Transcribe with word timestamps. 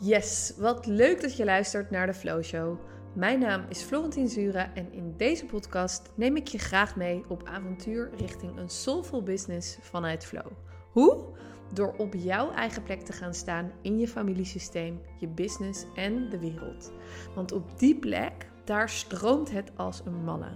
Yes, 0.00 0.52
wat 0.56 0.86
leuk 0.86 1.20
dat 1.20 1.36
je 1.36 1.44
luistert 1.44 1.90
naar 1.90 2.06
de 2.06 2.14
Flow 2.14 2.42
Show. 2.42 2.78
Mijn 3.12 3.38
naam 3.38 3.64
is 3.68 3.82
Florentien 3.82 4.28
Zura 4.28 4.74
en 4.74 4.92
in 4.92 5.14
deze 5.16 5.44
podcast 5.44 6.10
neem 6.14 6.36
ik 6.36 6.48
je 6.48 6.58
graag 6.58 6.96
mee 6.96 7.24
op 7.28 7.48
avontuur 7.48 8.10
richting 8.16 8.56
een 8.56 8.68
soulful 8.68 9.22
business 9.22 9.78
vanuit 9.80 10.24
Flow. 10.24 10.46
Hoe? 10.92 11.24
Door 11.72 11.94
op 11.96 12.14
jouw 12.14 12.50
eigen 12.50 12.82
plek 12.82 13.00
te 13.00 13.12
gaan 13.12 13.34
staan 13.34 13.72
in 13.82 13.98
je 13.98 14.08
familiesysteem, 14.08 15.00
je 15.18 15.28
business 15.28 15.84
en 15.94 16.30
de 16.30 16.38
wereld. 16.38 16.92
Want 17.34 17.52
op 17.52 17.78
die 17.78 17.98
plek, 17.98 18.50
daar 18.64 18.88
stroomt 18.88 19.50
het 19.50 19.70
als 19.76 20.02
een 20.04 20.24
malle. 20.24 20.50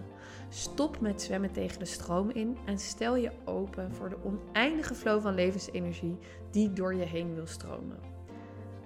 Stop 0.49 1.01
met 1.01 1.23
zwemmen 1.23 1.53
tegen 1.53 1.79
de 1.79 1.85
stroom 1.85 2.31
in 2.31 2.57
en 2.67 2.79
stel 2.79 3.17
je 3.17 3.31
open 3.45 3.95
voor 3.95 4.09
de 4.09 4.25
oneindige 4.25 4.95
flow 4.95 5.23
van 5.23 5.35
levensenergie 5.35 6.19
die 6.51 6.73
door 6.73 6.95
je 6.95 7.05
heen 7.05 7.35
wil 7.35 7.47
stromen. 7.47 8.12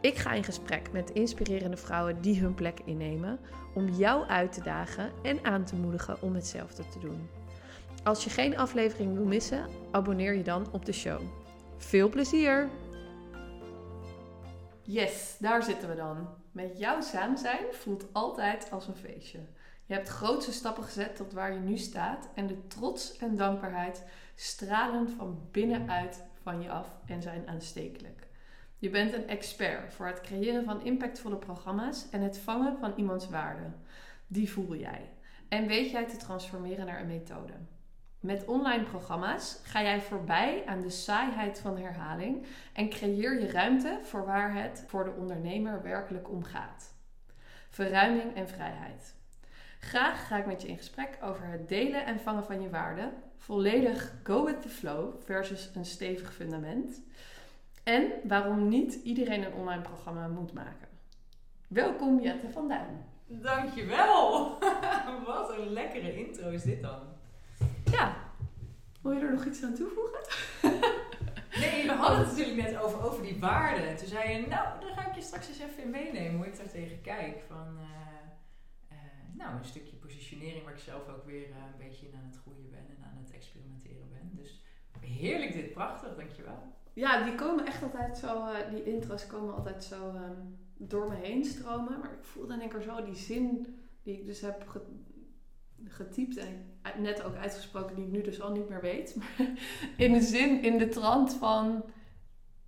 Ik 0.06 0.16
ga 0.16 0.32
in 0.32 0.44
gesprek 0.44 0.92
met 0.92 1.10
inspirerende 1.10 1.76
vrouwen 1.76 2.20
die 2.20 2.40
hun 2.40 2.54
plek 2.54 2.80
innemen 2.84 3.38
om 3.74 3.88
jou 3.88 4.26
uit 4.26 4.52
te 4.52 4.62
dagen 4.62 5.12
en 5.22 5.44
aan 5.44 5.64
te 5.64 5.76
moedigen 5.76 6.22
om 6.22 6.34
hetzelfde 6.34 6.88
te 6.88 6.98
doen. 6.98 7.28
Als 8.04 8.24
je 8.24 8.30
geen 8.30 8.58
aflevering 8.58 9.14
wil 9.14 9.24
missen, 9.24 9.66
abonneer 9.90 10.34
je 10.34 10.42
dan 10.42 10.72
op 10.72 10.84
de 10.84 10.92
show. 10.92 11.20
Veel 11.76 12.08
plezier! 12.08 12.68
Yes, 14.82 15.36
daar 15.38 15.62
zitten 15.62 15.88
we 15.88 15.94
dan. 15.94 16.28
Met 16.52 16.78
jou 16.78 17.02
samen 17.02 17.38
zijn 17.38 17.64
voelt 17.70 18.04
altijd 18.12 18.70
als 18.70 18.86
een 18.86 18.96
feestje. 18.96 19.40
Je 19.86 19.94
hebt 19.94 20.08
grootste 20.08 20.52
stappen 20.52 20.84
gezet 20.84 21.16
tot 21.16 21.32
waar 21.32 21.52
je 21.52 21.60
nu 21.60 21.76
staat 21.76 22.28
en 22.34 22.46
de 22.46 22.66
trots 22.66 23.16
en 23.16 23.36
dankbaarheid 23.36 24.02
stralen 24.34 25.08
van 25.08 25.48
binnenuit 25.50 26.22
van 26.42 26.62
je 26.62 26.70
af 26.70 26.88
en 27.06 27.22
zijn 27.22 27.48
aanstekelijk. 27.48 28.25
Je 28.86 28.92
bent 28.92 29.12
een 29.12 29.28
expert 29.28 29.94
voor 29.94 30.06
het 30.06 30.20
creëren 30.20 30.64
van 30.64 30.84
impactvolle 30.84 31.36
programma's 31.36 32.06
en 32.10 32.20
het 32.20 32.38
vangen 32.38 32.78
van 32.78 32.92
iemands 32.96 33.28
waarde. 33.28 33.62
Die 34.26 34.50
voel 34.50 34.76
jij. 34.76 35.10
En 35.48 35.66
weet 35.66 35.90
jij 35.90 36.06
te 36.06 36.16
transformeren 36.16 36.86
naar 36.86 37.00
een 37.00 37.06
methode. 37.06 37.52
Met 38.20 38.44
online 38.44 38.82
programma's 38.82 39.60
ga 39.62 39.82
jij 39.82 40.00
voorbij 40.00 40.62
aan 40.66 40.80
de 40.80 40.90
saaiheid 40.90 41.58
van 41.58 41.78
herhaling 41.78 42.46
en 42.72 42.88
creëer 42.88 43.40
je 43.40 43.50
ruimte 43.50 43.98
voor 44.02 44.24
waar 44.24 44.54
het 44.54 44.84
voor 44.86 45.04
de 45.04 45.14
ondernemer 45.18 45.82
werkelijk 45.82 46.30
om 46.30 46.42
gaat. 46.42 46.94
Verruiming 47.70 48.34
en 48.34 48.48
vrijheid. 48.48 49.14
Graag 49.80 50.26
ga 50.26 50.38
ik 50.38 50.46
met 50.46 50.62
je 50.62 50.68
in 50.68 50.76
gesprek 50.76 51.18
over 51.22 51.46
het 51.46 51.68
delen 51.68 52.04
en 52.04 52.20
vangen 52.20 52.44
van 52.44 52.60
je 52.60 52.70
waarde, 52.70 53.12
volledig 53.36 54.14
go 54.22 54.44
with 54.44 54.62
the 54.62 54.68
flow 54.68 55.22
versus 55.22 55.70
een 55.74 55.84
stevig 55.84 56.34
fundament. 56.34 57.02
En 57.86 58.12
waarom 58.24 58.68
niet 58.68 58.94
iedereen 58.94 59.44
een 59.44 59.52
online 59.52 59.82
programma 59.82 60.28
moet 60.28 60.52
maken. 60.52 60.88
Welkom 61.68 62.20
Jette 62.20 62.50
van 62.50 62.68
Duin. 62.68 63.04
Dankjewel! 63.26 64.58
Wat 65.26 65.58
een 65.58 65.68
lekkere 65.68 66.16
intro 66.16 66.48
is 66.50 66.62
dit 66.62 66.82
dan. 66.82 67.00
Ja, 67.90 68.16
wil 69.02 69.12
je 69.12 69.20
er 69.20 69.32
nog 69.32 69.44
iets 69.44 69.62
aan 69.62 69.74
toevoegen? 69.74 70.20
nee, 71.62 71.86
we 71.86 71.92
hadden 71.92 72.18
het 72.18 72.28
natuurlijk 72.28 72.56
net 72.56 72.76
over, 72.76 73.04
over 73.04 73.22
die 73.22 73.40
waarden. 73.40 73.96
Toen 73.96 74.08
zei 74.08 74.32
je, 74.32 74.46
nou, 74.46 74.80
daar 74.80 74.92
ga 74.94 75.08
ik 75.08 75.14
je 75.14 75.22
straks 75.22 75.48
eens 75.48 75.60
even 75.60 75.82
in 75.82 75.90
meenemen 75.90 76.36
hoe 76.36 76.46
ik 76.46 76.56
daar 76.56 76.70
tegen 76.70 77.00
kijk. 77.00 77.42
Van, 77.48 77.78
uh, 77.78 78.92
uh, 78.92 78.98
nou, 79.34 79.58
een 79.58 79.64
stukje 79.64 79.96
positionering 79.96 80.64
waar 80.64 80.72
ik 80.72 80.78
zelf 80.78 81.08
ook 81.08 81.24
weer 81.24 81.48
uh, 81.48 81.56
een 81.56 81.86
beetje 81.88 82.06
in 82.06 82.14
aan 82.14 82.30
het 82.30 82.40
groeien 82.42 82.70
ben 82.70 82.86
en 82.88 83.04
aan 83.04 83.22
het 83.24 83.34
experimenteren 83.34 84.08
ben. 84.12 84.30
Dus 84.32 84.62
heerlijk 85.00 85.52
dit, 85.52 85.72
prachtig, 85.72 86.16
dankjewel. 86.16 86.74
Ja, 86.96 87.24
die 87.24 87.34
komen 87.34 87.66
echt 87.66 87.82
altijd 87.82 88.18
zo, 88.18 88.46
uh, 88.46 88.54
die 88.70 88.84
intros 88.84 89.26
komen 89.26 89.54
altijd 89.54 89.84
zo 89.84 90.08
um, 90.08 90.58
door 90.76 91.08
me 91.08 91.14
heen 91.14 91.44
stromen. 91.44 91.98
Maar 91.98 92.12
ik 92.12 92.24
voel 92.24 92.46
dan 92.46 92.58
denk 92.58 92.72
ik 92.72 92.76
er 92.76 92.82
zo 92.82 93.04
die 93.04 93.14
zin 93.14 93.76
die 94.02 94.18
ik 94.18 94.26
dus 94.26 94.40
heb 94.40 94.80
getypt 95.84 96.36
en 96.36 97.02
net 97.02 97.22
ook 97.22 97.34
uitgesproken, 97.34 97.96
die 97.96 98.04
ik 98.04 98.10
nu 98.10 98.22
dus 98.22 98.40
al 98.40 98.52
niet 98.52 98.68
meer 98.68 98.80
weet. 98.80 99.16
Maar 99.16 99.48
in 99.96 100.12
de 100.12 100.20
zin, 100.20 100.62
in 100.62 100.78
de 100.78 100.88
trant 100.88 101.34
van 101.34 101.84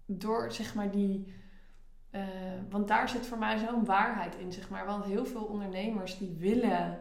door 0.07 0.53
zeg 0.53 0.75
maar 0.75 0.91
die. 0.91 1.33
Uh, 2.13 2.23
want 2.71 2.89
daar 2.89 3.09
zit 3.09 3.27
voor 3.27 3.39
mij 3.39 3.59
zo'n 3.59 3.85
waarheid 3.85 4.37
in, 4.37 4.53
zeg 4.53 4.71
maar. 4.71 4.87
Want 4.87 5.05
heel 5.05 5.27
veel 5.27 5.45
ondernemers 5.45 6.19
die 6.19 6.37
willen 6.39 6.99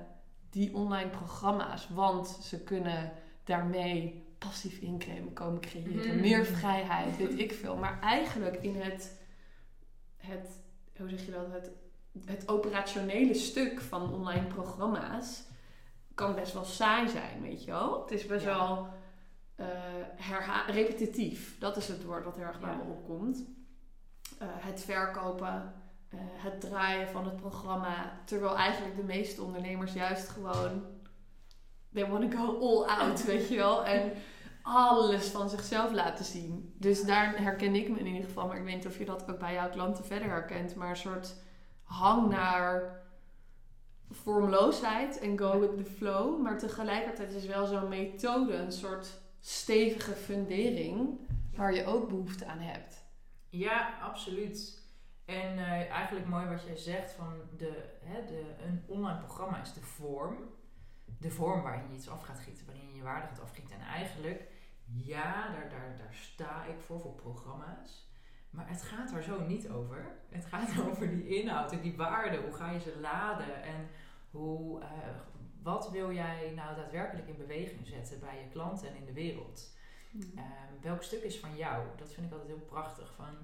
die 0.49 0.75
online 0.75 1.09
programma's, 1.09 1.89
want 1.89 2.27
ze 2.27 2.63
kunnen 2.63 3.11
daarmee 3.44 4.26
passief 4.37 4.79
inkomen 4.79 5.61
creëren, 5.61 6.15
mm. 6.15 6.21
meer 6.21 6.45
vrijheid, 6.45 7.17
weet 7.17 7.39
ik 7.39 7.53
veel. 7.53 7.75
Maar 7.75 7.99
eigenlijk 8.01 8.55
in 8.55 8.75
het, 8.75 9.17
het 10.17 10.49
hoe 10.97 11.09
zeg 11.09 11.25
je 11.25 11.31
dat, 11.31 11.51
het, 11.51 11.71
het 12.25 12.47
operationele 12.47 13.33
stuk 13.33 13.81
van 13.81 14.13
online 14.13 14.47
programma's 14.47 15.43
kan 16.13 16.35
best 16.35 16.53
wel 16.53 16.65
saai 16.65 17.09
zijn, 17.09 17.41
weet 17.41 17.63
je 17.63 17.71
wel. 17.71 18.01
Het 18.01 18.11
is 18.11 18.25
best 18.25 18.45
wel 18.45 18.87
uh, 19.55 20.67
repetitief. 20.67 21.59
Dat 21.59 21.77
is 21.77 21.87
het 21.87 22.03
woord 22.03 22.25
wat 22.25 22.35
heel 22.35 22.45
erg 22.45 22.59
bij 22.59 22.75
me 22.75 22.81
opkomt. 22.81 23.37
Uh, 23.37 24.47
het 24.49 24.81
verkopen, 24.81 25.73
uh, 26.13 26.19
het 26.21 26.61
draaien 26.61 27.07
van 27.07 27.25
het 27.25 27.35
programma. 27.35 28.19
Terwijl 28.25 28.55
eigenlijk 28.55 28.95
de 28.95 29.03
meeste 29.03 29.41
ondernemers 29.41 29.93
juist 29.93 30.29
gewoon 30.29 30.85
they 31.97 32.09
want 32.09 32.31
to 32.31 32.37
go 32.37 32.59
all 32.59 32.85
out, 32.85 33.23
weet 33.25 33.47
je 33.49 33.55
wel. 33.55 33.85
En 33.85 34.11
alles 34.61 35.27
van 35.27 35.49
zichzelf 35.49 35.91
laten 35.91 36.25
zien. 36.25 36.73
Dus 36.77 37.03
daar 37.03 37.37
herken 37.37 37.75
ik 37.75 37.89
me 37.89 37.99
in 37.99 38.05
ieder 38.05 38.23
geval. 38.23 38.47
Maar 38.47 38.57
ik 38.57 38.63
weet 38.63 38.75
niet 38.75 38.87
of 38.87 38.97
je 38.97 39.05
dat 39.05 39.29
ook 39.29 39.39
bij 39.39 39.53
jouw 39.53 39.69
klanten 39.69 40.05
verder 40.05 40.29
herkent. 40.29 40.75
Maar 40.75 40.89
een 40.89 40.95
soort 40.95 41.35
hang 41.83 42.29
naar 42.29 43.01
vormloosheid 44.11 45.19
en 45.19 45.37
go 45.37 45.59
with 45.59 45.77
the 45.77 45.91
flow. 45.91 46.41
Maar 46.41 46.57
tegelijkertijd 46.57 47.33
is 47.33 47.45
wel 47.45 47.65
zo'n 47.65 47.89
methode 47.89 48.53
een 48.53 48.71
soort 48.71 49.21
stevige 49.39 50.13
fundering 50.13 51.19
waar 51.55 51.73
je 51.73 51.85
ook 51.85 52.07
behoefte 52.07 52.45
aan 52.45 52.59
hebt. 52.59 53.05
Ja, 53.49 53.97
absoluut. 54.01 54.85
En 55.25 55.57
uh, 55.57 55.89
eigenlijk 55.89 56.27
mooi 56.27 56.47
wat 56.47 56.63
jij 56.63 56.77
zegt 56.77 57.11
van 57.11 57.33
de, 57.57 57.83
hè, 58.03 58.25
de, 58.25 58.43
een 58.67 58.83
online 58.87 59.19
programma 59.19 59.61
is 59.61 59.73
de 59.73 59.81
vorm 59.81 60.37
de 61.17 61.31
vorm 61.31 61.61
waarin 61.61 61.89
je 61.89 61.95
iets 61.95 62.09
af 62.09 62.23
gaat 62.23 62.39
gieten, 62.39 62.66
waarin 62.66 62.88
je 62.89 62.95
je 62.95 63.03
waarde 63.03 63.28
gaat 63.28 63.41
afgieten. 63.41 63.75
En 63.75 63.85
eigenlijk, 63.85 64.47
ja, 64.85 65.51
daar, 65.51 65.69
daar, 65.69 65.97
daar 65.97 66.13
sta 66.13 66.63
ik 66.63 66.79
voor, 66.79 67.00
voor 67.00 67.16
programma's. 67.16 68.07
Maar 68.50 68.69
het 68.69 68.81
gaat 68.81 69.11
daar 69.11 69.23
zo 69.23 69.45
niet 69.45 69.69
over. 69.69 70.17
Het 70.29 70.45
gaat 70.45 70.79
over 70.89 71.09
die 71.09 71.27
inhoud 71.27 71.72
en 71.72 71.81
die 71.81 71.97
waarden. 71.97 72.44
Hoe 72.44 72.53
ga 72.53 72.72
je 72.72 72.79
ze 72.79 73.00
laden 73.00 73.63
en 73.63 73.88
hoe, 74.31 74.81
uh, 74.81 74.88
wat 75.61 75.91
wil 75.91 76.13
jij 76.13 76.51
nou 76.56 76.75
daadwerkelijk 76.75 77.27
in 77.27 77.38
beweging 77.38 77.88
zetten 77.88 78.19
bij 78.19 78.39
je 78.39 78.50
klanten 78.50 78.89
en 78.89 78.95
in 78.95 79.06
de 79.06 79.13
wereld? 79.13 79.75
Mm. 80.11 80.22
Um, 80.22 80.81
welk 80.81 81.03
stuk 81.03 81.23
is 81.23 81.39
van 81.39 81.56
jou? 81.56 81.85
Dat 81.97 82.13
vind 82.13 82.25
ik 82.25 82.31
altijd 82.31 82.50
heel 82.50 82.66
prachtig. 82.66 83.13
Van, 83.16 83.35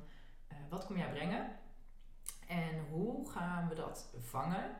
uh, 0.52 0.58
wat 0.70 0.86
kom 0.86 0.98
jij 0.98 1.12
brengen? 1.12 1.60
En 2.48 2.86
hoe 2.90 3.32
gaan 3.32 3.70
we 3.70 3.76
dat 3.76 4.10
vangen? 4.20 4.76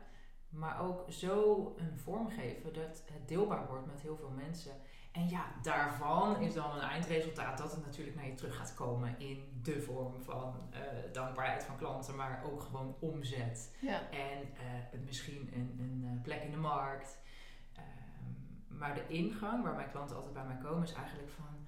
Maar 0.54 0.80
ook 0.80 1.04
zo 1.08 1.74
een 1.76 1.98
vorm 1.98 2.28
geven 2.28 2.72
dat 2.72 2.84
het 2.84 3.28
deelbaar 3.28 3.66
wordt 3.66 3.86
met 3.86 4.00
heel 4.00 4.16
veel 4.16 4.30
mensen. 4.30 4.72
En 5.12 5.28
ja, 5.28 5.44
daarvan 5.62 6.40
is 6.40 6.54
dan 6.54 6.74
een 6.74 6.80
eindresultaat 6.80 7.58
dat 7.58 7.72
het 7.72 7.84
natuurlijk 7.84 8.16
naar 8.16 8.26
je 8.26 8.34
terug 8.34 8.56
gaat 8.56 8.74
komen 8.74 9.18
in 9.18 9.60
de 9.62 9.82
vorm 9.82 10.22
van 10.22 10.54
uh, 10.72 10.78
dankbaarheid 11.12 11.64
van 11.64 11.76
klanten, 11.76 12.16
maar 12.16 12.42
ook 12.44 12.62
gewoon 12.62 12.96
omzet. 12.98 13.76
Ja. 13.80 14.10
En 14.10 14.38
uh, 14.42 15.00
misschien 15.04 15.50
een, 15.54 15.76
een 15.78 16.04
eh, 16.04 16.22
plek 16.22 16.42
in 16.42 16.50
de 16.50 16.56
markt. 16.56 17.18
Um, 17.76 18.78
maar 18.78 18.94
de 18.94 19.06
ingang 19.08 19.62
waar 19.62 19.74
mijn 19.74 19.90
klanten 19.90 20.16
altijd 20.16 20.34
bij 20.34 20.44
mij 20.44 20.58
komen 20.62 20.82
is 20.82 20.92
eigenlijk 20.92 21.30
van 21.30 21.66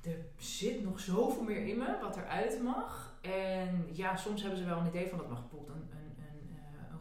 er 0.00 0.26
zit 0.36 0.82
nog 0.82 1.00
zoveel 1.00 1.42
meer 1.42 1.66
in 1.66 1.78
me 1.78 1.98
wat 2.00 2.16
eruit 2.16 2.62
mag. 2.62 3.14
En 3.20 3.88
ja, 3.92 4.16
soms 4.16 4.40
hebben 4.40 4.58
ze 4.58 4.64
wel 4.64 4.78
een 4.78 4.86
idee 4.86 5.08
van 5.08 5.18
dat 5.18 5.28
mag 5.28 5.40
bijvoorbeeld 5.40 5.78
een 5.78 5.99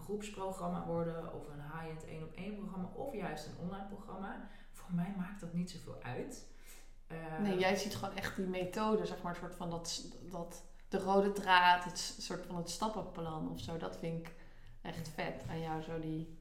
groepsprogramma 0.10 0.86
worden 0.86 1.34
of 1.34 1.48
een 1.48 1.62
high-end 1.62 2.06
één 2.06 2.24
op 2.24 2.34
één 2.36 2.56
programma 2.56 2.90
of 2.96 3.14
juist 3.14 3.46
een 3.46 3.68
online 3.68 3.88
programma. 3.88 4.50
Voor 4.72 4.94
mij 4.94 5.14
maakt 5.18 5.40
dat 5.40 5.54
niet 5.54 5.72
zoveel 5.72 5.98
uit. 6.02 6.46
Uh, 7.12 7.40
nee, 7.40 7.58
jij 7.58 7.76
ziet 7.76 7.96
gewoon 7.96 8.16
echt 8.16 8.36
die 8.36 8.46
methode, 8.46 9.06
zeg 9.06 9.22
maar, 9.22 9.34
een 9.34 9.40
soort 9.40 9.56
van 9.56 9.70
dat, 9.70 10.04
dat 10.32 10.64
de 10.88 11.00
rode 11.00 11.32
draad, 11.32 11.84
het 11.84 12.16
soort 12.20 12.46
van 12.46 12.56
het 12.56 12.70
stappenplan 12.70 13.52
of 13.52 13.60
zo. 13.60 13.78
Dat 13.78 13.98
vind 13.98 14.28
ik 14.28 14.34
echt 14.82 15.10
vet 15.10 15.44
aan 15.50 15.62
jou, 15.62 15.82
zo 15.82 16.00
die. 16.00 16.38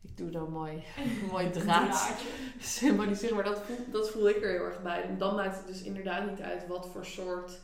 Ik 0.00 0.16
doe 0.16 0.30
dan 0.30 0.50
mooi, 0.50 0.84
mooi 1.30 1.50
draad 1.50 2.16
symboliseren, 2.58 3.34
maar 3.34 3.44
dat 3.44 3.62
voel, 3.62 3.90
dat 3.90 4.10
voel 4.10 4.28
ik 4.28 4.42
er 4.42 4.50
heel 4.50 4.64
erg 4.64 4.82
bij. 4.82 5.02
En 5.02 5.18
dan 5.18 5.34
maakt 5.34 5.56
het 5.56 5.66
dus 5.66 5.82
inderdaad 5.82 6.30
niet 6.30 6.40
uit 6.40 6.66
wat 6.66 6.88
voor 6.88 7.04
soort 7.04 7.60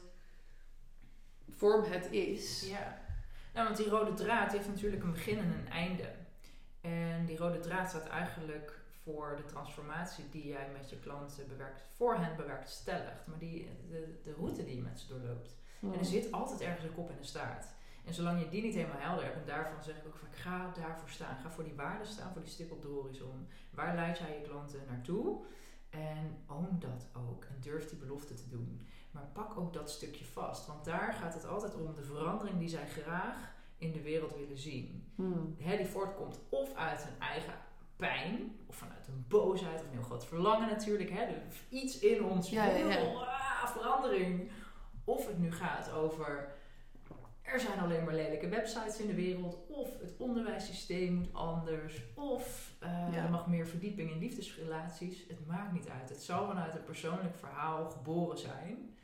vorm 1.49 1.85
het 1.85 2.11
is. 2.11 2.69
Ja. 2.69 3.01
Nou, 3.55 3.67
want 3.67 3.77
die 3.77 3.89
rode 3.89 4.15
draad 4.15 4.53
heeft 4.53 4.69
natuurlijk 4.69 5.03
een 5.03 5.13
begin 5.13 5.39
en 5.39 5.53
een 5.53 5.69
einde. 5.69 6.13
En 6.81 7.27
die 7.27 7.37
rode 7.37 7.59
draad 7.59 7.89
staat 7.89 8.07
eigenlijk 8.07 8.79
voor 9.03 9.35
de 9.37 9.45
transformatie 9.45 10.29
die 10.31 10.47
jij 10.47 10.69
met 10.73 10.91
je 10.91 10.99
klanten 10.99 11.49
bewerkt, 11.49 11.83
voor 11.95 12.15
hen 12.15 12.37
bewerkstelligt. 12.37 13.27
Maar 13.27 13.39
die, 13.39 13.69
de, 13.89 14.21
de 14.25 14.33
route 14.33 14.65
die 14.65 14.77
je 14.77 14.83
met 14.83 15.01
ze 15.01 15.07
doorloopt. 15.07 15.57
En 15.81 15.99
er 15.99 16.05
zit 16.05 16.33
altijd 16.33 16.61
ergens 16.61 16.85
een 16.85 16.95
kop 16.95 17.11
en 17.11 17.17
een 17.19 17.25
staart. 17.25 17.67
En 18.05 18.15
zolang 18.15 18.41
je 18.41 18.49
die 18.49 18.63
niet 18.63 18.75
helemaal 18.75 19.01
helder 19.01 19.25
hebt, 19.25 19.37
en 19.37 19.47
daarvan 19.47 19.83
zeg 19.83 19.97
ik 19.97 20.07
ook 20.07 20.17
vaak, 20.17 20.37
ga 20.37 20.73
daarvoor 20.81 21.09
staan. 21.09 21.37
Ga 21.37 21.51
voor 21.51 21.65
die 21.65 21.75
waarden 21.75 22.07
staan, 22.07 22.33
voor 22.33 22.43
die 22.43 22.51
stip 22.51 22.73
op 22.73 22.83
de 22.83 22.89
horizon. 22.89 23.49
Waar 23.71 23.95
leid 23.95 24.19
jij 24.19 24.39
je 24.39 24.49
klanten 24.49 24.81
naartoe? 24.89 25.45
En 25.91 26.45
own 26.47 26.77
dat 26.79 27.07
ook. 27.13 27.45
En 27.45 27.57
durf 27.61 27.89
die 27.89 27.99
belofte 27.99 28.35
te 28.35 28.49
doen. 28.49 28.87
Maar 29.11 29.29
pak 29.33 29.59
ook 29.59 29.73
dat 29.73 29.91
stukje 29.91 30.25
vast. 30.25 30.67
Want 30.67 30.85
daar 30.85 31.13
gaat 31.13 31.35
het 31.35 31.47
altijd 31.47 31.75
om 31.75 31.95
de 31.95 32.03
verandering 32.03 32.59
die 32.59 32.69
zij 32.69 32.89
graag 32.89 33.53
in 33.79 33.93
de 33.93 34.03
wereld 34.03 34.37
willen 34.37 34.59
zien. 34.59 35.13
Hmm. 35.15 35.57
Hè, 35.59 35.77
die 35.77 35.87
voortkomt 35.87 36.41
of 36.49 36.75
uit 36.75 37.03
hun 37.05 37.21
eigen 37.21 37.55
pijn, 37.97 38.57
of 38.67 38.77
vanuit 38.77 39.09
een 39.09 39.25
boosheid, 39.29 39.81
of 39.81 39.87
een 39.87 39.93
heel 39.93 40.03
groot 40.03 40.27
verlangen 40.27 40.69
natuurlijk. 40.69 41.11
Hè, 41.11 41.27
dus 41.27 41.63
iets 41.69 41.99
in 41.99 42.25
ons 42.25 42.51
Ja, 42.51 42.73
wil 42.73 42.89
ja. 42.89 42.97
ah, 42.97 43.67
verandering. 43.67 44.51
Of 45.05 45.27
het 45.27 45.39
nu 45.39 45.53
gaat 45.53 45.93
over 45.93 46.59
er 47.53 47.61
zijn 47.61 47.79
alleen 47.79 48.05
maar 48.05 48.15
lelijke 48.15 48.49
websites 48.49 48.99
in 49.01 49.07
de 49.07 49.15
wereld, 49.15 49.59
of 49.69 50.01
het 50.01 50.15
onderwijssysteem 50.19 51.15
moet 51.15 51.33
anders, 51.35 52.03
of 52.15 52.73
eh, 52.81 52.89
Ja. 53.13 53.25
er 53.25 53.31
mag 53.31 53.47
meer 53.47 53.67
verdieping 53.67 54.11
in 54.11 54.19
liefdesrelaties. 54.19 55.25
Het 55.29 55.47
maakt 55.47 55.73
niet 55.73 55.89
uit. 55.89 56.09
Het 56.09 56.23
zal 56.23 56.47
vanuit 56.47 56.75
een 56.75 56.85
persoonlijk 56.85 57.37
verhaal 57.37 57.91
geboren 57.91 58.39
zijn. 58.39 58.95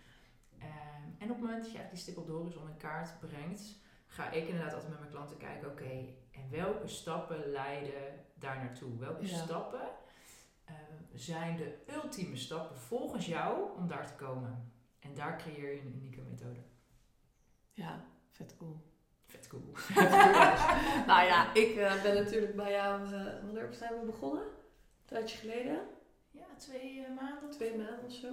Ehm, 0.59 1.03
en 1.19 1.31
op 1.31 1.37
het 1.37 1.39
moment 1.41 1.63
dat 1.63 1.73
je 1.73 1.79
echt 1.79 1.91
die 1.91 1.99
stip 1.99 2.17
op 2.17 2.27
de 2.27 2.33
horizon 2.33 2.69
in 2.69 2.77
kaart 2.77 3.19
brengt, 3.21 3.63
ga 4.07 4.31
ik 4.31 4.47
inderdaad 4.47 4.73
altijd 4.73 4.91
met 4.91 5.01
mijn 5.01 5.11
klanten 5.13 5.37
kijken, 5.37 5.71
oké, 5.71 5.91
en 6.31 6.51
welke 6.51 6.89
stappen 6.89 7.51
leiden 7.51 8.25
daar 8.35 8.57
naartoe? 8.57 8.99
Welke 8.99 9.27
Ja. 9.27 9.37
stappen 9.37 9.89
eh, 10.65 10.75
zijn 11.15 11.57
de 11.57 11.79
ultieme 12.03 12.37
stappen 12.37 12.77
volgens 12.77 13.27
jou 13.27 13.77
om 13.77 13.89
daar 13.89 14.07
te 14.07 14.15
komen? 14.25 14.73
En 15.01 15.15
daar 15.15 15.39
creëer 15.39 15.75
je 15.75 15.81
een 15.81 15.95
unieke 15.97 16.21
methode. 16.21 16.61
Ja, 17.73 18.05
vet 18.31 18.57
cool. 18.57 18.77
Vet 19.27 19.47
cool. 19.49 19.73
nou 21.11 21.25
ja, 21.27 21.55
ik 21.55 21.77
eh, 21.77 22.03
ben 22.03 22.15
natuurlijk 22.15 22.57
bij 22.57 22.71
jou, 22.73 23.05
eh 23.15 23.43
wanneer 23.45 23.69
zijn 23.75 24.01
we 24.01 24.07
begonnen? 24.07 24.43
Een 24.43 25.05
tijdje 25.05 25.39
geleden, 25.39 25.81
Ja, 26.31 26.45
twee 26.57 27.05
eh, 27.05 27.15
maanden. 27.17 27.51
twee 27.51 27.77
maanden 27.77 28.05
of 28.05 28.13
zo. 28.13 28.29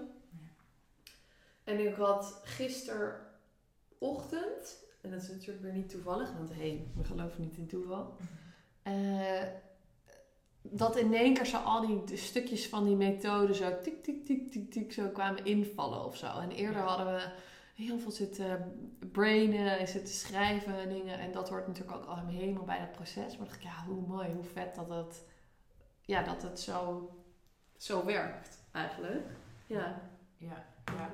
En 1.64 1.88
ik 1.88 1.96
had 1.96 2.42
gisterochtend, 2.44 4.84
en 5.02 5.12
dat 5.12 5.22
is 5.22 5.30
natuurlijk 5.30 5.64
weer 5.64 5.74
niet 5.74 5.90
toevallig, 5.90 6.34
want 6.34 6.50
hé, 6.50 6.56
hey, 6.56 6.88
we 6.96 7.04
geloven 7.04 7.42
niet 7.42 7.58
in 7.58 7.68
toeval. 7.68 8.16
eh, 8.84 9.44
dat 10.62 10.98
in 10.98 11.14
één 11.14 11.34
keer 11.34 11.46
zo 11.46 11.58
al 11.58 11.82
die 12.06 12.18
stukjes 12.18 12.68
van 12.70 12.86
die 12.86 12.96
methode 12.96 13.54
zo 13.54 13.82
tik, 13.82 14.04
tik, 14.04 14.26
tik, 14.26 14.52
tik, 14.52 14.72
tik 14.72 14.94
zo 14.94 15.08
kwamen 15.10 15.46
invallen 15.46 16.06
of 16.06 16.18
zo. 16.18 16.40
En 16.40 16.52
eerder 16.52 16.82
Ja. 16.82 16.88
hadden 16.88 17.06
we 17.16 17.32
heel 17.76 18.00
veel 18.00 18.12
zitten 18.12 18.74
brainen 19.12 19.80
en 19.80 19.88
zitten 19.88 20.14
schrijven 20.14 20.78
en 20.80 20.90
dingen. 20.90 21.20
En 21.20 21.32
dat 21.32 21.50
hoort 21.50 21.68
natuurlijk 21.68 21.98
ook 21.98 22.06
al 22.06 22.16
helemaal 22.28 22.64
bij 22.64 22.80
dat 22.80 22.92
proces. 22.92 23.38
Maar 23.38 23.46
dacht 23.48 23.58
ik, 23.58 23.64
ja, 23.64 23.84
hoe 23.88 24.08
mooi, 24.08 24.34
hoe 24.34 24.44
vet 24.44 24.76
dat 24.76 24.90
het, 24.90 25.24
ja, 26.02 26.24
dat 26.24 26.42
het 26.42 26.60
zo, 26.60 27.10
zo 27.78 28.06
werkt 28.06 28.60
eigenlijk. 28.72 29.26
Ja, 29.68 30.02
Ja, 30.38 30.66
ja. 30.86 31.12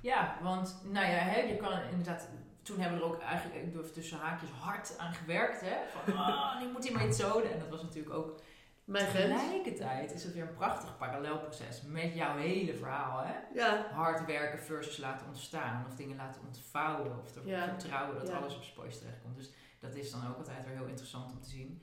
Ja, 0.00 0.38
want 0.42 0.80
nou 0.84 1.06
ja, 1.06 1.12
hè, 1.18 1.40
je 1.40 1.56
kan 1.56 1.80
inderdaad. 1.90 2.28
Toen 2.62 2.78
hebben 2.80 2.98
we 2.98 3.04
er 3.04 3.10
ook 3.10 3.20
eigenlijk, 3.20 3.64
ik 3.66 3.74
even 3.80 3.92
tussen 3.92 4.18
haakjes, 4.18 4.50
hard 4.50 4.98
aan 4.98 5.12
gewerkt. 5.14 5.60
Hè? 5.60 5.76
Van, 5.88 6.16
ah, 6.16 6.60
nu 6.60 6.72
moet 6.72 6.82
die 6.82 6.96
methode. 6.96 7.48
En 7.48 7.58
dat 7.58 7.68
was 7.68 7.82
natuurlijk 7.82 8.14
ook 8.14 8.40
Mijn. 8.84 9.06
Tegelijkertijd 9.12 10.12
is 10.12 10.24
het 10.24 10.34
weer 10.34 10.42
een 10.42 10.54
prachtig 10.54 10.96
parallelproces 10.96 11.82
met 11.82 12.14
jouw 12.14 12.36
hele 12.36 12.74
verhaal. 12.74 13.20
Hè? 13.24 13.34
Ja, 13.54 13.86
Hard 13.92 14.24
werken 14.26 14.58
versus 14.64 14.96
laten 14.96 15.26
ontstaan 15.26 15.84
of 15.86 15.94
dingen 15.94 16.16
laten 16.16 16.40
ontvouwen 16.46 17.18
of 17.20 17.34
erop 17.36 17.46
Ja. 17.46 17.68
vertrouwen 17.68 18.18
dat 18.18 18.28
Ja. 18.28 18.36
alles 18.36 18.56
op 18.56 18.62
pootje 18.74 18.98
terechtkomt. 18.98 19.36
Dus 19.36 19.50
dat 19.78 19.94
is 19.94 20.10
dan 20.10 20.28
ook 20.28 20.36
altijd 20.36 20.64
weer 20.66 20.76
heel 20.76 20.86
interessant 20.86 21.32
om 21.32 21.40
te 21.40 21.48
zien. 21.48 21.82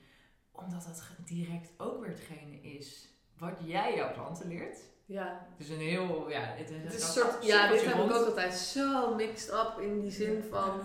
Omdat 0.52 0.82
dat 0.84 1.02
direct 1.24 1.70
ook 1.76 2.00
weer 2.00 2.10
hetgene 2.10 2.60
is 2.60 3.08
wat 3.38 3.58
jij 3.64 3.94
jouw 3.94 4.12
klanten 4.12 4.48
leert. 4.48 4.78
Ja. 5.06 5.46
Het 5.56 5.66
is 5.66 5.72
een 5.74 5.80
heel, 5.80 6.30
ja, 6.30 6.40
het 6.40 6.70
is, 6.70 6.76
Het 6.82 6.94
is 6.94 7.00
dat 7.14 7.16
een 7.24 7.30
soort, 7.32 7.44
ja, 7.46 7.68
dit 7.70 7.84
heb 7.84 7.94
ik 7.94 8.00
ook 8.00 8.10
altijd 8.10 8.54
zo 8.54 9.14
mixed 9.14 9.52
up 9.52 9.78
in 9.80 10.00
die 10.00 10.10
zin 10.10 10.42
van 10.50 10.80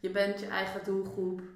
je 0.00 0.10
bent 0.10 0.40
je 0.40 0.46
eigen 0.46 0.84
doelgroep. 0.84 1.40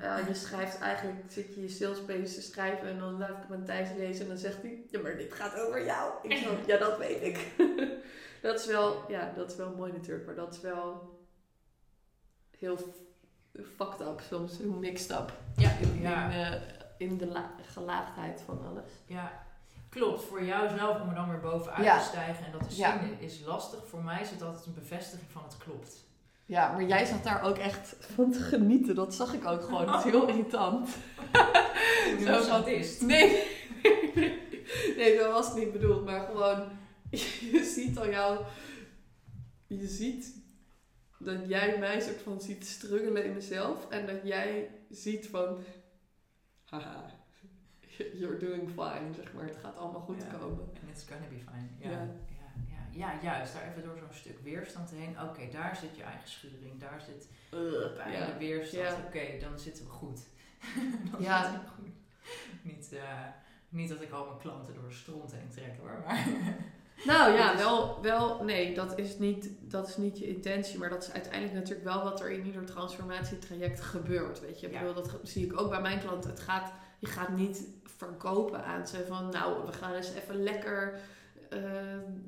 Eh, 0.00 0.26
je 0.28 0.34
schrijft 0.34 0.78
eigenlijk, 0.78 1.18
zit 1.28 1.54
je 1.54 1.60
je 1.60 1.68
salespages 1.68 2.34
te 2.34 2.42
schrijven 2.42 2.88
en 2.88 2.98
dan 2.98 3.18
laat 3.18 3.28
ik 3.30 3.36
hem 3.48 3.52
aan 3.52 3.64
Thijs 3.64 3.88
lezen 3.96 4.22
en 4.22 4.28
dan 4.28 4.36
zegt 4.38 4.62
hij, 4.62 4.84
ja 4.90 5.00
maar 5.00 5.16
dit 5.16 5.32
gaat 5.32 5.60
over 5.60 5.84
jou. 5.84 6.12
Ik 6.28 6.36
zo, 6.38 6.56
ja 6.72 6.78
dat 6.78 6.98
weet 6.98 7.22
ik. 7.22 7.52
dat 8.42 8.60
is 8.60 8.66
wel, 8.66 9.04
ja 9.10 9.32
dat 9.36 9.50
is 9.50 9.56
wel 9.56 9.74
mooi 9.76 9.92
natuurlijk, 9.92 10.26
maar 10.26 10.34
dat 10.34 10.54
is 10.54 10.60
wel 10.60 11.18
heel 12.58 12.78
fucked 13.76 14.00
up 14.00 14.20
soms, 14.28 14.58
hoe 14.60 14.78
mixed 14.78 15.10
up. 15.10 15.32
Ja, 15.56 15.70
In, 15.80 16.00
ja. 16.00 16.30
in, 16.30 16.40
eh, 16.54 16.60
in 16.98 17.16
de 17.16 17.26
la- 17.26 17.54
gelaagdheid 17.62 18.40
van 18.40 18.66
alles. 18.66 18.90
Ja, 19.06 19.45
klopt. 19.96 20.24
Voor 20.24 20.44
jou 20.44 20.78
zelf 20.78 21.00
om 21.00 21.08
er 21.08 21.14
dan 21.14 21.28
weer 21.30 21.40
bovenuit 21.40 21.84
Ja. 21.84 21.98
te 21.98 22.04
stijgen 22.04 22.44
en 22.44 22.52
dat 22.52 22.68
te 22.68 22.74
zien 22.74 23.20
is 23.20 23.40
lastig. 23.44 23.86
Voor 23.86 24.02
mij 24.02 24.20
is 24.20 24.30
het 24.30 24.42
altijd 24.42 24.66
een 24.66 24.74
bevestiging 24.74 25.30
van 25.30 25.42
het 25.42 25.56
klopt. 25.56 26.04
Ja, 26.44 26.72
maar 26.72 26.84
jij 26.84 27.04
zat 27.04 27.24
daar 27.24 27.42
ook 27.42 27.56
echt 27.58 27.96
van 27.98 28.32
te 28.32 28.38
genieten. 28.38 28.94
Dat 28.94 29.14
zag 29.14 29.32
ik 29.34 29.46
ook 29.46 29.62
gewoon. 29.62 29.92
Het 29.92 30.04
is 30.04 30.10
heel 30.10 30.28
irritant. 30.28 30.88
Zo 32.46 32.56
het 32.56 32.66
is. 32.66 33.00
Nee. 33.00 33.42
nee, 34.96 35.18
dat 35.18 35.32
was 35.32 35.54
niet 35.54 35.72
bedoeld. 35.72 36.04
Maar 36.04 36.26
gewoon, 36.26 36.68
je 37.52 37.70
ziet 37.74 37.98
al 37.98 38.10
jou... 38.10 38.44
Je 39.66 39.86
ziet 39.86 40.34
dat 41.18 41.48
jij 41.48 41.78
mij 41.78 42.00
soort 42.00 42.22
van 42.22 42.40
ziet 42.40 42.66
struggelen 42.66 43.24
in 43.24 43.32
mezelf. 43.34 43.88
En 43.88 44.06
dat 44.06 44.16
jij 44.22 44.70
ziet 44.90 45.28
van... 45.28 45.58
Haha, 46.64 47.04
you're 48.20 48.38
doing 48.38 48.68
fine, 48.70 49.14
zeg 49.14 49.32
maar. 49.32 49.44
Het 49.44 49.56
gaat 49.62 49.76
allemaal 49.76 50.00
goed 50.00 50.22
Ja. 50.22 50.38
komen. 50.38 50.58
And 50.60 50.90
it's 50.90 51.04
gonna 51.08 51.26
be 51.28 51.38
fine. 51.38 51.68
Ja, 51.78 51.90
Ja. 51.90 52.08
ja. 52.90 53.18
Juist. 53.22 53.52
Daar 53.52 53.68
even 53.70 53.82
door 53.82 53.98
zo'n 53.98 54.12
stuk 54.14 54.38
weerstand 54.42 54.90
heen. 54.90 55.16
Oké, 55.28 55.48
daar 55.52 55.76
zit 55.76 55.96
je 55.96 56.02
eigen 56.02 56.28
schuring. 56.28 56.80
Daar 56.80 57.00
zit 57.06 57.28
pijn, 57.96 58.26
de 58.26 58.36
weerstand. 58.38 59.04
Oké, 59.06 59.38
dan 59.40 59.58
zitten 59.58 59.84
we 59.84 59.90
goed. 59.90 60.20
dan 61.12 61.22
Ja. 61.22 61.42
zitten 61.42 61.60
we 61.62 61.68
goed. 61.68 61.94
Niet, 62.62 62.92
eh, 62.92 63.20
niet 63.68 63.88
dat 63.88 64.02
ik 64.02 64.10
al 64.10 64.24
mijn 64.26 64.38
klanten 64.38 64.74
door 64.74 64.88
de 64.88 64.94
stront 64.94 65.32
heen 65.32 65.48
trek 65.50 65.78
hoor. 65.80 66.02
Maar 66.06 66.26
Nou 67.04 67.32
ja, 67.32 67.52
is- 67.52 67.58
wel, 67.58 68.02
wel, 68.02 68.44
nee, 68.44 68.74
dat 68.74 68.98
is, 68.98 69.18
niet, 69.18 69.50
dat 69.60 69.88
is 69.88 69.96
niet 69.96 70.18
je 70.18 70.26
intentie, 70.28 70.78
maar 70.78 70.88
dat 70.88 71.02
is 71.02 71.12
uiteindelijk 71.12 71.52
natuurlijk 71.54 71.84
wel 71.84 72.02
wat 72.02 72.20
er 72.20 72.30
in 72.30 72.46
ieder 72.46 72.64
transformatietraject 72.64 73.80
gebeurt. 73.80 74.40
Weet 74.40 74.60
je, 74.60 74.66
ik 74.66 74.72
Ja. 74.72 74.78
bedoel, 74.78 74.94
dat 74.94 75.18
zie 75.22 75.44
ik 75.46 75.60
ook 75.60 75.70
bij 75.70 75.80
mijn 75.80 76.00
klanten. 76.00 76.30
Het 76.30 76.40
gaat, 76.40 76.72
je 76.98 77.06
gaat 77.06 77.28
niet 77.28 77.68
verkopen 77.84 78.64
aan 78.64 78.86
ze 78.86 79.04
van, 79.08 79.28
nou, 79.30 79.66
we 79.66 79.72
gaan 79.72 79.94
eens 79.94 80.12
even 80.14 80.42
lekker 80.42 80.98
eh, 81.50 81.60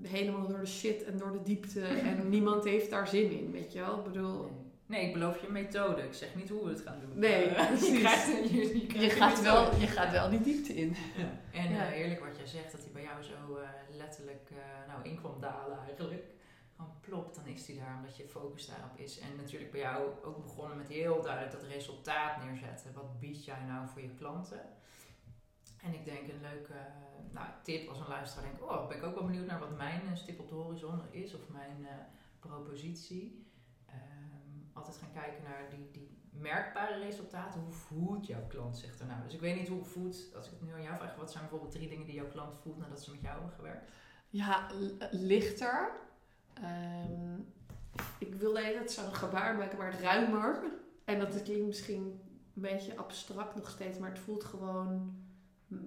helemaal 0.02 0.46
door 0.48 0.60
de 0.60 0.66
shit 0.66 1.04
en 1.04 1.18
door 1.18 1.32
de 1.32 1.42
diepte 1.42 1.80
en 1.84 2.28
niemand 2.34 2.64
heeft 2.64 2.90
daar 2.90 3.08
zin 3.08 3.30
in, 3.30 3.50
weet 3.52 3.72
je 3.72 3.78
wel. 3.80 3.98
Ik 3.98 4.04
bedoel, 4.04 4.50
nee. 4.86 5.06
ik 5.06 5.12
beloof 5.12 5.40
je 5.40 5.48
methode. 5.50 6.02
Ik 6.02 6.14
zeg 6.14 6.34
niet 6.34 6.48
hoe 6.48 6.64
we 6.64 6.70
het 6.70 6.80
gaan 6.80 7.00
doen. 7.00 7.18
Nee, 7.18 7.44
je, 7.48 7.98
krijgt, 8.00 8.26
je, 8.26 8.78
je, 8.80 8.86
krijgt 8.86 8.92
je 8.92 9.02
een 9.04 9.10
gaat, 9.10 9.36
methode. 9.42 9.70
wel, 9.70 9.80
je 9.80 9.86
gaat 9.86 10.10
wel 10.12 10.30
die 10.30 10.40
diepte 10.40 10.74
in. 10.74 10.96
Ja. 11.16 11.58
En 11.60 11.70
Ja. 11.74 11.86
eh, 11.86 11.98
eerlijk 12.00 12.20
wat 12.20 12.36
jij 12.36 12.46
zegt, 12.46 12.72
dat 12.72 12.80
hij 12.80 12.90
bij 12.92 13.02
jou 13.02 13.22
zo 13.22 13.56
eh, 13.56 13.68
letterlijk 13.96 14.50
nou, 14.88 15.08
in 15.08 15.16
kwam 15.20 15.40
dalen 15.40 15.78
eigenlijk. 15.86 16.22
Plop, 17.08 17.34
dan 17.34 17.46
is 17.46 17.66
hij 17.66 17.76
daar 17.76 17.96
omdat 17.96 18.16
je 18.16 18.28
focus 18.28 18.66
daarop 18.66 18.98
is. 18.98 19.18
En 19.18 19.36
natuurlijk 19.36 19.70
bij 19.70 19.80
jou 19.80 20.24
ook 20.24 20.42
begonnen 20.42 20.76
met 20.76 20.88
heel 20.88 21.22
duidelijk 21.22 21.52
dat 21.52 21.62
resultaat 21.62 22.44
neerzetten. 22.44 22.92
Wat 22.92 23.20
bied 23.20 23.44
jij 23.44 23.64
nou 23.64 23.88
voor 23.88 24.02
je 24.02 24.14
klanten? 24.14 24.60
En 25.82 25.94
ik 25.94 26.04
denk 26.04 26.28
een 26.28 26.40
leuke 26.40 26.72
eh, 26.72 27.32
nou, 27.32 27.46
tip 27.62 27.88
als 27.88 28.00
een 28.00 28.08
luisteraar 28.08 28.44
denkt, 28.44 28.62
oh, 28.62 28.88
ben 28.88 28.96
ik 28.96 29.02
ook 29.02 29.14
wel 29.14 29.24
benieuwd 29.24 29.46
naar 29.46 29.58
wat 29.58 29.76
mijn 29.76 30.00
eh, 30.06 30.16
stip 30.16 30.40
op 30.40 30.48
de 30.48 30.54
horizon 30.54 31.00
is 31.10 31.34
of 31.34 31.48
mijn 31.48 31.86
eh, 31.86 31.94
propositie. 32.38 33.46
Ehm, 33.86 34.72
altijd 34.72 34.96
gaan 34.96 35.12
kijken 35.12 35.42
naar 35.42 35.70
die, 35.70 35.90
die 35.90 36.18
merkbare 36.30 36.98
resultaten. 36.98 37.60
Hoe 37.60 37.72
voelt 37.72 38.26
jouw 38.26 38.46
klant 38.46 38.76
zich 38.76 38.98
ernaar? 38.98 39.22
Dus 39.24 39.34
ik 39.34 39.40
weet 39.40 39.56
niet 39.56 39.68
hoe 39.68 39.84
voelt, 39.84 40.34
als 40.34 40.46
ik 40.46 40.52
het 40.52 40.62
nu 40.62 40.72
aan 40.72 40.82
jou 40.82 40.96
vraag, 40.96 41.16
wat 41.16 41.30
zijn 41.30 41.42
bijvoorbeeld 41.42 41.72
drie 41.72 41.88
dingen 41.88 42.06
die 42.06 42.14
jouw 42.14 42.28
klant 42.28 42.54
voelt 42.62 42.78
nadat 42.78 43.02
ze 43.02 43.10
met 43.10 43.20
jou 43.20 43.34
hebben 43.34 43.54
gewerkt? 43.54 43.90
Ja, 44.30 44.66
lichter. 45.10 46.06
Ehm, 46.62 47.40
ik 48.18 48.34
wilde 48.34 48.62
even 48.62 48.88
zo'n 48.88 49.14
gebaar 49.14 49.56
maken, 49.56 49.78
maar 49.78 50.00
ruimer. 50.00 50.62
En 51.04 51.18
dat 51.18 51.42
klinkt 51.42 51.66
misschien 51.66 52.20
een 52.54 52.62
beetje 52.62 52.96
abstract 52.96 53.54
nog 53.54 53.70
steeds, 53.70 53.98
maar 53.98 54.10
het 54.10 54.18
voelt 54.18 54.44
gewoon 54.44 55.16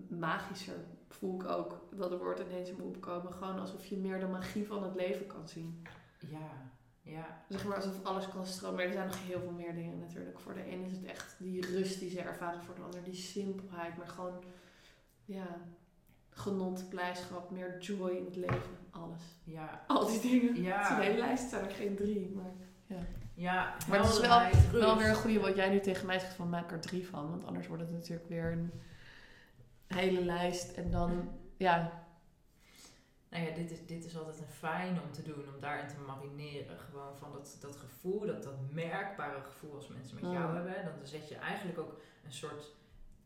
magischer. 0.10 0.76
Voel 1.10 1.42
ik 1.42 1.48
ook 1.48 1.88
dat 1.92 2.12
het 2.12 2.20
woord 2.20 2.40
ineens 2.40 2.70
in 2.70 2.76
me 2.76 2.84
opkomen. 2.84 3.34
Gewoon 3.34 3.60
alsof 3.60 3.86
je 3.86 3.98
meer 3.98 4.20
de 4.20 4.28
magie 4.28 4.68
van 4.68 4.84
het 4.84 4.96
leven 4.96 5.28
kan 5.28 5.48
zien. 5.48 5.82
Ja, 6.20 6.72
ja, 7.02 7.44
Zeg 7.50 7.66
maar 7.66 7.76
alsof 7.76 8.04
alles 8.04 8.28
kan 8.28 8.46
stromen. 8.46 8.76
Maar 8.76 8.86
er 8.86 8.94
zijn 8.94 9.08
nog 9.08 9.28
heel 9.28 9.40
veel 9.40 9.52
meer 9.52 9.76
dingen 9.76 10.00
natuurlijk. 10.00 10.40
Voor 10.40 10.54
de 10.54 10.72
een 10.72 10.84
is 10.84 10.92
het 10.92 11.04
echt 11.04 11.36
die 11.40 11.66
rust 11.66 12.00
die 12.00 12.10
ze 12.10 12.22
ervaren. 12.22 12.64
Voor 12.64 12.76
de 12.76 12.82
ander 12.82 13.04
die 13.04 13.14
simpelheid. 13.14 13.98
Maar 13.98 14.08
gewoon, 14.08 14.44
ja, 15.26 15.62
genot, 16.32 16.90
blijdschap, 16.90 17.52
meer 17.52 17.80
joy 17.80 18.10
in 18.10 18.26
het 18.26 18.36
leven. 18.36 18.78
Alles. 18.90 19.22
ja. 19.44 19.84
Al 19.88 20.08
die 20.08 20.20
dingen. 20.22 20.62
Ja. 20.62 20.78
Het 20.78 20.90
is 20.90 20.96
een 20.96 21.02
hele 21.02 21.18
lijst, 21.18 21.42
het 21.42 21.52
zijn 21.52 21.66
er 21.66 21.72
geen 21.76 21.96
drie. 21.96 22.32
Maar 22.36 22.52
Ja, 23.34 23.76
Maar 23.90 24.00
het 24.00 24.10
is 24.10 24.20
wel, 24.20 24.42
wel 24.72 24.98
weer 24.98 25.10
een 25.10 25.16
goede 25.16 25.40
wat 25.40 25.56
jij 25.56 25.70
nu 25.70 25.80
tegen 25.80 26.06
mij 26.06 26.20
zegt 26.20 26.34
van 26.34 26.50
maak 26.50 26.72
er 26.72 26.80
drie 26.80 27.08
van. 27.08 27.30
Want 27.30 27.46
anders 27.46 27.68
wordt 27.68 27.84
het 27.84 27.92
natuurlijk 27.92 28.30
weer 28.30 28.52
een 28.52 28.72
hele 29.88 30.26
lijst. 30.26 30.72
En 30.72 30.92
dan, 30.92 31.30
ja, 31.58 32.06
Nou 33.30 33.46
ja, 33.46 33.54
dit 33.56 33.72
is, 33.72 33.86
dit 33.86 34.06
is 34.06 34.18
altijd 34.18 34.40
een 34.40 34.54
fijn 34.54 35.02
om 35.06 35.12
te 35.12 35.22
doen, 35.24 35.54
om 35.54 35.60
daarin 35.60 35.88
te 35.88 35.96
marineren. 36.08 36.80
Gewoon 36.80 37.18
van 37.18 37.32
dat, 37.32 37.58
dat 37.62 37.76
gevoel, 37.76 38.26
dat, 38.26 38.44
dat 38.44 38.54
merkbare 38.72 39.42
gevoel 39.42 39.76
als 39.76 39.88
mensen 39.88 40.16
met 40.16 40.32
jou 40.32 40.56
hebben. 40.56 40.86
Dan 40.86 41.08
zet 41.08 41.30
je 41.30 41.36
eigenlijk 41.36 41.80
ook 41.80 42.02
een 42.26 42.34
soort, 42.34 42.72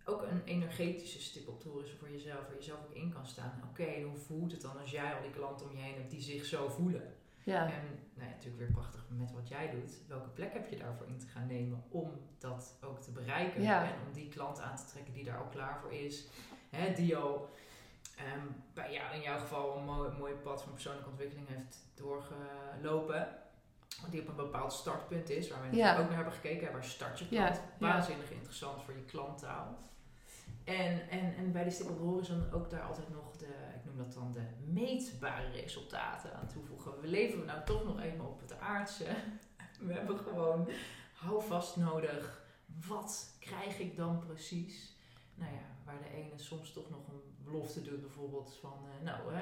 ook 0.05 0.21
een 0.21 0.41
energetische 0.45 1.21
stip 1.21 1.47
op 1.47 1.61
voor 1.99 2.09
jezelf. 2.11 2.39
Waar 2.47 2.55
je 2.55 2.61
zelf 2.63 2.79
ook 2.85 2.93
in 2.95 3.13
kan 3.13 3.25
staan. 3.25 3.61
Oké, 3.69 4.01
hoe 4.01 4.17
voelt 4.17 4.51
het 4.51 4.61
dan 4.61 4.79
als 4.79 4.91
jij 4.91 5.15
al 5.15 5.21
die 5.21 5.31
klanten 5.31 5.65
om 5.69 5.75
je 5.75 5.81
heen 5.81 5.95
hebt 5.95 6.11
die 6.11 6.21
zich 6.21 6.45
zo 6.45 6.67
voelen? 6.69 7.13
ja. 7.43 7.63
En 7.65 7.83
nou 8.13 8.27
ja, 8.29 8.33
natuurlijk 8.35 8.57
weer 8.57 8.71
prachtig 8.71 9.05
met 9.09 9.31
wat 9.31 9.47
jij 9.47 9.69
doet. 9.71 9.97
Welke 10.07 10.29
plek 10.29 10.53
heb 10.53 10.69
je 10.69 10.75
daarvoor 10.77 11.07
in 11.07 11.17
te 11.19 11.27
gaan 11.27 11.47
nemen 11.47 11.83
om 11.89 12.11
dat 12.37 12.77
ook 12.81 12.99
te 13.01 13.11
bereiken? 13.11 13.61
Ja. 13.61 13.83
En 13.83 13.93
om 14.07 14.13
die 14.13 14.29
klant 14.29 14.59
aan 14.61 14.75
te 14.75 14.85
trekken 14.85 15.13
die 15.13 15.23
daar 15.23 15.37
al 15.37 15.49
klaar 15.49 15.79
voor 15.81 15.93
is. 15.93 16.27
Hè, 16.69 16.93
die 16.93 17.17
al 17.17 17.49
ehm, 18.17 18.45
bij 18.73 18.93
jou 18.93 19.13
in 19.15 19.21
jouw 19.21 19.39
geval 19.39 19.77
een 19.77 19.83
mooi, 19.85 20.11
mooi 20.17 20.33
pad 20.33 20.61
van 20.63 20.71
persoonlijke 20.73 21.09
ontwikkeling 21.09 21.47
heeft 21.47 21.77
doorgelopen. 21.95 23.27
Die 24.09 24.21
op 24.21 24.27
een 24.27 24.35
bepaald 24.35 24.73
startpunt 24.73 25.29
is, 25.29 25.49
waar 25.49 25.69
we 25.69 25.75
Ja. 25.75 25.97
ook 25.97 26.05
naar 26.07 26.15
hebben 26.15 26.33
gekeken. 26.33 26.71
Waar 26.71 26.83
start 26.83 27.19
je? 27.19 27.25
Ja, 27.29 27.45
ja. 27.47 27.59
Waanzinnig 27.79 28.31
interessant 28.31 28.83
voor 28.83 28.93
je 28.93 29.03
klanttaal. 29.05 29.77
En, 30.65 31.09
en, 31.09 31.35
en 31.35 31.51
bij 31.51 31.63
de 31.63 31.69
stip 31.69 31.89
op 31.89 31.97
de 31.97 32.03
horizon 32.03 32.51
ook 32.51 32.69
daar 32.69 32.81
altijd 32.81 33.09
nog 33.09 33.37
de, 33.37 33.45
ik 33.75 33.85
noem 33.85 33.97
dat 33.97 34.13
dan 34.13 34.33
de 34.33 34.71
meetbare 34.71 35.49
resultaten 35.49 36.33
aan 36.33 36.47
toevoegen. 36.47 37.01
We 37.01 37.07
leven 37.07 37.45
nou 37.45 37.65
toch 37.65 37.83
nog 37.83 38.01
eenmaal 38.01 38.27
op 38.27 38.41
het 38.41 38.59
aardse. 38.59 39.05
We 39.79 39.93
hebben 39.93 40.17
gewoon 40.17 40.69
houvast 41.13 41.75
nodig. 41.75 42.43
Wat 42.87 43.35
krijg 43.39 43.79
ik 43.79 43.95
dan 43.95 44.19
precies? 44.25 44.95
Nou 45.35 45.51
ja, 45.53 45.75
waar 45.85 46.01
de 46.01 46.15
ene 46.15 46.37
soms 46.37 46.73
toch 46.73 46.89
nog 46.89 47.07
een 47.07 47.21
belofte 47.43 47.81
doet, 47.81 48.01
bijvoorbeeld 48.01 48.57
van, 48.61 48.77
eh, 48.85 49.05
nou, 49.05 49.33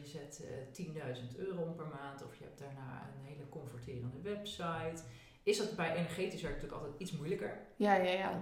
je 0.00 0.06
zet 0.06 0.44
eh 0.44 0.72
10.000 0.72 1.36
euro 1.36 1.62
om 1.62 1.74
per 1.74 1.86
maand 1.86 2.24
of 2.24 2.38
je 2.38 2.44
hebt 2.44 2.58
daarna 2.58 3.10
een 3.14 3.24
hele 3.24 3.48
converterende 3.48 4.20
website. 4.20 5.02
Is 5.42 5.58
dat 5.58 5.76
bij 5.76 5.94
energetisch 5.94 6.42
werk 6.42 6.54
natuurlijk 6.54 6.82
altijd 6.82 7.00
iets 7.00 7.12
moeilijker? 7.12 7.58
ja, 7.76 7.94
ja, 7.94 8.10
ja. 8.10 8.38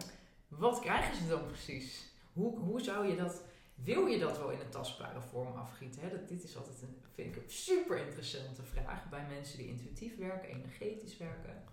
Wat 0.48 0.80
krijgen 0.80 1.16
ze 1.16 1.28
dan 1.28 1.46
precies? 1.46 2.08
Hoe, 2.38 2.58
hoe 2.58 2.80
zou 2.80 3.06
je 3.06 3.16
dat, 3.16 3.42
wil 3.74 4.06
je 4.06 4.18
dat 4.18 4.38
wel 4.38 4.50
in 4.50 4.60
een 4.60 4.70
tastbare 4.70 5.20
vorm 5.20 5.56
afgieten? 5.56 6.02
Hè? 6.02 6.10
Dat, 6.10 6.28
dit 6.28 6.42
is 6.42 6.56
altijd 6.56 6.82
een, 6.82 6.96
vind 7.14 7.36
ik 7.36 7.42
een 7.42 7.50
super 7.50 7.98
interessante 8.06 8.62
vraag 8.62 9.08
bij 9.08 9.26
mensen 9.28 9.58
die 9.58 9.68
intuïtief 9.68 10.16
werken, 10.16 10.48
energetisch 10.48 11.16
werken. 11.16 11.64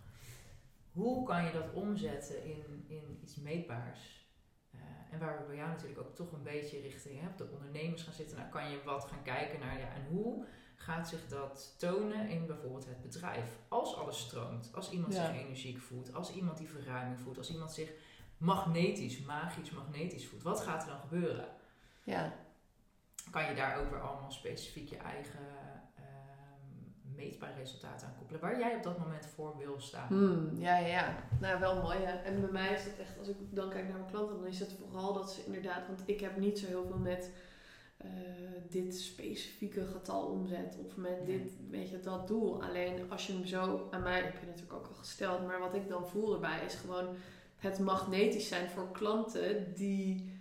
Hoe 0.91 1.25
kan 1.25 1.45
je 1.45 1.51
dat 1.51 1.73
omzetten 1.73 2.43
in, 2.43 2.85
in 2.87 3.19
iets 3.21 3.35
meetbaars? 3.35 4.27
Eh, 4.71 4.79
en 5.11 5.19
waar 5.19 5.37
we 5.39 5.45
bij 5.45 5.55
jou 5.55 5.69
natuurlijk 5.69 5.99
ook 5.99 6.15
toch 6.15 6.31
een 6.31 6.43
beetje 6.43 6.79
richting 6.79 7.19
hè, 7.21 7.27
op 7.27 7.37
de 7.37 7.49
ondernemers 7.51 8.03
gaan 8.03 8.13
zitten. 8.13 8.37
Nou, 8.37 8.49
kan 8.49 8.69
je 8.69 8.83
wat 8.85 9.03
gaan 9.05 9.23
kijken 9.23 9.59
naar, 9.59 9.79
ja, 9.79 9.93
en 9.93 10.05
hoe 10.05 10.45
gaat 10.75 11.09
zich 11.09 11.27
dat 11.27 11.75
tonen 11.77 12.29
in 12.29 12.45
bijvoorbeeld 12.45 12.85
het 12.85 13.01
bedrijf? 13.01 13.59
Als 13.67 13.95
alles 13.95 14.19
stroomt, 14.19 14.69
als 14.73 14.91
iemand 14.91 15.13
Ja. 15.13 15.25
zich 15.25 15.41
energiek 15.43 15.79
voelt, 15.79 16.13
als 16.13 16.33
iemand 16.33 16.57
die 16.57 16.69
verruiming 16.69 17.19
voelt, 17.19 17.37
als 17.37 17.51
iemand 17.51 17.71
zich 17.71 17.91
magnetisch, 18.37 19.19
magisch 19.19 19.71
magnetisch 19.71 20.27
voelt. 20.27 20.43
Wat 20.43 20.61
gaat 20.61 20.81
er 20.81 20.89
dan 20.89 20.99
gebeuren? 20.99 21.47
ja. 22.03 22.33
Kan 23.31 23.45
je 23.45 23.55
daar 23.55 23.79
ook 23.79 23.89
weer 23.89 24.01
allemaal 24.01 24.31
specifiek 24.31 24.89
je 24.89 24.97
eigen 24.97 25.39
ehm, 25.95 27.15
meetbare 27.15 27.53
resultaten 27.53 28.07
aan 28.07 28.15
koppelen, 28.17 28.41
waar 28.41 28.59
jij 28.59 28.75
op 28.75 28.83
dat 28.83 28.97
moment 28.97 29.25
voor 29.25 29.57
wil 29.57 29.79
staan? 29.79 30.07
Hmm, 30.07 30.51
ja, 30.57 30.77
ja, 30.77 30.87
ja. 30.87 31.15
Nou, 31.39 31.59
wel 31.59 31.81
mooi. 31.81 31.97
Hè? 31.97 32.13
En 32.13 32.41
bij 32.41 32.51
mij 32.51 32.73
is 32.73 32.83
het 32.83 32.99
echt, 32.99 33.19
als 33.19 33.27
ik 33.27 33.35
dan 33.49 33.69
kijk 33.69 33.87
naar 33.87 33.97
mijn 33.97 34.11
klanten, 34.11 34.35
dan 34.35 34.47
is 34.47 34.59
het 34.59 34.75
vooral 34.79 35.13
dat 35.13 35.31
ze 35.31 35.45
inderdaad, 35.45 35.87
want 35.87 36.01
ik 36.05 36.19
heb 36.19 36.37
niet 36.37 36.59
zo 36.59 36.67
heel 36.67 36.85
veel 36.85 36.97
met 36.97 37.31
eh, 37.97 38.09
dit 38.69 38.95
specifieke 38.95 39.85
getal 39.85 40.25
omzet 40.25 40.77
of 40.85 40.95
met 40.95 41.25
dit, 41.25 41.51
weet 41.69 41.89
je, 41.89 41.99
dat 41.99 42.27
doel. 42.27 42.63
Alleen 42.63 43.11
als 43.11 43.27
je 43.27 43.33
hem 43.33 43.45
zo 43.45 43.87
aan 43.91 44.03
mij, 44.03 44.21
heb 44.21 44.39
je 44.39 44.45
natuurlijk 44.45 44.73
ook 44.73 44.87
al 44.87 44.93
gesteld, 44.93 45.47
maar 45.47 45.59
wat 45.59 45.73
ik 45.73 45.89
dan 45.89 46.07
voel 46.07 46.33
erbij 46.33 46.65
is 46.65 46.75
gewoon 46.75 47.07
het 47.57 47.79
magnetisch 47.79 48.47
zijn 48.47 48.69
voor 48.69 48.91
klanten 48.91 49.73
die 49.73 50.33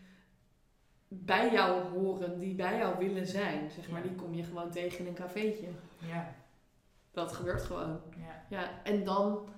bij 1.08 1.52
jou 1.52 1.82
horen, 1.82 2.38
die 2.38 2.54
bij 2.54 2.78
jou 2.78 2.98
willen 2.98 3.26
zijn. 3.26 3.70
Zeg 3.70 3.90
maar, 3.90 4.02
Ja. 4.02 4.08
die 4.08 4.16
kom 4.16 4.34
je 4.34 4.42
gewoon 4.44 4.70
tegen 4.70 4.98
in 4.98 5.06
een 5.06 5.14
cafeetje. 5.14 5.68
Ja, 5.98 6.34
Dat 7.10 7.32
gebeurt 7.32 7.62
gewoon. 7.62 8.00
ja, 8.16 8.44
Ja, 8.48 8.82
en 8.82 9.04
dan, 9.04 9.48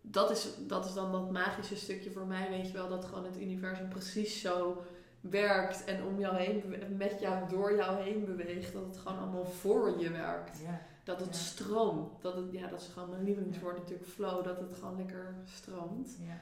dat 0.00 0.30
is, 0.30 0.48
dat 0.66 0.84
is 0.84 0.94
dan 0.94 1.12
dat 1.12 1.30
magische 1.30 1.76
stukje 1.76 2.10
voor 2.10 2.26
mij, 2.26 2.48
weet 2.50 2.66
je 2.66 2.72
wel, 2.72 2.88
dat 2.88 3.04
gewoon 3.04 3.24
het 3.24 3.40
universum 3.40 3.88
precies 3.88 4.40
zo 4.40 4.82
werkt 5.20 5.84
en 5.84 6.04
om 6.04 6.18
jou 6.18 6.36
heen, 6.36 6.62
met 6.96 7.20
jou, 7.20 7.48
door 7.48 7.76
jou 7.76 8.02
heen 8.02 8.24
beweegt, 8.24 8.72
dat 8.72 8.86
het 8.86 8.96
gewoon 8.98 9.18
allemaal 9.18 9.44
voor 9.44 9.98
je 9.98 10.10
werkt. 10.10 10.58
ja. 10.60 10.80
Dat 11.04 11.20
het 11.20 11.36
stroomt. 11.36 12.22
Dat 12.22 12.34
het, 12.34 12.52
ja, 12.52 12.66
dat 12.66 12.80
is 12.80 12.86
gewoon 12.86 13.10
mijn 13.10 13.24
lievelingswoord 13.24 13.76
natuurlijk, 13.78 14.08
flow, 14.08 14.44
dat 14.44 14.60
het 14.60 14.72
gewoon 14.72 14.96
lekker 14.96 15.34
stroomt. 15.44 16.16
ja. 16.20 16.40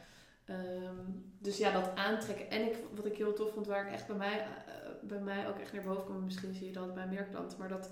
Ehm, 0.49 0.97
dus 1.38 1.59
ja, 1.59 1.73
dat 1.73 1.95
aantrekken. 1.95 2.50
En 2.50 2.62
ik, 2.62 2.76
wat 2.95 3.07
ik 3.07 3.17
heel 3.17 3.33
tof 3.33 3.52
vond, 3.52 3.67
waar 3.67 3.87
ik 3.87 3.93
echt 3.93 4.07
bij 4.07 4.17
mij, 4.17 4.40
eh, 4.40 4.90
bij 5.02 5.21
mij 5.21 5.49
ook 5.49 5.59
echt 5.59 5.73
naar 5.73 5.83
boven 5.83 6.05
kwam, 6.05 6.25
misschien 6.25 6.55
zie 6.55 6.67
je 6.67 6.73
dat 6.73 6.95
bij 6.95 7.07
meer 7.07 7.25
klanten, 7.25 7.59
maar 7.59 7.69
dat, 7.69 7.90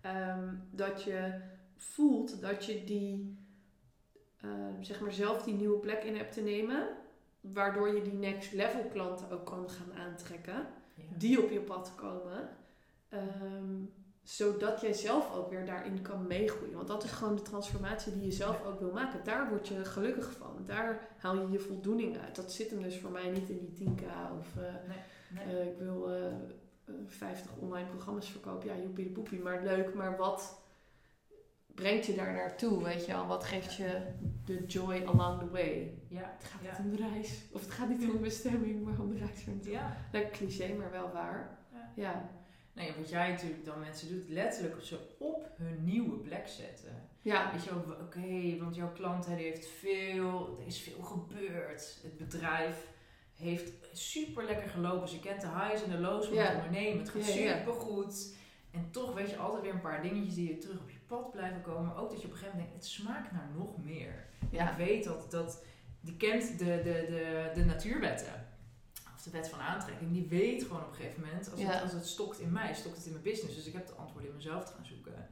ehm, 0.00 0.54
dat 0.70 1.02
je 1.02 1.40
voelt 1.76 2.40
dat 2.40 2.64
je 2.64 2.84
die, 2.84 3.38
ehm, 4.40 4.82
zeg 4.82 5.00
maar 5.00 5.12
zelf 5.12 5.42
die 5.42 5.54
nieuwe 5.54 5.78
plek 5.78 6.02
in 6.02 6.16
hebt 6.16 6.32
te 6.32 6.40
nemen, 6.40 6.88
waardoor 7.40 7.94
je 7.94 8.02
die 8.02 8.12
next 8.12 8.52
level 8.52 8.84
klanten 8.84 9.30
ook 9.30 9.46
kan 9.46 9.70
gaan 9.70 9.94
aantrekken, 9.94 10.66
ja. 10.94 11.02
die 11.16 11.42
op 11.42 11.50
je 11.50 11.60
pad 11.60 11.92
komen. 11.94 12.48
Zodat 14.28 14.80
jij 14.80 14.92
zelf 14.92 15.34
ook 15.34 15.50
weer 15.50 15.66
daarin 15.66 16.02
kan 16.02 16.26
meegroeien. 16.26 16.74
Want 16.76 16.88
dat 16.88 17.04
is 17.04 17.10
gewoon 17.10 17.36
de 17.36 17.42
transformatie 17.42 18.12
die 18.12 18.24
je 18.24 18.32
zelf 18.32 18.64
ook 18.64 18.80
wil 18.80 18.92
maken. 18.92 19.24
Daar 19.24 19.48
word 19.48 19.68
je 19.68 19.84
gelukkig 19.84 20.32
van. 20.32 20.62
Daar 20.64 21.08
haal 21.18 21.40
je 21.40 21.50
je 21.50 21.58
voldoening 21.58 22.18
uit. 22.18 22.36
Dat 22.36 22.52
zit 22.52 22.70
hem 22.70 22.82
dus 22.82 22.98
voor 22.98 23.10
mij 23.10 23.30
niet 23.30 23.48
in 23.48 23.58
die 23.74 23.88
10k 23.88 24.02
of 24.38 24.56
eh, 24.56 24.62
Nee. 25.28 25.44
eh, 25.56 25.66
ik 25.66 25.78
wil 25.78 26.10
eh, 26.12 26.26
eh, 26.26 26.94
50 27.06 27.50
online 27.58 27.88
programma's 27.88 28.30
verkopen. 28.30 28.68
Ja, 28.68 28.82
joepie 28.82 29.04
de 29.04 29.10
poepie, 29.10 29.40
maar 29.40 29.62
leuk. 29.62 29.94
Maar 29.94 30.16
wat 30.16 30.60
brengt 31.66 32.06
je 32.06 32.14
daar 32.14 32.32
naartoe, 32.32 32.82
weet 32.82 33.06
je 33.06 33.12
wel? 33.12 33.26
Wat 33.26 33.44
geeft 33.44 33.74
je 33.74 34.00
de 34.44 34.64
joy 34.66 35.02
along 35.06 35.38
the 35.40 35.50
way? 35.50 35.98
Ja, 36.08 36.34
Het 36.38 36.44
gaat 36.48 36.62
ja. 36.62 36.82
niet 36.82 36.90
om 36.90 36.96
de 36.96 37.08
reis. 37.12 37.42
Of 37.52 37.60
het 37.60 37.70
gaat 37.70 37.88
niet 37.88 38.02
om 38.02 38.12
de 38.12 38.18
bestemming, 38.18 38.84
maar 38.84 39.00
om 39.00 39.08
de 39.14 39.18
reis 39.18 39.44
ja. 39.62 39.96
Cliché, 40.32 40.74
maar 40.74 40.90
wel 40.90 41.10
waar. 41.12 41.58
Ja. 41.72 41.92
Ja. 41.94 42.30
Nee, 42.78 42.92
wat 42.98 43.08
jij 43.08 43.30
natuurlijk 43.30 43.64
dan 43.64 43.78
mensen 43.78 44.08
doet, 44.08 44.28
letterlijk 44.28 44.82
ze 44.82 44.98
op 45.18 45.50
hun 45.56 45.84
nieuwe 45.84 46.16
plek 46.16 46.48
zetten. 46.48 47.06
Ja. 47.22 47.52
Weet 47.52 47.64
je 47.64 47.70
oké, 48.00 48.62
want 48.64 48.74
jouw 48.74 48.92
klant 48.92 49.26
heeft 49.26 49.66
veel, 49.66 50.56
er 50.60 50.66
is 50.66 50.80
veel 50.80 51.02
gebeurd. 51.02 51.98
Het 52.02 52.16
bedrijf 52.16 52.86
heeft 53.34 53.72
super 53.92 54.44
lekker 54.44 54.68
gelopen. 54.68 55.08
Ze 55.08 55.20
kent 55.20 55.40
de 55.40 55.46
highs 55.48 55.82
en 55.84 55.90
de 55.90 55.98
lows 55.98 56.26
van 56.26 56.34
Ja. 56.34 56.42
het 56.44 56.56
ondernemen. 56.56 56.98
Het 56.98 57.08
gaat 57.10 57.34
Ja, 57.34 57.58
super 57.58 57.72
goed. 57.74 58.36
En 58.70 58.90
toch 58.90 59.14
weet 59.14 59.30
je 59.30 59.36
altijd 59.36 59.62
weer 59.62 59.72
een 59.74 59.80
paar 59.80 60.02
dingetjes 60.02 60.34
die 60.34 60.48
je 60.48 60.58
terug 60.58 60.78
op 60.80 60.90
je 60.90 60.98
pad 61.06 61.30
blijven 61.32 61.60
komen. 61.62 61.84
Maar 61.86 61.98
ook 61.98 62.10
dat 62.10 62.20
je 62.20 62.26
op 62.26 62.32
een 62.32 62.38
gegeven 62.38 62.58
moment 62.58 62.78
denkt, 62.78 62.84
het 62.84 62.94
smaakt 62.94 63.32
naar 63.32 63.48
nog 63.56 63.84
meer. 63.84 64.26
Ja. 64.50 64.70
Ik 64.70 64.76
weet 64.76 65.04
dat, 65.04 65.30
dat 65.30 65.64
die 66.00 66.16
kent 66.16 66.58
de, 66.58 66.64
de, 66.64 67.04
de, 67.08 67.50
de 67.54 67.64
natuurwetten. 67.64 68.46
De 69.30 69.36
wet 69.36 69.48
van 69.48 69.60
aantrekking. 69.60 70.12
Die 70.12 70.28
weet 70.28 70.62
gewoon 70.62 70.82
op 70.82 70.88
een 70.88 70.94
gegeven 70.94 71.20
moment, 71.20 71.50
als, 71.50 71.60
Ja. 71.60 71.66
het, 71.70 71.82
als 71.82 71.92
het 71.92 72.06
stokt 72.06 72.38
in 72.38 72.52
mij, 72.52 72.74
stokt 72.74 72.96
het 72.96 73.06
in 73.06 73.12
mijn 73.12 73.24
business. 73.24 73.54
Dus 73.56 73.66
ik 73.66 73.72
heb 73.72 73.86
de 73.86 73.92
antwoorden 73.92 74.30
in 74.30 74.36
mezelf 74.36 74.64
te 74.64 74.72
gaan 74.72 74.86
zoeken. 74.86 75.28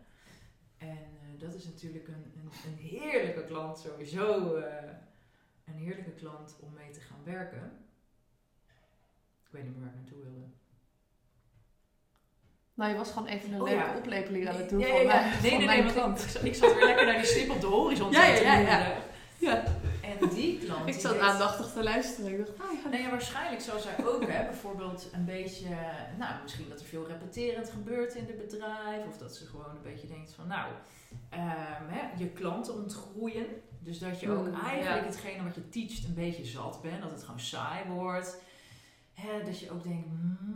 En 0.78 0.88
eh, 0.88 1.38
dat 1.40 1.54
is 1.54 1.64
natuurlijk 1.64 2.08
een, 2.08 2.32
een, 2.36 2.50
een 2.66 2.76
heerlijke 2.76 3.44
klant 3.44 3.78
sowieso. 3.78 4.54
eh, 4.56 4.90
een 5.64 5.74
heerlijke 5.74 6.10
klant 6.12 6.56
om 6.60 6.72
mee 6.72 6.90
te 6.90 7.00
gaan 7.00 7.24
werken. 7.24 7.86
Ik 9.46 9.50
weet 9.50 9.62
niet 9.62 9.72
meer 9.72 9.80
waar 9.84 9.90
ik 9.94 9.96
naartoe 10.00 10.22
wilde. 10.22 10.46
Nou, 12.74 12.90
je 12.90 12.96
was 12.96 13.10
gewoon 13.12 13.28
even 13.28 13.52
een 13.52 13.60
Oh, 13.60 13.68
leuke 13.68 13.82
ja. 13.84 13.96
oplepeling 13.96 14.48
aan 14.48 14.56
het 14.56 14.68
doen 14.68 14.78
Ja, 14.80 14.86
van, 14.86 14.96
ja, 14.96 15.02
ja. 15.02 15.20
Nee, 15.22 15.40
van 15.40 15.58
nee, 15.58 15.66
mijn 15.66 15.84
nee, 15.84 15.92
klant. 15.92 16.34
ik, 16.34 16.42
ik, 16.42 16.54
zat 16.54 16.74
weer 16.74 16.84
lekker 16.84 17.06
naar 17.06 17.16
die 17.16 17.24
stip 17.26 17.50
op 17.50 17.60
de 17.60 17.66
horizon 17.66 18.10
Ja, 18.10 18.24
ja, 18.24 18.36
te 18.36 18.42
ja, 18.42 18.58
ja. 18.58 18.78
loeren. 18.86 19.02
Ja. 19.38 19.64
En 20.02 20.28
die 20.28 20.58
klant... 20.58 20.88
Ik 20.88 21.00
zat 21.00 21.18
aandachtig 21.18 21.72
te 21.72 21.82
luisteren. 21.82 22.30
Ik 22.30 22.46
dacht, 22.46 22.58
ah 22.60 22.82
ja. 22.82 22.88
Nou 22.88 23.02
ja, 23.02 23.10
waarschijnlijk 23.10 23.62
zal 23.62 23.78
zij 23.78 24.06
ook 24.06 24.26
hè, 24.26 24.44
bijvoorbeeld 24.44 25.08
een 25.12 25.24
beetje, 25.24 25.68
nou 26.18 26.42
misschien 26.42 26.68
dat 26.68 26.80
er 26.80 26.86
veel 26.86 27.06
repeterend 27.06 27.70
gebeurt 27.70 28.14
in 28.14 28.26
het 28.26 28.36
bedrijf, 28.36 29.06
of 29.08 29.18
dat 29.18 29.36
ze 29.36 29.46
gewoon 29.46 29.70
een 29.70 29.82
beetje 29.82 30.06
denkt 30.06 30.32
van, 30.32 30.46
nou, 30.46 30.72
ehm, 31.28 31.88
hè, 31.88 32.16
je 32.16 32.28
klanten 32.28 32.74
ontgroeien. 32.74 33.46
Dus 33.78 33.98
dat 33.98 34.20
je 34.20 34.30
ook 34.30 34.46
Mm, 34.46 34.54
eigenlijk 34.54 35.04
ja. 35.04 35.10
hetgene 35.10 35.42
wat 35.42 35.54
je 35.54 35.68
teacht 35.68 36.04
een 36.04 36.14
beetje 36.14 36.44
zat 36.44 36.82
bent, 36.82 37.02
dat 37.02 37.10
het 37.10 37.22
gewoon 37.22 37.40
saai 37.40 37.84
wordt. 37.88 38.42
Hè, 39.14 39.44
dat 39.44 39.58
je 39.58 39.70
ook 39.70 39.82
denkt, 39.82 40.06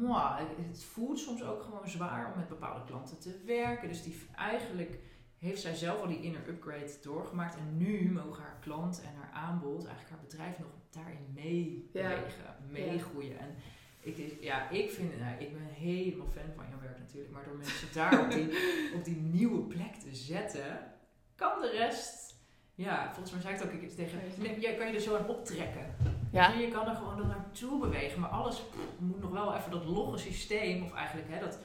mwah, 0.01 0.39
het 0.39 0.85
voelt 0.85 1.19
soms 1.19 1.43
ook 1.43 1.63
gewoon 1.63 1.89
zwaar 1.89 2.27
om 2.33 2.39
met 2.39 2.49
bepaalde 2.49 2.85
klanten 2.85 3.19
te 3.19 3.41
werken. 3.47 3.89
Dus 3.89 4.03
die 4.03 4.21
eigenlijk 4.37 4.99
heeft 5.41 5.61
zij 5.61 5.75
zelf 5.75 6.01
al 6.01 6.09
die 6.09 6.21
inner 6.21 6.49
upgrade 6.49 6.93
doorgemaakt. 7.03 7.57
En 7.57 7.77
nu 7.77 8.13
mogen 8.13 8.43
haar 8.43 8.59
klant 8.61 9.03
en 9.03 9.15
haar 9.15 9.31
aanbod, 9.33 9.87
eigenlijk 9.87 10.11
haar 10.11 10.27
bedrijf 10.29 10.59
nog 10.59 10.69
daarin 10.91 11.27
meebewegen, 11.35 12.57
meegroeien. 12.71 13.39
En 13.39 13.55
ik, 14.01 14.37
ja, 14.41 14.71
ik 14.71 14.91
vind, 14.91 15.19
nou, 15.19 15.35
ik 15.39 15.53
ben 15.53 15.67
helemaal 15.67 16.27
fan 16.27 16.53
van 16.57 16.65
jouw 16.71 16.81
werk 16.81 16.99
natuurlijk. 16.99 17.33
Maar 17.33 17.45
door 17.45 17.57
mensen 17.57 17.89
daar 17.93 18.25
op 18.25 18.31
die, 18.31 18.49
op 18.97 19.05
die 19.05 19.17
nieuwe 19.17 19.63
plek 19.63 19.95
te 19.95 20.15
zetten, 20.15 20.93
kan 21.35 21.61
de 21.61 21.71
rest... 21.71 22.29
Ja, 22.75 23.13
volgens 23.13 23.33
mij 23.33 23.41
zei 23.41 23.55
ik 23.55 23.61
het 23.61 23.71
ook 23.71 23.79
keer 23.81 23.95
tegen... 23.95 24.61
Jij 24.61 24.75
kan 24.75 24.87
je 24.87 24.95
er 24.95 25.01
zo 25.01 25.17
aan 25.17 25.29
optrekken. 25.29 25.95
Ja. 26.33 26.53
Je 26.53 26.69
kan 26.69 26.89
er 26.89 26.95
gewoon 26.95 27.17
dan 27.17 27.27
naartoe 27.27 27.81
bewegen, 27.81 28.21
maar 28.21 28.31
alles 28.31 28.57
pff, 28.57 28.99
moet 28.99 29.21
nog 29.21 29.31
wel 29.31 29.55
even 29.55 29.71
dat 29.71 29.85
logge 29.85 30.19
systeem, 30.19 30.85
of 30.85 30.95
eigenlijk 30.95 31.29
hè, 31.31 31.41
dat 31.41 31.59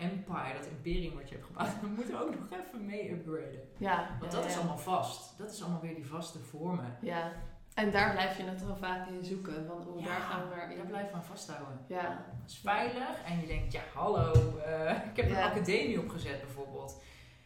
empire, 0.00 0.54
dat 0.56 0.66
imperium 0.66 1.14
wat 1.14 1.28
je 1.28 1.34
hebt 1.34 1.46
gebouwd, 1.46 1.70
dat 1.80 1.90
moet 1.90 2.14
ook 2.14 2.34
nog 2.34 2.60
even 2.60 2.86
mee 2.86 3.12
upgraden. 3.12 3.60
Ja, 3.76 4.16
Want 4.20 4.32
ja, 4.32 4.38
dat 4.38 4.48
is 4.48 4.56
allemaal 4.56 4.78
vast. 4.78 5.38
Dat 5.38 5.50
is 5.50 5.62
allemaal 5.62 5.80
weer 5.80 5.94
die 5.94 6.06
vaste 6.06 6.38
vormen. 6.38 6.96
Ja, 7.00 7.32
en 7.74 7.90
daar 7.90 8.12
blijf 8.12 8.36
je 8.36 8.42
het 8.42 8.64
wel 8.64 8.76
vaak 8.76 9.08
in 9.08 9.24
zoeken. 9.24 9.66
Van, 9.66 9.86
oh, 9.88 10.04
daar 10.04 10.20
gaan 10.20 10.42
we 10.42 10.54
maar 10.54 10.72
in. 10.72 10.76
Daar 10.76 11.06
we 11.06 11.12
aan 11.12 11.24
vasthouden. 11.24 11.80
Ja, 11.86 12.24
Dat 12.40 12.50
is 12.50 12.58
veilig 12.58 13.22
en 13.24 13.40
je 13.40 13.46
denkt, 13.46 13.72
ja 13.72 13.82
hallo, 13.94 14.58
eh, 14.58 15.06
ik 15.10 15.16
heb 15.16 15.30
een 15.30 15.36
academie 15.36 16.00
opgezet 16.00 16.40
bijvoorbeeld. 16.40 17.02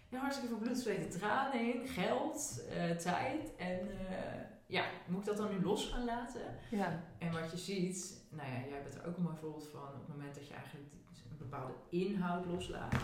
Ja, 0.08 0.20
hartstikke 0.20 0.54
veel 0.54 0.64
bloed, 0.64 0.78
zweet 0.78 1.04
en 1.04 1.18
tranen 1.18 1.74
in, 1.74 1.88
geld, 1.88 2.64
eh, 2.70 2.90
tijd. 2.90 3.56
En 3.56 3.80
eh, 4.08 4.40
ja, 4.66 4.84
moet 5.06 5.20
ik 5.20 5.26
dat 5.26 5.36
dan 5.36 5.50
nu 5.50 5.62
los 5.62 5.88
gaan 5.88 6.04
laten? 6.04 6.58
ja, 6.70 7.00
En 7.18 7.32
wat 7.32 7.50
je 7.50 7.56
ziet, 7.56 8.26
nou 8.30 8.48
ja, 8.48 8.58
jij 8.68 8.82
bent 8.82 8.94
er 8.94 9.06
ook 9.06 9.16
een 9.16 9.22
mooi 9.22 9.36
voorbeeld 9.40 9.68
van. 9.68 9.80
Op 9.80 10.06
het 10.06 10.08
moment 10.08 10.34
dat 10.34 10.46
je 10.48 10.54
eigenlijk 10.54 10.92
bepaalde 11.48 11.74
inhoud 11.88 12.46
loslaat, 12.46 12.94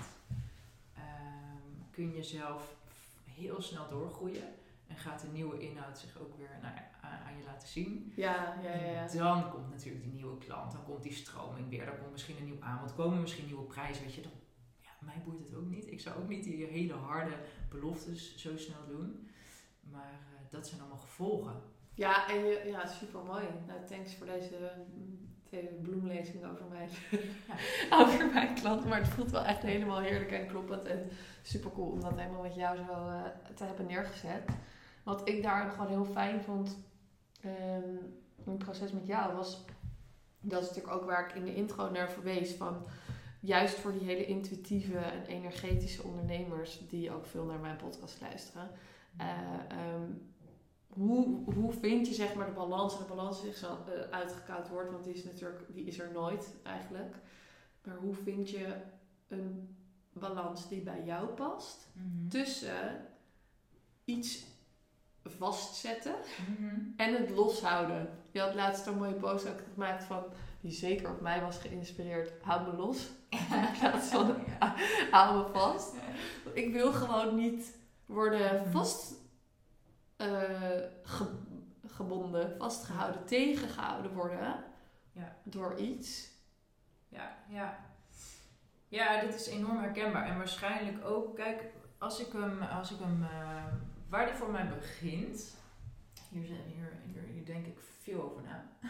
ehm, 0.95 1.91
kun 1.91 2.15
je 2.15 2.23
zelf 2.23 2.77
heel 3.25 3.63
snel 3.63 3.89
doorgroeien. 3.89 4.55
En 4.87 4.97
gaat 4.97 5.21
de 5.21 5.29
nieuwe 5.29 5.61
inhoud 5.61 5.99
zich 5.99 6.19
ook 6.19 6.37
weer 6.37 6.59
nou 6.63 6.75
aan 7.01 7.37
je 7.37 7.45
laten 7.45 7.69
zien. 7.69 8.13
ja, 8.17 8.59
ja, 8.63 8.75
ja. 8.75 8.91
ja. 8.91 9.09
En 9.09 9.19
dan 9.19 9.51
komt 9.51 9.71
natuurlijk 9.71 10.05
die 10.05 10.13
nieuwe 10.13 10.39
klant, 10.39 10.73
dan 10.73 10.85
komt 10.85 11.03
die 11.03 11.13
stroming 11.13 11.69
weer, 11.69 11.87
dan 11.87 11.99
komt 11.99 12.11
misschien 12.11 12.37
een 12.37 12.45
nieuw 12.45 12.61
aanbod, 12.61 12.95
komen 12.95 13.21
misschien 13.21 13.47
nieuwe 13.47 13.65
prijzen, 13.65 14.05
weet 14.05 14.15
je. 14.15 14.23
Dan, 14.23 14.33
ja, 14.81 14.91
mij 15.01 15.23
boeit 15.25 15.39
het 15.39 15.55
ook 15.55 15.67
niet. 15.67 15.87
Ik 15.87 16.01
zou 16.01 16.19
ook 16.23 16.29
niet 16.29 16.45
die 16.45 16.65
hele 16.65 16.93
harde 16.93 17.35
beloftes 17.69 18.37
zo 18.37 18.57
snel 18.57 18.87
doen. 18.89 19.31
Maar 19.81 20.13
eh, 20.13 20.51
dat 20.51 20.69
zijn 20.69 20.81
allemaal 20.81 20.99
gevolgen. 20.99 21.63
Ja, 21.95 22.29
en 22.29 22.45
je, 22.45 22.63
ja, 22.67 22.87
super 22.87 23.23
mooi. 23.23 23.45
Nou, 23.67 23.87
thanks 23.87 24.15
voor 24.15 24.27
deze 24.27 24.73
mm, 25.51 25.59
tweede 25.59 25.83
bloemlezing 25.83 26.45
over 26.45 26.65
mijn, 26.71 26.89
over 28.07 28.31
mijn 28.33 28.55
klant. 28.55 28.85
Maar 28.85 28.99
het 28.99 29.09
voelt 29.09 29.31
wel 29.31 29.45
echt 29.45 29.63
helemaal 29.63 30.01
heerlijk 30.01 30.33
en 30.33 30.47
kloppend. 30.47 30.87
En 30.87 31.09
super 31.43 31.71
cool 31.73 31.91
om 31.91 32.01
dat 32.01 32.19
helemaal 32.19 32.43
met 32.43 32.55
jou 32.55 32.77
zo 32.77 32.83
eh, 32.83 33.55
te 33.55 33.65
hebben 33.65 33.87
neergezet. 33.87 34.43
Wat 35.03 35.29
ik 35.29 35.43
daar 35.43 35.71
gewoon 35.71 35.89
heel 35.89 36.05
fijn 36.13 36.41
vond 36.41 36.79
ehm, 37.41 37.97
in 38.45 38.53
het 38.53 38.59
proces 38.59 38.93
met 38.93 39.07
jou 39.07 39.37
was... 39.37 39.65
Dat 40.43 40.63
is 40.63 40.69
natuurlijk 40.69 40.95
ook 40.95 41.05
waar 41.05 41.29
ik 41.29 41.35
in 41.35 41.45
de 41.45 41.55
intro 41.55 41.91
naar 41.91 42.11
verwees 42.11 42.53
van... 42.53 42.87
Juist 43.43 43.75
voor 43.75 43.93
die 43.93 44.05
hele 44.05 44.27
intuïtieve 44.27 44.99
en 44.99 45.27
energetische 45.27 46.03
ondernemers 46.03 46.81
die 46.89 47.13
ook 47.13 47.27
veel 47.27 47.45
naar 47.45 47.59
mijn 47.59 47.77
podcast 47.77 48.21
luisteren. 48.21 48.71
Eh, 49.17 49.27
ehm, 49.69 50.03
hoe, 50.91 51.53
hoe 51.55 51.73
vind 51.73 52.07
je 52.09 52.15
zeg 52.15 52.35
maar 52.35 52.47
de 52.47 52.53
balans? 52.53 52.93
En 52.95 52.99
de 52.99 53.09
balans 53.15 53.43
is 53.43 53.59
zo 53.59 53.67
eh, 53.87 54.01
uitgekoud 54.19 54.69
woord, 54.69 54.91
want 54.91 55.05
die 55.05 55.15
is 55.15 55.25
natuurlijk 55.25 55.63
die 55.75 55.85
is 55.85 55.99
er 55.99 56.13
nooit 56.13 56.55
eigenlijk. 56.63 57.15
Maar 57.85 57.97
hoe 57.97 58.15
vind 58.15 58.51
je 58.51 58.75
een 59.29 59.77
balans 60.13 60.69
die 60.69 60.81
bij 60.83 61.03
jou 61.05 61.27
past 61.29 61.89
tussen 62.29 63.07
iets 64.05 64.45
vastzetten 65.25 66.15
Mhm. 66.59 66.75
en 66.97 67.15
het 67.15 67.31
loshouden? 67.31 68.09
Je 68.31 68.41
had 68.41 68.55
laatst 68.55 68.87
een 68.87 68.97
mooie 68.99 69.15
post 69.15 69.49
ook 69.49 69.61
gemaakt 69.73 70.05
van 70.05 70.23
die 70.61 70.73
zeker 70.73 71.11
op 71.11 71.21
mij 71.21 71.41
was 71.41 71.59
geïnspireerd. 71.59 72.33
Hou 72.43 72.71
me 72.71 72.77
los. 72.77 73.09
In 73.31 73.79
plaats 73.81 74.09
van 74.09 74.35
hou 75.11 75.39
me 75.39 75.53
vast. 75.59 75.95
Ik 76.53 76.73
wil 76.73 76.93
gewoon 76.93 77.35
niet 77.35 77.77
worden 78.07 78.61
Mhm. 78.61 78.71
vast 78.71 79.15
ge- 81.05 81.39
gebonden, 81.87 82.57
vastgehouden, 82.59 83.25
tegengehouden 83.25 84.13
worden 84.13 84.65
Ja. 85.13 85.37
door 85.43 85.77
iets. 85.79 86.31
Ja, 87.09 87.37
ja. 87.49 87.79
Ja, 88.89 89.21
dit 89.21 89.35
is 89.35 89.47
enorm 89.47 89.79
herkenbaar. 89.79 90.27
En 90.27 90.37
waarschijnlijk 90.37 91.05
ook, 91.05 91.37
kijk, 91.37 91.65
als 91.99 92.21
ik 92.27 92.33
hem, 92.33 92.63
als 92.63 92.91
ik 92.93 92.99
hem 92.99 93.23
eh, 93.23 93.65
waar 94.09 94.27
die 94.27 94.35
voor 94.35 94.51
mij 94.51 94.69
begint, 94.69 95.55
hier, 96.31 96.47
zijn- 96.47 96.67
hier, 96.67 96.93
hier, 97.07 97.23
hier 97.23 97.45
denk 97.45 97.67
ik 97.67 97.79
veel 98.03 98.23
over 98.23 98.43
na. 98.43 98.65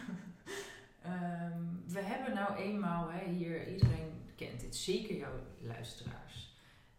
Ehm, 1.02 1.62
we 1.86 2.00
hebben 2.00 2.34
nou 2.34 2.54
eenmaal 2.56 3.08
hè, 3.10 3.24
hier, 3.24 3.68
iedereen 3.72 4.32
kent 4.36 4.60
dit, 4.60 4.76
zeker 4.76 5.16
jouw 5.16 5.32
luisteraars. 5.60 6.56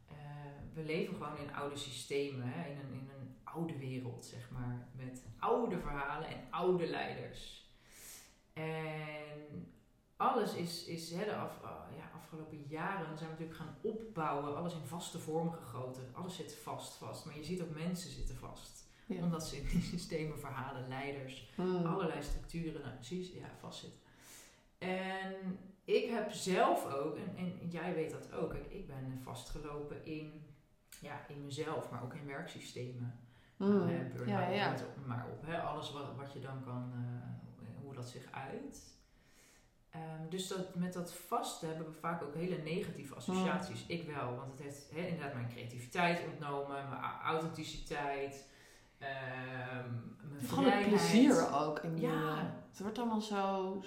Eh, 0.07 0.15
we 0.73 0.83
leven 0.83 1.13
gewoon 1.15 1.37
in 1.37 1.53
oude 1.55 1.77
systemen, 1.77 2.47
hè, 2.51 2.69
in, 2.69 2.77
een, 2.77 2.93
in 2.93 3.09
een 3.19 3.20
oude 3.53 3.77
wereld, 3.77 4.25
zeg 4.25 4.49
maar, 4.51 4.87
met 4.95 5.25
oude 5.39 5.79
verhalen 5.79 6.27
en 6.27 6.47
oude 6.49 6.87
leiders. 6.87 7.69
En 8.53 9.73
alles 10.15 10.53
is, 10.53 10.85
is 10.85 11.11
hè, 11.11 11.25
de 11.25 11.35
af, 11.35 11.61
ah, 11.63 11.95
ja, 11.97 12.11
afgelopen 12.15 12.65
jaren 12.67 13.17
zijn 13.17 13.29
we 13.29 13.43
natuurlijk 13.43 13.57
gaan 13.57 13.77
opbouwen, 13.81 14.57
alles 14.57 14.73
in 14.73 14.85
vaste 14.85 15.19
vormen 15.19 15.53
gegoten. 15.53 16.09
Alles 16.13 16.35
zit 16.35 16.55
vast, 16.55 16.93
vast. 16.93 17.25
Maar 17.25 17.37
je 17.37 17.43
ziet 17.43 17.61
ook 17.61 17.75
mensen 17.75 18.11
zitten 18.11 18.35
vast. 18.35 18.89
Ja. 19.05 19.23
Omdat 19.23 19.47
ze 19.47 19.57
in 19.57 19.67
die 19.67 19.81
systemen, 19.97 20.39
verhalen, 20.39 20.87
leiders, 20.87 21.51
Hmm. 21.55 21.85
allerlei 21.85 22.23
structuren, 22.23 22.81
nou, 22.81 22.93
precies, 22.93 23.31
ja, 23.31 23.49
vastzitten. 23.59 23.99
En 24.77 25.59
ik 25.83 26.09
heb 26.09 26.31
zelf 26.31 26.93
ook, 26.93 27.17
en, 27.17 27.35
en 27.35 27.69
jij 27.69 27.93
weet 27.93 28.11
dat 28.11 28.33
ook, 28.33 28.53
ik 28.53 28.87
ben 28.87 29.19
vastgelopen 29.23 30.05
in, 30.05 30.45
ja, 31.01 31.27
in 31.27 31.43
mezelf, 31.43 31.89
maar 31.89 32.03
ook 32.03 32.13
in 32.13 32.25
werksystemen. 32.25 33.19
Burn-out, 33.69 34.27
Ja, 34.27 34.47
ja. 34.47 34.75
maar 35.05 35.25
op. 35.31 35.45
Hè? 35.45 35.61
Alles 35.61 35.91
wat, 35.91 36.15
wat 36.17 36.33
je 36.33 36.39
dan 36.39 36.63
kan, 36.63 36.91
eh, 36.93 37.83
hoe 37.83 37.93
dat 37.93 38.09
zich 38.09 38.31
uit. 38.31 38.99
Ehm, 39.89 40.29
dus 40.29 40.47
dat, 40.47 40.75
met 40.75 40.93
dat 40.93 41.13
vaste 41.13 41.65
hebben 41.65 41.85
we 41.85 41.91
vaak 41.91 42.23
ook 42.23 42.35
hele 42.35 42.57
negatieve 42.57 43.15
associaties. 43.15 43.85
Ik 43.87 44.07
wel, 44.07 44.35
want 44.35 44.51
het 44.51 44.61
heeft 44.61 44.91
hè, 44.91 45.07
inderdaad 45.07 45.33
mijn 45.33 45.49
creativiteit 45.49 46.23
ontnomen, 46.31 46.89
mijn 46.89 47.01
authenticiteit, 47.23 48.47
ehm 48.97 49.89
mijn 50.31 50.45
Gewoon 50.47 50.71
het 50.71 50.87
plezier 50.87 51.53
ook. 51.53 51.81
Ja. 51.95 52.09
eh, 52.09 52.43
het 52.69 52.79
wordt 52.79 52.97
allemaal 52.97 53.21
zo... 53.21 53.81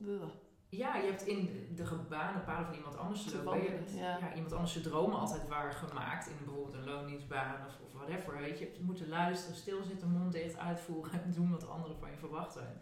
ugh. 0.00 0.24
Ja, 0.70 0.96
je 0.96 1.06
hebt 1.06 1.26
in 1.26 1.68
de 1.74 1.86
gebaande 1.86 2.38
paden 2.40 2.66
van 2.66 2.74
iemand 2.74 2.96
anders 2.96 3.24
te 3.24 3.42
lopen. 3.42 3.96
Ja. 3.96 4.18
ja, 4.18 4.34
iemand 4.34 4.52
anders 4.52 4.72
zijn 4.72 4.84
dromen 4.84 5.18
altijd 5.18 5.48
waargemaakt. 5.48 6.26
In 6.28 6.36
bijvoorbeeld 6.44 6.74
een 6.74 6.84
loondienstbaan 6.84 7.66
of, 7.66 7.78
of 7.80 7.92
whatever. 7.92 8.36
Weet 8.38 8.58
je. 8.58 8.64
je 8.64 8.70
hebt 8.70 8.80
moeten 8.84 9.08
luisteren, 9.08 9.56
stilzitten, 9.56 10.10
mond 10.10 10.32
dicht, 10.32 10.56
uitvoeren 10.56 11.22
en 11.22 11.32
doen 11.32 11.50
wat 11.50 11.68
anderen 11.68 11.98
van 11.98 12.10
je 12.10 12.16
verwachten. 12.16 12.80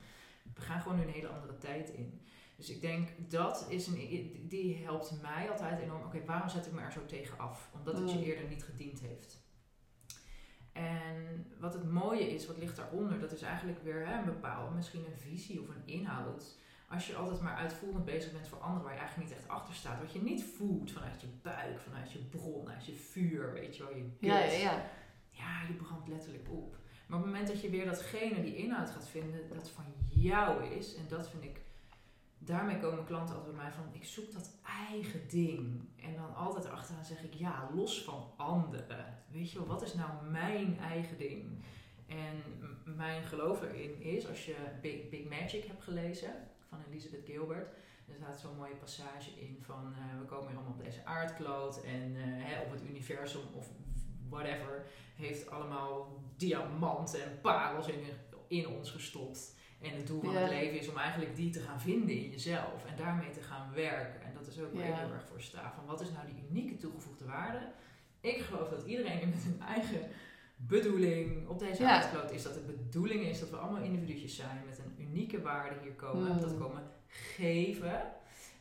We 0.55 0.61
gaan 0.61 0.81
gewoon 0.81 0.97
nu 0.97 1.03
een 1.03 1.09
hele 1.13 1.29
andere 1.29 1.59
tijd 1.59 1.89
in. 1.89 2.21
Dus 2.57 2.71
ik 2.71 2.81
denk 2.81 3.09
dat 3.31 3.67
is 3.69 3.87
een, 3.87 4.47
die 4.49 4.85
helpt 4.85 5.23
mij 5.23 5.51
altijd 5.51 5.81
enorm. 5.81 6.03
Oké, 6.03 6.25
waarom 6.25 6.49
zet 6.49 6.67
ik 6.67 6.73
me 6.73 6.81
er 6.81 6.93
zo 6.93 7.07
tegen 7.07 7.39
af? 7.39 7.71
Omdat 7.75 7.99
het 7.99 8.11
je 8.11 8.17
Mm. 8.19 8.23
eerder 8.25 8.49
niet 8.49 8.65
gediend 8.65 9.01
heeft. 9.01 9.45
En 10.73 11.47
wat 11.61 11.73
het 11.75 11.91
mooie 11.91 12.35
is, 12.35 12.47
wat 12.47 12.59
ligt 12.59 12.77
daaronder, 12.77 13.21
dat 13.21 13.33
is 13.33 13.43
eigenlijk 13.43 13.83
weer 13.83 14.07
hè, 14.07 14.19
een 14.19 14.25
bepaalde, 14.25 14.75
misschien 14.75 15.05
een 15.05 15.19
visie 15.19 15.61
of 15.61 15.69
een 15.69 15.83
inhoud. 15.87 16.57
Als 16.89 17.07
je 17.07 17.17
altijd 17.17 17.41
maar 17.41 17.57
uitvoerend 17.57 18.05
bezig 18.05 18.33
bent 18.33 18.49
voor 18.49 18.59
anderen 18.59 18.83
waar 18.83 18.93
je 18.93 18.99
eigenlijk 18.99 19.29
niet 19.29 19.39
echt 19.39 19.49
achter 19.49 19.75
staat. 19.75 20.01
Wat 20.01 20.13
je 20.13 20.23
niet 20.23 20.45
voelt 20.45 20.93
vanuit 20.93 21.21
je 21.21 21.27
buik, 21.43 21.81
vanuit 21.81 22.13
je 22.13 22.19
bron, 22.19 22.69
uit 22.69 22.87
je 22.87 22.95
vuur, 22.95 23.53
weet 23.53 23.77
je 23.77 23.83
wel, 23.83 23.97
je 23.97 24.11
Ja, 24.19 24.41
gut. 24.41 24.53
ja, 24.53 24.59
ja. 24.59 24.91
Ja, 25.31 25.63
je 25.69 25.75
brandt 25.75 26.09
letterlijk 26.09 26.49
op. 26.51 26.77
Maar 27.07 27.19
op 27.19 27.25
het 27.25 27.33
moment 27.33 27.49
dat 27.49 27.61
je 27.61 27.71
weer 27.71 27.85
datgene, 27.85 28.43
die 28.43 28.57
inhoud 28.57 28.91
gaat 28.91 29.09
vinden, 29.09 29.49
dat 29.49 29.71
van 29.71 29.85
jou 30.09 30.65
is. 30.65 30.95
En 30.95 31.05
dat 31.09 31.29
vind 31.29 31.45
ik, 31.45 31.61
daarmee 32.39 32.79
komen 32.79 33.05
klanten 33.05 33.35
altijd 33.35 33.55
bij 33.55 33.65
mij 33.65 33.73
van, 33.73 33.85
ik 33.93 34.05
zoek 34.05 34.33
dat 34.33 34.59
eigen 34.91 35.29
ding. 35.29 35.89
En 35.97 36.15
dan 36.15 36.35
altijd 36.35 36.71
achteraan 36.71 37.05
zeg 37.05 37.23
ik, 37.23 37.35
ja, 37.35 37.71
los 37.75 38.05
van 38.05 38.33
anderen. 38.37 39.25
Weet 39.29 39.51
je 39.51 39.59
wel, 39.59 39.67
wat 39.67 39.83
is 39.83 39.95
nou 39.95 40.11
mijn 40.31 40.79
eigen 40.79 41.19
ding? 41.19 41.65
En 42.07 42.43
mijn 42.97 43.23
geloof 43.23 43.63
erin 43.63 44.01
is, 44.01 44.29
als 44.29 44.47
je 44.47 44.57
Big, 44.83 45.09
Big 45.09 45.29
Magic 45.29 45.65
hebt 45.65 45.83
gelezen, 45.83 46.33
van 46.69 46.79
Elizabeth 46.91 47.25
Gilbert, 47.25 47.69
er 48.09 48.15
staat 48.17 48.41
zo'n 48.41 48.57
mooie 48.57 48.75
passage 48.77 49.31
in 49.41 49.59
van, 49.61 49.93
eh, 49.95 50.19
we 50.21 50.25
komen 50.25 50.47
hier 50.49 50.57
allemaal 50.57 50.75
op 50.79 50.85
deze 50.85 51.05
aardkloot 51.05 51.83
en 51.85 52.17
eh, 52.17 52.23
hè, 52.25 52.61
op 52.63 52.71
het 52.71 52.83
universum 52.89 53.41
of 53.53 53.69
whatever, 54.29 54.87
heeft 55.17 55.51
allemaal 55.51 56.23
diamanten 56.37 57.25
en 57.25 57.41
parels 57.41 57.89
in, 57.89 58.01
in 58.49 58.69
ons 58.69 58.91
gestopt. 58.91 59.55
En 59.81 59.91
het 59.97 60.07
doel 60.07 60.21
van 60.21 60.33
Ja. 60.33 60.39
het 60.41 60.51
leven 60.51 60.79
is 60.79 60.89
om 60.89 60.97
eigenlijk 60.97 61.37
die 61.37 61.51
te 61.51 61.61
gaan 61.61 61.81
vinden 61.81 62.17
in 62.17 62.31
jezelf 62.31 62.85
en 62.85 62.97
daarmee 62.97 63.31
te 63.31 63.43
gaan 63.43 63.73
werken. 63.75 64.23
En 64.23 64.33
dat 64.35 64.47
is 64.47 64.61
ook 64.61 64.75
waar 64.75 64.87
ik 64.89 64.95
heel 64.95 65.13
erg 65.13 65.27
voor 65.29 65.41
sta. 65.41 65.73
Van 65.77 65.85
wat 65.87 66.01
is 66.01 66.11
nou 66.11 66.27
die 66.27 66.45
unieke 66.51 66.77
toegevoegde 66.77 67.25
waarde 67.25 67.73
Ik 68.21 68.39
geloof 68.41 68.69
dat 68.69 68.87
iedereen 68.87 69.29
met 69.31 69.43
hun 69.43 69.61
eigen 69.61 70.01
bedoeling 70.57 71.49
op 71.49 71.59
deze 71.59 71.83
Ja. 71.83 71.91
aardkloot 71.91 72.31
is. 72.31 72.43
Dat 72.43 72.55
de 72.55 72.61
bedoeling 72.61 73.25
is 73.25 73.41
dat 73.41 73.51
we 73.51 73.57
allemaal 73.57 73.83
individuutjes 73.83 74.37
zijn 74.37 74.63
met 74.67 74.79
een 74.79 74.96
unieke 75.17 75.43
waarde 75.43 75.81
hier 75.83 75.93
komen. 75.95 76.33
Mm. 76.33 76.41
Dat 76.41 76.59
komen 76.59 76.83
geven. 77.09 78.03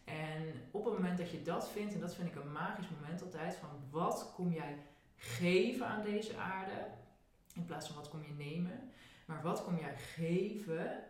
En 0.05 0.53
op 0.71 0.85
het 0.85 0.93
moment 0.93 1.17
dat 1.17 1.31
je 1.31 1.41
dat 1.41 1.69
vindt, 1.69 1.93
en 1.93 1.99
dat 1.99 2.15
vind 2.15 2.27
ik 2.27 2.35
een 2.35 2.51
magisch 2.51 2.89
moment 2.99 3.21
altijd, 3.23 3.55
van 3.55 3.69
wat 3.89 4.31
kom 4.35 4.51
jij 4.51 4.77
geven 5.15 5.87
aan 5.87 6.03
deze 6.03 6.37
aarde, 6.37 6.87
in 7.53 7.65
plaats 7.65 7.87
van 7.87 7.95
wat 7.95 8.09
kom 8.09 8.23
je 8.23 8.33
nemen, 8.33 8.91
maar 9.25 9.41
wat 9.41 9.63
kom 9.63 9.77
jij 9.77 9.95
geven, 9.97 11.03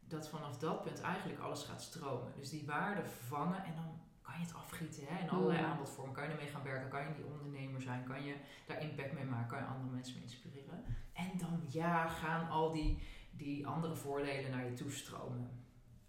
dat 0.00 0.28
vanaf 0.28 0.58
dat 0.58 0.82
punt 0.82 1.00
eigenlijk 1.00 1.40
alles 1.40 1.62
gaat 1.64 1.82
stromen. 1.82 2.32
Dus 2.36 2.50
die 2.50 2.66
waarde 2.66 3.02
vangen 3.04 3.64
en 3.64 3.74
dan 3.74 4.00
kan 4.22 4.34
je 4.34 4.46
het 4.46 4.54
afgieten 4.54 5.02
hè, 5.06 5.22
in 5.22 5.30
allerlei 5.30 5.58
Mm. 5.58 5.64
aanbodvormen. 5.64 6.14
Kan 6.14 6.24
je 6.24 6.30
ermee 6.30 6.46
gaan 6.46 6.62
werken, 6.62 6.88
kan 6.88 7.02
je 7.02 7.14
die 7.14 7.24
ondernemer 7.24 7.82
zijn, 7.82 8.04
kan 8.04 8.24
je 8.24 8.34
daar 8.66 8.82
impact 8.82 9.12
mee 9.12 9.24
maken, 9.24 9.48
kan 9.48 9.58
je 9.58 9.64
andere 9.64 9.94
mensen 9.94 10.14
mee 10.14 10.22
inspireren. 10.22 10.84
En 11.12 11.38
dan 11.38 11.62
ja, 11.68 12.08
gaan 12.08 12.48
al 12.48 12.72
die, 12.72 12.98
die 13.42 13.66
andere 13.66 13.94
voordelen 13.94 14.50
naar 14.50 14.64
je 14.64 14.72
toe 14.72 14.90
stromen. 14.90 15.50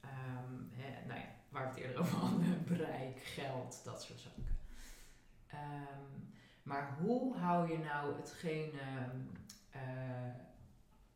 Ehm, 0.02 0.54
hè, 0.70 1.06
nou 1.06 1.20
ja, 1.20 1.26
waar 1.50 1.64
we 1.64 1.70
het 1.70 1.78
eerder 1.78 2.00
over 2.00 2.18
hadden, 2.18 2.64
bereik, 2.78 3.20
geld, 3.20 3.82
dat 3.84 4.04
soort 4.04 4.20
zaken. 4.20 4.58
Ehm, 5.48 6.24
maar 6.64 6.98
hoe 7.00 7.38
hou 7.38 7.72
je 7.72 7.78
nou 7.78 8.16
hetgeen, 8.16 8.80
ehm, 8.80 9.20
eh, 9.70 10.36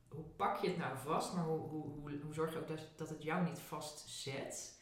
hoe 0.08 0.24
pak 0.24 0.58
je 0.58 0.68
het 0.68 0.78
nou 0.78 0.98
vast, 0.98 1.34
maar 1.34 1.44
hoe, 1.44 1.60
hoe, 1.60 1.86
hoe, 1.86 2.20
hoe 2.22 2.34
zorg 2.34 2.52
je 2.54 2.60
ook 2.60 2.68
dat, 2.68 2.88
dat 2.96 3.10
het 3.10 3.24
jou 3.24 3.44
niet 3.44 3.60
vastzet 3.60 4.82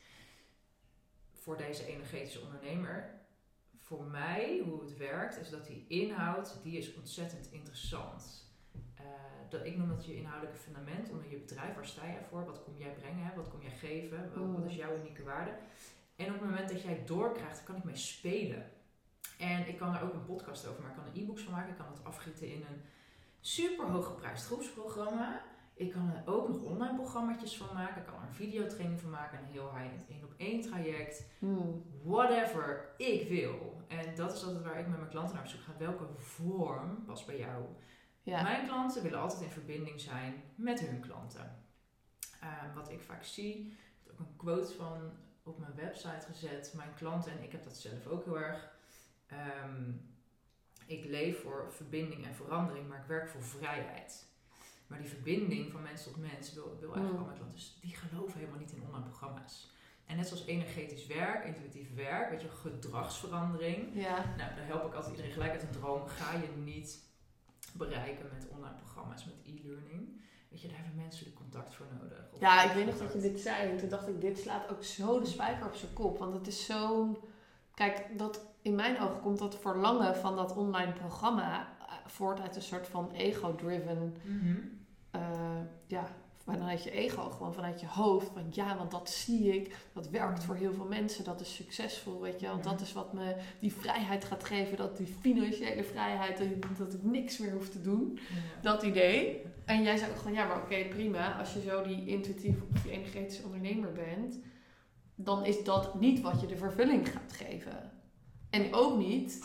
voor 1.33 1.57
deze 1.57 1.85
energetische 1.85 2.41
ondernemer? 2.41 3.23
Voor 3.77 4.03
mij, 4.03 4.61
hoe 4.65 4.81
het 4.81 4.97
werkt, 4.97 5.37
is 5.37 5.49
dat 5.49 5.65
die 5.65 5.85
inhoud, 5.87 6.59
die 6.63 6.77
is 6.77 6.95
ontzettend 6.95 7.51
interessant. 7.51 8.44
Dat, 9.49 9.65
ik 9.65 9.77
noem 9.77 9.89
dat 9.89 10.05
je 10.05 10.15
inhoudelijke 10.15 10.59
fundament 10.59 11.09
onder 11.09 11.29
je 11.29 11.37
bedrijf. 11.37 11.75
Waar 11.75 11.85
sta 11.85 12.05
jij 12.05 12.25
voor? 12.29 12.45
Wat 12.45 12.63
kom 12.63 12.73
jij 12.77 12.93
brengen? 12.93 13.35
Wat 13.35 13.49
kom 13.49 13.61
jij 13.61 13.71
geven? 13.71 14.31
Wat, 14.35 14.51
wat 14.55 14.65
is 14.65 14.75
jouw 14.75 14.95
unieke 14.97 15.23
waarde? 15.23 15.51
En 16.15 16.25
op 16.25 16.39
het 16.39 16.49
moment 16.49 16.69
dat 16.69 16.81
jij 16.81 17.03
doorkrijgt, 17.05 17.63
kan 17.63 17.75
ik 17.75 17.83
mee 17.83 17.95
spelen. 17.95 18.71
En 19.39 19.67
ik 19.67 19.77
kan 19.77 19.91
daar 19.91 20.03
ook 20.03 20.13
een 20.13 20.25
podcast 20.25 20.67
over 20.67 20.81
maken. 20.81 20.97
Ik 20.97 21.03
kan 21.03 21.13
er 21.13 21.21
e-books 21.21 21.41
van 21.41 21.53
maken. 21.53 21.69
Ik 21.71 21.77
kan 21.77 21.87
het 21.93 22.03
afgieten 22.03 22.47
in 22.47 22.61
een 22.61 22.81
super 23.39 23.85
hoog 23.85 24.05
geprijsd 24.05 24.45
groepsprogramma. 24.45 25.41
Ik 25.73 25.91
kan 25.91 26.09
er 26.09 26.33
ook 26.33 26.47
nog 26.47 26.61
online 26.61 26.95
programma's 26.95 27.57
van 27.57 27.75
maken. 27.75 28.01
Ik 28.01 28.07
kan 28.07 28.21
er 28.21 28.27
een 28.27 28.33
videotraining 28.33 29.01
van 29.01 29.09
maken. 29.09 29.39
Een 29.39 29.51
heel 29.51 29.75
high-end 29.75 30.07
één 30.09 30.23
op 30.23 30.33
één 30.37 30.61
traject 30.61 31.25
Hmm. 31.39 31.83
whatever 32.03 32.89
ik 32.97 33.29
wil. 33.29 33.81
En 33.87 34.15
dat 34.15 34.33
is 34.33 34.43
altijd 34.43 34.63
waar 34.63 34.79
ik 34.79 34.87
met 34.87 34.97
mijn 34.97 35.09
klanten 35.09 35.35
naar 35.35 35.43
op 35.43 35.49
zoek 35.49 35.61
ga. 35.61 35.71
Welke 35.77 36.05
vorm 36.17 37.03
past 37.05 37.25
bij 37.25 37.37
jou? 37.37 37.63
Ja. 38.25 38.41
Mijn 38.41 38.65
klanten 38.67 39.03
willen 39.03 39.19
altijd 39.19 39.41
in 39.41 39.49
verbinding 39.49 40.01
zijn 40.01 40.43
met 40.55 40.79
hun 40.79 40.99
klanten. 40.99 41.63
Eh, 42.41 42.75
wat 42.75 42.89
ik 42.91 43.01
vaak 43.01 43.23
zie, 43.23 43.55
ik 43.71 44.07
heb 44.07 44.11
ook 44.11 44.19
een 44.19 44.35
quote 44.35 44.73
van 44.73 45.11
op 45.43 45.59
mijn 45.59 45.75
website 45.75 46.25
gezet. 46.31 46.73
Mijn 46.75 46.93
klanten, 46.95 47.31
en 47.31 47.43
ik 47.43 47.51
heb 47.51 47.63
dat 47.63 47.77
zelf 47.77 48.07
ook 48.07 48.25
heel 48.25 48.39
erg. 48.39 48.73
ehm, 49.27 49.91
ik 50.85 51.05
leef 51.05 51.41
voor 51.41 51.73
verbinding 51.73 52.25
en 52.25 52.35
verandering, 52.35 52.87
maar 52.87 52.99
ik 52.99 53.05
werk 53.07 53.29
voor 53.29 53.43
vrijheid. 53.43 54.25
Maar 54.87 54.99
die 54.99 55.07
verbinding 55.09 55.71
van 55.71 55.81
mens 55.81 56.03
tot 56.03 56.17
mens 56.17 56.53
wil, 56.53 56.63
wil 56.79 56.93
eigenlijk 56.93 57.11
Mm. 57.13 57.17
al 57.19 57.25
mijn 57.25 57.37
klanten. 57.37 57.57
Dus 57.57 57.77
die 57.81 57.95
geloven 57.95 58.39
helemaal 58.39 58.59
niet 58.59 58.71
in 58.71 58.83
online 58.87 59.05
programma's. 59.05 59.71
En 60.05 60.15
net 60.15 60.27
zoals 60.27 60.45
energetisch 60.45 61.05
werk, 61.07 61.45
intuïtief 61.45 61.93
werk, 61.95 62.29
weet 62.29 62.41
je, 62.41 62.49
gedragsverandering. 62.49 63.89
Ja. 63.93 64.15
Nou, 64.37 64.55
daar 64.55 64.65
help 64.65 64.85
ik 64.85 64.93
altijd 64.93 65.11
iedereen 65.11 65.31
gelijk 65.31 65.51
uit 65.51 65.61
een 65.61 65.69
droom. 65.71 66.07
Ga 66.07 66.33
je 66.33 66.47
niet 66.63 67.03
bereiken 67.77 68.29
met 68.33 68.47
online 68.49 68.75
programma's, 68.75 69.25
met 69.25 69.35
e-learning. 69.43 70.21
Weet 70.49 70.61
je, 70.61 70.67
daar 70.67 70.77
hebben 70.77 70.95
menselijk 70.95 71.35
contact 71.35 71.75
voor 71.75 71.85
nodig. 71.99 72.29
Ja, 72.39 72.63
ik 72.63 72.71
weet 72.71 72.85
nog 72.85 72.97
dat 72.97 73.13
je 73.13 73.19
dit 73.19 73.39
zei. 73.39 73.71
En 73.71 73.77
toen 73.77 73.89
dacht 73.89 74.07
ik, 74.07 74.21
dit 74.21 74.39
slaat 74.39 74.69
ook 74.69 74.83
zo 74.83 75.19
de 75.19 75.25
spijker 75.25 75.65
op 75.65 75.75
zijn 75.75 75.93
kop. 75.93 76.17
Want 76.17 76.33
het 76.33 76.47
is 76.47 76.65
zo'n... 76.65 77.17
Kijk, 77.73 78.17
dat, 78.17 78.45
in 78.61 78.75
mijn 78.75 78.99
ogen 78.99 79.21
komt 79.21 79.39
dat 79.39 79.59
verlangen 79.59 80.15
van 80.15 80.35
dat 80.35 80.55
online 80.55 80.93
programma 80.93 81.67
eh, 81.79 81.93
voort 82.05 82.39
uit 82.39 82.55
een 82.55 82.61
soort 82.61 82.87
van 82.87 83.11
ego-driven... 83.11 84.15
Mhm. 84.23 84.57
eh, 85.11 85.61
ja, 85.87 86.07
vanuit 86.45 86.83
je 86.83 86.91
ego, 86.91 87.29
gewoon 87.29 87.53
vanuit 87.53 87.79
je 87.79 87.87
hoofd. 87.87 88.27
Van 88.33 88.43
ja, 88.49 88.77
want 88.77 88.91
dat 88.91 89.09
zie 89.09 89.55
ik. 89.55 89.75
Dat 89.93 90.09
werkt 90.09 90.43
voor 90.43 90.55
heel 90.55 90.73
veel 90.73 90.85
mensen. 90.85 91.23
Dat 91.23 91.41
is 91.41 91.55
succesvol, 91.55 92.21
weet 92.21 92.39
je. 92.39 92.47
Want 92.47 92.63
dat 92.63 92.81
is 92.81 92.93
wat 92.93 93.13
me 93.13 93.35
die 93.59 93.73
vrijheid 93.73 94.25
gaat 94.25 94.43
geven. 94.43 94.77
Dat 94.77 94.97
die 94.97 95.07
financiële 95.21 95.83
vrijheid, 95.83 96.37
dat 96.37 96.47
ik- 96.47 97.03
niks 97.03 97.37
meer 97.37 97.51
hoef 97.51 97.69
te 97.69 97.81
doen. 97.81 98.19
Dat 98.61 98.83
idee. 98.83 99.41
En 99.65 99.83
jij 99.83 99.97
zei 99.97 100.11
ook 100.11 100.17
gewoon, 100.17 100.33
ja, 100.33 100.47
maar 100.47 100.61
oké, 100.61 100.85
prima. 100.89 101.39
Als 101.39 101.53
je 101.53 101.61
zo 101.61 101.83
die 101.83 102.05
intuïtief 102.05 102.55
of 102.73 102.81
die 102.81 102.91
energetische 102.91 103.43
ondernemer 103.43 103.91
bent, 103.91 104.39
dan 105.15 105.45
is 105.45 105.63
dat 105.63 105.99
niet 105.99 106.21
wat 106.21 106.41
je 106.41 106.47
de 106.47 106.57
vervulling 106.57 107.09
gaat 107.09 107.31
geven. 107.33 107.91
En 108.49 108.73
ook 108.73 108.97
niet 108.97 109.43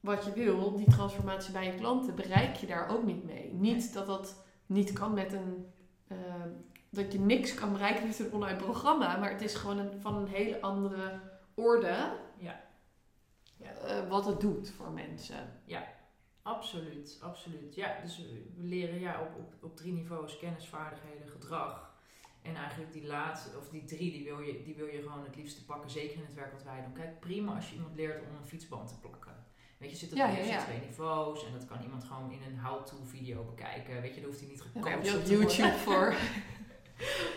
wat 0.00 0.24
je 0.24 0.32
wil, 0.32 0.76
die 0.76 0.90
transformatie 0.90 1.52
bij 1.52 1.66
je 1.66 1.74
klanten, 1.74 2.14
bereik 2.14 2.56
je 2.56 2.66
daar 2.66 2.88
ook 2.88 3.04
niet 3.04 3.24
mee. 3.24 3.52
Niet 3.52 3.92
dat 3.92 4.06
dat 4.06 4.44
niet 4.66 4.92
kan 4.92 5.14
met 5.14 5.32
een. 5.32 5.66
Eh, 6.06 6.16
dat 6.90 7.12
je 7.12 7.18
niks 7.18 7.54
kan 7.54 7.72
bereiken 7.72 8.06
met 8.06 8.18
een 8.18 8.32
online 8.32 8.58
programma, 8.58 9.16
maar 9.16 9.30
het 9.30 9.42
is 9.42 9.54
gewoon 9.54 9.78
een, 9.78 10.00
van 10.00 10.16
een 10.16 10.28
hele 10.28 10.60
andere 10.60 11.20
orde 11.54 12.16
Ja. 12.38 12.62
Ja. 13.56 13.70
eh, 13.70 14.08
wat 14.08 14.26
het 14.26 14.40
doet 14.40 14.70
voor 14.70 14.90
mensen. 14.90 15.60
Absoluut, 16.42 17.18
absoluut. 17.22 17.74
Ja, 17.74 18.00
dus 18.02 18.18
we 18.56 18.62
leren 18.66 19.00
ja, 19.00 19.20
op, 19.20 19.36
op, 19.38 19.54
op 19.60 19.76
drie 19.76 19.92
niveaus 19.92 20.38
kennis, 20.38 20.68
vaardigheden, 20.68 21.28
gedrag. 21.28 21.92
En 22.42 22.54
eigenlijk 22.54 22.92
die 22.92 23.06
laatste, 23.06 23.58
of 23.58 23.68
die 23.68 23.84
drie, 23.84 24.12
die 24.12 24.24
wil, 24.24 24.40
je, 24.40 24.62
die 24.62 24.74
wil 24.74 24.86
je 24.86 25.02
gewoon 25.02 25.24
het 25.24 25.36
liefste 25.36 25.64
pakken. 25.64 25.90
Zeker 25.90 26.16
in 26.16 26.24
het 26.24 26.34
werk 26.34 26.52
wat 26.52 26.62
wij 26.62 26.82
doen. 26.82 26.92
Kijk, 26.92 27.20
prima 27.20 27.54
als 27.54 27.68
je 27.68 27.74
iemand 27.74 27.94
leert 27.96 28.22
om 28.22 28.36
een 28.36 28.46
fietsband 28.46 28.88
te 28.88 29.00
plakken. 29.00 29.33
Weet 29.84 29.92
je, 29.92 30.06
zit 30.06 30.16
Ja, 30.16 30.30
op 30.30 30.36
ja, 30.36 30.42
ja. 30.42 30.64
twee 30.64 30.80
niveaus. 30.80 31.46
En 31.46 31.52
dat 31.52 31.66
kan 31.66 31.82
iemand 31.82 32.04
gewoon 32.04 32.32
in 32.32 32.42
een 32.42 32.58
how-to 32.58 32.96
video 33.04 33.44
bekijken. 33.44 34.00
Weet 34.00 34.14
je, 34.14 34.20
daar 34.20 34.28
hoeft 34.28 34.40
hij 34.40 34.48
niet 34.48 34.62
gecoacht 34.62 35.06
je 35.06 35.16
op. 35.16 35.24
YouTube 35.24 35.78
voor. 35.78 36.14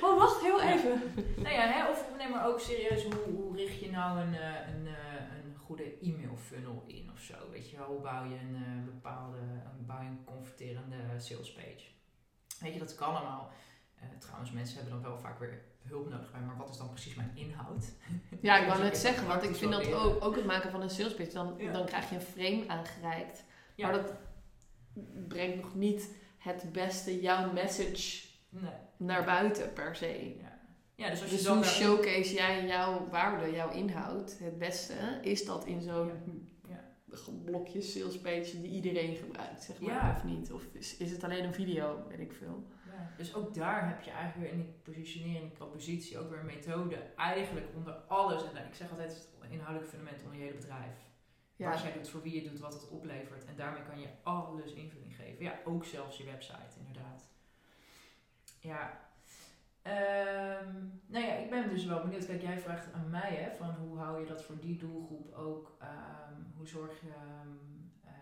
Oh, 0.01 0.17
wacht, 0.17 0.41
heel 0.41 0.61
even. 0.61 1.01
Nou 1.35 1.53
ja, 1.53 1.67
hè, 1.67 1.89
of 1.89 2.17
neem 2.17 2.29
maar 2.29 2.47
ook 2.47 2.59
serieus, 2.59 3.03
hoe, 3.03 3.13
hoe 3.35 3.55
richt 3.55 3.79
je 3.79 3.89
nou 3.89 4.19
een, 4.19 4.33
eh, 4.35 4.67
een, 4.73 4.87
eh, 4.87 5.43
een 5.43 5.55
goede 5.55 5.97
e-mail 6.01 6.35
funnel 6.35 6.83
in 6.87 7.09
of 7.13 7.19
zo? 7.19 7.33
Weet 7.51 7.69
je 7.69 7.77
wel, 7.77 7.85
hoe 7.87 8.01
bouw 8.01 8.23
je 8.23 8.35
een 8.35 8.55
eh, 8.55 8.83
bepaalde, 8.85 9.37
een, 9.37 9.85
bouw 9.85 10.01
je 10.01 10.07
een 10.07 10.23
converterende 10.23 10.95
sales 11.17 11.53
page? 11.53 11.83
Weet 12.59 12.73
je, 12.73 12.79
dat 12.79 12.95
kan 12.95 13.15
allemaal. 13.15 13.51
Trouwens, 14.19 14.51
mensen 14.51 14.75
hebben 14.75 14.93
dan 14.93 15.11
wel 15.11 15.19
vaak 15.19 15.39
weer 15.39 15.61
hulp 15.87 16.09
nodig 16.09 16.31
bij, 16.31 16.41
maar 16.41 16.57
wat 16.57 16.69
is 16.69 16.77
dan 16.77 16.89
precies 16.89 17.15
mijn 17.15 17.31
inhoud? 17.35 17.85
Ja, 18.41 18.57
ik 18.57 18.67
wou 18.67 18.81
net 18.83 18.97
zeggen, 18.97 19.27
want 19.27 19.43
ik 19.43 19.55
vind 19.55 19.71
dat 19.71 19.93
ook, 19.93 20.23
ook 20.23 20.35
het 20.35 20.45
maken 20.45 20.71
van 20.71 20.81
een 20.81 20.89
sales 20.89 21.13
pitch, 21.15 21.33
dan, 21.33 21.53
Ja. 21.57 21.71
dan 21.71 21.85
krijg 21.85 22.09
je 22.09 22.15
een 22.15 22.21
frame 22.21 22.63
aangereikt. 22.67 23.43
Ja. 23.75 23.89
Maar 23.89 24.01
dat 24.01 24.13
brengt 25.27 25.55
nog 25.61 25.75
niet 25.75 26.09
het 26.37 26.71
beste, 26.71 27.21
jouw 27.21 27.51
message 27.53 28.25
Nee. 28.49 28.71
naar 28.97 29.23
buiten 29.25 29.73
per 29.73 29.95
se. 29.95 30.35
Ja. 30.41 30.59
ja, 30.95 31.09
dus 31.09 31.21
als 31.21 31.29
je 31.29 31.35
Dus 31.37 31.47
hoe 31.47 31.63
showcase 31.63 32.33
jij 32.33 32.65
jouw 32.67 33.07
waarde, 33.09 33.51
jouw 33.51 33.71
inhoud 33.71 34.37
het 34.39 34.57
beste? 34.57 34.93
Is 35.21 35.45
dat 35.45 35.65
in 35.65 35.81
zo'n 35.81 36.11
Ja. 36.69 36.83
blokje 37.45 37.81
sales 37.81 38.19
page 38.19 38.61
die 38.61 38.71
iedereen 38.71 39.15
gebruikt, 39.15 39.63
zeg 39.63 39.79
maar, 39.79 40.15
of 40.15 40.23
niet? 40.23 40.51
Of 40.51 40.63
is, 40.71 40.97
is 40.97 41.11
het 41.11 41.23
alleen 41.23 41.43
een 41.43 41.53
video, 41.53 42.03
weet 42.09 42.19
ik 42.19 42.33
veel? 42.33 42.67
Dus 43.17 43.35
ook 43.35 43.53
daar 43.53 43.87
heb 43.87 44.01
je 44.01 44.11
eigenlijk 44.11 44.51
weer 44.51 44.59
in 44.59 44.65
die 44.65 44.79
positionering, 44.83 45.41
die 45.41 45.57
propositie, 45.57 46.17
ook 46.17 46.29
weer 46.29 46.39
een 46.39 46.45
methode. 46.45 46.95
Eigenlijk 47.15 47.67
onder 47.75 47.93
alles, 47.93 48.43
en 48.53 48.67
ik 48.67 48.73
zeg 48.73 48.89
altijd 48.89 49.11
het 49.11 49.51
inhoudelijk 49.51 49.89
fundament 49.89 50.23
onder 50.23 50.37
je 50.37 50.43
hele 50.43 50.57
bedrijf. 50.57 50.95
Ja. 51.55 51.69
Wat 51.69 51.81
jij 51.81 51.93
doet, 51.93 52.09
voor 52.09 52.21
wie 52.21 52.43
je 52.43 52.49
doet, 52.49 52.59
wat 52.59 52.73
het 52.73 52.89
oplevert. 52.89 53.45
En 53.45 53.55
daarmee 53.55 53.83
kan 53.83 53.99
je 53.99 54.07
alles 54.23 54.73
invulling 54.73 55.15
geven. 55.15 55.43
Ja, 55.43 55.59
ook 55.65 55.85
zelfs 55.85 56.17
je 56.17 56.23
website, 56.23 56.79
inderdaad. 56.79 57.29
Ja. 58.59 59.05
Ehm, 59.81 60.73
nou 61.05 61.25
ja, 61.25 61.33
ik 61.33 61.49
ben 61.49 61.69
dus 61.69 61.85
wel 61.85 62.01
benieuwd. 62.01 62.25
Kijk, 62.25 62.41
jij 62.41 62.59
vraagt 62.59 62.93
aan 62.93 63.09
mij, 63.09 63.35
hè, 63.35 63.55
van 63.55 63.75
hoe 63.75 63.97
hou 63.97 64.19
je 64.19 64.25
dat 64.25 64.43
voor 64.43 64.59
die 64.59 64.77
doelgroep 64.77 65.33
ook, 65.33 65.75
ehm, 65.79 66.33
hoe 66.55 66.67
zorg 66.67 67.01
je 67.01 67.07
ehm, 67.07 67.47
eh, 68.03 68.13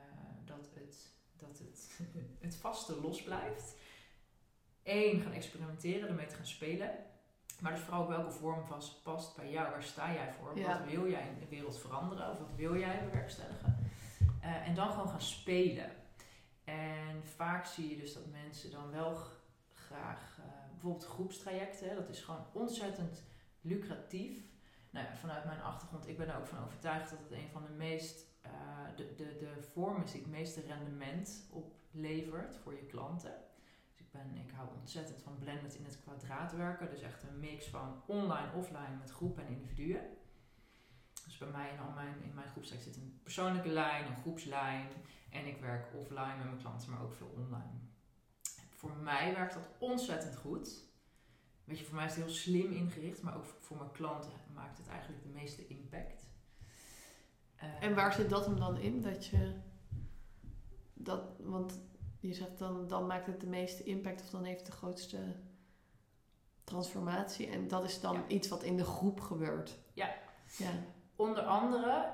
dat, 0.45 0.69
het, 0.73 1.11
dat 1.37 1.57
het, 1.57 1.99
het 2.45 2.55
vaste 2.55 3.01
los 3.01 3.23
blijft. 3.23 3.75
Eén, 4.85 5.21
gaan 5.21 5.33
experimenteren, 5.33 6.09
ermee 6.09 6.25
te 6.25 6.35
gaan 6.35 6.45
spelen. 6.45 6.91
Maar 7.59 7.71
dus 7.71 7.81
vooral 7.81 8.01
ook 8.01 8.09
welke 8.09 8.31
vorm 8.31 8.65
vast 8.65 9.03
past 9.03 9.35
bij 9.35 9.51
jou. 9.51 9.71
Waar 9.71 9.83
sta 9.83 10.13
jij 10.13 10.33
voor? 10.33 10.59
Ja. 10.59 10.67
Wat 10.67 10.91
wil 10.91 11.09
jij 11.09 11.27
in 11.27 11.39
de 11.39 11.47
wereld 11.47 11.79
veranderen? 11.79 12.31
Of 12.31 12.37
wat 12.37 12.55
wil 12.55 12.77
jij 12.77 13.03
bewerkstelligen? 13.03 13.89
Eh, 14.41 14.67
en 14.67 14.75
dan 14.75 14.91
gewoon 14.91 15.09
gaan 15.09 15.21
spelen. 15.21 15.91
En 16.63 17.23
vaak 17.23 17.65
zie 17.65 17.89
je 17.89 17.97
dus 17.97 18.13
dat 18.13 18.23
mensen 18.31 18.71
dan 18.71 18.91
wel 18.91 19.17
graag, 19.73 20.37
eh, 20.39 20.69
bijvoorbeeld 20.71 21.05
groepstrajecten, 21.05 21.95
dat 21.95 22.09
is 22.09 22.21
gewoon 22.21 22.45
ontzettend 22.53 23.23
lucratief. 23.61 24.39
Nou 24.89 25.05
ja, 25.05 25.15
vanuit 25.15 25.45
mijn 25.45 25.61
achtergrond, 25.61 26.07
ik 26.07 26.17
ben 26.17 26.27
er 26.27 26.37
ook 26.37 26.47
van 26.47 26.63
overtuigd 26.63 27.09
dat 27.09 27.19
het 27.19 27.31
een 27.31 27.49
van 27.51 27.63
de 27.63 27.73
meest, 27.73 28.25
eh, 28.41 28.51
de, 28.95 29.13
de, 29.15 29.37
de 29.39 29.61
vorm 29.73 30.01
is 30.01 30.11
die 30.11 30.21
het 30.21 30.31
meeste 30.31 30.61
rendement 30.61 31.47
oplevert 31.51 32.55
voor 32.55 32.73
je 32.73 32.85
klanten. 32.85 33.44
Ik, 34.15 34.33
ben, 34.33 34.41
ik 34.41 34.51
hou 34.51 34.69
ontzettend 34.79 35.21
van 35.21 35.37
blended 35.39 35.75
in 35.75 35.85
het 35.85 35.99
kwadraat 36.03 36.55
werken. 36.55 36.89
Dus 36.89 37.01
echt 37.01 37.23
een 37.23 37.39
mix 37.39 37.65
van 37.65 38.01
online, 38.05 38.51
offline 38.53 38.95
met 38.99 39.11
groepen 39.11 39.45
en 39.45 39.53
individuen. 39.53 40.01
Dus 41.25 41.37
bij 41.37 41.47
mij 41.47 41.71
in, 41.71 41.79
al 41.79 41.91
mijn, 41.91 42.21
in 42.23 42.33
mijn 42.33 42.47
zit 42.61 42.95
een 42.95 43.19
persoonlijke 43.23 43.69
lijn, 43.69 44.05
een 44.05 44.21
groepslijn. 44.21 44.87
En 45.29 45.45
ik 45.45 45.57
werk 45.61 45.93
offline 45.93 46.35
met 46.35 46.45
mijn 46.45 46.57
klanten, 46.57 46.91
maar 46.91 47.01
ook 47.01 47.13
veel 47.13 47.33
online. 47.35 47.79
Voor 48.69 48.95
mij 48.95 49.33
werkt 49.33 49.53
dat 49.53 49.69
ontzettend 49.79 50.35
goed. 50.35 50.83
Weet 51.63 51.79
je, 51.79 51.85
voor 51.85 51.95
mij 51.95 52.05
is 52.05 52.15
het 52.15 52.23
heel 52.23 52.33
slim 52.33 52.71
ingericht, 52.71 53.21
maar 53.21 53.37
ook 53.37 53.45
voor 53.45 53.77
mijn 53.77 53.91
klanten 53.91 54.31
maakt 54.53 54.77
het 54.77 54.87
eigenlijk 54.87 55.23
de 55.23 55.29
meeste 55.29 55.67
impact. 55.67 56.27
En 57.79 57.95
waar 57.95 58.13
zit 58.13 58.29
dat 58.29 58.45
hem 58.45 58.59
dan 58.59 58.77
in? 58.77 59.01
Dat 59.01 59.25
je 59.25 59.55
dat, 60.93 61.21
want 61.39 61.79
je 62.27 62.33
zegt 62.33 62.57
dan, 62.57 62.87
dan 62.87 63.05
maakt 63.05 63.25
het 63.25 63.39
de 63.39 63.47
meeste 63.47 63.83
impact 63.83 64.21
of 64.21 64.29
dan 64.29 64.43
heeft 64.43 64.59
het 64.59 64.65
de 64.65 64.77
grootste 64.77 65.35
transformatie. 66.63 67.47
En 67.47 67.67
dat 67.67 67.83
is 67.83 68.01
dan 68.01 68.23
iets 68.27 68.47
wat 68.47 68.63
in 68.63 68.77
de 68.77 68.85
groep 68.85 69.21
gebeurt. 69.21 69.77
Ja. 69.93 70.13
ja. 70.57 70.71
Onder 71.15 71.43
andere, 71.43 72.11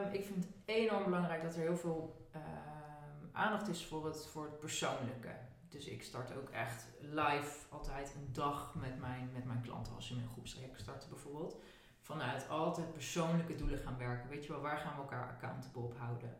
um, 0.00 0.12
ik 0.12 0.24
vind 0.24 0.44
het 0.44 0.54
enorm 0.64 1.04
belangrijk 1.04 1.42
dat 1.42 1.54
er 1.54 1.60
heel 1.60 1.76
veel 1.76 2.28
um, 2.34 3.30
aandacht 3.32 3.68
is 3.68 3.84
voor 3.84 4.06
het, 4.06 4.26
voor 4.26 4.44
het 4.44 4.58
persoonlijke. 4.58 5.34
Dus 5.68 5.86
ik 5.86 6.02
start 6.02 6.36
ook 6.36 6.48
echt 6.48 6.86
live 7.00 7.66
altijd 7.68 8.14
een 8.14 8.32
dag 8.32 8.74
met 8.74 8.98
mijn, 9.00 9.30
met 9.32 9.44
mijn 9.44 9.60
klanten 9.60 9.94
als 9.94 10.06
ze 10.06 10.14
in 10.14 10.20
een 10.20 10.28
groepstraject 10.28 10.80
starten 10.80 11.08
bijvoorbeeld. 11.08 11.56
Vanuit 12.00 12.48
altijd 12.48 12.92
persoonlijke 12.92 13.54
doelen 13.54 13.78
gaan 13.78 13.98
werken. 13.98 14.28
Weet 14.28 14.44
je 14.44 14.52
wel, 14.52 14.60
waar 14.60 14.78
gaan 14.78 14.94
we 14.94 15.00
elkaar 15.00 15.28
accountable 15.28 15.82
op 15.82 15.98
houden? 15.98 16.36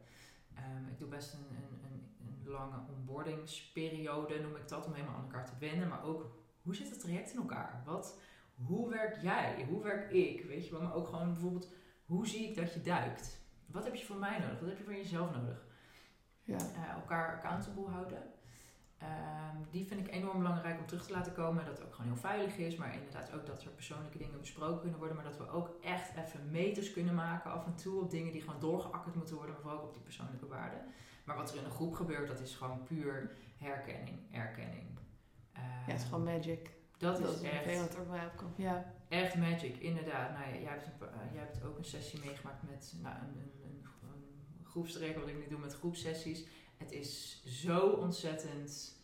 Um, 0.58 0.88
ik 0.88 0.98
doe 0.98 1.08
best 1.08 1.32
een, 1.32 1.46
een, 1.56 1.84
een, 1.84 2.11
lange 2.44 2.76
onboardingsperiode, 2.88 4.40
noem 4.40 4.56
ik 4.56 4.68
dat, 4.68 4.86
om 4.86 4.92
helemaal 4.92 5.14
aan 5.14 5.22
elkaar 5.22 5.46
te 5.46 5.58
wennen. 5.58 5.88
Maar 5.88 6.04
ook, 6.04 6.36
hoe 6.62 6.76
zit 6.76 6.90
het 6.90 7.00
traject 7.00 7.32
in 7.32 7.38
elkaar? 7.38 7.82
Wat, 7.84 8.20
hoe 8.54 8.90
werk 8.90 9.22
jij? 9.22 9.66
Hoe 9.68 9.82
werk 9.82 10.12
ik? 10.12 10.44
Weet 10.44 10.66
je 10.66 10.72
wel, 10.72 10.82
maar 10.82 10.94
ook 10.94 11.08
gewoon 11.08 11.32
bijvoorbeeld, 11.32 11.72
hoe 12.06 12.26
zie 12.26 12.48
ik 12.48 12.56
dat 12.56 12.74
je 12.74 12.80
duikt? 12.80 13.40
Wat 13.66 13.84
heb 13.84 13.94
je 13.94 14.06
van 14.06 14.18
mij 14.18 14.38
nodig? 14.38 14.60
Wat 14.60 14.68
heb 14.68 14.78
je 14.78 14.84
van 14.84 14.96
jezelf 14.96 15.34
nodig? 15.34 15.64
Ja. 16.42 16.56
Uh, 16.56 16.88
elkaar 16.88 17.36
accountable 17.36 17.88
houden. 17.88 18.22
Um, 19.02 19.66
die 19.70 19.86
vind 19.86 20.00
ik 20.00 20.14
enorm 20.14 20.38
belangrijk 20.38 20.78
om 20.78 20.86
terug 20.86 21.06
te 21.06 21.12
laten 21.12 21.32
komen. 21.32 21.64
Dat 21.64 21.78
het 21.78 21.86
ook 21.86 21.94
gewoon 21.94 22.10
heel 22.10 22.20
veilig 22.20 22.56
is. 22.56 22.76
Maar 22.76 22.94
inderdaad 22.94 23.32
ook 23.32 23.46
dat 23.46 23.62
er 23.62 23.70
persoonlijke 23.70 24.18
dingen 24.18 24.40
besproken 24.40 24.80
kunnen 24.80 24.98
worden. 24.98 25.16
Maar 25.16 25.24
dat 25.24 25.36
we 25.36 25.48
ook 25.48 25.70
echt 25.82 26.16
even 26.16 26.50
meters 26.50 26.92
kunnen 26.92 27.14
maken 27.14 27.50
af 27.50 27.66
en 27.66 27.74
toe 27.74 28.00
op 28.00 28.10
dingen 28.10 28.32
die 28.32 28.40
gewoon 28.40 28.60
doorgeakkerd 28.60 29.14
moeten 29.14 29.34
worden. 29.34 29.54
Maar 29.54 29.62
vooral 29.62 29.80
ook 29.80 29.86
op 29.86 29.94
die 29.94 30.02
persoonlijke 30.02 30.46
waarden. 30.46 30.84
Maar 31.24 31.36
wat 31.36 31.52
er 31.52 31.58
in 31.58 31.64
een 31.64 31.70
groep 31.70 31.94
gebeurt, 31.94 32.28
dat 32.28 32.40
is 32.40 32.54
gewoon 32.54 32.82
puur 32.82 33.36
herkenning, 33.56 34.18
erkenning. 34.32 34.86
Ja, 35.54 35.60
het 35.92 36.00
is 36.00 36.04
gewoon 36.04 36.24
magic. 36.24 36.70
Dat, 36.98 37.20
dat 37.20 37.34
is, 37.34 37.40
is 37.40 37.50
echt. 37.50 37.80
Wat 37.80 37.96
erbij 37.96 38.26
opkomt. 38.26 38.56
Ja. 38.56 38.92
Echt 39.08 39.36
magic, 39.36 39.76
inderdaad. 39.76 40.32
Nou 40.32 40.44
ja, 40.44 40.60
jij 40.60 40.70
hebt, 40.70 40.86
een, 40.86 41.08
uh, 41.08 41.32
jij 41.32 41.42
hebt 41.42 41.64
ook 41.64 41.78
een 41.78 41.84
sessie 41.84 42.20
meegemaakt 42.24 42.62
met 42.70 42.94
nou, 43.02 43.16
een, 43.16 43.22
een, 43.22 43.52
een, 43.62 43.84
een 44.58 44.64
groepstrek, 44.64 45.18
wat 45.18 45.28
ik 45.28 45.38
nu 45.38 45.48
doe 45.48 45.58
met 45.58 45.74
groepsessies 45.74 46.46
het 46.82 46.92
is 46.92 47.42
zo 47.46 47.88
ontzettend 47.88 49.00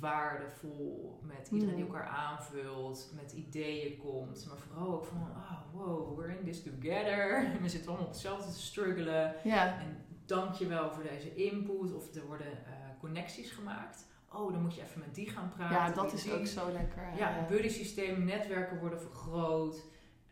waardevol 0.00 1.20
met 1.22 1.48
iedereen 1.52 1.74
die 1.74 1.84
elkaar 1.84 2.06
aanvult, 2.06 3.12
met 3.14 3.32
ideeën 3.32 3.96
komt, 3.96 4.46
maar 4.48 4.58
vooral 4.58 4.94
ook 4.94 5.04
van, 5.04 5.20
oh 5.20 5.60
wow, 5.72 6.18
we're 6.18 6.38
in 6.38 6.44
this 6.44 6.62
together. 6.62 7.44
En 7.44 7.62
we 7.62 7.68
zitten 7.68 7.88
allemaal 7.88 8.06
op 8.06 8.12
hetzelfde 8.12 8.52
te 8.52 8.58
struggelen. 8.58 9.34
Ja. 9.44 9.80
En 9.80 10.04
dankjewel 10.28 10.90
voor 10.90 11.02
deze 11.02 11.34
input 11.34 11.94
of 11.94 12.14
er 12.14 12.26
worden 12.26 12.46
uh, 12.46 13.00
connecties 13.00 13.50
gemaakt. 13.50 14.06
Oh, 14.32 14.52
dan 14.52 14.62
moet 14.62 14.74
je 14.74 14.82
even 14.82 15.00
met 15.00 15.14
die 15.14 15.28
gaan 15.28 15.52
praten. 15.56 15.76
Ja, 15.76 15.90
dat 15.90 16.12
is 16.12 16.32
ook 16.32 16.46
zo 16.46 16.72
lekker. 16.72 17.02
Ja, 17.16 17.36
ja. 17.36 17.46
buddy 17.48 17.68
systeem, 17.68 18.24
netwerken 18.24 18.78
worden 18.78 19.00
vergroot. 19.00 19.84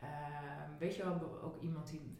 Uh, 0.02 0.08
weet 0.78 0.96
je 0.96 1.02
wel, 1.02 1.40
ook 1.42 1.60
iemand 1.60 1.90
die 1.90 2.16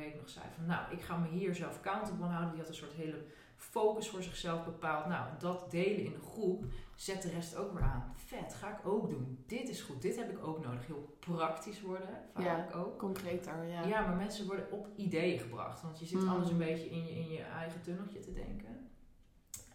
week 0.00 0.16
nog 0.16 0.28
zei 0.28 0.44
van 0.56 0.66
nou, 0.66 0.92
ik 0.92 1.00
ga 1.00 1.16
me 1.16 1.28
hier 1.28 1.54
zelf 1.54 1.76
accountable 1.76 2.26
houden. 2.26 2.50
Die 2.50 2.60
had 2.60 2.68
een 2.68 2.74
soort 2.74 2.92
hele 2.92 3.24
focus 3.60 4.08
voor 4.08 4.22
zichzelf 4.22 4.64
bepaald. 4.64 5.06
Nou, 5.06 5.28
dat 5.38 5.70
delen 5.70 6.04
in 6.04 6.12
de 6.12 6.20
groep 6.20 6.64
zet 6.94 7.22
de 7.22 7.30
rest 7.30 7.56
ook 7.56 7.72
weer 7.72 7.82
aan. 7.82 8.12
Vet, 8.16 8.54
ga 8.54 8.78
ik 8.78 8.86
ook 8.86 9.10
doen. 9.10 9.44
Dit 9.46 9.68
is 9.68 9.82
goed, 9.82 10.02
dit 10.02 10.16
heb 10.16 10.30
ik 10.30 10.46
ook 10.46 10.64
nodig. 10.64 10.86
Heel 10.86 11.16
praktisch 11.18 11.80
worden, 11.80 12.24
vaak 12.34 12.44
ja, 12.44 12.78
ook. 12.78 12.98
concreter, 12.98 13.64
ja. 13.64 13.84
Ja, 13.84 14.06
maar 14.06 14.16
mensen 14.16 14.46
worden 14.46 14.70
op 14.70 14.88
ideeën 14.96 15.38
gebracht. 15.38 15.82
Want 15.82 15.98
je 15.98 16.06
zit 16.06 16.20
mm. 16.20 16.28
anders 16.28 16.50
een 16.50 16.58
beetje 16.58 16.90
in 16.90 17.04
je, 17.04 17.14
in 17.14 17.30
je 17.30 17.42
eigen 17.42 17.82
tunneltje 17.82 18.20
te 18.20 18.32
denken. 18.32 18.90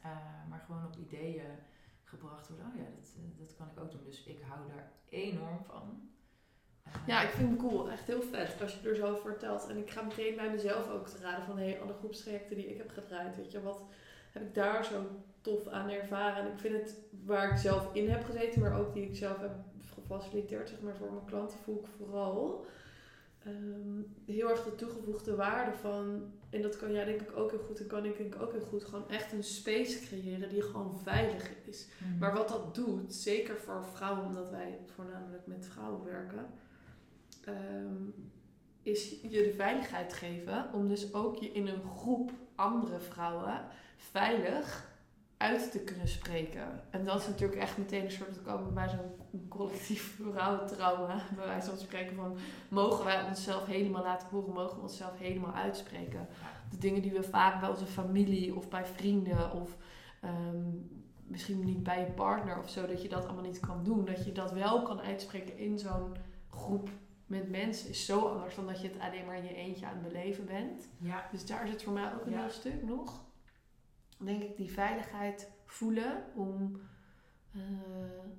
Uh, 0.05 0.11
maar 0.49 0.63
gewoon 0.65 0.85
op 0.85 0.95
ideeën 0.97 1.57
gebracht 2.03 2.47
worden. 2.47 2.65
Oh 2.65 2.75
ja, 2.75 2.83
dat, 2.95 3.13
eh, 3.15 3.39
dat 3.39 3.55
kan 3.55 3.67
ik 3.67 3.79
ook 3.79 3.91
doen. 3.91 4.03
Dus 4.03 4.23
ik 4.23 4.41
hou 4.41 4.67
daar 4.67 4.91
enorm 5.09 5.63
van. 5.63 6.09
Ja, 7.05 7.21
ik 7.21 7.29
vind 7.29 7.49
het 7.49 7.59
cool. 7.59 7.91
Echt 7.91 8.07
heel 8.07 8.21
vet 8.21 8.61
als 8.61 8.79
je 8.81 8.89
er 8.89 8.95
zo 8.95 9.05
over 9.05 9.21
vertelt. 9.21 9.67
En 9.67 9.77
ik 9.77 9.89
ga 9.89 10.01
meteen 10.01 10.35
bij 10.35 10.51
mezelf 10.51 10.89
ook 10.89 11.07
te 11.07 11.17
raden 11.21 11.45
van 11.45 11.57
hey, 11.57 11.79
alle 11.81 11.93
groepstrajecten 11.93 12.55
die 12.55 12.67
ik 12.67 12.77
heb 12.77 12.89
gedraaid. 12.89 13.35
Weet 13.35 13.51
je, 13.51 13.61
wat 13.61 13.81
heb 14.31 14.43
ik 14.43 14.53
daar 14.53 14.85
zo 14.85 15.05
tof 15.41 15.67
aan 15.67 15.89
ervaren? 15.89 16.43
En 16.43 16.51
ik 16.51 16.59
vind 16.59 16.73
het 16.73 16.97
waar 17.25 17.51
ik 17.51 17.57
zelf 17.57 17.93
in 17.93 18.09
heb 18.09 18.23
gezeten, 18.23 18.61
maar 18.61 18.79
ook 18.79 18.93
die 18.93 19.03
ik 19.03 19.15
zelf 19.15 19.39
heb 19.39 19.55
gefaciliteerd 19.93 20.69
zeg 20.69 20.81
maar, 20.81 20.95
voor 20.95 21.11
mijn 21.11 21.25
klanten, 21.25 21.57
voel 21.63 21.79
ik 21.79 21.87
vooral 21.97 22.65
ehm, 23.43 24.01
heel 24.25 24.49
erg 24.49 24.63
de 24.63 24.75
toegevoegde 24.75 25.35
waarde 25.35 25.77
van. 25.77 26.31
En 26.49 26.61
dat 26.61 26.77
kan 26.77 26.91
jij 26.91 27.05
denk 27.05 27.21
ik 27.21 27.37
ook 27.37 27.51
heel 27.51 27.59
goed 27.59 27.79
en 27.79 27.87
kan 27.87 28.05
ik 28.05 28.17
denk 28.17 28.35
ik 28.35 28.41
ook 28.41 28.51
heel 28.51 28.65
goed. 28.69 28.83
Gewoon 28.83 29.09
echt 29.09 29.31
een 29.31 29.43
space 29.43 30.05
creëren 30.05 30.49
die 30.49 30.61
gewoon 30.61 30.99
veilig 31.03 31.51
is. 31.65 31.87
Mhm. 31.97 32.17
Maar 32.17 32.33
wat 32.33 32.47
dat 32.47 32.75
doet, 32.75 33.13
zeker 33.13 33.57
voor 33.57 33.85
vrouwen, 33.93 34.25
omdat 34.25 34.49
wij 34.49 34.79
voornamelijk 34.85 35.47
met 35.47 35.67
vrouwen 35.71 36.03
werken 36.03 36.45
um, 37.47 38.13
is 38.81 39.09
je 39.21 39.29
de 39.29 39.53
veiligheid 39.55 40.13
geven 40.13 40.73
om 40.73 40.87
dus 40.87 41.13
ook 41.13 41.35
je 41.35 41.51
in 41.51 41.67
een 41.67 41.83
groep 41.97 42.31
andere 42.55 42.99
vrouwen 42.99 43.61
veilig 43.97 44.93
uit 45.37 45.71
te 45.71 45.79
kunnen 45.79 46.07
spreken. 46.07 46.81
En 46.89 47.03
dat 47.03 47.19
is 47.19 47.27
natuurlijk 47.27 47.61
echt 47.61 47.77
meteen 47.77 48.03
een 48.03 48.11
soort, 48.11 48.41
komen 48.41 48.73
bij 48.73 48.89
zo'n 48.89 49.47
collectief 49.49 50.15
vrouwentrauma, 50.31 51.21
bij 51.35 51.45
wijze 51.45 51.69
van 51.69 51.77
spreken 51.77 52.15
van, 52.15 52.37
mogen 52.69 53.05
wij 53.05 53.23
onszelf 53.23 53.65
helemaal 53.65 54.03
laten 54.03 54.27
horen, 54.27 54.53
mogen 54.53 54.75
we 54.75 54.81
onszelf 54.81 55.17
helemaal 55.17 55.53
uitspreken. 55.53 56.27
De 56.69 56.77
dingen 56.77 57.01
die 57.01 57.11
we 57.11 57.23
vaak 57.23 57.59
bij 57.59 57.69
onze 57.69 57.85
familie 57.85 58.55
of 58.55 58.69
bij 58.69 58.85
vrienden 58.85 59.51
of 59.51 59.77
um, 60.23 60.89
misschien 61.27 61.65
niet 61.65 61.83
bij 61.83 61.99
je 61.99 62.11
partner 62.11 62.59
of 62.59 62.69
zo, 62.69 62.87
dat 62.87 63.01
je 63.01 63.09
dat 63.09 63.25
allemaal 63.25 63.43
niet 63.43 63.59
kan 63.59 63.83
doen, 63.83 64.05
dat 64.05 64.25
je 64.25 64.31
dat 64.31 64.51
wel 64.51 64.81
kan 64.81 65.01
uitspreken 65.01 65.57
in 65.57 65.79
zo'n 65.79 66.15
groep 66.49 66.89
met 67.25 67.49
mensen 67.49 67.89
is 67.89 68.05
zo 68.05 68.19
anders 68.19 68.55
dan 68.55 68.67
dat 68.67 68.81
je 68.81 68.87
het 68.87 68.99
alleen 68.99 69.25
maar 69.25 69.37
in 69.37 69.43
je 69.43 69.55
eentje 69.55 69.85
aan 69.85 69.97
het 69.97 70.07
beleven 70.07 70.45
bent. 70.45 70.87
Ja. 70.97 71.27
Dus 71.31 71.45
daar 71.45 71.67
zit 71.67 71.83
voor 71.83 71.93
mij 71.93 72.13
ook 72.13 72.25
een 72.25 72.37
heel 72.37 72.49
stuk 72.49 72.83
nog. 72.83 73.23
Denk 74.17 74.43
ik 74.43 74.57
die 74.57 74.71
veiligheid 74.71 75.51
voelen 75.65 76.23
om 76.35 76.81
uh, 77.55 77.61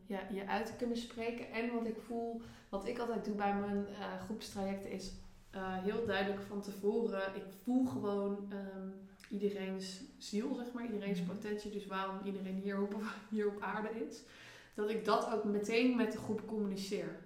ja, 0.07 0.21
je 0.33 0.47
uit 0.47 0.67
te 0.67 0.77
kunnen 0.77 0.97
spreken. 0.97 1.51
En 1.51 1.73
wat 1.75 1.87
ik 1.87 1.97
voel, 2.07 2.41
wat 2.69 2.87
ik 2.87 2.99
altijd 2.99 3.25
doe 3.25 3.35
bij 3.35 3.55
mijn 3.55 3.87
uh, 3.91 4.23
groepstrajecten 4.25 4.91
is 4.91 5.13
uh, 5.55 5.83
heel 5.83 6.07
duidelijk 6.07 6.43
van 6.43 6.61
tevoren. 6.61 7.35
Ik 7.35 7.45
voel 7.63 7.87
gewoon 7.87 8.53
um, 8.53 8.95
iedereen's 9.31 10.03
ziel, 10.19 10.55
zeg 10.55 10.73
maar, 10.73 10.85
iedereen's 10.85 11.21
mm 11.21 11.27
potentie. 11.27 11.71
Dus 11.71 11.87
waarom 11.87 12.19
iedereen 12.25 12.57
hier 12.57 12.83
op, 12.83 12.97
hier 13.31 13.49
op 13.49 13.63
aarde 13.63 14.07
is. 14.09 14.23
Dat 14.75 14.91
ik 14.91 15.05
dat 15.05 15.33
ook 15.33 15.45
meteen 15.45 15.97
met 15.97 16.13
de 16.13 16.19
groep 16.19 16.47
communiceer. 16.47 17.26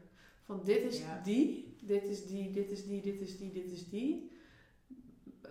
Van 0.50 0.60
dit 0.64 0.82
is 0.82 1.02
die, 1.24 1.76
dit 1.80 2.04
is 2.04 2.26
die, 2.26 2.50
dit 2.50 2.70
is 2.70 2.84
die, 2.86 3.02
dit 3.02 3.20
is 3.20 3.38
die, 3.38 3.52
dit 3.52 3.72
is 3.72 3.88
die. 3.88 4.30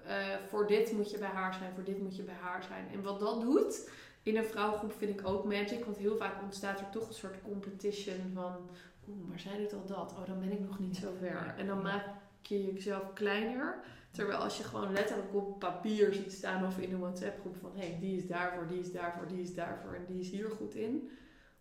Uh, 0.05 0.35
voor 0.47 0.67
dit 0.67 0.91
moet 0.91 1.11
je 1.11 1.17
bij 1.17 1.27
haar 1.27 1.53
zijn, 1.53 1.73
voor 1.73 1.83
dit 1.83 1.99
moet 1.99 2.15
je 2.15 2.23
bij 2.23 2.35
haar 2.41 2.63
zijn. 2.63 2.87
En 2.93 3.01
wat 3.01 3.19
dat 3.19 3.41
doet 3.41 3.89
in 4.23 4.37
een 4.37 4.45
vrouwengroep 4.45 4.93
vind 4.93 5.19
ik 5.19 5.27
ook 5.27 5.45
magic. 5.45 5.85
Want 5.85 5.97
heel 5.97 6.17
vaak 6.17 6.41
ontstaat 6.41 6.79
er 6.79 6.89
toch 6.89 7.07
een 7.07 7.13
soort 7.13 7.41
competition 7.41 8.31
van... 8.33 8.69
Oeh, 9.07 9.27
maar 9.27 9.39
zij 9.39 9.57
doet 9.57 9.73
al 9.73 9.85
dat. 9.85 10.11
Oh, 10.11 10.25
dan 10.25 10.39
ben 10.39 10.51
ik 10.51 10.59
nog 10.59 10.79
niet 10.79 10.97
zo 10.97 11.13
ver. 11.19 11.53
En 11.57 11.67
dan 11.67 11.81
maak 11.81 12.05
je 12.41 12.73
jezelf 12.73 13.13
kleiner. 13.13 13.83
Terwijl 14.11 14.37
als 14.37 14.57
je 14.57 14.63
gewoon 14.63 14.91
letterlijk 14.91 15.35
op 15.35 15.59
papier 15.59 16.13
ziet 16.13 16.31
staan 16.31 16.65
of 16.65 16.79
in 16.79 16.93
een 16.93 16.99
WhatsApp 16.99 17.39
groep 17.39 17.55
van... 17.61 17.71
Hé, 17.75 17.87
hey, 17.87 17.97
die 17.99 18.17
is 18.17 18.27
daarvoor, 18.27 18.67
die 18.67 18.79
is 18.79 18.91
daarvoor, 18.91 19.27
die 19.27 19.41
is 19.41 19.53
daarvoor 19.53 19.93
en 19.93 20.05
die 20.07 20.19
is 20.19 20.29
hier 20.29 20.49
goed 20.49 20.75
in 20.75 21.09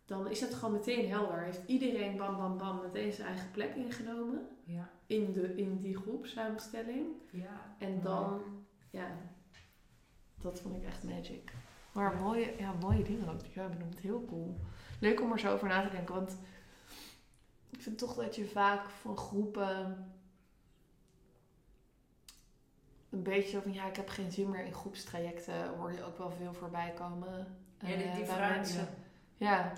dan 0.08 0.30
is 0.30 0.40
het 0.40 0.54
gewoon 0.54 0.72
meteen 0.72 1.10
helder. 1.10 1.42
Heeft 1.42 1.60
iedereen 1.66 2.16
bam 2.16 2.36
bam 2.36 2.58
bam 2.58 2.80
meteen 2.82 3.12
zijn 3.12 3.28
eigen 3.28 3.50
plek 3.50 3.74
ingenomen 3.74 4.48
ja. 4.64 4.88
in, 5.06 5.32
de, 5.32 5.56
in 5.56 5.78
die 5.78 5.96
groep 5.96 6.26
samenstelling. 6.26 7.06
Ja. 7.30 7.76
En 7.78 8.00
dan, 8.00 8.42
ja, 8.90 9.16
dat 10.40 10.60
vond 10.60 10.76
ik 10.76 10.84
echt 10.84 11.02
magic. 11.02 11.52
Maar 11.92 12.16
mooie, 12.16 12.54
ja, 12.58 12.72
mooie 12.80 13.02
dingen 13.02 13.28
ook 13.28 13.40
die 13.40 13.52
jij 13.52 13.68
benoemd. 13.68 13.98
Heel 13.98 14.24
cool. 14.28 14.60
Leuk 15.00 15.20
om 15.20 15.32
er 15.32 15.38
zo 15.38 15.52
over 15.52 15.68
na 15.68 15.82
te 15.82 15.90
denken. 15.90 16.14
Want 16.14 16.36
ik 17.70 17.82
vind 17.82 17.98
toch 17.98 18.14
dat 18.14 18.36
je 18.36 18.46
vaak 18.46 18.90
van 18.90 19.16
groepen 19.16 20.06
een 23.10 23.22
beetje 23.22 23.60
van 23.60 23.72
ja, 23.72 23.86
ik 23.86 23.96
heb 23.96 24.08
geen 24.08 24.32
zin 24.32 24.50
meer 24.50 24.64
in 24.64 24.74
groepstrajecten, 24.74 25.68
hoor 25.68 25.92
je 25.92 26.04
ook 26.04 26.18
wel 26.18 26.30
veel 26.30 26.52
voorbij 26.52 26.92
komen. 26.98 27.56
Ja, 27.78 27.86
die, 27.86 28.04
eh, 28.04 28.14
die 28.14 28.24
vraag, 28.24 28.54
mensen. 28.54 28.80
ja. 28.80 29.06
Ja, 29.48 29.72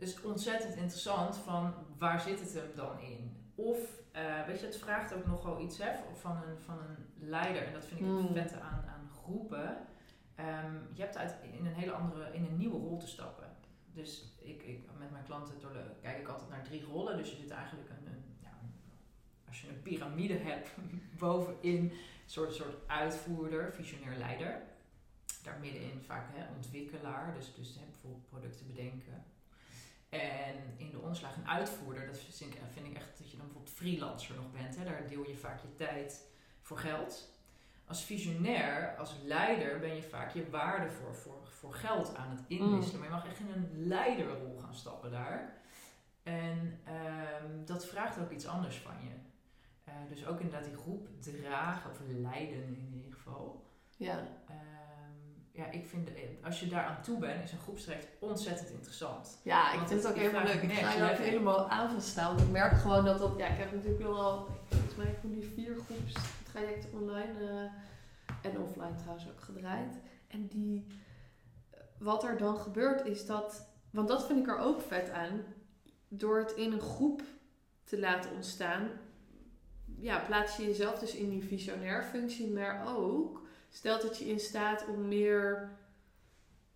Dus 0.00 0.22
ontzettend 0.22 0.74
interessant 0.76 1.36
van 1.36 1.74
waar 1.98 2.20
zit 2.20 2.40
het 2.40 2.52
hem 2.54 2.70
dan 2.74 3.00
in? 3.00 3.36
Of, 3.54 3.78
eh, 4.12 4.46
weet 4.46 4.60
je, 4.60 4.66
het 4.66 4.78
vraagt 4.78 5.14
ook 5.14 5.26
nogal 5.26 5.60
iets 5.60 5.78
hè, 5.78 5.90
van, 6.14 6.36
een, 6.36 6.58
van 6.58 6.78
een 6.78 7.28
leider. 7.28 7.62
En 7.62 7.72
dat 7.72 7.84
vind 7.84 8.00
ik 8.00 8.06
het 8.06 8.16
Mm. 8.16 8.32
vette 8.34 8.60
aan, 8.60 8.84
aan 8.88 9.08
groepen. 9.22 9.76
Ehm, 10.34 10.74
je 10.94 11.02
hebt 11.02 11.16
uit, 11.16 11.34
in 11.58 11.66
een 11.66 11.74
hele 11.74 11.92
andere, 11.92 12.32
in 12.32 12.44
een 12.44 12.56
nieuwe 12.56 12.78
rol 12.78 12.98
te 12.98 13.06
stappen. 13.08 13.48
Dus 13.92 14.34
ik, 14.38 14.62
ik, 14.62 14.88
met 14.98 15.10
mijn 15.10 15.24
klanten 15.24 15.54
kijk 16.02 16.18
ik 16.18 16.28
altijd 16.28 16.50
naar 16.50 16.64
drie 16.64 16.84
rollen. 16.84 17.16
Dus 17.16 17.30
je 17.30 17.36
zit 17.36 17.50
eigenlijk 17.50 17.88
een, 17.88 18.06
een 18.12 18.24
ja, 18.42 18.58
als 19.48 19.60
je 19.60 19.68
een 19.68 19.82
piramide 19.82 20.36
hebt, 20.36 20.70
bovenin 21.18 21.82
een 21.84 21.92
soort, 22.26 22.54
soort 22.54 22.88
uitvoerder, 22.88 23.72
visionair 23.72 24.18
leider. 24.18 24.62
Daar 25.42 25.58
middenin 25.60 26.00
vaak 26.02 26.26
hè, 26.32 26.54
ontwikkelaar, 26.56 27.34
dus, 27.34 27.54
dus 27.54 27.74
hè, 27.74 27.84
bijvoorbeeld 27.90 28.28
producten 28.28 28.66
bedenken. 28.66 29.24
En 30.10 30.74
in 30.76 30.90
de 30.90 30.98
omslag 30.98 31.36
een 31.36 31.48
uitvoerder, 31.48 32.06
dat 32.06 32.18
vind 32.18 32.54
ik, 32.54 32.60
vind 32.72 32.86
ik 32.86 32.94
echt 32.94 33.18
dat 33.18 33.30
je 33.30 33.36
dan 33.36 33.46
bijvoorbeeld 33.46 33.76
freelancer 33.76 34.34
nog 34.34 34.52
bent. 34.52 34.76
Hè, 34.76 34.84
daar 34.84 35.06
deel 35.08 35.26
je 35.28 35.36
vaak 35.36 35.60
je 35.62 35.74
tijd 35.74 36.28
voor 36.60 36.78
geld. 36.78 37.38
Als 37.86 38.04
visionair, 38.04 38.96
als 38.96 39.14
leider, 39.24 39.78
ben 39.78 39.94
je 39.94 40.02
vaak 40.02 40.34
je 40.34 40.50
waarde 40.50 40.90
voor, 40.90 41.14
voor, 41.14 41.46
voor 41.46 41.74
geld 41.74 42.16
aan 42.16 42.30
het 42.30 42.44
inwisselen. 42.46 43.00
Maar 43.00 43.08
je 43.08 43.14
mag 43.14 43.26
echt 43.26 43.38
in 43.38 43.50
een 43.50 43.86
leiderrol 43.86 44.58
gaan 44.58 44.74
stappen 44.74 45.10
daar. 45.10 45.58
En 46.22 46.80
ehm, 46.84 47.64
dat 47.64 47.86
vraagt 47.86 48.18
ook 48.18 48.30
iets 48.30 48.46
anders 48.46 48.76
van 48.78 48.94
je. 49.02 49.10
Eh, 49.84 49.94
dus 50.08 50.26
ook 50.26 50.40
inderdaad 50.40 50.68
die 50.68 50.76
groep 50.76 51.08
dragen, 51.20 51.90
of 51.90 52.00
leiden 52.06 52.64
in 52.64 52.92
ieder 52.94 53.12
geval. 53.12 53.64
ja. 53.96 54.28
Ehm, 54.48 54.79
ja, 55.60 55.70
ik 55.70 55.86
vind, 55.86 56.14
eh, 56.14 56.44
als 56.44 56.60
je 56.60 56.68
daar 56.68 56.84
aan 56.84 57.02
toe 57.02 57.18
bent, 57.18 57.44
is 57.44 57.52
een 57.52 57.58
groepstraject 57.58 58.06
ontzettend 58.18 58.70
interessant. 58.70 59.38
Ja, 59.42 59.70
ik 59.70 59.76
Want 59.76 59.88
vind 59.88 60.02
het 60.02 60.10
ook 60.10 60.16
die 60.18 60.26
helemaal 60.26 60.46
vraag 60.46 60.62
leuk. 60.62 60.70
Ik 60.70 60.78
ga 60.78 61.06
je 61.06 61.12
ook 61.12 61.18
helemaal 61.18 61.68
aan 61.68 61.90
van 61.90 62.00
staan. 62.00 62.34
Want 62.34 62.46
ik 62.46 62.52
merk 62.52 62.72
gewoon 62.72 63.04
dat 63.04 63.18
dat... 63.18 63.32
Ja, 63.36 63.46
ik 63.46 63.58
heb 63.58 63.72
natuurlijk 63.72 64.02
wel 64.02 64.20
al... 64.20 64.48
Volgens 64.68 64.96
mij 64.96 65.06
ik 65.06 65.22
nu 65.22 65.42
vier 65.42 65.76
groepstrajecten 65.86 66.92
online 66.92 67.38
eh, 67.40 68.50
en 68.50 68.60
offline 68.60 68.94
trouwens 68.94 69.28
ook 69.28 69.40
gedraaid. 69.40 69.94
En 70.28 70.46
die... 70.46 70.86
Wat 71.98 72.24
er 72.24 72.38
dan 72.38 72.56
gebeurt 72.56 73.06
is 73.06 73.26
dat... 73.26 73.68
Want 73.90 74.08
dat 74.08 74.26
vind 74.26 74.38
ik 74.38 74.48
er 74.48 74.58
ook 74.58 74.80
vet 74.80 75.10
aan. 75.10 75.42
Door 76.08 76.38
het 76.38 76.52
in 76.52 76.72
een 76.72 76.80
groep 76.80 77.22
te 77.84 77.98
laten 77.98 78.30
ontstaan... 78.30 78.88
Ja, 79.98 80.18
plaats 80.18 80.56
je 80.56 80.64
jezelf 80.64 80.98
dus 80.98 81.14
in 81.14 81.30
die 81.30 81.44
visionair 81.44 82.04
functie. 82.04 82.50
Maar 82.50 82.96
ook 82.96 83.48
stelt 83.70 84.02
het 84.02 84.18
je 84.18 84.24
in 84.24 84.40
staat 84.40 84.86
om 84.86 85.08
meer 85.08 85.70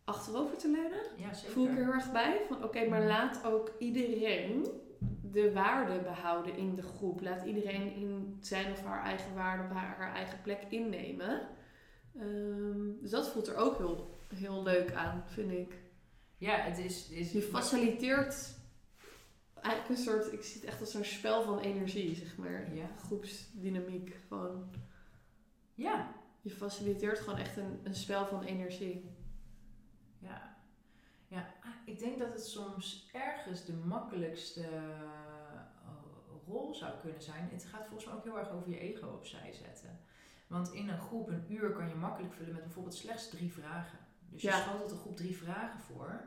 achterover 0.05 0.57
te 0.57 0.71
leunen 0.71 1.01
Ja, 1.17 1.35
zeker. 1.35 1.53
voel 1.53 1.65
ik 1.65 1.71
er 1.71 1.85
heel 1.85 1.93
erg 1.93 2.13
bij. 2.13 2.41
Van 2.49 2.65
oké, 2.65 2.89
maar 2.89 3.07
laat 3.07 3.45
ook 3.45 3.73
iedereen 3.79 4.67
de 5.23 5.53
waarde 5.53 6.01
behouden 6.01 6.57
in 6.57 6.75
de 6.75 6.83
groep. 6.83 7.21
Laat 7.21 7.45
iedereen 7.47 7.95
in 7.95 8.39
zijn 8.41 8.73
of 8.73 8.85
haar 8.85 9.03
eigen 9.05 9.35
waarde 9.35 9.63
op 9.63 9.71
haar, 9.71 9.97
haar 9.97 10.15
eigen 10.15 10.43
plek 10.43 10.63
innemen. 10.69 11.49
Ehm, 12.19 13.01
dus 13.01 13.11
dat 13.11 13.29
voelt 13.29 13.47
er 13.47 13.57
ook 13.57 13.77
heel, 13.77 14.19
heel 14.35 14.63
leuk 14.63 14.93
aan, 14.93 15.25
vind 15.27 15.51
ik. 15.51 15.75
Ja, 16.37 16.57
het 16.57 16.79
is... 16.79 17.09
is 17.09 17.33
Je 17.33 17.43
faciliteert 17.43 18.55
eigenlijk 19.55 19.89
een 19.89 20.05
soort, 20.05 20.33
ik 20.33 20.43
zie 20.43 20.61
het 20.61 20.71
echt 20.71 20.81
als 20.81 20.91
zo'n 20.91 21.05
spel 21.05 21.43
van 21.43 21.59
energie, 21.59 22.15
zeg 22.15 22.37
maar. 22.37 22.75
Ja. 22.75 22.87
Groepsdynamiek. 23.05 24.17
Gewoon, 24.29 24.71
Ja, 25.75 26.15
je 26.45 26.51
faciliteert 26.51 27.19
gewoon 27.19 27.39
echt 27.39 27.57
een, 27.57 27.81
een 27.83 27.95
spel 27.95 28.27
van 28.27 28.43
energie. 28.43 29.11
ja. 30.19 30.53
Ja, 31.29 31.55
ah, 31.61 31.71
ik 31.85 31.99
denk 31.99 32.19
dat 32.19 32.33
het 32.33 32.47
soms 32.47 33.09
ergens 33.13 33.65
de 33.65 33.73
makkelijkste 33.73 34.63
eh, 34.63 35.61
rol 36.47 36.75
zou 36.75 36.93
kunnen 37.01 37.23
zijn. 37.23 37.49
Het 37.53 37.65
gaat 37.65 37.87
volgens 37.87 38.05
mij 38.05 38.15
ook 38.15 38.25
heel 38.25 38.39
erg 38.39 38.51
over 38.51 38.69
je 38.71 38.79
ego 38.79 39.07
opzij 39.09 39.53
zetten. 39.53 40.01
Want 40.47 40.73
in 40.73 40.89
een 40.89 40.99
groep, 40.99 41.29
een 41.29 41.45
uur, 41.53 41.71
kan 41.73 41.89
je 41.89 41.95
makkelijk 41.95 42.35
vullen 42.35 42.53
met 42.55 42.63
bijvoorbeeld 42.63 42.95
slechts 42.95 43.29
drie 43.29 43.53
vragen. 43.53 43.99
Dus 44.29 44.43
je 44.43 44.49
Ja. 44.49 44.61
schotelt 44.61 44.91
een 44.91 44.99
groep 44.99 45.17
drie 45.17 45.37
vragen 45.37 45.81
voor. 45.81 46.25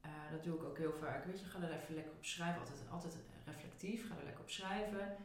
Eh, 0.00 0.10
dat 0.30 0.44
doe 0.44 0.56
ik 0.56 0.62
ook 0.64 0.78
heel 0.78 0.92
vaak. 1.00 1.24
Weet 1.24 1.40
je, 1.40 1.46
ga 1.46 1.62
er 1.62 1.72
even 1.80 1.94
lekker 1.94 2.12
op 2.12 2.24
schrijven. 2.24 2.60
Altijd, 2.60 2.78
altijd 2.90 3.16
reflectief. 3.44 4.08
Ga 4.08 4.16
er 4.18 4.24
lekker 4.24 4.42
op 4.42 4.50
schrijven. 4.50 5.16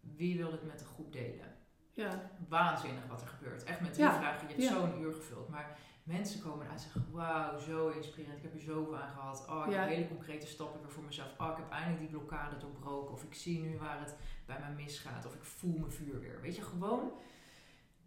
Wie 0.00 0.36
wil 0.36 0.52
het 0.52 0.62
met 0.66 0.78
de 0.78 0.84
groep 0.84 1.12
delen? 1.12 1.56
Ja, 1.94 2.30
waanzinnig 2.48 3.06
wat 3.06 3.20
er 3.20 3.26
gebeurt. 3.28 3.64
Echt 3.64 3.80
met 3.80 3.92
drie 3.92 4.04
Ja, 4.04 4.14
vragen. 4.18 4.48
Je 4.48 4.54
hebt 4.54 4.62
ja. 4.68 4.72
zo'n 4.72 5.00
uur 5.00 5.14
gevuld. 5.14 5.48
Maar 5.48 5.78
mensen 6.02 6.42
komen 6.42 6.64
eruit 6.64 6.78
en 6.78 6.82
zeggen: 6.84 7.06
Wauw, 7.10 7.58
zo 7.58 7.88
inspirerend. 7.88 8.36
Ik 8.36 8.42
heb 8.42 8.54
er 8.54 8.60
zoveel 8.60 8.96
aan 8.96 9.12
gehad. 9.12 9.46
Oh, 9.48 9.66
ik 9.66 9.74
heb 9.74 9.88
hele 9.88 10.08
concrete 10.08 10.46
stappen 10.46 10.80
weer 10.80 10.90
voor 10.90 11.04
mezelf. 11.04 11.34
Oh, 11.38 11.50
ik 11.50 11.56
heb 11.56 11.70
eindelijk 11.70 12.00
die 12.00 12.08
blokkade 12.08 12.56
doorbroken. 12.56 13.12
Of 13.14 13.22
ik 13.22 13.34
zie 13.34 13.60
nu 13.60 13.78
waar 13.78 14.00
het 14.00 14.16
bij 14.46 14.58
mij 14.58 14.72
misgaat. 14.72 15.26
Of 15.26 15.34
ik 15.34 15.42
voel 15.44 15.78
mijn 15.78 15.92
vuur 15.92 16.20
weer. 16.20 16.40
Weet 16.40 16.56
je, 16.56 16.62
gewoon 16.62 17.12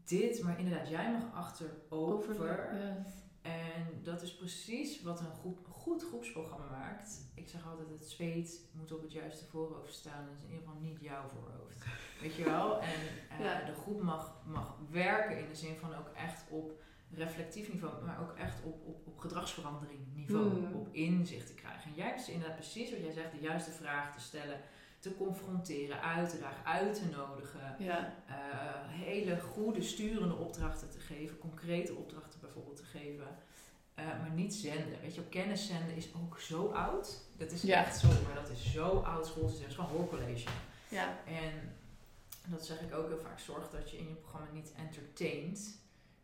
dit. 0.03 0.43
Maar 0.43 0.59
inderdaad, 0.59 0.89
jij 0.89 1.11
mag 1.11 1.33
achterover. 1.33 2.33
over. 2.33 2.75
Ja. 2.75 3.05
En 3.41 4.01
dat 4.03 4.21
is 4.21 4.35
precies 4.35 5.01
wat 5.01 5.19
een 5.19 5.33
groep, 5.39 5.67
goed 5.85 6.03
groepsprogramma 6.03 6.65
maakt. 6.71 7.31
Ik 7.33 7.47
zeg 7.47 7.67
altijd, 7.67 7.89
het 7.89 8.09
zweet 8.09 8.61
moet 8.71 8.91
op 8.91 9.01
het 9.01 9.11
juiste 9.11 9.45
voorhoofd 9.45 9.93
staan. 9.93 10.25
Dat 10.25 10.35
is 10.37 10.43
in 10.43 10.49
ieder 10.49 10.65
geval 10.65 10.81
niet 10.81 11.01
jouw 11.01 11.27
voorhoofd. 11.27 11.85
Weet 12.21 12.35
je 12.35 12.43
wel? 12.43 12.79
En 12.81 12.99
eh, 13.29 13.39
Ja. 13.39 13.65
de 13.65 13.73
groep 13.73 14.01
mag, 14.01 14.41
mag 14.45 14.77
werken 14.89 15.39
in 15.39 15.47
de 15.47 15.55
zin 15.55 15.75
van 15.75 15.95
ook 15.95 16.09
echt 16.15 16.43
op 16.49 16.71
reflectief 17.11 17.73
niveau, 17.73 18.05
maar 18.05 18.21
ook 18.21 18.37
echt 18.37 18.63
op, 18.63 18.85
op, 18.87 19.07
op 19.07 19.17
gedragsverandering 19.17 19.99
niveau, 20.13 20.49
Hmm. 20.49 20.73
op 20.75 20.87
inzicht 20.93 21.47
te 21.47 21.53
krijgen. 21.53 21.89
En 21.91 21.95
jij 21.95 22.05
hebt 22.05 22.17
dus 22.25 22.29
inderdaad 22.29 22.57
precies 22.57 22.91
wat 22.91 22.99
jij 22.99 23.11
zegt, 23.11 23.31
de 23.31 23.39
juiste 23.39 23.71
vraag 23.71 24.13
te 24.15 24.21
stellen, 24.21 24.61
te 24.99 25.15
confronteren, 25.15 26.01
uit 26.01 26.29
te 26.29 26.39
dagen, 26.39 26.65
uit 26.65 26.93
te 26.93 27.05
nodigen. 27.17 27.75
ja. 27.79 28.13
eh, 28.27 28.89
hele 28.89 29.39
goede 29.39 29.81
sturende 29.81 30.35
opdrachten 30.35 30.89
te 30.89 30.99
geven, 30.99 31.37
concrete 31.37 31.95
opdrachten 31.95 32.39
bijvoorbeeld 32.39 32.75
te 32.77 32.83
geven. 32.83 33.27
Eh, 33.95 34.05
maar 34.05 34.29
niet 34.33 34.53
zenden. 34.53 35.01
Weet 35.01 35.15
je, 35.15 35.21
op 35.21 35.29
kennis 35.29 35.67
zenden 35.67 35.95
is 35.95 36.07
ook 36.15 36.39
zo 36.39 36.67
oud. 36.67 37.21
Dat 37.37 37.51
is 37.51 37.61
Ja. 37.61 37.85
echt 37.85 37.99
zo, 37.99 38.07
maar 38.07 38.35
dat 38.35 38.49
is 38.49 38.71
zo 38.71 38.87
oud 38.99 39.25
schoolsysteem. 39.27 39.67
Het 39.69 39.77
is 39.77 39.83
gewoon 39.83 39.97
hoorcollege. 39.97 40.49
ja. 40.89 41.17
En 41.25 41.75
dat 42.47 42.65
zeg 42.65 42.81
ik 42.81 42.93
ook 42.93 43.07
heel 43.07 43.17
vaak. 43.19 43.39
Zorg 43.39 43.69
dat 43.69 43.91
je 43.91 43.97
in 43.97 44.07
je 44.07 44.13
programma 44.13 44.47
niet 44.53 44.71
entertaint, 44.77 45.77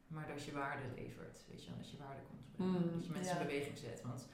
maar 0.08 0.28
dat 0.28 0.44
je 0.44 0.52
waarde 0.52 0.84
levert. 0.96 1.40
Weet 1.50 1.64
je, 1.64 1.72
dat 1.78 1.90
je 1.92 1.98
waarde 1.98 2.22
komt 2.30 2.52
brengen. 2.56 2.72
Mm, 2.74 2.92
dat 2.94 3.06
je 3.06 3.12
mensen 3.12 3.34
ja. 3.36 3.40
in 3.42 3.48
beweging 3.48 3.78
zet. 3.78 4.02
Want 4.02 4.28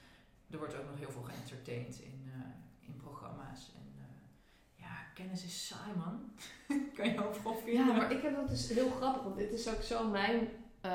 er 0.50 0.58
wordt 0.58 0.74
ook 0.74 0.84
nog 0.90 0.98
heel 0.98 1.10
veel 1.10 1.22
geëntertained 1.22 1.98
in, 1.98 2.30
eh, 2.34 2.86
in 2.88 2.96
programma's. 2.96 3.72
En 3.76 3.92
eh, 3.96 4.84
ja, 4.84 4.96
kennis 5.14 5.44
is 5.44 5.66
saai, 5.66 5.92
man. 5.96 6.32
kan 6.96 7.08
je 7.12 7.26
overal 7.28 7.54
vinden. 7.56 7.86
Ja, 7.86 7.92
maar 7.92 8.12
ik 8.12 8.22
heb 8.22 8.34
dat 8.34 8.48
dus 8.48 8.68
heel 8.68 8.90
grappig, 8.90 9.22
want 9.22 9.36
dit 9.36 9.52
is 9.52 9.68
ook 9.68 9.82
zo 9.82 10.08
mijn 10.08 10.48
eh, 10.80 10.90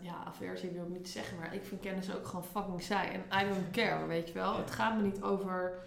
ja, 0.00 0.24
aversie 0.24 0.70
wil 0.70 0.82
ik 0.82 0.88
niet 0.88 1.08
zeggen, 1.08 1.38
maar 1.38 1.54
ik 1.54 1.64
vind 1.64 1.80
kennis 1.80 2.14
ook 2.14 2.26
gewoon 2.26 2.44
fucking 2.44 2.82
saai. 2.82 3.08
En 3.10 3.42
I 3.42 3.48
don't 3.48 3.70
care, 3.70 4.06
weet 4.06 4.28
je 4.28 4.34
wel. 4.34 4.52
Ja. 4.52 4.58
Het 4.58 4.70
gaat 4.70 4.96
me 4.96 5.02
niet 5.02 5.22
over 5.22 5.78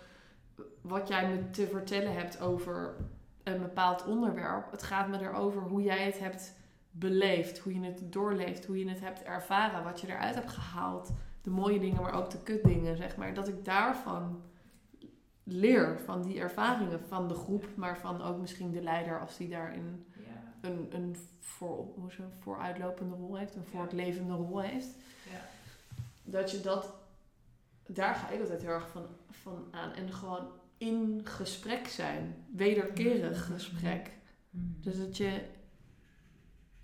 wat 0.82 1.08
jij 1.08 1.30
me 1.30 1.50
te 1.50 1.68
vertellen 1.68 2.14
hebt 2.14 2.42
over 2.42 2.96
een 3.44 3.62
bepaald 3.62 4.06
onderwerp. 4.06 4.72
Het 4.72 4.84
gaat 4.84 5.08
me 5.08 5.20
erover 5.20 5.62
hoe 5.62 5.82
jij 5.82 6.06
het 6.06 6.20
hebt 6.20 6.54
beleefd, 6.92 7.58
hoe 7.58 7.74
je 7.74 7.86
het 7.86 8.14
doorleeft, 8.14 8.66
hoe 8.66 8.80
je 8.80 8.90
het 8.90 9.00
hebt 9.00 9.24
ervaren, 9.24 9.84
wat 9.84 10.02
je 10.02 10.08
eruit 10.08 10.36
hebt 10.36 10.52
gehaald. 10.52 11.12
De 11.42 11.50
mooie 11.50 11.80
dingen, 11.80 12.02
maar 12.02 12.14
ook 12.14 12.30
de 12.30 12.44
kutdingen, 12.44 12.98
zeg 12.98 13.18
maar. 13.18 13.34
Dat 13.34 13.48
ik 13.48 13.66
daarvan 13.66 14.42
leer, 15.44 16.00
van 16.06 16.22
die 16.22 16.40
ervaringen 16.40 17.00
van 17.08 17.28
de 17.28 17.34
groep, 17.34 17.66
maar 17.76 17.98
van 17.98 18.22
ook 18.22 18.40
misschien 18.40 18.72
de 18.72 18.82
leider 18.82 19.20
als 19.20 19.38
die 19.38 19.50
daarin 19.50 20.06
een, 20.62 20.88
een 20.92 21.16
voor, 21.40 21.88
hoe 21.96 22.12
ze, 22.12 22.24
vooruitlopende 22.40 23.16
rol 23.16 23.36
heeft, 23.36 23.56
een 23.56 23.66
voortlevende 23.66 24.34
rol 24.34 24.60
heeft. 24.62 24.88
ja. 25.32 25.40
Dat 26.24 26.52
je 26.52 26.62
dat, 26.62 26.94
daar 27.86 28.16
ga 28.16 28.30
ik 28.30 28.40
altijd 28.40 28.62
heel 28.62 28.70
erg 28.72 28.90
van, 28.90 29.06
van 29.30 29.68
aan. 29.72 29.94
En 29.94 30.14
gewoon 30.14 30.48
in 30.78 31.22
gesprek 31.24 31.88
zijn, 31.88 32.46
wederkerig 32.52 33.48
Mhm. 33.48 33.54
gesprek. 33.54 34.12
Mm. 34.50 34.78
Dus 34.82 34.98
dat 34.98 35.18
je, 35.18 35.42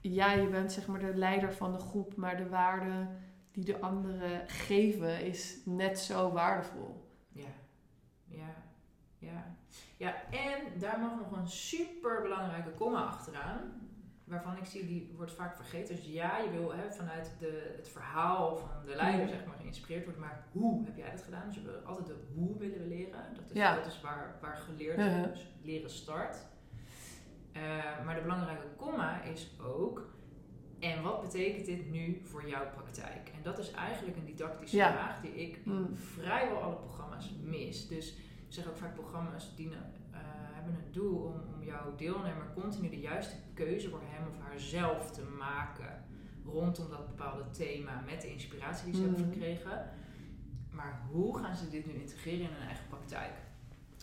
ja, 0.01 0.31
je 0.31 0.47
bent 0.47 0.71
zeg 0.71 0.87
maar 0.87 0.99
de 0.99 1.15
leider 1.15 1.53
van 1.53 1.71
de 1.71 1.79
groep, 1.79 2.15
maar 2.15 2.37
de 2.37 2.49
waarde 2.49 3.07
die 3.51 3.63
de 3.65 3.79
anderen 3.79 4.49
geven 4.49 5.25
is 5.25 5.57
net 5.65 5.99
zo 5.99 6.31
waardevol. 6.31 7.09
Ja, 7.31 7.47
ja, 8.25 8.53
ja. 9.17 9.55
Ja, 10.01 10.15
en 10.31 10.79
daar 10.79 10.99
mag 10.99 11.15
nog 11.15 11.31
een 11.39 11.47
super 11.47 12.21
belangrijke 12.21 12.69
komma 12.71 13.01
achteraan. 13.03 13.59
Waarvan 14.23 14.57
ik 14.57 14.65
zie, 14.65 14.85
die 14.85 15.13
wordt 15.15 15.31
vaak 15.31 15.55
vergeten. 15.55 15.95
Dus 15.95 16.05
ja, 16.05 16.37
je 16.37 16.49
wil 16.51 16.73
hè, 16.73 16.91
vanuit 16.91 17.31
de, 17.39 17.73
het 17.77 17.89
verhaal 17.89 18.57
van 18.57 18.69
de 18.85 18.95
leider 18.95 19.25
Mhm. 19.25 19.33
zeg 19.35 19.45
maar, 19.45 19.55
geïnspireerd 19.57 20.03
worden. 20.03 20.21
Maar 20.21 20.43
hoe 20.51 20.85
heb 20.85 20.97
jij 20.97 21.11
dat 21.11 21.21
gedaan? 21.21 21.47
Dus 21.47 21.55
we 21.55 21.61
willen 21.63 21.85
altijd 21.85 22.07
de 22.07 22.15
hoe 22.35 22.57
willen 22.57 22.77
we 22.79 22.87
leren. 22.87 23.33
Dat 23.35 23.49
is, 23.49 23.57
Ja. 23.57 23.75
dat 23.75 23.85
is 23.85 24.01
waar, 24.01 24.37
waar 24.41 24.55
geleerd 24.57 24.97
Mhm. 24.97 25.29
dus 25.29 25.47
leren 25.61 25.89
start. 25.89 26.37
Eh, 27.51 27.61
maar 28.05 28.15
de 28.15 28.21
belangrijke 28.21 28.67
komma 28.77 29.21
is 29.21 29.51
ook 29.63 30.09
En 30.79 31.01
wat 31.03 31.21
betekent 31.21 31.65
dit 31.65 31.91
nu 31.91 32.21
voor 32.23 32.47
jouw 32.49 32.69
praktijk? 32.73 33.29
En 33.35 33.41
dat 33.43 33.57
is 33.59 33.71
eigenlijk 33.71 34.17
een 34.17 34.25
didactische 34.25 34.75
Ja. 34.77 34.91
vraag 34.91 35.21
die 35.21 35.31
ik 35.35 35.55
in 35.65 35.71
Mm. 35.71 35.95
vrijwel 35.97 36.57
alle 36.61 36.75
programma's 36.75 37.31
mis. 37.43 37.87
Dus 37.87 38.17
zeg 38.53 38.67
ook 38.69 38.77
vaak 38.77 38.93
programma's 38.93 39.55
dienen, 39.55 39.91
eh, 40.11 40.19
hebben 40.53 40.73
een 40.73 40.91
doel 40.91 41.17
om, 41.23 41.53
om 41.53 41.63
jouw 41.63 41.95
deelnemer 41.95 42.45
continu 42.53 42.89
de 42.89 42.99
juiste 42.99 43.35
keuze 43.53 43.89
voor 43.89 44.01
hem 44.03 44.27
of 44.27 44.39
haarzelf 44.39 45.11
te 45.11 45.23
maken 45.23 46.03
rondom 46.45 46.89
dat 46.89 47.07
bepaalde 47.07 47.49
thema 47.49 48.01
met 48.05 48.21
de 48.21 48.31
inspiratie 48.31 48.85
die 48.85 48.93
ze 48.95 49.01
hebben 49.01 49.19
Mhm. 49.19 49.29
verkregen. 49.29 49.89
Maar 50.71 51.01
hoe 51.11 51.37
gaan 51.37 51.55
ze 51.55 51.69
dit 51.69 51.85
nu 51.85 51.93
integreren 51.93 52.45
in 52.49 52.53
hun 52.55 52.67
eigen 52.67 52.87
praktijk? 52.87 53.31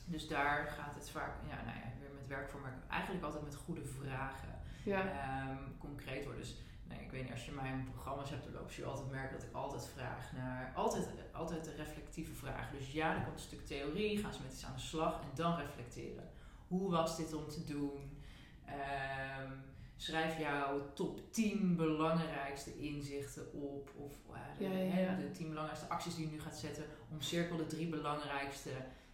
Dus 0.05 0.29
daar 0.29 0.67
gaat 0.67 0.95
het 0.95 1.11
vaak, 1.11 1.33
ja, 1.49 1.55
nou 1.65 1.77
ja, 1.77 1.93
weer 2.01 2.11
met 2.15 2.27
werkvorm, 2.27 2.63
maar 2.63 2.79
eigenlijk 2.89 3.25
altijd 3.25 3.45
met 3.45 3.55
goede 3.55 3.85
vragen 3.85 4.49
Ja. 4.85 5.01
ehm, 5.01 5.57
concreet 5.79 6.25
worden. 6.25 6.41
Dus 6.43 6.57
nee, 6.89 7.01
ik 7.01 7.11
weet 7.11 7.23
niet, 7.23 7.33
als 7.33 7.45
je 7.45 7.53
mijn 7.53 7.85
programma's 7.93 8.31
hebt 8.31 8.45
doorlopen, 8.45 8.73
zul 8.73 8.85
je 8.85 8.91
altijd 8.91 9.11
merken 9.11 9.39
dat 9.39 9.49
ik 9.49 9.55
altijd 9.55 9.89
vraag 9.89 10.33
naar, 10.33 10.73
altijd, 10.75 11.07
altijd 11.33 11.65
de 11.65 11.75
reflectieve 11.75 12.35
vragen. 12.35 12.79
Dus 12.79 12.93
ja, 12.93 13.15
er 13.17 13.23
komt 13.23 13.35
een 13.35 13.43
stuk 13.43 13.67
theorie, 13.67 14.19
gaan 14.19 14.33
ze 14.33 14.43
met 14.43 14.53
iets 14.53 14.65
aan 14.65 14.75
de 14.75 14.81
slag 14.81 15.21
en 15.21 15.29
dan 15.35 15.57
reflecteren. 15.57 16.31
Hoe 16.69 16.91
was 16.91 17.17
dit 17.17 17.35
om 17.35 17.49
te 17.49 17.65
doen? 17.65 18.23
Ehm, 18.65 19.53
schrijf 19.97 20.39
jouw 20.39 20.93
top 20.93 21.33
10 21.33 21.77
belangrijkste 21.77 22.79
inzichten 22.79 23.53
op. 23.53 23.91
Of 23.97 24.13
eh, 24.33 24.41
de, 24.59 24.65
Ja, 24.65 24.71
ja, 24.71 24.91
hè, 24.91 25.01
ja. 25.01 25.17
de 25.17 25.31
10 25.31 25.49
belangrijkste 25.49 25.89
acties 25.89 26.15
die 26.15 26.27
je 26.27 26.33
nu 26.33 26.41
gaat 26.41 26.57
zetten. 26.57 26.85
Omcirkel 27.13 27.57
de 27.57 27.67
drie 27.67 27.89
belangrijkste. 27.89 28.71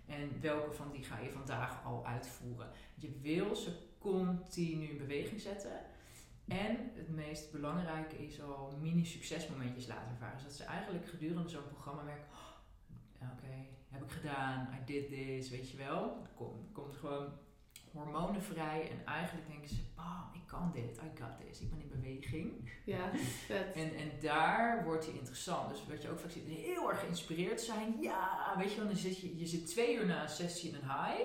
En 0.07 0.41
welke 0.41 0.73
van 0.73 0.91
die 0.93 1.05
ga 1.05 1.19
je 1.19 1.31
vandaag 1.31 1.85
al 1.85 2.07
uitvoeren? 2.07 2.71
Je 2.95 3.19
wil 3.23 3.57
ze 3.57 3.71
continu 3.99 4.89
in 4.89 4.99
beweging 4.99 5.41
zetten. 5.41 5.81
En 6.49 6.91
het 6.95 7.09
meest 7.09 7.53
belangrijke 7.53 8.17
is 8.17 8.43
al 8.43 8.79
mini-succesmomentjes 8.81 9.87
laten 9.87 10.11
ervaren. 10.11 10.39
Zodat 10.39 10.55
ze 10.55 10.65
eigenlijk 10.65 11.09
gedurende 11.09 11.49
zo'n 11.49 11.69
programma 11.69 12.03
merken: 12.03 12.27
oh, 12.33 13.29
oké, 13.33 13.67
heb 13.89 14.03
ik 14.03 14.11
gedaan, 14.11 14.69
I 14.81 14.85
did 14.85 15.09
this, 15.09 15.51
weet 15.51 15.71
je 15.71 15.77
wel. 15.77 16.27
Komt, 16.35 16.73
komt 16.73 16.97
gewoon 16.97 17.33
hormonen 17.93 18.43
vrij 18.43 18.91
en 18.91 19.07
eigenlijk 19.07 19.49
denken 19.49 19.69
ze: 19.69 19.81
bam, 19.95 20.31
ik 20.35 20.47
kan 20.47 20.71
dit, 20.75 20.97
I 20.97 21.21
got 21.21 21.47
this, 21.47 21.61
ik 21.61 21.71
ben 21.71 21.81
in 21.81 21.89
beweging. 21.89 22.71
Ja, 22.85 23.11
vet. 23.47 23.75
En, 23.75 23.95
en 23.95 24.11
daar 24.21 24.85
wordt 24.85 25.05
je 25.05 25.13
interessant. 25.13 25.71
Dus 25.71 25.87
wat 25.87 26.03
je 26.03 26.11
ook 26.11 26.19
vaak 26.19 26.31
ziet, 26.31 26.47
heel 26.47 26.91
erg 26.91 27.01
geïnspireerd 27.01 27.61
zijn. 27.61 27.97
Ja, 28.01 28.55
weet 28.59 28.71
je 28.71 28.77
wel, 28.77 28.87
dan 28.87 28.97
zit 28.97 29.21
je, 29.21 29.39
je 29.39 29.47
zit 29.47 29.67
twee 29.67 29.97
uur 29.97 30.07
na 30.07 30.23
een 30.23 30.29
sessie 30.29 30.69
in 30.69 30.75
een 30.75 30.81
high. 30.81 31.23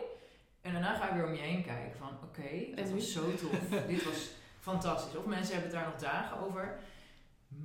En 0.62 0.72
daarna 0.74 0.96
ga 0.96 1.08
je 1.08 1.14
weer 1.14 1.28
om 1.28 1.34
je 1.34 1.42
heen 1.42 1.64
kijken 1.64 1.98
van, 1.98 2.10
oké, 2.24 2.66
dat 2.70 2.80
En 2.80 2.88
nu? 2.88 2.94
was 2.94 3.12
zo 3.12 3.36
tof. 3.36 3.70
Dit 3.88 4.04
was 4.04 4.32
fantastisch. 4.60 5.16
Of 5.16 5.26
mensen 5.26 5.54
hebben 5.54 5.72
het 5.72 5.80
daar 5.82 5.90
nog 5.92 6.02
dagen 6.02 6.40
over. 6.40 6.80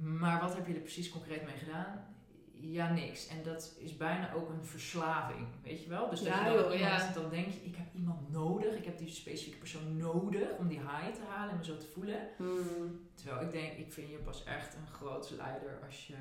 Maar 0.00 0.40
wat 0.40 0.54
heb 0.54 0.66
je 0.66 0.74
er 0.74 0.80
precies 0.80 1.10
concreet 1.10 1.44
mee 1.44 1.56
gedaan? 1.56 2.14
Ja, 2.52 2.92
niks. 2.92 3.26
En 3.26 3.42
dat 3.42 3.74
is 3.78 3.96
bijna 3.96 4.32
ook 4.32 4.48
een 4.48 4.64
verslaving, 4.64 5.46
weet 5.62 5.82
je 5.82 5.88
wel? 5.88 6.10
Dus 6.10 6.18
dat 6.18 6.28
Ja, 6.28 6.38
je 6.38 6.44
dan, 6.44 6.62
joh, 6.62 6.78
iemand, 6.78 7.02
ja. 7.02 7.12
dan 7.12 7.30
denk 7.30 7.46
je, 7.52 7.60
ik 7.64 7.76
heb 7.76 7.86
iemand 7.94 8.30
nodig. 8.30 8.74
Ik 8.74 8.84
heb 8.84 8.98
die 8.98 9.08
specifieke 9.10 9.58
persoon 9.58 9.96
nodig 9.96 10.48
om 10.58 10.68
die 10.68 10.78
high 10.78 11.12
te 11.14 11.20
halen 11.28 11.50
en 11.50 11.56
me 11.56 11.64
zo 11.64 11.76
te 11.76 11.86
voelen. 11.86 12.28
Hmm. 12.36 13.08
Terwijl 13.14 13.40
ik 13.46 13.52
denk, 13.52 13.72
ik 13.72 13.92
vind 13.92 14.10
je 14.10 14.16
pas 14.16 14.44
echt 14.44 14.74
een 14.74 14.86
groot 14.92 15.30
leider 15.30 15.78
als 15.86 16.06
je 16.06 16.14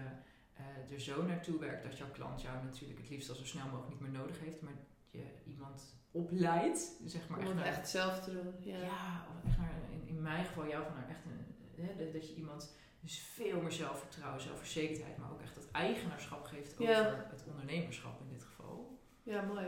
eh, 0.54 0.94
er 0.94 1.00
zo 1.02 1.26
naartoe 1.26 1.60
werkt 1.60 1.84
dat 1.84 1.98
jouw 1.98 2.12
klant 2.12 2.42
jou 2.42 2.64
natuurlijk 2.64 3.00
het 3.00 3.10
liefst 3.10 3.30
al 3.30 3.36
zo 3.36 3.46
snel 3.46 3.66
mogelijk 3.66 3.90
niet 3.90 4.00
meer 4.00 4.20
nodig 4.20 4.40
heeft, 4.40 4.62
maar 4.62 4.74
je 5.10 5.24
iemand 5.46 5.96
opleidt, 6.14 6.92
zeg 7.06 7.28
maar 7.28 7.38
Om 7.38 7.44
echt 7.46 7.54
het 7.54 7.64
naar, 7.64 7.74
echt 7.74 7.90
zelf 7.90 8.20
te 8.20 8.32
doen. 8.34 8.54
Ja. 8.60 8.78
ja, 8.78 9.26
of 9.30 9.48
echt 9.50 9.58
naar, 9.58 9.72
in, 9.92 10.08
in 10.08 10.22
mijn 10.22 10.46
geval 10.46 10.68
jou 10.68 10.84
van 10.86 10.94
naar 10.96 11.10
echt 11.10 11.26
een, 11.26 11.86
hè, 11.86 11.96
dat- 11.96 12.14
dat 12.14 12.30
je 12.30 12.36
iemand 12.36 12.76
dus 13.00 13.20
veel 13.20 13.62
meer 13.62 13.72
zelfvertrouwen, 13.72 14.42
zelfverzekerdheid, 14.42 15.18
maar 15.18 15.32
ook 15.32 15.42
echt 15.42 15.56
dat 15.56 15.72
eigenaarschap 15.72 16.44
geeft 16.46 16.74
over 16.74 16.94
Ja. 16.94 17.26
het 17.30 17.44
ondernemerschap 17.50 18.20
in 18.22 18.30
dit 18.30 18.44
geval. 18.44 19.00
Ja, 19.24 19.42
mooi. 19.42 19.68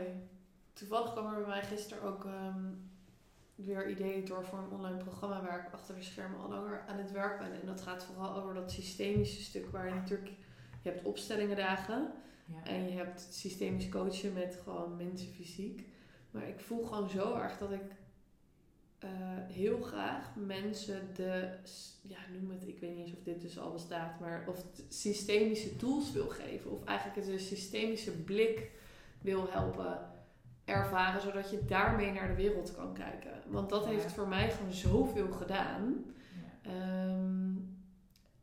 Toevallig 0.72 1.12
kwam 1.12 1.26
er 1.26 1.38
bij 1.38 1.46
mij 1.48 1.62
gisteren 1.64 2.02
ook 2.02 2.24
ehm, 2.24 2.64
weer 3.54 3.88
ideeën 3.90 4.24
door 4.24 4.44
voor 4.44 4.58
een 4.58 4.70
online 4.70 4.96
programma 4.96 5.42
waar 5.42 5.66
ik 5.66 5.72
achter 5.72 5.94
de 5.94 6.02
schermen 6.02 6.40
al 6.40 6.48
langer 6.48 6.84
aan 6.88 6.98
het 6.98 7.10
werk 7.12 7.38
ben. 7.38 7.60
En 7.60 7.66
dat 7.66 7.80
gaat 7.80 8.04
vooral 8.04 8.34
over 8.36 8.54
dat 8.54 8.70
systemische 8.72 9.42
stuk 9.42 9.70
waar 9.70 9.88
je 9.88 9.94
natuurlijk, 9.94 10.30
je 10.82 10.90
hebt 10.90 11.04
opstellingendagen 11.04 12.12
Ja. 12.44 12.64
en 12.64 12.84
je 12.84 12.96
hebt 12.96 13.26
systemisch 13.30 13.88
coachen 13.88 14.32
met 14.32 14.60
gewoon 14.64 14.96
mensen 14.96 15.28
fysiek. 15.34 15.86
Maar 16.36 16.48
ik 16.48 16.60
voel 16.60 16.84
gewoon 16.84 17.08
zo 17.08 17.34
erg 17.34 17.58
dat 17.58 17.72
ik 17.72 17.90
eh, 18.98 19.10
heel 19.48 19.80
graag 19.80 20.34
mensen 20.34 21.08
de, 21.14 21.48
ja 22.02 22.18
noem 22.32 22.50
het, 22.50 22.68
ik 22.68 22.78
weet 22.78 22.96
niet 22.96 23.06
eens 23.06 23.16
of 23.16 23.22
dit 23.22 23.40
dus 23.40 23.58
al 23.58 23.72
bestaat, 23.72 24.20
maar 24.20 24.44
of 24.48 24.64
systemische 24.88 25.76
tools 25.76 26.12
wil 26.12 26.28
geven. 26.28 26.70
Of 26.70 26.84
eigenlijk 26.84 27.28
een 27.28 27.38
systemische 27.38 28.10
blik 28.10 28.70
wil 29.20 29.50
helpen 29.50 30.10
ervaren, 30.64 31.20
zodat 31.20 31.50
je 31.50 31.64
daarmee 31.64 32.12
naar 32.12 32.28
de 32.28 32.34
wereld 32.34 32.74
kan 32.74 32.94
kijken. 32.94 33.42
Want 33.46 33.68
dat 33.68 33.86
heeft 33.86 34.12
voor 34.12 34.28
mij 34.28 34.50
gewoon 34.50 34.72
zoveel 34.72 35.32
gedaan. 35.32 36.04
Ja. 36.62 36.70
Ehm, 36.70 37.54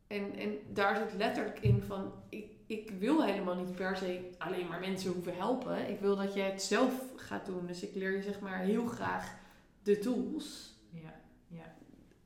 en, 0.06 0.34
en 0.36 0.58
daar 0.72 0.96
zit 0.96 1.14
letterlijk 1.18 1.60
in 1.60 1.82
van, 1.82 2.12
ik, 2.28 2.53
ik 2.66 2.90
wil 2.98 3.24
helemaal 3.24 3.54
niet 3.54 3.74
per 3.74 3.96
se 3.96 4.30
alleen 4.38 4.66
maar 4.68 4.80
mensen 4.80 5.12
hoeven 5.12 5.36
helpen. 5.36 5.88
Ik 5.88 6.00
wil 6.00 6.16
dat 6.16 6.34
jij 6.34 6.50
het 6.50 6.62
zelf 6.62 6.92
gaat 7.16 7.46
doen. 7.46 7.66
Dus 7.66 7.82
ik 7.82 7.94
leer 7.94 8.16
je 8.16 8.22
zeg 8.22 8.40
maar 8.40 8.58
heel 8.58 8.86
graag 8.86 9.34
de 9.82 9.98
tools. 9.98 10.74
Ja. 10.90 11.14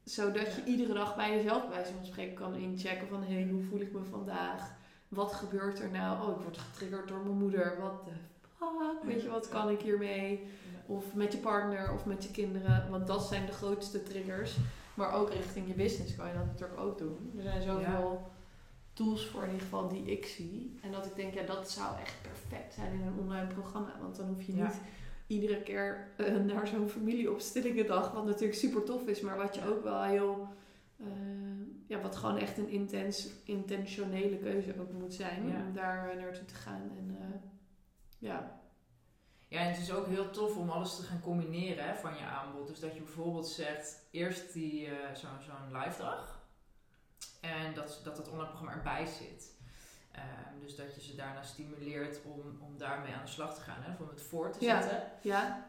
Zodat 0.05 0.55
je 0.55 0.61
Ja. 0.61 0.67
iedere 0.67 0.93
dag 0.93 1.17
bij 1.17 1.37
jezelf 1.37 1.69
bij 1.69 1.85
van 1.85 2.07
spreken 2.07 2.35
kan 2.35 2.55
inchecken 2.55 3.09
van, 3.09 3.23
hé, 3.23 3.33
hey, 3.35 3.49
hoe 3.51 3.63
voel 3.63 3.81
ik 3.81 3.93
me 3.93 4.05
vandaag? 4.05 4.77
Wat 5.09 5.33
gebeurt 5.33 5.81
er 5.81 5.91
nou? 5.91 6.29
Oh, 6.29 6.37
ik 6.37 6.43
word 6.43 6.59
getriggerd 6.59 7.09
door 7.09 7.21
mijn 7.21 7.39
moeder. 7.39 7.81
Wat 7.81 8.05
de 8.05 8.11
fuck? 8.57 9.03
Weet 9.03 9.23
je, 9.23 9.29
wat 9.29 9.49
kan 9.49 9.71
ik 9.71 9.81
hiermee? 9.81 10.47
Of 10.87 11.15
met 11.15 11.33
je 11.33 11.39
partner 11.39 11.93
of 11.93 12.05
met 12.05 12.25
je 12.25 12.31
kinderen. 12.31 12.91
Want 12.91 13.07
dat 13.07 13.23
zijn 13.23 13.47
de 13.47 13.53
grootste 13.53 14.03
triggers. 14.03 14.57
Maar 14.95 15.13
ook 15.13 15.31
richting 15.33 15.69
je 15.69 15.75
business 15.75 16.17
kan 16.17 16.29
je 16.29 16.35
dat 16.35 16.45
natuurlijk 16.47 16.81
ook 16.81 16.99
doen. 16.99 17.33
Er 17.37 17.43
zijn 17.43 17.63
zoveel 17.63 18.31
tools 18.99 19.27
voor 19.27 19.43
in 19.43 19.47
ieder 19.49 19.63
geval 19.63 19.89
die 19.89 20.05
ik 20.05 20.27
zie. 20.27 20.79
En 20.83 20.93
dat 20.93 21.07
ik 21.07 21.15
denk, 21.17 21.35
ja, 21.35 21.43
dat 21.43 21.71
zou 21.71 21.99
echt 22.01 22.15
perfect 22.23 22.75
zijn 22.75 22.93
in 22.93 23.01
een 23.07 23.19
online 23.19 23.47
programma. 23.47 23.95
Want 24.01 24.17
dan 24.17 24.27
hoef 24.29 24.43
je 24.43 24.57
Ja. 24.57 24.65
niet 24.67 24.81
iedere 25.27 25.63
keer 25.63 26.09
eh, 26.17 26.35
naar 26.37 26.67
zo'n 26.67 26.89
familieopstillingendag. 26.89 28.13
Wat 28.13 28.25
natuurlijk 28.27 28.59
super 28.59 28.83
tof 28.85 29.07
is. 29.07 29.21
Maar 29.21 29.37
wat 29.37 29.55
je 29.55 29.67
ook 29.69 29.83
wel 29.83 30.03
heel... 30.03 30.49
eh, 30.97 31.07
ja, 31.87 32.01
wat 32.01 32.17
gewoon 32.17 32.39
echt 32.39 32.59
een 32.59 32.69
intens, 32.69 33.29
intentionele 33.45 34.37
keuze 34.39 34.81
ook 34.81 34.93
moet 34.93 35.15
zijn. 35.15 35.49
Ja. 35.49 35.55
Om 35.67 35.73
daar 35.73 36.11
eh, 36.11 36.17
naartoe 36.21 36.45
te 36.45 36.55
gaan. 36.55 36.91
En 36.99 37.17
ja, 38.19 38.61
Ja, 39.49 39.59
en 39.61 39.69
het 39.69 39.79
is 39.81 39.93
ook 39.93 40.07
heel 40.07 40.31
tof 40.31 40.57
om 40.57 40.71
alles 40.71 40.97
te 40.97 41.03
gaan 41.03 41.21
combineren 41.21 41.85
hè, 41.89 41.95
van 41.95 42.17
je 42.17 42.25
aanbod. 42.25 42.67
Dus 42.69 42.81
dat 42.81 42.95
je 42.95 43.01
bijvoorbeeld 43.01 43.47
zegt, 43.49 44.07
eerst 44.11 44.53
die, 44.53 44.87
eh, 44.87 45.15
zo, 45.15 45.27
zo'n 45.47 45.79
live 45.79 46.03
dag. 46.03 46.38
En 47.41 47.75
dat, 47.75 48.01
dat 48.05 48.17
het 48.17 48.29
online 48.29 48.49
programma 48.49 48.73
erbij 48.77 49.07
zit. 49.07 49.57
Ehm, 50.13 50.59
dus 50.61 50.77
dat 50.77 50.95
je 50.95 51.01
ze 51.01 51.15
daarna 51.17 51.43
stimuleert 51.43 52.21
om, 52.25 52.59
om 52.61 52.79
daarmee 52.79 53.15
aan 53.15 53.25
de 53.25 53.31
slag 53.31 53.55
te 53.55 53.61
gaan. 53.61 53.83
Hè, 53.83 54.03
om 54.03 54.09
het 54.09 54.23
voor 54.23 54.53
te 54.53 54.65
Ja. 54.65 54.81
zetten. 54.83 55.03
ja, 55.23 55.67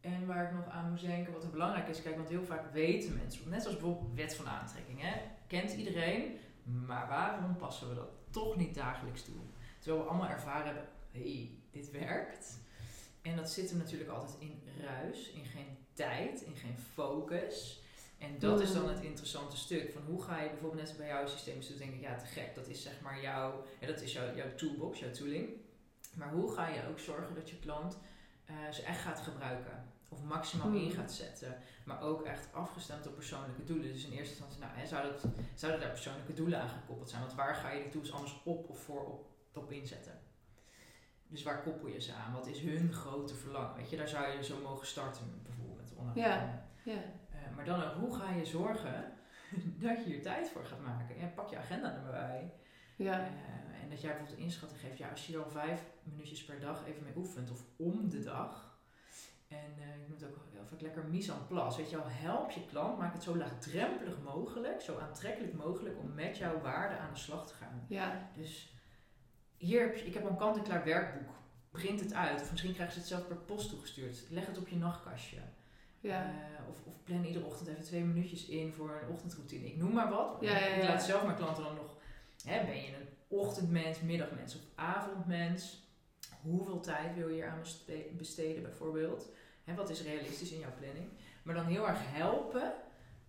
En 0.00 0.26
waar 0.26 0.44
ik 0.44 0.52
nog 0.52 0.68
aan 0.68 0.90
moest 0.90 1.04
denken, 1.06 1.32
wat 1.32 1.42
er 1.44 1.50
belangrijk 1.50 1.88
is. 1.88 2.02
Kijk, 2.02 2.16
want 2.16 2.28
heel 2.28 2.44
vaak 2.44 2.72
weten 2.72 3.14
mensen, 3.16 3.48
net 3.50 3.62
zoals 3.62 3.76
bijvoorbeeld 3.78 4.14
wet 4.14 4.34
van 4.34 4.48
aantrekking. 4.48 5.00
Hè, 5.02 5.20
kent 5.46 5.72
iedereen, 5.72 6.38
maar 6.62 7.08
waarom 7.08 7.56
passen 7.56 7.88
we 7.88 7.94
dat 7.94 8.08
toch 8.30 8.56
niet 8.56 8.74
dagelijks 8.74 9.22
toe? 9.24 9.34
Terwijl 9.78 10.02
we 10.02 10.08
allemaal 10.10 10.28
ervaren 10.28 10.66
hebben, 10.66 10.84
hé, 11.10 11.20
hey, 11.20 11.50
dit 11.70 11.90
werkt. 11.90 12.58
En 13.22 13.36
dat 13.36 13.50
zit 13.50 13.68
hem 13.70 13.78
natuurlijk 13.78 14.10
altijd 14.10 14.36
in 14.40 14.62
ruis, 14.80 15.30
in 15.30 15.44
geen 15.44 15.78
tijd, 15.92 16.40
in 16.40 16.56
geen 16.56 16.78
focus. 16.94 17.82
En 18.18 18.38
dat 18.38 18.60
is 18.60 18.72
dan 18.72 18.88
het 18.88 19.00
interessante 19.00 19.56
stuk. 19.56 19.92
Van 19.92 20.02
hoe 20.02 20.22
ga 20.22 20.40
je 20.40 20.48
bijvoorbeeld 20.48 20.82
net 20.82 20.96
bij 20.96 21.06
jouw 21.06 21.26
systeem, 21.26 21.56
dus 21.58 21.76
denk 21.76 21.94
ik, 21.94 22.00
ja 22.00 22.16
te 22.16 22.26
gek, 22.26 22.54
dat 22.54 22.68
is 22.68 22.82
zeg 22.82 23.00
maar 23.00 23.20
jouw, 23.20 23.64
ja, 23.80 23.86
dat 23.86 24.00
is 24.00 24.12
jouw, 24.12 24.34
jouw 24.34 24.54
toolbox, 24.54 24.98
jouw 24.98 25.10
tooling. 25.10 25.48
Maar 26.14 26.30
hoe 26.32 26.52
ga 26.52 26.68
je 26.68 26.88
ook 26.90 26.98
zorgen 26.98 27.34
dat 27.34 27.50
je 27.50 27.58
klant 27.58 27.98
eh, 28.44 28.54
ze 28.72 28.82
echt 28.82 29.00
gaat 29.00 29.20
gebruiken? 29.20 29.86
Of 30.08 30.22
maximaal 30.22 30.72
in 30.72 30.90
gaat 30.90 31.12
zetten. 31.12 31.56
Maar 31.84 32.02
ook 32.02 32.22
echt 32.22 32.48
afgestemd 32.52 33.06
op 33.06 33.14
persoonlijke 33.14 33.64
doelen. 33.64 33.92
Dus 33.92 34.04
in 34.04 34.12
eerste 34.12 34.30
instantie, 34.30 34.60
nou, 34.60 34.72
hè, 34.74 34.86
zou 34.86 35.12
dat, 35.12 35.24
zouden 35.54 35.80
daar 35.80 35.90
persoonlijke 35.90 36.32
doelen 36.32 36.60
aan 36.60 36.68
gekoppeld 36.68 37.10
zijn? 37.10 37.22
Want 37.22 37.34
waar 37.34 37.54
ga 37.54 37.70
je 37.70 37.82
die 37.82 37.90
tools 37.90 38.12
anders 38.12 38.40
op 38.44 38.68
of 38.68 38.78
voor 38.78 39.04
op, 39.04 39.26
op 39.54 39.72
inzetten? 39.72 40.20
Dus 41.26 41.42
waar 41.42 41.62
koppel 41.62 41.88
je 41.88 42.00
ze 42.00 42.12
aan? 42.12 42.32
Wat 42.32 42.46
is 42.46 42.60
hun 42.60 42.92
grote 42.92 43.34
verlangen? 43.34 43.76
Weet 43.76 43.90
je, 43.90 43.96
daar 43.96 44.08
zou 44.08 44.36
je 44.36 44.44
zo 44.44 44.60
mogen 44.62 44.86
starten 44.86 45.40
bijvoorbeeld 45.42 45.78
met. 45.78 46.14
Ja. 46.14 46.64
ja. 46.84 47.02
Eh, 47.48 47.56
maar 47.56 47.64
dan 47.64 47.82
ook, 47.82 47.94
hoe 47.94 48.16
ga 48.16 48.30
je 48.30 48.44
zorgen 48.44 49.12
dat 49.86 50.04
je 50.04 50.14
er 50.14 50.22
tijd 50.22 50.48
voor 50.48 50.64
gaat 50.64 50.80
maken? 50.80 51.18
Ja, 51.18 51.26
pak 51.26 51.48
je 51.50 51.58
agenda 51.58 51.94
er 51.94 52.02
maar 52.02 52.10
bij. 52.10 52.52
ja. 52.96 53.20
Eh, 53.20 53.68
en 53.82 53.94
dat 53.94 54.02
jij 54.02 54.16
bijvoorbeeld 54.16 54.46
inschatting 54.46 54.80
geeft. 54.80 54.98
Ja, 54.98 55.08
als 55.08 55.26
je 55.26 55.38
al 55.38 55.50
vijf 55.50 55.82
minuutjes 56.02 56.44
per 56.44 56.60
dag 56.60 56.86
even 56.86 57.02
mee 57.02 57.16
oefent 57.16 57.50
of 57.50 57.64
om 57.76 58.08
de 58.08 58.22
dag. 58.22 58.78
En 59.48 59.74
uh, 59.78 59.94
ik 59.94 60.08
noem 60.08 60.18
het 60.18 60.26
ook 60.26 60.36
heel 60.52 60.66
vaak 60.66 60.80
lekker 60.80 61.04
mise 61.04 61.32
en 61.32 61.46
place. 61.46 61.76
Weet 61.76 61.90
je 61.90 61.96
wel, 61.96 62.08
help 62.08 62.50
je 62.50 62.66
klant, 62.66 62.98
maak 62.98 63.12
het 63.12 63.22
zo 63.22 63.36
laagdrempelig 63.36 64.20
mogelijk, 64.22 64.80
zo 64.80 64.98
aantrekkelijk 64.98 65.54
mogelijk 65.54 65.98
om 65.98 66.14
met 66.14 66.36
jouw 66.36 66.60
waarde 66.60 66.96
aan 66.96 67.12
de 67.12 67.18
slag 67.18 67.46
te 67.46 67.54
gaan. 67.54 67.84
Ja. 67.88 68.30
Dus 68.34 68.74
hier 69.56 69.80
heb 69.80 69.96
je, 69.96 70.04
ik 70.04 70.14
heb 70.14 70.24
een 70.24 70.36
kant-en-klaar 70.36 70.84
werkboek. 70.84 71.34
Print 71.70 72.00
het 72.00 72.12
uit. 72.12 72.40
Of 72.40 72.50
misschien 72.50 72.72
krijgen 72.72 72.94
ze 72.94 73.00
het 73.00 73.08
zelf 73.08 73.26
per 73.26 73.36
post 73.36 73.68
toegestuurd. 73.68 74.26
Leg 74.30 74.46
het 74.46 74.58
op 74.58 74.68
je 74.68 74.76
nachtkastje. 74.76 75.38
Ja. 76.00 76.24
Uh, 76.24 76.68
of, 76.68 76.76
of 76.86 77.02
plan 77.04 77.24
iedere 77.24 77.44
ochtend 77.44 77.68
even 77.68 77.82
twee 77.82 78.04
minuutjes 78.04 78.46
in 78.46 78.72
voor 78.72 79.00
een 79.02 79.08
ochtendroutine. 79.08 79.66
Ik 79.66 79.76
noem 79.76 79.92
maar 79.92 80.10
wat. 80.10 80.36
Ja, 80.40 80.58
ja, 80.58 80.66
ja. 80.66 80.74
Ik 80.74 80.88
laat 80.88 81.02
zelf 81.02 81.24
mijn 81.24 81.36
klanten 81.36 81.64
dan 81.64 81.74
nog... 81.74 81.96
Hè, 82.44 82.64
ben 82.64 82.76
je 82.76 82.96
een 82.96 83.08
ochtendmens, 83.28 84.00
middagmens 84.00 84.54
of 84.54 84.60
avondmens? 84.74 85.86
Hoeveel 86.42 86.80
tijd 86.80 87.14
wil 87.14 87.28
je 87.28 87.34
hier 87.34 87.48
aan 87.48 87.62
besteden 88.16 88.62
bijvoorbeeld? 88.62 89.28
Hè, 89.64 89.74
wat 89.74 89.90
is 89.90 90.02
realistisch 90.02 90.52
in 90.52 90.58
jouw 90.58 90.74
planning? 90.78 91.08
Maar 91.42 91.54
dan 91.54 91.66
heel 91.66 91.88
erg 91.88 91.98
helpen 92.00 92.72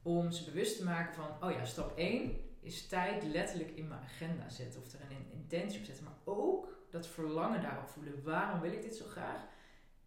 om 0.02 0.32
ze 0.32 0.44
bewust 0.44 0.78
te 0.78 0.84
maken 0.84 1.14
van... 1.14 1.50
Oh 1.50 1.56
ja, 1.56 1.66
stap 1.66 1.98
1 1.98 2.42
is 2.62 2.88
tijd 2.88 3.24
letterlijk 3.24 3.70
in 3.70 3.88
mijn 3.88 4.02
agenda 4.02 4.50
zetten. 4.50 4.82
Of 4.82 4.94
er 4.94 5.00
een 5.10 5.32
intentie 5.32 5.80
op 5.80 5.86
zetten. 5.86 6.04
Maar 6.04 6.18
ook 6.24 6.68
dat 6.90 7.08
verlangen 7.08 7.62
daarop 7.62 7.88
voelen. 7.88 8.24
Waarom 8.24 8.60
wil 8.60 8.72
ik 8.72 8.82
dit 8.82 8.96
zo 8.96 9.06
graag? 9.06 9.42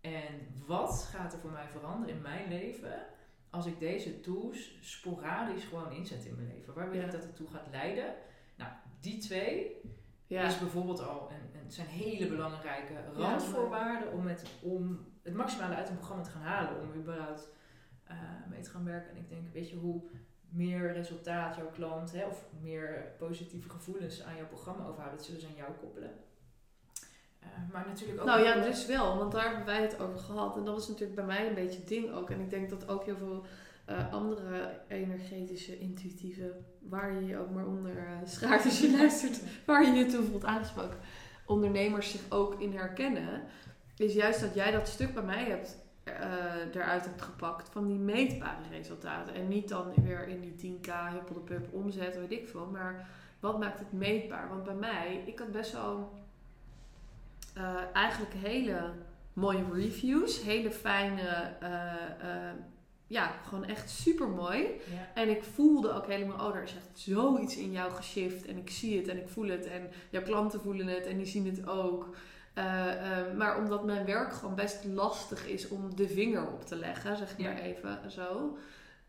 En 0.03 0.65
wat 0.67 1.09
gaat 1.11 1.33
er 1.33 1.39
voor 1.39 1.51
mij 1.51 1.69
veranderen 1.69 2.15
in 2.15 2.23
mijn 2.23 2.49
leven 2.49 3.07
als 3.51 3.67
ik 3.67 3.79
deze 3.79 4.21
tools 4.21 4.79
sporadisch 4.81 5.65
gewoon 5.65 5.93
inzet 5.93 6.25
in 6.25 6.35
mijn 6.35 6.49
leven? 6.49 6.75
Waar 6.75 6.91
wil 6.91 7.03
ik 7.03 7.11
dat 7.11 7.23
het 7.23 7.37
toe 7.37 7.49
gaat 7.49 7.71
leiden? 7.71 8.15
Nou, 8.57 8.71
die 9.01 9.19
twee 9.19 9.81
ja. 10.27 10.47
is 10.47 10.59
bijvoorbeeld 10.59 11.01
al 11.01 11.31
een, 11.31 11.61
een, 11.61 11.71
zijn 11.71 11.87
hele 11.87 12.29
belangrijke 12.29 12.95
randvoorwaarden 13.15 14.13
om, 14.13 14.27
het, 14.27 14.45
om 14.61 15.07
het 15.23 15.35
maximale 15.35 15.75
uit 15.75 15.89
een 15.89 15.97
programma 15.97 16.23
te 16.23 16.31
gaan 16.31 16.43
halen. 16.43 16.81
Om 16.81 17.01
überhaupt 17.01 17.51
uh, 18.11 18.19
mee 18.49 18.61
te 18.61 18.71
gaan 18.71 18.85
werken. 18.85 19.11
En 19.11 19.17
ik 19.17 19.29
denk, 19.29 19.53
weet 19.53 19.71
je, 19.71 19.77
hoe 19.77 20.03
meer 20.49 20.93
resultaat 20.93 21.57
jouw 21.57 21.71
klant 21.71 22.13
hè, 22.13 22.27
of 22.27 22.47
meer 22.61 23.15
positieve 23.19 23.71
gevoelens 23.71 24.23
aan 24.23 24.37
jouw 24.37 24.47
programma 24.47 24.87
overhouden, 24.87 25.17
dat 25.17 25.27
zullen 25.27 25.41
ze 25.41 25.47
aan 25.47 25.55
jou 25.55 25.73
koppelen. 25.73 26.11
Uh, 27.43 27.73
maar 27.73 27.85
natuurlijk 27.87 28.21
ook. 28.21 28.27
Nou 28.27 28.43
ja, 28.43 28.61
dus 28.61 28.87
wel, 28.87 29.19
want 29.19 29.33
daar 29.33 29.45
hebben 29.45 29.65
wij 29.65 29.83
het 29.83 30.01
over 30.01 30.19
gehad. 30.19 30.57
En 30.57 30.65
dat 30.65 30.75
was 30.75 30.89
natuurlijk 30.89 31.15
bij 31.15 31.25
mij 31.25 31.49
een 31.49 31.55
beetje 31.55 31.79
het 31.79 31.89
ding 31.89 32.13
ook. 32.13 32.31
En 32.31 32.41
ik 32.41 32.51
denk 32.51 32.71
dat 32.71 32.89
ook 32.89 33.05
heel 33.05 33.17
veel 33.17 33.45
uh, 33.89 34.13
andere 34.13 34.81
energetische, 34.89 35.79
intuïtieve, 35.79 36.53
waar 36.89 37.15
je 37.15 37.27
je 37.27 37.39
ook 37.39 37.51
maar 37.51 37.67
onder 37.67 37.97
uh, 37.97 38.05
schaart 38.25 38.65
als 38.65 38.81
je 38.81 38.91
luistert, 38.99 39.41
waar 39.67 39.87
je 39.87 39.93
je 39.93 40.07
toe 40.07 40.25
voelt 40.25 40.45
aangesproken, 40.45 40.99
ondernemers 41.47 42.11
zich 42.11 42.21
ook 42.29 42.61
in 42.61 42.77
herkennen. 42.77 43.43
Is 43.97 44.15
juist 44.15 44.41
dat 44.41 44.55
jij 44.55 44.71
dat 44.71 44.89
stuk 44.89 45.15
bij 45.15 45.23
mij 45.23 45.45
hebt 45.45 45.79
uh, 46.05 46.75
eruit 46.75 47.05
hebt 47.05 47.23
gepakt 47.23 47.69
van 47.69 47.87
die 47.87 47.99
meetbare 47.99 48.69
resultaten. 48.71 49.35
En 49.35 49.49
niet 49.49 49.69
dan 49.69 49.93
weer 50.03 50.29
in 50.29 50.41
die 50.41 50.79
10k 50.79 50.91
huppel 51.13 51.35
de 51.35 51.41
pup 51.41 51.73
omzet, 51.73 52.17
weet 52.17 52.33
ik 52.33 52.49
veel. 52.49 52.67
Maar 52.67 53.09
wat 53.41 53.59
maakt 53.59 53.79
het 53.79 53.93
meetbaar? 53.93 54.49
Want 54.49 54.65
bij 54.65 54.75
mij, 54.75 55.23
ik 55.27 55.39
had 55.39 55.53
best 55.53 55.73
wel 55.73 56.13
uh, 57.57 57.77
eigenlijk 57.93 58.35
hele 58.35 58.93
mooie 59.33 59.65
reviews. 59.73 60.43
Hele 60.43 60.71
fijne, 60.71 61.53
uh, 61.63 62.51
ja, 63.07 63.33
gewoon 63.45 63.65
echt 63.65 63.91
super 63.91 64.29
mooi. 64.29 64.63
Ja. 64.63 65.11
En 65.15 65.29
ik 65.29 65.43
voelde 65.43 65.93
ook 65.93 66.07
helemaal, 66.07 66.49
oh, 66.49 66.57
er 66.57 66.63
is 66.63 66.75
echt 66.75 66.91
zoiets 66.93 67.57
in 67.57 67.73
jou 67.73 67.93
geshift. 67.93 68.47
En 68.47 68.57
ik 68.57 68.71
zie 68.71 68.99
het 68.99 69.09
en 69.09 69.19
ik 69.19 69.29
voel 69.29 69.49
het. 69.49 69.67
En 69.67 69.91
jouw 70.11 70.23
klanten 70.23 70.61
voelen 70.61 70.87
het 70.87 71.07
en 71.07 71.17
die 71.17 71.27
zien 71.27 71.47
het 71.47 71.67
ook. 71.67 72.17
Maar 73.37 73.59
omdat 73.59 73.85
mijn 73.85 74.07
werk 74.07 74.33
gewoon 74.33 74.55
best 74.55 74.85
lastig 74.85 75.47
is 75.47 75.69
om 75.69 75.97
de 75.97 76.09
vinger 76.09 76.53
op 76.53 76.67
te 76.67 76.77
leggen, 76.77 77.17
zeg 77.17 77.39
maar 77.39 77.59
even 77.59 78.11
zo. 78.11 78.57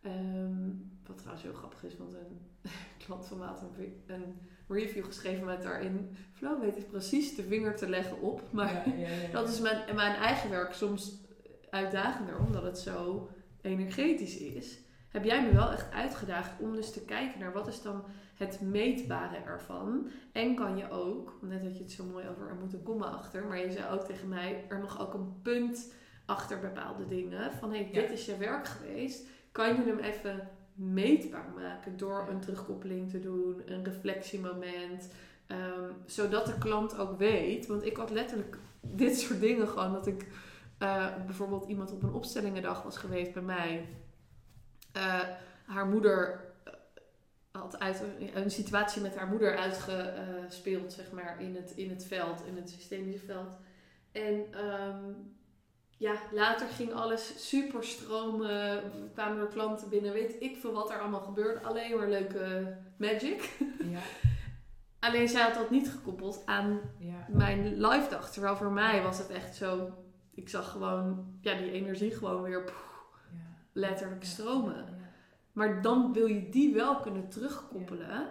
Um, 0.05 0.91
wat 1.07 1.17
trouwens 1.17 1.43
heel 1.43 1.53
grappig 1.53 1.83
is, 1.83 1.97
want 1.97 2.13
een 2.13 2.39
klant 3.05 3.25
van 3.25 3.37
mij 3.37 3.47
had 3.47 3.61
een, 3.61 4.03
een 4.05 4.39
review 4.67 5.05
geschreven 5.05 5.45
met 5.45 5.61
daarin. 5.61 6.17
Flo 6.33 6.59
weet 6.59 6.75
het 6.75 6.87
precies 6.87 7.35
de 7.35 7.43
vinger 7.43 7.75
te 7.75 7.89
leggen 7.89 8.21
op. 8.21 8.41
Maar 8.51 8.89
ja, 8.89 8.93
ja, 8.95 9.31
dat 9.31 9.49
is 9.49 9.59
mijn, 9.59 9.95
mijn 9.95 10.15
eigen 10.15 10.49
werk 10.49 10.73
soms 10.73 11.21
uitdagender, 11.69 12.37
omdat 12.37 12.63
het 12.63 12.79
zo 12.79 13.29
energetisch 13.61 14.37
is. 14.37 14.79
Heb 15.09 15.23
jij 15.23 15.45
me 15.45 15.53
wel 15.53 15.71
echt 15.71 15.91
uitgedaagd 15.91 16.51
om 16.59 16.75
dus 16.75 16.91
te 16.91 17.05
kijken 17.05 17.39
naar 17.39 17.53
wat 17.53 17.67
is 17.67 17.81
dan 17.81 18.03
het 18.35 18.61
meetbare 18.61 19.37
ervan. 19.37 20.07
En 20.31 20.55
kan 20.55 20.77
je 20.77 20.91
ook, 20.91 21.37
net 21.41 21.63
dat 21.63 21.77
je 21.77 21.83
het 21.83 21.91
zo 21.91 22.03
mooi 22.03 22.27
over 22.27 22.47
er 22.47 22.55
moet 22.55 22.73
een 22.73 22.83
komma 22.83 23.05
achter, 23.05 23.45
maar 23.45 23.57
je 23.57 23.71
zei 23.71 23.93
ook 23.93 24.01
tegen 24.05 24.27
mij, 24.27 24.65
er 24.69 24.79
mag 24.79 25.01
ook 25.01 25.13
een 25.13 25.41
punt 25.41 25.93
achter 26.25 26.59
bepaalde 26.59 27.07
dingen. 27.07 27.51
Van 27.51 27.71
hé, 27.71 27.83
hey, 27.83 27.91
dit 27.91 28.11
is 28.11 28.25
je 28.25 28.37
werk 28.37 28.67
geweest. 28.67 29.27
Kan 29.51 29.67
je 29.67 29.83
hem 29.83 29.99
even 29.99 30.49
meetbaar 30.73 31.51
maken 31.55 31.97
door 31.97 32.27
een 32.29 32.39
terugkoppeling 32.39 33.09
te 33.09 33.19
doen, 33.19 33.61
een 33.65 33.83
reflectiemoment. 33.83 35.09
Um, 35.47 35.95
zodat 36.05 36.45
de 36.45 36.57
klant 36.57 36.97
ook 36.97 37.17
weet. 37.17 37.67
Want 37.67 37.85
ik 37.85 37.97
had 37.97 38.09
letterlijk 38.09 38.57
dit 38.81 39.19
soort 39.19 39.39
dingen 39.39 39.67
gewoon. 39.67 39.93
Dat 39.93 40.07
ik 40.07 40.27
uh, 40.79 41.07
bijvoorbeeld 41.25 41.67
iemand 41.67 41.91
op 41.91 42.03
een 42.03 42.13
opstellingendag 42.13 42.83
was 42.83 42.97
geweest 42.97 43.33
bij 43.33 43.41
mij. 43.41 43.87
Uh, 44.97 45.19
haar 45.65 45.85
moeder 45.85 46.51
had 47.51 47.79
uit 47.79 48.03
een, 48.33 48.51
situatie 48.51 49.01
met 49.01 49.15
haar 49.15 49.27
moeder 49.27 49.57
uitgespeeld, 49.57 50.93
zeg 50.93 51.11
maar, 51.11 51.41
in 51.41 51.55
het, 51.55 51.71
in 51.75 51.89
het 51.89 52.05
veld, 52.05 52.45
in 52.45 52.55
het 52.55 52.69
systemische 52.69 53.25
veld. 53.25 53.49
En 54.11 54.65
um, 54.65 55.35
ja, 56.03 56.15
later 56.31 56.67
ging 56.67 56.93
alles 56.93 57.49
super 57.49 57.83
stromen, 57.83 58.81
kwamen 59.13 59.39
er 59.39 59.47
klanten 59.47 59.89
binnen, 59.89 60.13
weet 60.13 60.35
ik 60.39 60.57
veel 60.57 60.71
wat 60.73 60.91
er 60.91 60.99
allemaal 60.99 61.21
gebeurde. 61.21 61.65
Alleen 61.65 61.97
maar 61.97 62.09
leuke 62.09 62.75
magic. 62.97 63.57
Ja. 63.79 63.99
Alleen 65.07 65.29
zij 65.29 65.41
had 65.41 65.53
dat 65.53 65.69
niet 65.69 65.89
gekoppeld 65.89 66.41
aan 66.45 66.79
ja. 66.97 67.25
mijn 67.29 67.81
live 67.81 68.09
dag. 68.09 68.31
Terwijl 68.31 68.55
voor 68.55 68.71
mij 68.71 69.01
was 69.01 69.17
het 69.17 69.29
echt 69.29 69.55
zo, 69.55 69.91
ik 70.33 70.49
zag 70.49 70.71
gewoon 70.71 71.37
ja, 71.41 71.57
die 71.57 71.71
energie 71.71 72.11
gewoon 72.11 72.41
weer 72.41 72.63
pff, 72.63 73.03
letterlijk 73.73 74.23
stromen. 74.23 74.85
Maar 75.51 75.81
dan 75.81 76.13
wil 76.13 76.25
je 76.25 76.49
die 76.49 76.73
wel 76.73 76.99
kunnen 76.99 77.29
terugkoppelen 77.29 78.27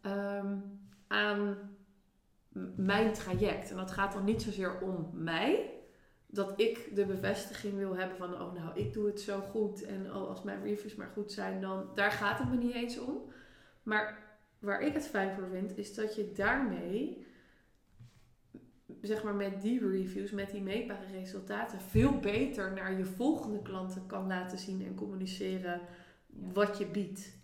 ehm, 0.00 0.56
aan 1.08 1.56
mijn 2.76 3.12
traject. 3.12 3.70
En 3.70 3.76
dat 3.76 3.90
gaat 3.90 4.12
dan 4.12 4.24
niet 4.24 4.42
zozeer 4.42 4.80
om 4.80 5.10
mij. 5.12 5.70
Dat 6.34 6.60
ik 6.60 6.94
de 6.94 7.06
bevestiging 7.06 7.76
wil 7.76 7.96
hebben 7.96 8.16
van, 8.16 8.40
oh 8.40 8.54
nou, 8.54 8.78
ik 8.78 8.92
doe 8.92 9.06
het 9.06 9.20
zo 9.20 9.40
goed. 9.40 9.84
En 9.84 10.14
oh, 10.14 10.28
als 10.28 10.42
mijn 10.42 10.62
reviews 10.62 10.94
maar 10.94 11.10
goed 11.12 11.32
zijn, 11.32 11.60
dan... 11.60 11.90
Daar 11.94 12.10
gaat 12.10 12.38
het 12.38 12.50
me 12.50 12.56
niet 12.56 12.74
eens 12.74 12.98
om. 12.98 13.22
Maar 13.82 14.36
waar 14.58 14.82
ik 14.82 14.94
het 14.94 15.06
fijn 15.06 15.34
voor 15.34 15.48
vind, 15.48 15.78
is 15.78 15.94
dat 15.94 16.14
je 16.14 16.32
daarmee... 16.32 17.26
Zeg 19.00 19.22
maar 19.22 19.34
met 19.34 19.62
die 19.62 19.88
reviews, 19.88 20.30
met 20.30 20.50
die 20.50 20.62
meetbare 20.62 21.06
resultaten, 21.12 21.80
veel 21.80 22.18
beter 22.18 22.72
naar 22.72 22.98
je 22.98 23.04
volgende 23.04 23.62
klanten 23.62 24.06
kan 24.06 24.26
laten 24.26 24.58
zien 24.58 24.86
en 24.86 24.94
communiceren 24.94 25.80
wat 26.26 26.78
je 26.78 26.86
biedt. 26.86 27.41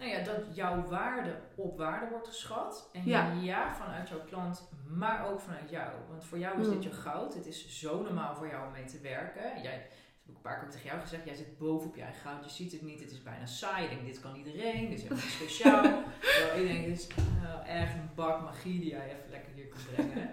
Nou 0.00 0.12
ja, 0.12 0.24
dat 0.24 0.56
jouw 0.56 0.82
waarde 0.82 1.34
op 1.54 1.78
waarde 1.78 2.10
wordt 2.10 2.28
geschat. 2.28 2.90
En 2.92 3.02
ja. 3.04 3.32
ja, 3.32 3.74
vanuit 3.74 4.08
jouw 4.08 4.24
klant, 4.24 4.68
maar 4.86 5.26
ook 5.26 5.40
vanuit 5.40 5.70
jou. 5.70 5.92
Want 6.08 6.24
voor 6.24 6.38
jou 6.38 6.60
is 6.60 6.66
dit 6.66 6.74
mm. 6.74 6.82
je 6.82 6.92
goud. 6.92 7.34
Het 7.34 7.46
is 7.46 7.80
zo 7.80 8.02
normaal 8.02 8.34
voor 8.34 8.48
jou 8.48 8.66
om 8.66 8.72
mee 8.72 8.84
te 8.84 9.00
werken. 9.00 9.62
Jij, 9.62 9.72
heb 9.72 10.28
ik 10.28 10.34
een 10.34 10.40
paar 10.40 10.60
keer 10.60 10.70
tegen 10.70 10.86
jou 10.86 11.00
gezegd, 11.00 11.24
jij 11.24 11.34
zit 11.34 11.58
bovenop 11.58 11.96
je 11.96 12.02
eigen 12.02 12.20
goud. 12.20 12.44
Je 12.44 12.50
ziet 12.50 12.72
het 12.72 12.82
niet, 12.82 13.00
het 13.00 13.10
is 13.10 13.22
bijna 13.22 13.46
saai. 13.46 13.88
denk, 13.88 14.04
dit 14.04 14.20
kan 14.20 14.36
iedereen, 14.36 14.88
dit 14.88 14.98
is 14.98 15.02
helemaal 15.02 15.24
speciaal. 15.24 15.84
ik 16.56 16.66
denk, 16.68 16.84
dit 16.84 16.98
is 16.98 17.08
uh, 17.42 17.80
echt 17.80 17.94
een 17.94 18.10
bak 18.14 18.42
magie 18.42 18.80
die 18.80 18.90
jij 18.90 19.06
even 19.06 19.30
lekker 19.30 19.52
hier 19.52 19.66
kan 19.66 19.80
brengen. 19.92 20.30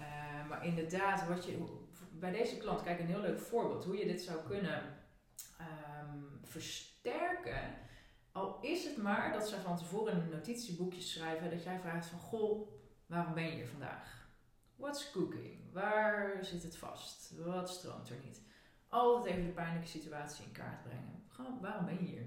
Uh, 0.00 0.06
maar 0.48 0.64
inderdaad, 0.64 1.28
wat 1.28 1.44
je, 1.44 1.64
bij 2.10 2.30
deze 2.30 2.56
klant, 2.56 2.82
kijk 2.82 3.00
een 3.00 3.06
heel 3.06 3.20
leuk 3.20 3.40
voorbeeld. 3.40 3.84
Hoe 3.84 3.96
je 3.96 4.06
dit 4.06 4.22
zou 4.22 4.38
kunnen 4.46 4.82
um, 5.60 6.40
versterken. 6.42 7.88
Al 8.32 8.58
is 8.60 8.84
het 8.84 8.96
maar 8.96 9.32
dat 9.32 9.48
ze 9.48 9.60
van 9.60 9.76
tevoren 9.76 10.12
in 10.12 10.18
een 10.18 10.28
notitieboekje 10.28 11.00
schrijven 11.00 11.50
dat 11.50 11.62
jij 11.62 11.78
vraagt 11.80 12.06
van 12.06 12.18
goh, 12.18 12.70
waarom 13.06 13.34
ben 13.34 13.44
je 13.44 13.50
hier 13.50 13.68
vandaag? 13.68 14.28
What's 14.76 15.10
cooking? 15.10 15.72
Waar 15.72 16.38
zit 16.44 16.62
het 16.62 16.76
vast? 16.76 17.32
Wat 17.44 17.70
stroomt 17.70 18.10
er 18.10 18.16
niet? 18.24 18.42
Altijd 18.88 19.34
even 19.34 19.46
de 19.46 19.52
pijnlijke 19.52 19.88
situatie 19.88 20.44
in 20.44 20.52
kaart 20.52 20.82
brengen. 20.82 21.24
Gewoon, 21.28 21.60
waarom 21.60 21.84
ben 21.84 21.94
je 21.94 22.06
hier? 22.06 22.26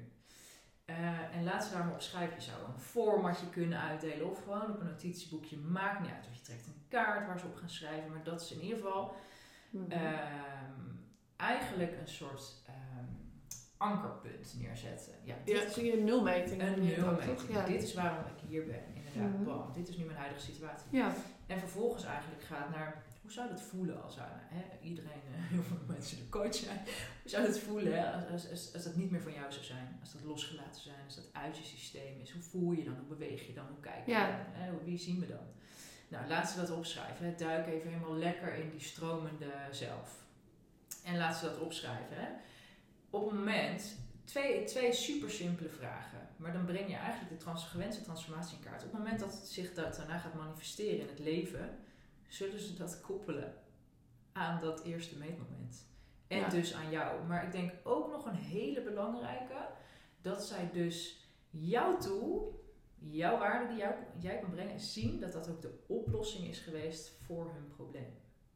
Uh, 0.86 1.36
en 1.36 1.43
laat 1.43 1.64
ze 1.64 1.72
daar 1.72 1.86
maar 1.86 1.93
op 1.93 2.01
schrijven. 2.01 2.36
Je 2.36 2.41
zou 2.41 2.64
een 2.64 2.80
formatje 2.80 3.49
kunnen 3.49 3.80
uitdelen 3.80 4.30
of 4.30 4.43
gewoon 4.43 4.72
op 4.72 4.80
een 4.80 4.86
notitieboekje. 4.86 5.58
Maakt 5.58 5.99
niet 5.99 6.12
uit 6.12 6.28
of 6.28 6.36
je 6.36 6.41
trekt 6.41 6.68
een 6.68 6.86
kaart 6.88 7.28
waar 7.28 7.39
ze 7.39 7.45
op 7.45 7.56
gaan 7.56 7.70
schrijven. 7.70 8.12
Maar 8.12 8.24
dat 8.24 8.41
is 8.41 8.51
in 8.51 8.62
ieder 8.62 8.78
geval 8.78 9.16
mm 9.70 9.91
eigenlijk 11.36 11.99
een 11.99 12.08
soort 12.08 12.62
ankerpunt 13.78 14.55
neerzetten. 14.59 15.13
Ja, 15.24 15.36
dit 15.43 15.76
ja, 15.76 15.82
je 15.82 15.97
een 15.97 16.03
nulmeting. 16.03 16.61
Een 16.61 16.84
nulmeting. 16.84 17.49
Ja. 17.49 17.65
Dit 17.65 17.84
is 17.84 17.93
waarom 17.93 18.26
ik 18.26 18.49
hier 18.49 18.65
ben. 18.65 18.84
Inderdaad, 18.93 19.39
mm 19.39 19.43
bam. 19.43 19.74
Dit 19.74 19.88
is 19.88 19.97
nu 19.97 20.05
mijn 20.05 20.17
huidige 20.17 20.41
situatie. 20.41 20.88
Ja. 20.89 21.13
En 21.47 21.59
vervolgens 21.59 22.03
eigenlijk 22.03 22.43
gaat 22.43 22.69
naar, 22.69 23.03
hoe 23.21 23.32
zou 23.32 23.49
dat 23.49 23.61
voelen 23.61 24.03
als 24.03 24.17
hè, 24.19 24.63
iedereen, 24.82 25.21
uh, 25.32 25.36
heel 25.53 25.63
veel 25.63 25.78
mensen 25.88 26.17
de 26.17 26.30
coach 26.30 26.55
zijn. 26.55 26.78
Hoe 27.21 27.32
zou 27.32 27.45
het 27.45 27.59
voelen 27.59 27.93
hè? 27.93 28.32
Als, 28.32 28.49
als, 28.49 28.74
als, 28.74 28.84
dat 28.84 28.95
niet 28.95 29.11
meer 29.11 29.21
van 29.21 29.34
jou 29.34 29.51
zou 29.51 29.65
zijn? 29.65 29.97
Als 30.01 30.13
dat 30.13 30.24
losgelaten 30.24 30.82
zou 30.82 30.95
zijn, 30.95 31.05
als 31.05 31.15
dat 31.15 31.30
uit 31.32 31.57
je 31.57 31.63
systeem 31.63 32.19
is. 32.21 32.32
Hoe 32.32 32.41
voel 32.41 32.71
je 32.71 32.84
dan? 32.84 32.95
Hoe 32.95 33.17
beweeg 33.17 33.47
je 33.47 33.53
dan? 33.53 33.65
Hoe 33.67 33.80
kijk 33.80 34.05
je 34.05 34.11
Ja. 34.11 34.28
dan? 34.28 34.39
Hè? 34.51 34.84
Wie 34.84 34.97
zien 34.97 35.19
we 35.19 35.28
dan? 35.28 35.45
Nou, 36.07 36.28
laat 36.28 36.49
ze 36.49 36.57
dat 36.59 36.71
opschrijven. 36.71 37.26
Hè? 37.26 37.36
Duik 37.36 37.67
even 37.67 37.89
helemaal 37.89 38.15
lekker 38.15 38.53
in 38.53 38.69
die 38.69 38.80
stromende 38.80 39.51
zelf. 39.71 40.21
En 41.03 41.17
laat 41.17 41.38
ze 41.38 41.45
dat 41.45 41.59
opschrijven. 41.59 42.15
Hè? 42.15 42.28
Op 43.14 43.26
het 43.26 43.34
moment, 43.34 43.95
twee, 44.24 44.64
twee 44.64 44.93
super 44.93 45.30
simpele 45.30 45.70
vragen. 45.70 46.28
Maar 46.38 46.53
dan 46.53 46.66
breng 46.66 46.89
je 46.89 46.95
eigenlijk 46.95 47.30
de 47.30 47.38
trans, 47.38 47.66
gewenste 47.66 48.03
transformatie 48.03 48.57
in 48.57 48.64
kaart. 48.64 48.84
Op 48.84 48.91
het 48.91 48.99
moment 48.99 49.20
dat 49.20 49.34
het 49.34 49.47
zich 49.47 49.74
dat 49.74 49.95
daarna 49.95 50.18
gaat 50.18 50.34
manifesteren 50.34 50.99
in 50.99 51.07
het 51.07 51.20
leven, 51.20 51.78
zullen 52.28 52.59
ze 52.59 52.74
dat 52.74 53.01
koppelen 53.01 53.53
aan 54.32 54.59
dat 54.61 54.84
eerste 54.84 55.18
meetmoment. 55.18 55.88
En 56.28 56.38
Ja. 56.38 56.49
dus 56.49 56.74
aan 56.74 56.89
jou. 56.89 57.24
Maar 57.26 57.45
ik 57.45 57.51
denk 57.51 57.72
ook 57.84 58.11
nog 58.11 58.26
een 58.26 58.36
hele 58.36 58.82
belangrijke, 58.82 59.68
dat 60.22 60.45
zij 60.45 60.70
dus 60.72 61.28
jou 61.49 61.99
toe, 61.99 62.51
jouw 62.97 63.38
waarde 63.38 63.68
die 63.68 63.78
jou, 63.78 63.93
jij 64.20 64.39
kan 64.39 64.51
brengen, 64.51 64.80
zien 64.80 65.20
dat 65.20 65.32
dat 65.34 65.49
ook 65.49 65.61
de 65.61 65.84
oplossing 65.88 66.47
is 66.47 66.59
geweest 66.59 67.11
voor 67.26 67.53
hun 67.53 67.68
probleem. 67.76 68.14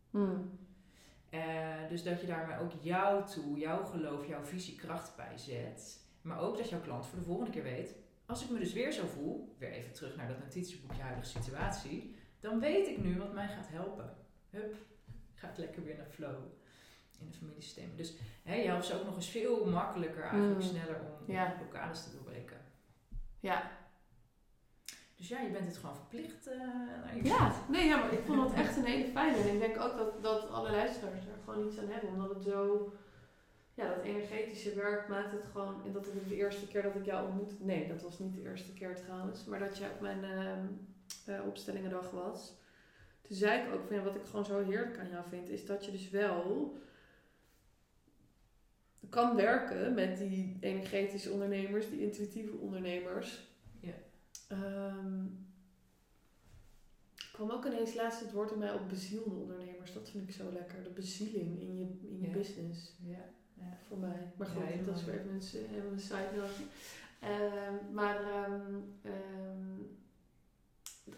Hmm. 0.10 0.60
Eh, 1.30 1.40
dus 1.90 2.04
dat 2.04 2.22
je 2.22 2.28
daarmee 2.28 2.58
ook 2.60 2.72
jou 2.82 3.26
toe, 3.26 3.58
jouw 3.58 3.84
geloof, 3.84 4.28
jouw 4.28 4.44
visie 4.46 4.76
kracht 4.76 5.16
bij 5.16 5.38
zet. 5.38 6.00
Maar 6.22 6.40
ook 6.40 6.58
dat 6.58 6.70
jouw 6.70 6.82
klant 6.82 7.06
voor 7.06 7.18
de 7.20 7.26
volgende 7.26 7.52
keer 7.52 7.64
weet, 7.64 7.96
als 8.26 8.44
ik 8.44 8.50
me 8.50 8.60
dus 8.60 8.74
weer 8.74 8.92
zo 8.92 9.06
voel, 9.06 9.56
weer 9.58 9.72
even 9.72 9.94
terug 9.94 10.16
naar 10.16 10.28
dat 10.28 10.40
notitieboekje 10.40 11.02
huidige 11.02 11.40
situatie, 11.40 12.16
dan 12.40 12.60
weet 12.60 12.88
ik 12.88 12.98
nu 12.98 13.18
wat 13.18 13.34
mij 13.34 13.48
gaat 13.48 13.68
helpen. 13.70 14.16
Hup, 14.50 14.76
gaat 15.34 15.58
lekker 15.58 15.84
weer 15.84 15.98
naar 15.98 16.10
flow 16.10 16.36
in 17.20 17.28
de 17.28 17.34
familiesysteem. 17.38 17.96
Dus 17.96 18.14
hè, 18.44 18.56
je 18.56 18.68
helpt 18.68 18.86
ze 18.86 18.96
ook 19.00 19.06
nog 19.06 19.16
eens 19.16 19.30
veel 19.30 19.66
makkelijker, 19.66 20.24
eigenlijk 20.24 20.56
Mm. 20.56 20.62
sneller 20.62 21.00
om 21.02 21.34
Ja. 21.34 21.54
blokkades 21.58 22.04
te 22.04 22.12
doorbreken. 22.12 22.58
Ja. 23.40 23.72
Dus 25.18 25.28
ja, 25.28 25.40
je 25.40 25.50
bent 25.50 25.68
het 25.68 25.78
gewoon 25.78 25.96
verplicht 25.96 26.44
je 27.14 27.24
Ja, 27.24 27.54
nee, 27.70 27.86
ja, 27.86 27.98
maar 27.98 28.14
ik 28.14 28.26
vond 28.26 28.42
dat 28.42 28.54
echt 28.54 28.78
een 28.78 28.86
hele 28.86 29.08
fijne. 29.08 29.38
En 29.38 29.54
ik 29.54 29.60
denk 29.60 29.80
ook 29.80 29.98
dat, 29.98 30.24
dat 30.24 30.50
alle 30.50 30.72
luisteraars 30.72 31.26
er 31.26 31.40
gewoon 31.44 31.68
iets 31.68 31.80
aan 31.80 31.90
hebben. 31.90 32.10
Omdat 32.10 32.30
het 32.30 32.44
zo... 32.44 32.92
Ja, 33.74 33.96
dat 33.96 34.04
energetische 34.04 34.74
werk 34.74 35.08
maakt 35.08 35.32
het 35.32 35.46
gewoon... 35.52 35.86
En 35.86 35.92
dat 35.92 36.06
het 36.06 36.30
de 36.30 36.36
eerste 36.36 36.68
keer 36.68 36.82
dat 36.82 36.96
ik 36.96 37.06
jou 37.06 37.28
ontmoette... 37.28 37.56
Nee, 37.60 37.88
dat 37.88 38.02
was 38.02 38.20
niet 38.20 38.34
de 38.34 38.42
eerste 38.42 38.74
keer 38.74 38.96
trouwens. 38.96 39.46
Maar 39.46 39.60
dat 39.60 39.78
jij 39.78 39.90
op 39.90 40.02
mijn 40.02 40.24
ehm 40.24 40.66
eh, 41.26 41.46
opstellingendag 41.46 42.12
was. 42.12 42.54
Toen 43.22 43.36
zei 43.36 43.62
ik 43.62 43.74
ook 43.74 43.88
van... 43.88 43.96
Ja, 43.96 44.04
wat 44.04 44.16
ik 44.16 44.26
gewoon 44.26 44.46
zo 44.46 44.64
heerlijk 44.64 45.00
aan 45.00 45.10
jou 45.10 45.24
vind... 45.30 45.50
Is 45.50 45.66
dat 45.66 45.86
je 45.86 45.92
dus 45.92 46.10
wel... 46.10 46.78
Kan 49.10 49.36
werken 49.36 49.94
met 49.94 50.18
die 50.18 50.58
energetische 50.60 51.32
ondernemers, 51.32 51.90
die 51.90 52.02
intuïtieve 52.02 52.58
ondernemers. 52.58 53.48
Ehm, 54.48 55.26
kwam 57.32 57.52
ook 57.52 57.66
ineens 57.66 57.94
laatst 57.94 58.20
het 58.20 58.32
woord 58.32 58.52
aan 58.52 58.58
mij 58.58 58.74
op 58.74 58.90
bezielde 58.90 59.30
ondernemers. 59.36 59.94
Dat 59.94 60.10
vind 60.10 60.30
ik 60.30 60.36
zo 60.36 60.52
lekker. 60.52 60.84
De 60.84 60.90
bezieling 60.90 61.60
in 61.60 61.78
je, 61.78 61.86
in 62.08 62.20
je 62.20 62.28
Ja. 62.28 62.34
business. 62.34 62.96
Ja, 63.04 63.26
ja. 63.54 63.78
Voor 63.88 63.98
mij. 63.98 64.32
Maar 64.38 64.48
goed, 64.48 64.86
dat 64.86 64.96
is 64.98 65.04
weer 65.06 65.16
even 65.20 65.30
een, 65.30 65.76
even 65.76 65.92
een 65.92 66.00
side 66.00 66.30
note. 66.36 66.62
Ehm, 67.20 67.94
maar 67.94 68.24
ehm, 69.02 69.82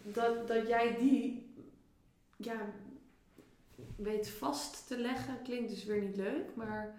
dat, 0.02 0.48
dat 0.48 0.66
jij 0.66 0.96
die 0.98 1.54
ja, 2.36 2.72
weet 3.96 4.28
vast 4.30 4.86
te 4.86 4.98
leggen 4.98 5.42
klinkt 5.42 5.70
dus 5.70 5.84
weer 5.84 6.02
niet 6.02 6.16
leuk. 6.16 6.54
Maar 6.56 6.98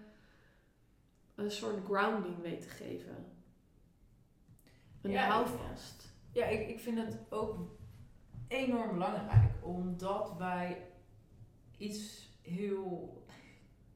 een 1.34 1.50
soort 1.50 1.84
grounding 1.84 2.40
weet 2.40 2.60
te 2.62 2.68
geven. 2.68 3.26
Een 5.00 5.10
Ja, 5.10 5.28
houvast. 5.28 6.11
Ja, 6.32 6.46
ik, 6.46 6.68
ik 6.68 6.80
vind 6.80 6.98
het 6.98 7.18
ook 7.30 7.56
enorm 8.48 8.92
belangrijk, 8.92 9.52
omdat 9.60 10.34
wij 10.38 10.86
iets 11.76 12.28
heel 12.42 13.22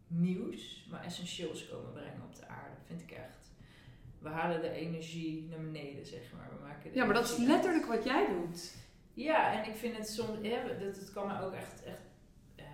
nieuws, 0.07 0.87
maar 0.91 1.05
essentieels 1.05 1.69
komen 1.69 1.93
brengen 1.93 2.23
op 2.23 2.37
de 2.37 2.47
aarde, 2.47 2.77
vind 2.85 3.01
ik 3.01 3.11
echt. 3.11 3.55
We 4.19 4.29
halen 4.29 4.61
de 4.61 4.71
energie 4.71 5.49
naar 5.49 5.61
beneden, 5.61 6.07
zeg 6.07 6.33
maar. 6.37 6.49
We 6.59 6.65
maken 6.67 6.95
Ja, 6.95 7.05
maar 7.05 7.15
dat 7.15 7.25
is 7.25 7.39
uit. 7.39 7.47
letterlijk 7.47 7.87
wat 7.87 8.05
jij 8.05 8.27
doet. 8.27 8.75
Ja, 9.15 9.63
en 9.63 9.71
ik 9.71 9.77
vind 9.77 9.97
het 9.97 10.09
soms, 10.09 10.39
ja, 10.43 10.63
dat, 10.63 10.97
het 10.97 11.13
kan 11.13 11.27
me 11.27 11.41
ook 11.41 11.53
echt, 11.53 11.83
echt 11.85 12.03
eh, 12.57 12.65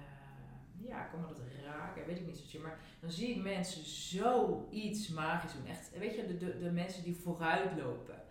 ja, 0.78 1.02
kan 1.02 1.20
me 1.20 1.26
dat 1.26 1.40
raken, 1.64 2.06
weet 2.06 2.18
ik 2.18 2.26
niet 2.26 2.38
zozeer. 2.38 2.60
Maar 2.60 2.78
dan 3.00 3.10
zie 3.10 3.34
ik 3.34 3.42
mensen 3.42 3.84
zoiets 3.84 5.08
magisch 5.08 5.52
doen. 5.52 5.66
Echt, 5.66 5.98
weet 5.98 6.14
je, 6.14 6.26
de, 6.26 6.36
de, 6.36 6.58
de 6.58 6.70
mensen 6.70 7.02
die 7.02 7.16
vooruit 7.16 7.76
lopen, 7.76 8.21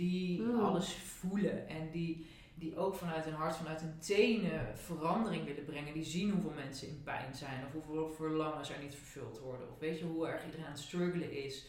die 0.00 0.40
Mm. 0.42 0.60
alles 0.60 0.94
voelen 0.94 1.68
en 1.68 1.90
die, 1.90 2.26
die 2.54 2.76
ook 2.76 2.94
vanuit 2.94 3.24
hun 3.24 3.34
hart, 3.34 3.56
vanuit 3.56 3.80
hun 3.80 3.98
tenen 3.98 4.76
verandering 4.78 5.44
willen 5.44 5.64
brengen. 5.64 5.94
Die 5.94 6.04
zien 6.04 6.30
hoeveel 6.30 6.52
mensen 6.64 6.88
in 6.88 7.02
pijn 7.04 7.34
zijn 7.34 7.64
of 7.66 7.72
hoeveel 7.72 8.10
verlangens 8.10 8.70
er 8.70 8.82
niet 8.82 8.94
vervuld 8.94 9.38
worden. 9.38 9.70
Of 9.70 9.78
weet 9.78 9.98
je 9.98 10.04
hoe 10.04 10.26
erg 10.26 10.44
iedereen 10.44 10.66
aan 10.66 10.72
het 10.72 10.80
struggelen 10.80 11.32
is. 11.44 11.66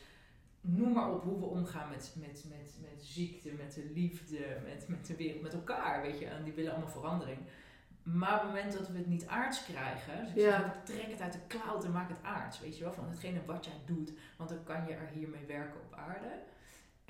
Noem 0.62 0.92
maar 0.94 1.12
op 1.14 1.24
hoe 1.24 1.40
we 1.40 1.46
omgaan 1.46 1.90
met, 1.90 2.16
met, 2.20 2.46
met, 2.50 2.76
met 2.82 3.04
ziekte, 3.06 3.52
met 3.52 3.74
de 3.74 3.92
liefde, 3.94 4.58
met, 4.66 4.88
met 4.88 5.06
de 5.06 5.16
wereld, 5.16 5.42
met 5.42 5.54
elkaar, 5.54 6.02
weet 6.02 6.20
je. 6.20 6.26
En 6.26 6.44
die 6.44 6.54
willen 6.54 6.72
allemaal 6.72 6.90
verandering. 6.90 7.38
Maar 8.04 8.34
op 8.36 8.42
het 8.42 8.50
moment 8.54 8.74
dat 8.74 8.88
we 8.90 8.98
het 8.98 9.08
niet 9.08 9.28
aards 9.28 9.64
krijgen, 9.66 10.20
dus 10.24 10.30
ik 10.32 10.38
Ja. 10.38 10.58
zeg 10.60 10.66
ook, 10.66 10.86
trek 10.86 11.10
het 11.12 11.22
uit 11.22 11.34
de 11.34 11.48
cloud 11.48 11.84
en 11.86 11.92
maak 11.92 12.10
het 12.10 12.24
aards, 12.24 12.60
weet 12.60 12.78
je 12.78 12.84
wel. 12.84 12.94
Van 12.94 13.10
hetgene 13.10 13.46
wat 13.46 13.66
jij 13.66 13.80
doet, 13.86 14.12
want 14.38 14.50
dan 14.50 14.64
kan 14.64 14.86
je 14.88 14.94
er 14.94 15.08
hiermee 15.14 15.46
werken 15.46 15.80
op 15.82 15.94
aarde. 15.98 16.32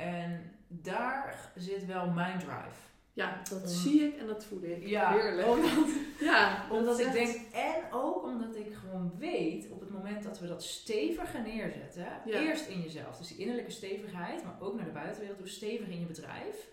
En 0.01 0.51
daar 0.67 1.51
zit 1.55 1.85
wel 1.85 2.07
mijn 2.09 2.39
drive. 2.39 2.89
Ja, 3.13 3.41
dat 3.49 3.61
Om- 3.61 3.67
zie 3.67 4.01
ik 4.01 4.17
en 4.17 4.27
dat 4.27 4.45
voel 4.45 4.63
ik. 4.63 4.87
Ja, 4.87 5.13
Heerlijk. 5.13 5.47
omdat- 5.47 5.89
ja, 6.29 6.67
dat 6.69 6.77
Omdat 6.77 6.99
ik 6.99 7.05
echt- 7.05 7.13
denk, 7.13 7.35
en 7.53 7.81
ook 7.91 8.23
omdat 8.23 8.55
ik 8.55 8.73
gewoon 8.73 9.13
weet, 9.17 9.69
op 9.69 9.79
het 9.79 9.89
moment 9.89 10.23
dat 10.23 10.39
we 10.39 10.47
dat 10.47 10.63
steviger 10.63 11.41
neerzetten, 11.41 12.05
Ja. 12.25 12.39
eerst 12.39 12.67
in 12.67 12.81
jezelf, 12.81 13.17
dus 13.17 13.27
die 13.27 13.37
innerlijke 13.37 13.71
stevigheid, 13.71 14.43
maar 14.43 14.55
ook 14.61 14.75
naar 14.75 14.85
de 14.85 14.91
buitenwereld, 14.91 15.37
hoe 15.39 15.47
stevig 15.47 15.87
in 15.87 15.99
je 15.99 16.05
bedrijf. 16.05 16.67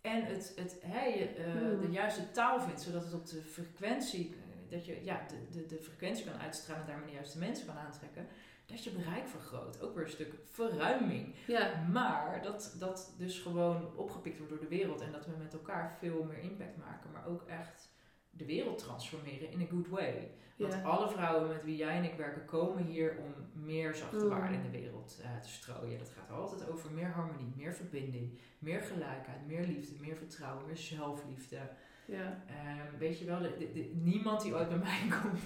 En 0.00 0.24
het, 0.24 0.52
het, 0.56 0.76
hè, 0.86 1.04
je, 1.04 1.24
eh, 1.28 1.44
Hmm. 1.52 1.80
de 1.80 1.90
juiste 1.90 2.30
taal 2.30 2.60
vindt, 2.60 2.82
zodat 2.82 3.04
het 3.04 3.14
op 3.14 3.26
de 3.26 3.42
frequentie, 3.42 4.34
eh, 4.34 4.70
dat 4.70 4.86
je 4.86 5.04
ja, 5.04 5.26
de, 5.28 5.58
de, 5.58 5.66
de 5.66 5.82
frequentie 5.82 6.24
kan 6.24 6.40
uitstralen 6.40 6.82
en 6.82 6.88
daarmee 6.88 7.06
de 7.08 7.14
juiste 7.14 7.38
mensen 7.38 7.66
kan 7.66 7.76
aantrekken, 7.76 8.26
dat 8.68 8.84
je 8.84 8.90
bereik 8.90 9.28
vergroot. 9.28 9.80
Ook 9.82 9.94
weer 9.94 10.04
een 10.04 10.10
stuk 10.10 10.34
verruiming. 10.50 11.34
Ja, 11.46 11.86
Maar 11.92 12.42
dat 12.42 12.76
dat 12.78 13.14
dus 13.18 13.38
gewoon 13.40 13.96
opgepikt 13.96 14.36
wordt 14.38 14.52
door 14.52 14.60
de 14.62 14.68
wereld 14.76 15.00
en 15.00 15.12
dat 15.12 15.26
we 15.26 15.32
met 15.38 15.52
elkaar 15.52 15.96
veel 15.98 16.24
meer 16.24 16.38
impact 16.38 16.76
maken, 16.76 17.10
maar 17.12 17.26
ook 17.26 17.42
echt 17.46 17.92
de 18.30 18.44
wereld 18.44 18.78
transformeren 18.78 19.50
in 19.50 19.60
a 19.62 19.66
good 19.70 19.88
way. 19.88 20.30
Want 20.56 20.72
ja. 20.72 20.82
alle 20.82 21.10
vrouwen 21.10 21.48
met 21.48 21.64
wie 21.64 21.76
jij 21.76 21.96
en 21.96 22.04
ik 22.04 22.14
werken 22.14 22.44
komen 22.44 22.84
hier 22.84 23.16
om 23.18 23.62
meer 23.64 23.94
zachte 23.94 24.24
Mm. 24.24 24.28
waarde 24.28 24.54
in 24.54 24.62
de 24.62 24.70
wereld 24.70 25.20
eh, 25.22 25.36
te 25.40 25.48
strooien. 25.48 25.98
Dat 25.98 26.10
gaat 26.10 26.30
altijd 26.38 26.68
over 26.70 26.90
meer 26.92 27.08
harmonie, 27.10 27.52
meer 27.56 27.74
verbinding, 27.74 28.38
meer 28.58 28.80
gelijkheid, 28.80 29.46
meer 29.46 29.66
liefde, 29.66 29.94
meer 30.00 30.16
vertrouwen, 30.16 30.66
meer 30.66 30.76
zelfliefde. 30.76 31.58
ja. 32.06 32.44
Ehm, 32.46 32.98
weet 32.98 33.18
je 33.18 33.24
wel, 33.24 33.38
de, 33.38 33.56
de- 33.58 33.72
de- 33.72 33.90
niemand 33.94 34.42
die 34.42 34.54
ooit 34.54 34.68
bij 34.68 34.78
mij 34.78 35.00
komt 35.22 35.40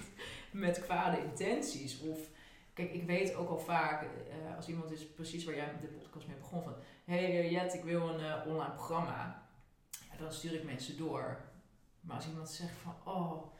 met 0.51 0.81
kwade 0.81 1.23
intenties. 1.23 1.99
Of, 1.99 2.29
kijk, 2.73 2.93
ik 2.93 3.05
weet 3.05 3.35
ook 3.35 3.49
al 3.49 3.59
vaak, 3.59 4.03
eh, 4.03 4.55
als 4.55 4.67
iemand 4.67 4.91
is 4.91 5.07
precies 5.07 5.43
waar 5.45 5.55
jij 5.55 5.71
de 5.81 5.87
podcast 5.87 6.27
mee 6.27 6.37
begon, 6.37 6.63
van... 6.63 6.73
Hé 7.05 7.31
hey, 7.33 7.49
Jet, 7.49 7.73
ik 7.73 7.83
wil 7.83 8.09
een 8.09 8.19
eh, 8.19 8.47
online 8.47 8.73
programma. 8.73 9.47
Ja, 10.11 10.17
dan 10.17 10.31
stuur 10.31 10.53
ik 10.53 10.63
mensen 10.63 10.97
door. 10.97 11.37
Maar 12.01 12.15
als 12.15 12.27
iemand 12.27 12.49
zegt 12.49 12.75
van, 12.81 12.95
oh, 13.13 13.53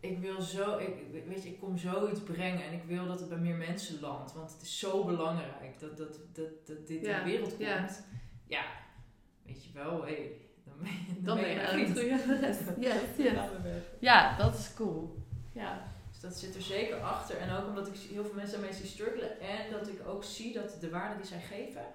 ik 0.00 0.18
wil 0.18 0.40
zo, 0.40 0.78
ik, 0.78 0.94
weet 1.26 1.42
je, 1.42 1.48
ik 1.48 1.60
kom 1.60 1.76
zoiets 1.78 2.20
brengen 2.20 2.64
en 2.64 2.72
ik 2.72 2.82
wil 2.82 3.06
dat 3.06 3.20
het 3.20 3.28
bij 3.28 3.38
meer 3.38 3.56
mensen 3.56 4.00
landt. 4.00 4.32
Want 4.32 4.52
het 4.52 4.62
is 4.62 4.78
zo 4.78 5.04
belangrijk 5.04 5.78
dat, 5.78 5.96
dat, 5.96 6.18
dat, 6.32 6.66
dat 6.66 6.86
dit 6.86 7.04
Ja, 7.04 7.18
in 7.18 7.24
de 7.24 7.30
wereld 7.30 7.48
komt. 7.48 7.60
ja. 7.60 7.88
Ja, 8.46 8.64
weet 9.42 9.64
je 9.64 9.72
wel, 9.72 10.06
hé, 10.06 10.30
dan 10.64 10.74
ben 10.78 10.90
je, 10.92 11.22
Dan 11.22 11.36
ben 11.36 11.48
je. 11.48 11.56
Yes, 12.80 12.98
yes. 13.16 13.16
We 13.16 13.60
werken. 13.62 13.82
Ja, 14.00 14.36
dat 14.36 14.54
is 14.58 14.74
cool. 14.74 15.26
Ja. 15.52 15.86
Dus 16.20 16.30
dat 16.30 16.38
zit 16.38 16.54
er 16.54 16.62
zeker 16.62 17.00
achter. 17.00 17.36
En 17.36 17.50
ook 17.50 17.66
omdat 17.66 17.86
ik 17.86 17.96
heel 17.96 18.24
veel 18.24 18.34
mensen 18.34 18.60
daarmee 18.60 18.76
zie 18.76 18.86
struggelen. 18.86 19.40
En 19.40 19.70
dat 19.70 19.88
ik 19.88 20.06
ook 20.06 20.24
zie 20.24 20.52
dat 20.52 20.76
de 20.80 20.90
waarde 20.90 21.16
die 21.16 21.26
zij 21.26 21.40
geven 21.40 21.86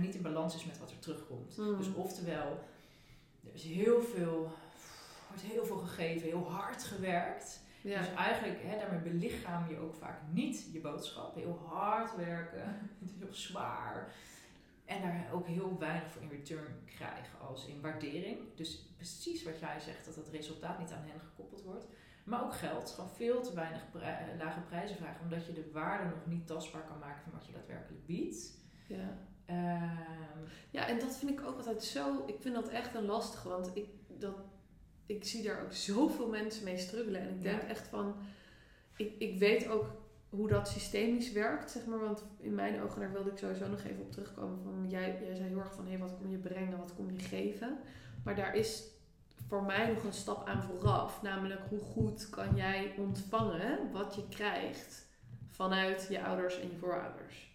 niet 0.00 0.14
in 0.14 0.22
balans 0.22 0.54
is 0.54 0.64
met 0.64 0.78
wat 0.78 0.90
er 0.90 0.98
terugkomt. 0.98 1.56
Mm. 1.56 1.76
Dus 1.76 1.94
oftewel, 1.94 2.64
er 3.44 3.54
is 3.54 3.62
heel 3.62 4.02
veel, 4.02 4.52
wordt 5.28 5.42
heel 5.42 5.66
veel 5.66 5.76
gegeven, 5.76 6.28
heel 6.28 6.50
hard 6.50 6.84
gewerkt. 6.84 7.60
Ja. 7.80 7.98
Dus 7.98 8.14
eigenlijk, 8.14 8.58
hè, 8.62 8.78
daarmee 8.78 9.12
belichaam 9.12 9.68
je 9.68 9.78
ook 9.78 9.94
vaak 9.94 10.20
niet 10.30 10.68
je 10.72 10.80
boodschap. 10.80 11.34
Heel 11.34 11.60
hard 11.68 12.16
werken, 12.16 12.78
het 13.00 13.10
is 13.10 13.18
heel 13.18 13.34
zwaar. 13.34 14.12
En 14.84 15.02
daar 15.02 15.26
ook 15.32 15.46
heel 15.46 15.78
weinig 15.78 16.10
voor 16.10 16.22
in 16.22 16.28
return 16.28 16.82
krijgen 16.84 17.38
als 17.48 17.66
in 17.66 17.80
waardering. 17.80 18.38
Dus 18.54 18.86
precies 18.96 19.42
wat 19.42 19.58
jij 19.58 19.80
zegt, 19.80 20.04
dat 20.04 20.14
het 20.14 20.28
resultaat 20.28 20.78
niet 20.78 20.92
aan 20.92 21.04
hen 21.06 21.20
gekoppeld 21.20 21.62
wordt. 21.62 21.86
Maar 22.26 22.44
ook 22.44 22.54
geld. 22.54 22.90
Gewoon 22.90 23.10
veel 23.10 23.42
te 23.42 23.54
weinig 23.54 23.82
eh, 23.94 24.38
lage 24.38 24.60
prijzen 24.60 24.96
vragen. 24.96 25.20
Omdat 25.22 25.46
je 25.46 25.52
de 25.52 25.70
waarde 25.72 26.04
nog 26.08 26.26
niet 26.26 26.46
tastbaar 26.46 26.82
kan 26.82 26.98
maken 26.98 27.22
van 27.22 27.32
wat 27.32 27.46
je 27.46 27.52
daadwerkelijk 27.52 28.06
biedt. 28.06 28.58
Ja. 28.88 29.18
Ehm, 29.44 30.40
ja, 30.70 30.88
en 30.88 30.98
dat 30.98 31.16
vind 31.16 31.30
ik 31.30 31.46
ook 31.46 31.56
altijd 31.56 31.82
zo... 31.84 32.24
Ik 32.26 32.36
vind 32.40 32.54
dat 32.54 32.68
echt 32.68 32.94
een 32.94 33.04
lastige, 33.04 33.48
want 33.48 33.70
ik, 33.74 33.86
dat, 34.18 34.36
ik 35.06 35.24
zie 35.24 35.42
daar 35.42 35.62
ook 35.62 35.72
zoveel 35.72 36.28
mensen 36.28 36.64
mee 36.64 36.78
struggelen. 36.78 37.20
En 37.20 37.28
ik 37.28 37.42
denk 37.42 37.62
Ja. 37.62 37.68
echt 37.68 37.86
van... 37.88 38.16
Ik, 38.96 39.14
ik 39.18 39.38
weet 39.38 39.68
ook 39.68 39.90
hoe 40.28 40.48
dat 40.48 40.68
systemisch 40.68 41.32
werkt, 41.32 41.70
zeg 41.70 41.86
maar. 41.86 41.98
Want 42.00 42.24
in 42.38 42.54
mijn 42.54 42.80
ogen, 42.80 43.00
daar 43.00 43.12
wilde 43.12 43.30
ik 43.30 43.38
sowieso 43.38 43.68
nog 43.68 43.82
even 43.84 44.02
op 44.02 44.12
terugkomen. 44.12 44.62
Van, 44.62 44.86
jij, 44.88 45.18
jij 45.24 45.34
zei 45.34 45.48
heel 45.48 45.58
erg 45.58 45.74
van, 45.74 45.86
hé, 45.86 45.98
wat 45.98 46.16
kom 46.16 46.30
je 46.30 46.38
brengen, 46.38 46.78
wat 46.78 46.94
kom 46.94 47.10
je 47.10 47.18
geven? 47.18 47.78
Maar 48.24 48.34
daar 48.36 48.54
is 48.54 48.84
voor 49.48 49.62
mij 49.62 49.86
nog 49.86 50.04
een 50.04 50.12
stap 50.12 50.48
aan 50.48 50.62
vooraf. 50.62 51.22
Namelijk, 51.22 51.60
hoe 51.68 51.80
goed 51.80 52.30
kan 52.30 52.56
jij 52.56 52.94
ontvangen 52.98 53.92
wat 53.92 54.14
je 54.14 54.28
krijgt 54.28 55.06
vanuit 55.50 56.06
je 56.10 56.24
ouders 56.24 56.60
en 56.60 56.70
je 56.70 56.76
voorouders? 56.76 57.54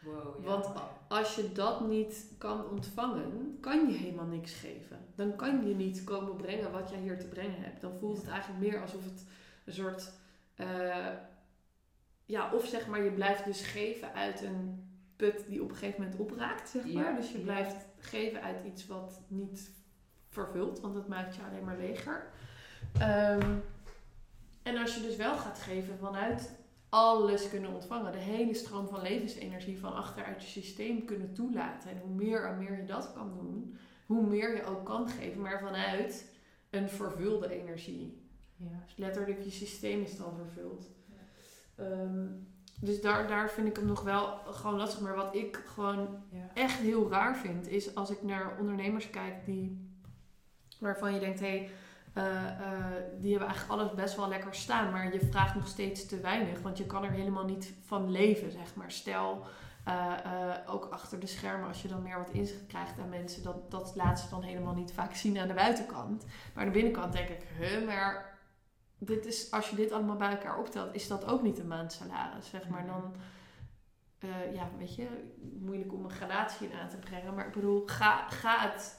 wow, 0.00 0.42
ja, 0.42 0.48
Want 0.48 0.68
als 1.08 1.34
je 1.34 1.52
dat 1.52 1.88
niet 1.88 2.24
kan 2.38 2.68
ontvangen, 2.68 3.58
kan 3.60 3.88
je 3.90 3.96
helemaal 3.96 4.26
niks 4.26 4.52
geven. 4.52 4.98
Dan 5.14 5.36
kan 5.36 5.68
je 5.68 5.74
niet 5.74 6.04
komen 6.04 6.36
brengen 6.36 6.72
wat 6.72 6.90
jij 6.90 6.98
hier 6.98 7.18
te 7.18 7.28
brengen 7.28 7.60
hebt. 7.62 7.80
Dan 7.80 7.98
voelt 7.98 8.16
het 8.16 8.28
eigenlijk 8.28 8.60
meer 8.60 8.80
alsof 8.80 9.04
het 9.04 9.24
een 9.64 9.72
soort. 9.72 10.12
eh, 10.54 11.12
ja, 12.24 12.52
of 12.52 12.66
zeg 12.66 12.86
maar, 12.86 13.02
je 13.02 13.12
blijft 13.12 13.44
dus 13.44 13.62
geven 13.62 14.14
uit 14.14 14.42
een 14.42 14.88
put 15.16 15.46
die 15.46 15.62
op 15.62 15.70
een 15.70 15.76
gegeven 15.76 16.02
moment 16.02 16.20
opraakt, 16.20 16.68
zeg 16.68 16.92
maar. 16.92 17.04
Ja, 17.04 17.16
dus 17.16 17.30
je 17.30 17.38
ja. 17.38 17.44
blijft 17.44 17.86
geven 17.98 18.42
uit 18.42 18.64
iets 18.66 18.86
wat 18.86 19.20
niet 19.28 19.70
vervult, 20.44 20.80
want 20.80 20.94
dat 20.94 21.08
maakt 21.08 21.34
je 21.34 21.42
alleen 21.42 21.64
maar 21.64 21.76
leger. 21.76 22.26
Ehm, 22.98 23.52
en 24.62 24.76
als 24.76 24.94
je 24.94 25.00
dus 25.02 25.16
wel 25.16 25.36
gaat 25.36 25.58
geven 25.58 25.98
vanuit 25.98 26.56
alles 26.88 27.48
kunnen 27.48 27.74
ontvangen, 27.74 28.12
de 28.12 28.18
hele 28.18 28.54
stroom 28.54 28.88
van 28.88 29.02
levensenergie 29.02 29.78
van 29.78 29.94
achteruit 29.94 30.42
je 30.42 30.48
systeem 30.48 31.04
kunnen 31.04 31.32
toelaten. 31.34 31.90
En 31.90 31.98
hoe 31.98 32.14
meer 32.14 32.44
en 32.44 32.58
meer 32.58 32.76
je 32.76 32.84
dat 32.84 33.12
kan 33.12 33.32
doen, 33.38 33.76
hoe 34.06 34.26
meer 34.26 34.56
je 34.56 34.64
ook 34.64 34.84
kan 34.84 35.08
geven, 35.08 35.40
maar 35.40 35.60
vanuit 35.60 36.32
een 36.70 36.88
vervulde 36.88 37.50
energie. 37.60 38.26
Ja. 38.56 38.82
Dus 38.84 38.96
letterlijk 38.96 39.42
je 39.42 39.50
systeem 39.50 40.02
is 40.02 40.16
dan 40.16 40.32
vervuld. 40.36 40.86
Ehm, 41.76 42.26
dus 42.80 43.00
daar, 43.00 43.28
daar 43.28 43.50
vind 43.50 43.68
ik 43.68 43.76
hem 43.76 43.86
nog 43.86 44.02
wel 44.02 44.26
gewoon 44.46 44.76
lastig. 44.76 45.00
Maar 45.00 45.14
wat 45.14 45.34
ik 45.34 45.62
gewoon 45.66 46.08
Ja. 46.30 46.50
echt 46.54 46.78
heel 46.78 47.10
raar 47.10 47.36
vind, 47.36 47.68
is 47.68 47.94
als 47.94 48.10
ik 48.10 48.22
naar 48.22 48.56
ondernemers 48.58 49.10
kijk 49.10 49.44
die, 49.44 49.87
waarvan 50.78 51.14
je 51.14 51.20
denkt, 51.20 51.40
hé, 51.40 51.46
hey, 51.46 51.70
eh, 52.12 52.46
eh, 52.46 53.02
die 53.20 53.30
hebben 53.30 53.48
eigenlijk 53.48 53.80
alles 53.80 53.94
best 53.94 54.16
wel 54.16 54.28
lekker 54.28 54.54
staan, 54.54 54.90
maar 54.90 55.12
je 55.12 55.28
vraagt 55.30 55.54
nog 55.54 55.66
steeds 55.66 56.06
te 56.06 56.20
weinig, 56.20 56.60
want 56.60 56.78
je 56.78 56.86
kan 56.86 57.04
er 57.04 57.10
helemaal 57.10 57.44
niet 57.44 57.74
van 57.84 58.10
leven, 58.10 58.52
zeg 58.52 58.74
maar. 58.74 58.90
Stel, 58.90 59.46
eh, 59.84 60.54
ook 60.66 60.84
achter 60.90 61.20
de 61.20 61.26
schermen, 61.26 61.68
als 61.68 61.82
je 61.82 61.88
dan 61.88 62.02
meer 62.02 62.18
wat 62.18 62.30
inzicht 62.30 62.66
krijgt 62.66 62.98
aan 62.98 63.08
mensen, 63.08 63.42
dat, 63.42 63.70
dat 63.70 63.92
laat 63.94 64.20
ze 64.20 64.28
dan 64.28 64.42
helemaal 64.42 64.74
niet 64.74 64.92
vaak 64.92 65.14
zien 65.14 65.38
aan 65.38 65.48
de 65.48 65.54
buitenkant. 65.54 66.24
Maar 66.24 66.64
aan 66.64 66.72
de 66.72 66.78
binnenkant 66.78 67.12
denk 67.12 67.28
ik, 67.28 67.46
huh, 67.58 67.86
maar 67.86 68.38
dit 68.98 69.26
is, 69.26 69.50
als 69.50 69.70
je 69.70 69.76
dit 69.76 69.92
allemaal 69.92 70.16
bij 70.16 70.30
elkaar 70.30 70.58
optelt, 70.58 70.94
is 70.94 71.08
dat 71.08 71.24
ook 71.24 71.42
niet 71.42 71.58
een 71.58 71.66
maandsalaris, 71.66 72.48
zeg 72.48 72.68
maar. 72.68 72.86
Dan, 72.86 73.14
eh, 74.18 74.54
ja, 74.54 74.70
weet 74.78 74.94
je, 74.94 75.06
moeilijk 75.60 75.92
om 75.92 76.04
een 76.04 76.10
gradatie 76.10 76.68
in 76.68 76.78
aan 76.78 76.88
te 76.88 76.96
brengen. 76.96 77.34
Maar 77.34 77.46
ik 77.46 77.52
bedoel, 77.52 77.82
ga, 77.86 78.28
ga 78.28 78.70
het, 78.70 78.97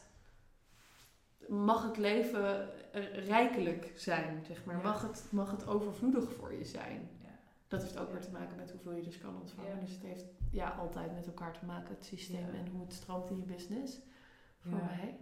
mag 1.50 1.84
het 1.84 1.98
leven 1.98 2.70
eh, 2.94 3.26
rijkelijk 3.28 3.92
zijn, 3.96 4.46
zeg 4.46 4.66
maar. 4.66 4.76
Ja. 4.76 4.82
Mag, 4.82 5.02
het, 5.02 5.28
mag 5.32 5.52
het 5.52 5.68
overvloedig 5.68 6.34
voor 6.34 6.54
je 6.54 6.66
zijn. 6.66 7.10
Ja. 7.24 7.40
Dat 7.68 7.82
heeft 7.82 7.98
ook 7.98 8.12
weer 8.12 8.22
te 8.22 8.32
maken 8.32 8.56
met 8.56 8.72
hoeveel 8.72 8.92
je 8.92 9.02
dus 9.02 9.18
kan 9.18 9.36
ontvangen. 9.40 9.80
Dus 9.80 9.92
het 9.92 10.02
heeft 10.02 10.26
ja, 10.52 10.70
altijd 10.70 11.14
met 11.16 11.26
elkaar 11.26 11.54
te 11.60 11.66
maken, 11.66 11.96
het 11.96 12.06
systeem 12.06 12.50
en 12.54 12.68
hoe 12.72 12.82
het 12.82 12.94
stroomt 12.94 13.30
in 13.30 13.38
je 13.38 13.46
business. 13.46 14.00
Voor 14.60 14.72
mij. 14.72 15.18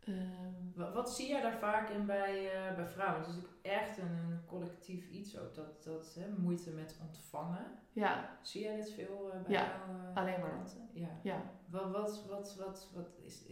Ehm, 0.00 0.52
Wat, 0.74 0.92
wat 0.94 1.14
zie 1.14 1.28
jij 1.28 1.40
daar 1.40 1.58
vaak 1.58 1.90
in 1.90 2.06
bij, 2.06 2.52
eh, 2.52 2.76
bij 2.76 2.86
vrouwen? 2.86 3.18
Het 3.20 3.28
is 3.28 3.34
natuurlijk 3.34 3.62
echt 3.62 3.98
een 3.98 4.40
collectief 4.46 5.08
iets 5.08 5.38
ook, 5.38 5.54
dat, 5.54 5.84
dat 5.84 6.16
hè, 6.20 6.28
moeite 6.38 6.70
met 6.70 6.98
ontvangen. 7.00 7.66
ja, 7.92 8.38
Zie 8.42 8.62
jij 8.62 8.76
dit 8.76 8.92
veel 8.92 9.30
eh, 9.32 9.42
bij 9.42 9.52
Ja, 9.52 9.82
alleen 10.14 10.40
maar. 10.40 10.62
Ja. 10.92 11.08
ja. 11.22 11.42
Wat, 11.66 11.90
wat, 11.90 12.24
wat, 12.28 12.56
wat, 12.56 12.90
wat, 12.94 13.08
is, 13.22 13.42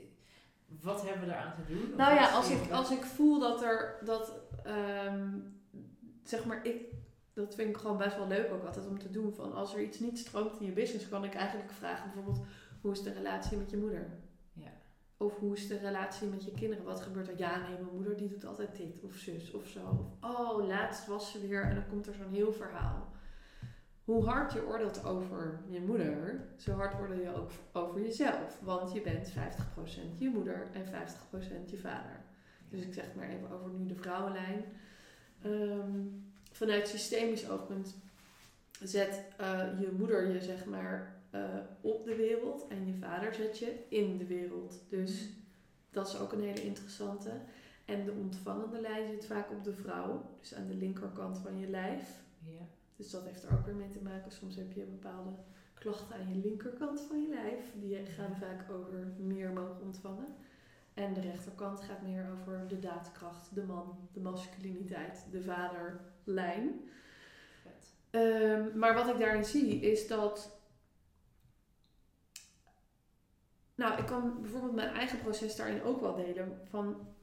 wat 0.67 1.07
hebben 1.07 1.29
we 1.29 1.35
eraan 1.35 1.55
te 1.55 1.73
doen? 1.73 1.97
Nou 1.97 2.15
ja, 2.15 2.31
als 2.31 2.51
ik, 2.51 2.71
als 2.71 2.91
ik 2.91 3.05
voel 3.05 3.39
dat 3.39 3.63
er, 3.63 3.99
dat, 4.05 4.33
ehm, 4.65 5.29
zeg 6.23 6.45
maar, 6.45 6.67
ik, 6.67 6.95
dat 7.33 7.55
vind 7.55 7.69
ik 7.69 7.77
gewoon 7.77 7.97
best 7.97 8.17
wel 8.17 8.27
leuk 8.27 8.53
ook 8.53 8.65
altijd 8.65 8.87
om 8.87 8.99
te 8.99 9.11
doen. 9.11 9.35
Van 9.35 9.55
als 9.55 9.75
er 9.75 9.83
iets 9.83 9.99
niet 9.99 10.19
stroomt 10.19 10.61
in 10.61 10.67
je 10.67 10.73
business, 10.73 11.09
kan 11.09 11.25
ik 11.25 11.35
eigenlijk 11.35 11.73
vragen 11.73 12.05
bijvoorbeeld, 12.05 12.47
hoe 12.81 12.93
is 12.93 13.03
de 13.03 13.13
relatie 13.13 13.57
met 13.57 13.71
je 13.71 13.77
moeder? 13.77 14.11
Ja. 14.53 14.73
Of 15.17 15.39
hoe 15.39 15.57
is 15.57 15.69
de 15.69 15.79
relatie 15.79 16.29
met 16.29 16.45
je 16.45 16.53
kinderen? 16.53 16.85
Wat 16.85 17.01
gebeurt 17.01 17.29
er? 17.29 17.39
Ja, 17.39 17.57
nee, 17.57 17.79
mijn 17.81 17.95
moeder 17.95 18.17
die 18.17 18.29
doet 18.29 18.45
altijd 18.45 18.77
dit. 18.77 19.03
Of 19.03 19.15
zus 19.15 19.53
of 19.53 19.67
zo. 19.67 19.81
Of, 20.21 20.31
oh, 20.31 20.67
laatst 20.67 21.07
was 21.07 21.31
ze 21.31 21.47
weer. 21.47 21.63
En 21.63 21.75
dan 21.75 21.89
komt 21.89 22.07
er 22.07 22.15
zo'n 22.15 22.33
heel 22.33 22.53
verhaal. 22.53 23.15
Hoe 24.07 24.25
hard 24.25 24.53
je 24.53 24.67
oordeelt 24.67 25.05
over 25.05 25.61
je 25.69 25.81
moeder, 25.81 26.41
zo 26.57 26.73
hard 26.73 27.01
oordeel 27.01 27.21
je 27.21 27.35
ook 27.35 27.51
over 27.73 28.01
jezelf. 28.01 28.61
Want 28.63 28.93
je 28.93 29.01
bent 29.01 29.33
50% 29.33 29.35
je 30.19 30.29
moeder 30.29 30.67
en 30.73 30.85
50% 31.67 31.71
je 31.71 31.79
vader. 31.79 32.21
Dus 32.69 32.81
ik 32.81 32.95
zeg 32.95 33.15
maar 33.15 33.29
even 33.29 33.51
over 33.51 33.71
nu 33.71 33.87
de 33.87 33.95
vrouwenlijn. 33.95 34.65
Ehm, 35.43 36.01
vanuit 36.53 36.89
systemisch 36.89 37.49
oogpunt 37.51 37.97
zet 38.83 39.25
eh, 39.37 39.81
je 39.81 39.93
moeder 39.99 40.33
je 40.33 40.41
zeg 40.41 40.65
maar 40.65 41.21
eh, 41.31 41.59
op 41.81 42.05
de 42.05 42.15
wereld 42.15 42.67
en 42.69 42.87
je 42.87 42.95
vader 42.95 43.35
zet 43.35 43.59
je 43.59 43.85
in 43.89 44.19
de 44.19 44.27
wereld. 44.27 44.83
Dus 44.89 45.29
dat 45.91 46.09
is 46.09 46.19
ook 46.19 46.33
een 46.33 46.43
hele 46.43 46.63
interessante. 46.63 47.31
En 47.85 48.05
de 48.05 48.13
ontvangende 48.13 48.81
lijn 48.81 49.09
zit 49.09 49.27
vaak 49.27 49.51
op 49.51 49.65
de 49.65 49.73
vrouw, 49.73 50.37
dus 50.41 50.55
aan 50.55 50.67
de 50.67 50.75
linkerkant 50.75 51.39
van 51.39 51.59
je 51.59 51.69
lijf. 51.69 52.23
Ja. 52.45 52.67
Dus 52.97 53.11
dat 53.11 53.25
heeft 53.25 53.43
er 53.43 53.53
ook 53.53 53.67
weer 53.67 53.75
mee 53.75 53.91
te 53.91 54.03
maken. 54.03 54.33
Soms 54.33 54.57
heb 54.57 54.73
je 54.73 54.85
bepaalde 54.85 55.31
klachten 55.75 56.17
aan 56.17 56.29
je 56.29 56.49
linkerkant 56.49 57.01
van 57.01 57.23
je 57.23 57.29
lijf. 57.29 57.65
Die 57.75 58.07
gaan 58.07 58.37
vaak 58.37 58.71
over 58.71 59.13
meer 59.19 59.51
mogen 59.51 59.83
ontvangen. 59.83 60.27
En 60.95 61.15
de 61.15 61.21
rechterkant 61.21 61.81
gaat 61.81 62.03
meer 62.03 62.27
over 62.33 62.69
de 62.69 62.79
daadkracht, 62.79 63.55
de 63.55 63.63
man, 63.63 64.09
de 64.13 64.21
masculiniteit, 64.21 65.27
de 65.31 65.43
vaderlijn. 65.43 66.89
Ehm, 68.11 68.79
maar 68.79 68.95
wat 68.95 69.09
ik 69.09 69.19
daarin 69.19 69.45
zie 69.45 69.81
is 69.81 70.07
dat. 70.07 70.61
Nou, 73.75 73.99
ik 73.99 74.07
kan 74.07 74.41
bijvoorbeeld 74.41 74.75
mijn 74.75 74.95
eigen 74.95 75.19
proces 75.19 75.57
daarin 75.57 75.83
ook 75.83 76.01
wel 76.01 76.15
delen. 76.15 76.61
Van, 76.65 77.15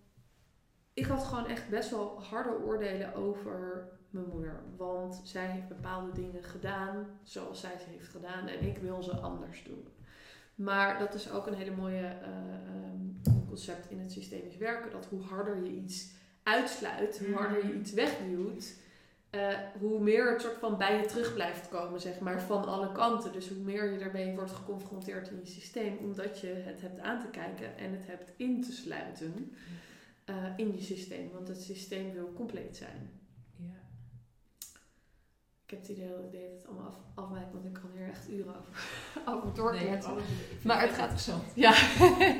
ik 0.93 1.05
had 1.05 1.23
gewoon 1.23 1.47
echt 1.47 1.69
best 1.69 1.89
wel 1.89 2.21
harde 2.21 2.63
oordelen 2.63 3.13
over 3.13 3.87
mijn 4.13 4.29
moeder. 4.31 4.63
Want 4.77 5.21
zij 5.23 5.45
heeft 5.47 5.67
bepaalde 5.67 6.11
dingen 6.11 6.43
gedaan 6.43 7.05
zoals 7.23 7.59
zij 7.59 7.77
ze 7.79 7.89
heeft 7.89 8.09
gedaan. 8.09 8.47
En 8.47 8.65
ik 8.65 8.77
wil 8.77 9.03
ze 9.03 9.11
anders 9.11 9.63
doen. 9.63 9.87
Maar 10.55 10.99
dat 10.99 11.13
is 11.13 11.31
ook 11.31 11.47
een 11.47 11.53
hele 11.53 11.75
mooie 11.75 12.07
eh, 12.07 12.27
ehm, 12.67 13.45
concept 13.47 13.89
in 13.89 13.99
het 13.99 14.11
systemisch 14.11 14.57
werken. 14.57 14.91
Dat 14.91 15.05
hoe 15.05 15.21
harder 15.21 15.63
je 15.63 15.71
iets 15.71 16.11
uitsluit, 16.43 17.19
hoe 17.25 17.35
harder 17.35 17.67
je 17.67 17.73
iets 17.73 17.93
wegduwt, 17.93 18.75
eh, 19.29 19.57
hoe 19.79 19.99
meer 19.99 20.31
het 20.31 20.41
soort 20.41 20.57
van 20.57 20.77
bij 20.77 20.97
je 20.97 21.05
terug 21.05 21.33
blijft 21.33 21.69
komen, 21.69 22.01
zeg 22.01 22.19
maar, 22.19 22.41
van 22.41 22.65
alle 22.65 22.91
kanten. 22.91 23.31
Dus 23.31 23.49
hoe 23.49 23.63
meer 23.63 23.91
je 23.91 23.99
ermee 23.99 24.35
wordt 24.35 24.51
geconfronteerd 24.51 25.29
in 25.29 25.39
je 25.39 25.45
systeem, 25.45 25.97
omdat 25.97 26.39
je 26.39 26.47
het 26.47 26.81
hebt 26.81 26.99
aan 26.99 27.19
te 27.19 27.27
kijken 27.27 27.77
en 27.77 27.91
het 27.91 28.07
hebt 28.07 28.31
in 28.35 28.61
te 28.61 28.71
sluiten 28.71 29.55
eh, 30.25 30.35
in 30.57 30.75
je 30.75 30.81
systeem. 30.81 31.29
Want 31.33 31.47
het 31.47 31.61
systeem 31.61 32.13
wil 32.13 32.33
compleet 32.33 32.77
zijn. 32.77 33.22
Heb 35.73 35.81
het 35.81 35.91
idee 35.97 36.09
dat 36.09 36.19
ik 36.19 36.31
deed 36.31 36.51
het 36.51 36.67
allemaal 36.67 36.87
af, 36.87 36.97
afwijken, 37.13 37.53
want 37.53 37.65
ik 37.65 37.73
kan 37.73 37.89
hier 37.93 38.09
echt 38.09 38.29
uren 38.29 38.55
over, 38.57 38.73
over 39.33 39.53
doorkletsen. 39.53 40.13
Maar 40.63 40.81
het 40.81 40.89
gaat- 40.91 41.01
interessant. 41.01 41.43
Ja, 41.55 41.71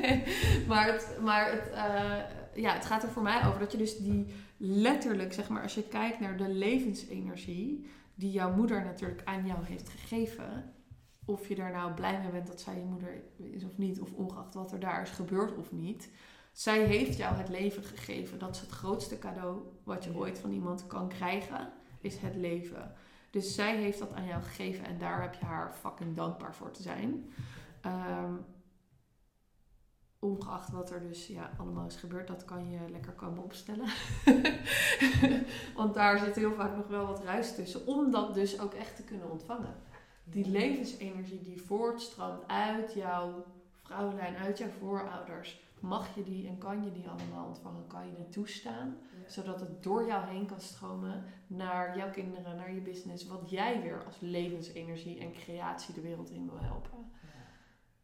maar, 0.70 0.92
het, 0.92 1.18
maar 1.22 1.50
het, 1.52 1.70
eh, 1.70 2.62
ja, 2.62 2.72
het 2.72 2.84
gaat 2.84 3.02
er 3.02 3.08
voor 3.08 3.22
mij 3.22 3.46
over 3.46 3.60
dat 3.60 3.72
je 3.72 3.78
dus 3.78 3.98
die 3.98 4.26
letterlijk, 4.56 5.32
zeg 5.32 5.48
maar, 5.48 5.62
als 5.62 5.74
je 5.74 5.88
kijkt 5.88 6.20
naar 6.20 6.36
de 6.36 6.48
levensenergie 6.48 7.86
die 8.14 8.30
jouw 8.30 8.54
moeder 8.54 8.84
natuurlijk 8.84 9.22
aan 9.24 9.46
jou 9.46 9.64
heeft 9.64 9.88
gegeven, 9.88 10.72
of 11.24 11.48
je 11.48 11.54
daar 11.54 11.72
nou 11.72 11.92
blij 11.92 12.20
mee 12.20 12.30
bent 12.30 12.46
dat 12.46 12.60
zij 12.60 12.74
je 12.76 12.84
moeder 12.84 13.22
is 13.36 13.64
of 13.64 13.78
niet, 13.78 14.00
of 14.00 14.12
ongeacht 14.12 14.54
wat 14.54 14.72
er 14.72 14.80
daar 14.80 15.02
is 15.02 15.10
gebeurd 15.10 15.56
of 15.56 15.72
niet, 15.72 16.10
zij 16.52 16.84
heeft 16.84 17.16
jou 17.16 17.34
het 17.36 17.48
leven 17.48 17.82
gegeven. 17.82 18.38
Dat 18.38 18.54
is 18.54 18.60
het 18.60 18.70
grootste 18.70 19.18
cadeau 19.18 19.58
wat 19.84 20.04
je 20.04 20.16
ooit 20.16 20.38
van 20.38 20.52
iemand 20.52 20.86
kan 20.86 21.08
krijgen, 21.08 21.72
is 22.00 22.16
het 22.16 22.34
leven. 22.34 22.94
Dus 23.34 23.54
zij 23.54 23.76
heeft 23.76 23.98
dat 23.98 24.12
aan 24.12 24.26
jou 24.26 24.42
gegeven 24.42 24.84
en 24.84 24.98
daar 24.98 25.22
heb 25.22 25.34
je 25.34 25.44
haar 25.44 25.72
fucking 25.72 26.16
dankbaar 26.16 26.54
voor 26.54 26.70
te 26.70 26.82
zijn. 26.82 27.32
Ehm, 27.80 28.34
ongeacht 30.18 30.70
wat 30.70 30.90
er 30.90 31.00
dus 31.00 31.26
ja, 31.26 31.50
allemaal 31.58 31.86
is 31.86 31.96
gebeurd, 31.96 32.26
dat 32.26 32.44
kan 32.44 32.70
je 32.70 32.90
lekker 32.90 33.12
komen 33.12 33.42
opstellen. 33.42 33.88
Want 35.76 35.94
daar 35.94 36.18
zit 36.18 36.34
heel 36.34 36.54
vaak 36.54 36.76
nog 36.76 36.86
wel 36.86 37.06
wat 37.06 37.24
ruis 37.24 37.54
tussen. 37.54 37.86
Om 37.86 38.10
dat 38.10 38.34
dus 38.34 38.60
ook 38.60 38.74
echt 38.74 38.96
te 38.96 39.02
kunnen 39.04 39.30
ontvangen. 39.30 39.74
Die 40.24 40.48
levensenergie 40.48 41.42
die 41.42 41.62
voortstroomt 41.62 42.48
uit 42.48 42.92
jouw 42.92 43.44
vrouwlijn, 43.82 44.36
uit 44.36 44.58
jouw 44.58 44.70
voorouders. 44.78 45.60
Mag 45.84 46.14
je 46.14 46.22
die 46.22 46.48
en 46.48 46.58
kan 46.58 46.84
je 46.84 46.92
die 46.92 47.08
allemaal 47.08 47.46
ontvangen? 47.46 47.86
Kan 47.86 48.06
je 48.06 48.14
die 48.14 48.28
toestaan? 48.28 48.96
Ja. 49.22 49.28
Zodat 49.28 49.60
het 49.60 49.82
door 49.82 50.06
jou 50.06 50.26
heen 50.26 50.46
kan 50.46 50.60
stromen 50.60 51.24
naar 51.46 51.96
jouw 51.96 52.10
kinderen, 52.10 52.56
naar 52.56 52.74
je 52.74 52.80
business. 52.80 53.26
Wat 53.26 53.50
jij 53.50 53.82
weer 53.82 54.04
als 54.04 54.20
levensenergie 54.20 55.18
en 55.18 55.32
creatie 55.32 55.94
de 55.94 56.00
wereld 56.00 56.30
in 56.30 56.44
wil 56.46 56.60
helpen. 56.60 57.10
Ja. 57.22 57.28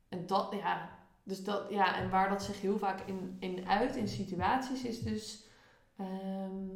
En 0.08 0.26
dat, 0.26 0.52
ja, 0.52 0.98
dus 1.22 1.44
dat, 1.44 1.70
ja, 1.70 1.96
en 1.96 2.10
waar 2.10 2.28
dat 2.28 2.42
zich 2.42 2.60
heel 2.60 2.78
vaak 2.78 3.00
in, 3.00 3.36
in 3.38 3.68
uit 3.68 3.96
in 3.96 4.08
situaties 4.08 4.84
is 4.84 5.02
dus 5.02 5.48
ehm, 5.96 6.66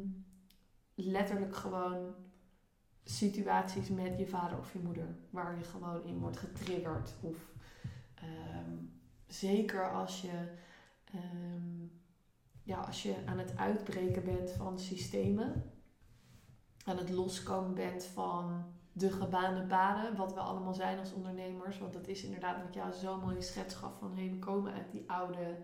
letterlijk 0.95 1.55
gewoon 1.55 2.13
situaties 3.03 3.89
met 3.89 4.17
je 4.17 4.27
vader 4.27 4.57
of 4.57 4.73
je 4.73 4.79
moeder, 4.79 5.17
waar 5.29 5.57
je 5.57 5.63
gewoon 5.63 6.03
in 6.03 6.19
wordt 6.19 6.37
getriggerd. 6.37 7.13
Of 7.21 7.37
ehm, 8.15 8.75
zeker 9.27 9.91
als 9.91 10.21
je, 10.21 10.53
ehm, 11.05 11.87
ja, 12.63 12.79
als 12.79 13.03
je 13.03 13.15
aan 13.25 13.37
het 13.37 13.57
uitbreken 13.57 14.23
bent 14.23 14.51
van 14.51 14.79
systemen, 14.79 15.73
aan 16.85 16.97
het 16.97 17.09
loskomen 17.09 17.73
bent 17.73 18.03
van 18.03 18.65
de 18.91 19.11
gebaande 19.11 19.61
paden, 19.61 20.15
wat 20.15 20.33
we 20.33 20.39
allemaal 20.39 20.73
zijn 20.73 20.99
als 20.99 21.13
ondernemers. 21.13 21.79
Want 21.79 21.93
dat 21.93 22.07
is 22.07 22.23
inderdaad 22.23 22.63
wat 22.63 22.73
jou 22.73 22.93
zo 22.93 23.17
mooi 23.17 23.41
schets 23.41 23.75
gaf 23.75 23.99
van 23.99 24.15
hey, 24.15 24.29
we 24.29 24.39
komen 24.39 24.73
uit 24.73 24.91
die 24.91 25.03
oude 25.07 25.57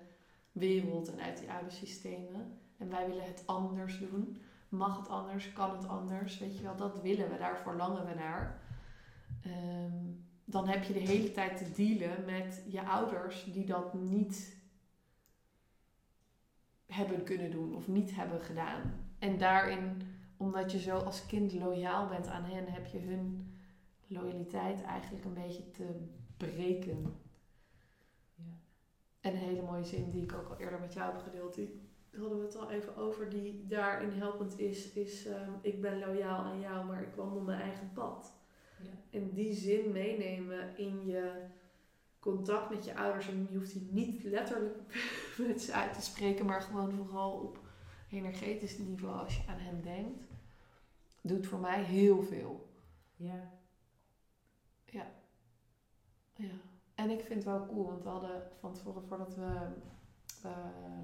wereld 0.51 1.11
en 1.11 1.19
uit 1.19 1.37
die 1.37 1.51
oude 1.51 1.69
systemen. 1.69 2.59
En 2.77 2.89
wij 2.89 3.07
willen 3.07 3.25
het 3.25 3.43
anders 3.45 3.99
doen. 3.99 4.41
Mag 4.69 4.97
het 4.97 5.07
anders? 5.07 5.53
Kan 5.53 5.71
het 5.71 5.87
anders? 5.87 6.39
Weet 6.39 6.57
je 6.57 6.63
wel, 6.63 6.75
dat 6.75 7.01
willen 7.01 7.29
we, 7.29 7.37
daar 7.37 7.59
verlangen 7.59 8.05
we 8.05 8.13
naar. 8.13 8.61
Ehm, 9.43 10.05
dan 10.45 10.67
heb 10.67 10.83
je 10.83 10.93
de 10.93 10.99
hele 10.99 11.31
tijd 11.31 11.57
te 11.57 11.71
dealen 11.71 12.25
met 12.25 12.63
je 12.67 12.85
ouders 12.85 13.43
die 13.43 13.65
dat 13.65 13.93
niet 13.93 14.60
hebben 16.91 17.23
kunnen 17.23 17.51
doen 17.51 17.75
of 17.75 17.87
niet 17.87 18.15
hebben 18.15 18.41
gedaan. 18.41 18.81
En 19.19 19.37
daarin 19.37 20.01
omdat 20.37 20.71
je 20.71 20.79
zo 20.79 20.97
als 20.97 21.25
kind 21.25 21.53
loyaal 21.53 22.07
bent 22.07 22.27
aan 22.27 22.43
hen, 22.43 22.67
heb 22.67 22.85
je 22.85 22.99
hun 22.99 23.53
loyaliteit 24.07 24.81
eigenlijk 24.81 25.25
een 25.25 25.33
beetje 25.33 25.71
te 25.71 25.85
breken. 26.37 27.01
Ja. 28.35 28.43
En 29.19 29.31
een 29.31 29.37
hele 29.37 29.61
mooie 29.61 29.83
zin 29.83 30.09
die 30.09 30.23
ik 30.23 30.33
ook 30.33 30.49
al 30.49 30.57
eerder 30.57 30.79
met 30.79 30.93
jou 30.93 31.11
heb 31.11 31.21
gedeeld, 31.21 31.55
die 31.55 31.89
hadden 32.17 32.37
we 32.39 32.45
het 32.45 32.55
al 32.55 32.71
even 32.71 32.95
over, 32.95 33.29
die 33.29 33.65
daarin 33.67 34.11
helpend 34.11 34.59
is, 34.59 34.91
is 34.91 35.25
ehm, 35.25 35.51
ik 35.61 35.81
ben 35.81 35.99
loyaal 35.99 36.43
aan 36.43 36.59
jou, 36.59 36.85
maar 36.85 37.01
ik 37.01 37.15
wandel 37.15 37.41
mijn 37.41 37.61
eigen 37.61 37.91
pad. 37.93 38.33
Ja. 38.83 39.19
En 39.19 39.33
die 39.33 39.53
zin 39.53 39.91
meenemen 39.91 40.77
in 40.77 41.05
je 41.05 41.45
contact 42.21 42.69
met 42.69 42.85
je 42.85 42.95
ouders. 42.95 43.27
En 43.27 43.47
je 43.51 43.57
hoeft 43.57 43.73
die 43.73 43.87
niet 43.91 44.23
letterlijk 44.23 44.75
met 45.47 45.61
ze 45.61 45.73
uit 45.73 45.93
te 45.93 46.01
spreken, 46.01 46.45
maar 46.45 46.61
gewoon 46.61 46.91
vooral 46.91 47.31
op 47.31 47.59
energetisch 48.09 48.77
niveau 48.77 49.19
als 49.19 49.37
je 49.37 49.43
aan 49.47 49.59
hen 49.59 49.81
denkt. 49.81 50.23
Doet 51.21 51.47
voor 51.47 51.59
mij 51.59 51.83
heel 51.83 52.23
veel. 52.23 52.69
Ja. 53.15 53.59
Ja. 56.41 56.59
En 56.95 57.09
ik 57.09 57.19
vind 57.19 57.33
het 57.33 57.43
wel 57.43 57.65
cool, 57.65 57.85
want 57.85 58.03
we 58.03 58.09
hadden 58.09 58.41
van 58.59 58.73
tevoren, 58.73 59.03
voordat 59.03 59.35
we 59.35 59.67
eh, 60.43 61.03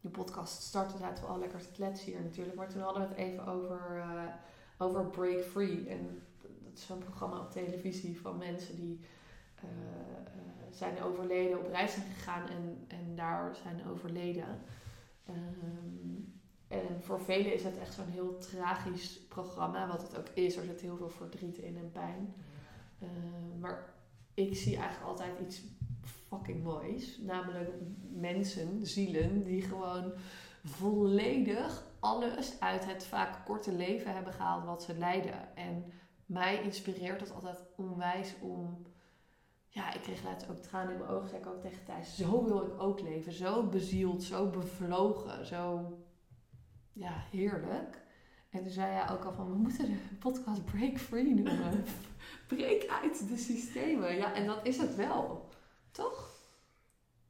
de 0.00 0.08
podcast 0.08 0.62
starten, 0.62 0.98
zaten 0.98 1.24
we 1.24 1.30
al 1.30 1.38
lekker 1.38 1.60
te 1.60 1.70
kletsen 1.70 2.12
hier 2.12 2.22
natuurlijk. 2.22 2.56
Maar 2.56 2.68
toen 2.68 2.82
hadden 2.82 3.02
we 3.02 3.08
het 3.08 3.16
even 3.16 3.46
over, 3.46 3.98
eh, 3.98 4.34
over 4.78 5.06
Break 5.06 5.44
Free. 5.44 5.88
En 5.88 6.22
dat 6.40 6.72
is 6.74 6.86
zo'n 6.86 6.98
programma 6.98 7.40
op 7.40 7.50
televisie 7.50 8.20
van 8.20 8.38
mensen 8.38 8.76
die 8.76 9.00
eh, 9.62 9.68
eh, 9.68 10.72
zijn 10.72 11.02
overleden, 11.02 11.58
op 11.58 11.68
reis 11.68 11.92
zijn 11.92 12.06
gegaan 12.06 12.48
en, 12.48 12.84
en 12.88 13.16
daar 13.16 13.54
zijn 13.54 13.86
overleden. 13.86 14.60
Ehm, 15.26 16.18
en 16.68 17.02
voor 17.02 17.20
velen 17.20 17.54
is 17.54 17.64
het 17.64 17.78
echt 17.78 17.94
zo'n 17.94 18.10
heel 18.10 18.36
tragisch 18.38 19.20
programma, 19.28 19.86
wat 19.86 20.02
het 20.02 20.18
ook 20.18 20.28
is. 20.34 20.56
Er 20.56 20.64
zit 20.64 20.80
heel 20.80 20.96
veel 20.96 21.10
verdriet 21.10 21.58
in 21.58 21.76
en 21.76 21.92
pijn. 21.92 22.34
Ehm, 22.98 23.58
maar 23.60 23.94
ik 24.34 24.56
zie 24.56 24.76
eigenlijk 24.76 25.10
altijd 25.10 25.40
iets 25.40 25.62
fucking 26.28 26.62
moois. 26.62 27.18
Namelijk 27.18 27.70
mensen, 28.12 28.86
zielen, 28.86 29.44
die 29.44 29.62
gewoon 29.62 30.12
volledig 30.64 31.86
alles 32.00 32.60
uit 32.60 32.86
het 32.86 33.06
vaak 33.06 33.44
korte 33.44 33.72
leven 33.72 34.14
hebben 34.14 34.32
gehaald 34.32 34.64
wat 34.64 34.82
ze 34.82 34.98
leiden. 34.98 35.56
En 35.56 35.84
mij 36.26 36.62
inspireert 36.62 37.18
dat 37.18 37.34
altijd 37.34 37.62
onwijs 37.76 38.34
om. 38.40 38.86
Ja, 39.68 39.94
ik 39.94 40.00
kreeg 40.02 40.24
laatst 40.24 40.50
ook 40.50 40.56
tranen 40.56 40.92
in 40.92 40.98
mijn 40.98 41.10
ogen, 41.10 41.28
zei 41.28 41.40
ik 41.40 41.46
ook 41.48 41.60
tegen 41.60 41.84
Thijs. 41.84 42.16
Zo 42.16 42.44
wil 42.44 42.62
ik 42.66 42.80
ook 42.80 43.00
leven. 43.00 43.32
Zo 43.32 43.66
bezield, 43.66 44.22
zo 44.22 44.50
bevlogen, 44.50 45.46
zo 45.46 45.92
ja, 46.92 47.24
heerlijk. 47.30 48.06
En 48.50 48.62
toen 48.62 48.70
zei 48.72 48.92
hij 48.92 49.10
ook 49.10 49.24
al 49.24 49.32
van, 49.32 49.50
we 49.50 49.56
moeten 49.56 49.86
de 49.86 50.16
podcast 50.18 50.64
Break 50.64 50.98
Free 50.98 51.34
noemen. 51.34 51.84
Breek 52.48 52.86
uit 53.02 53.28
de 53.28 53.36
systemen. 53.36 54.16
Ja, 54.16 54.34
en 54.34 54.46
dat 54.46 54.66
is 54.66 54.76
het 54.78 54.94
wel. 54.94 55.48
Toch? 55.90 56.36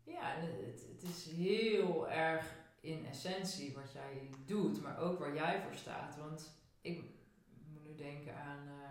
Ja, 0.04 0.34
en 0.34 0.40
het, 0.40 0.86
het 0.92 1.02
is 1.02 1.24
heel 1.30 2.08
erg 2.10 2.56
in 2.80 3.06
essentie 3.06 3.74
wat 3.74 3.92
jij 3.92 4.30
doet, 4.46 4.82
maar 4.82 4.98
ook 4.98 5.18
waar 5.18 5.34
jij 5.34 5.62
voor 5.62 5.74
staat. 5.74 6.16
Want 6.16 6.50
ik 6.80 7.02
moet 7.66 7.82
nu 7.84 7.94
denken 7.94 8.36
aan. 8.36 8.66
eh, 8.68 8.87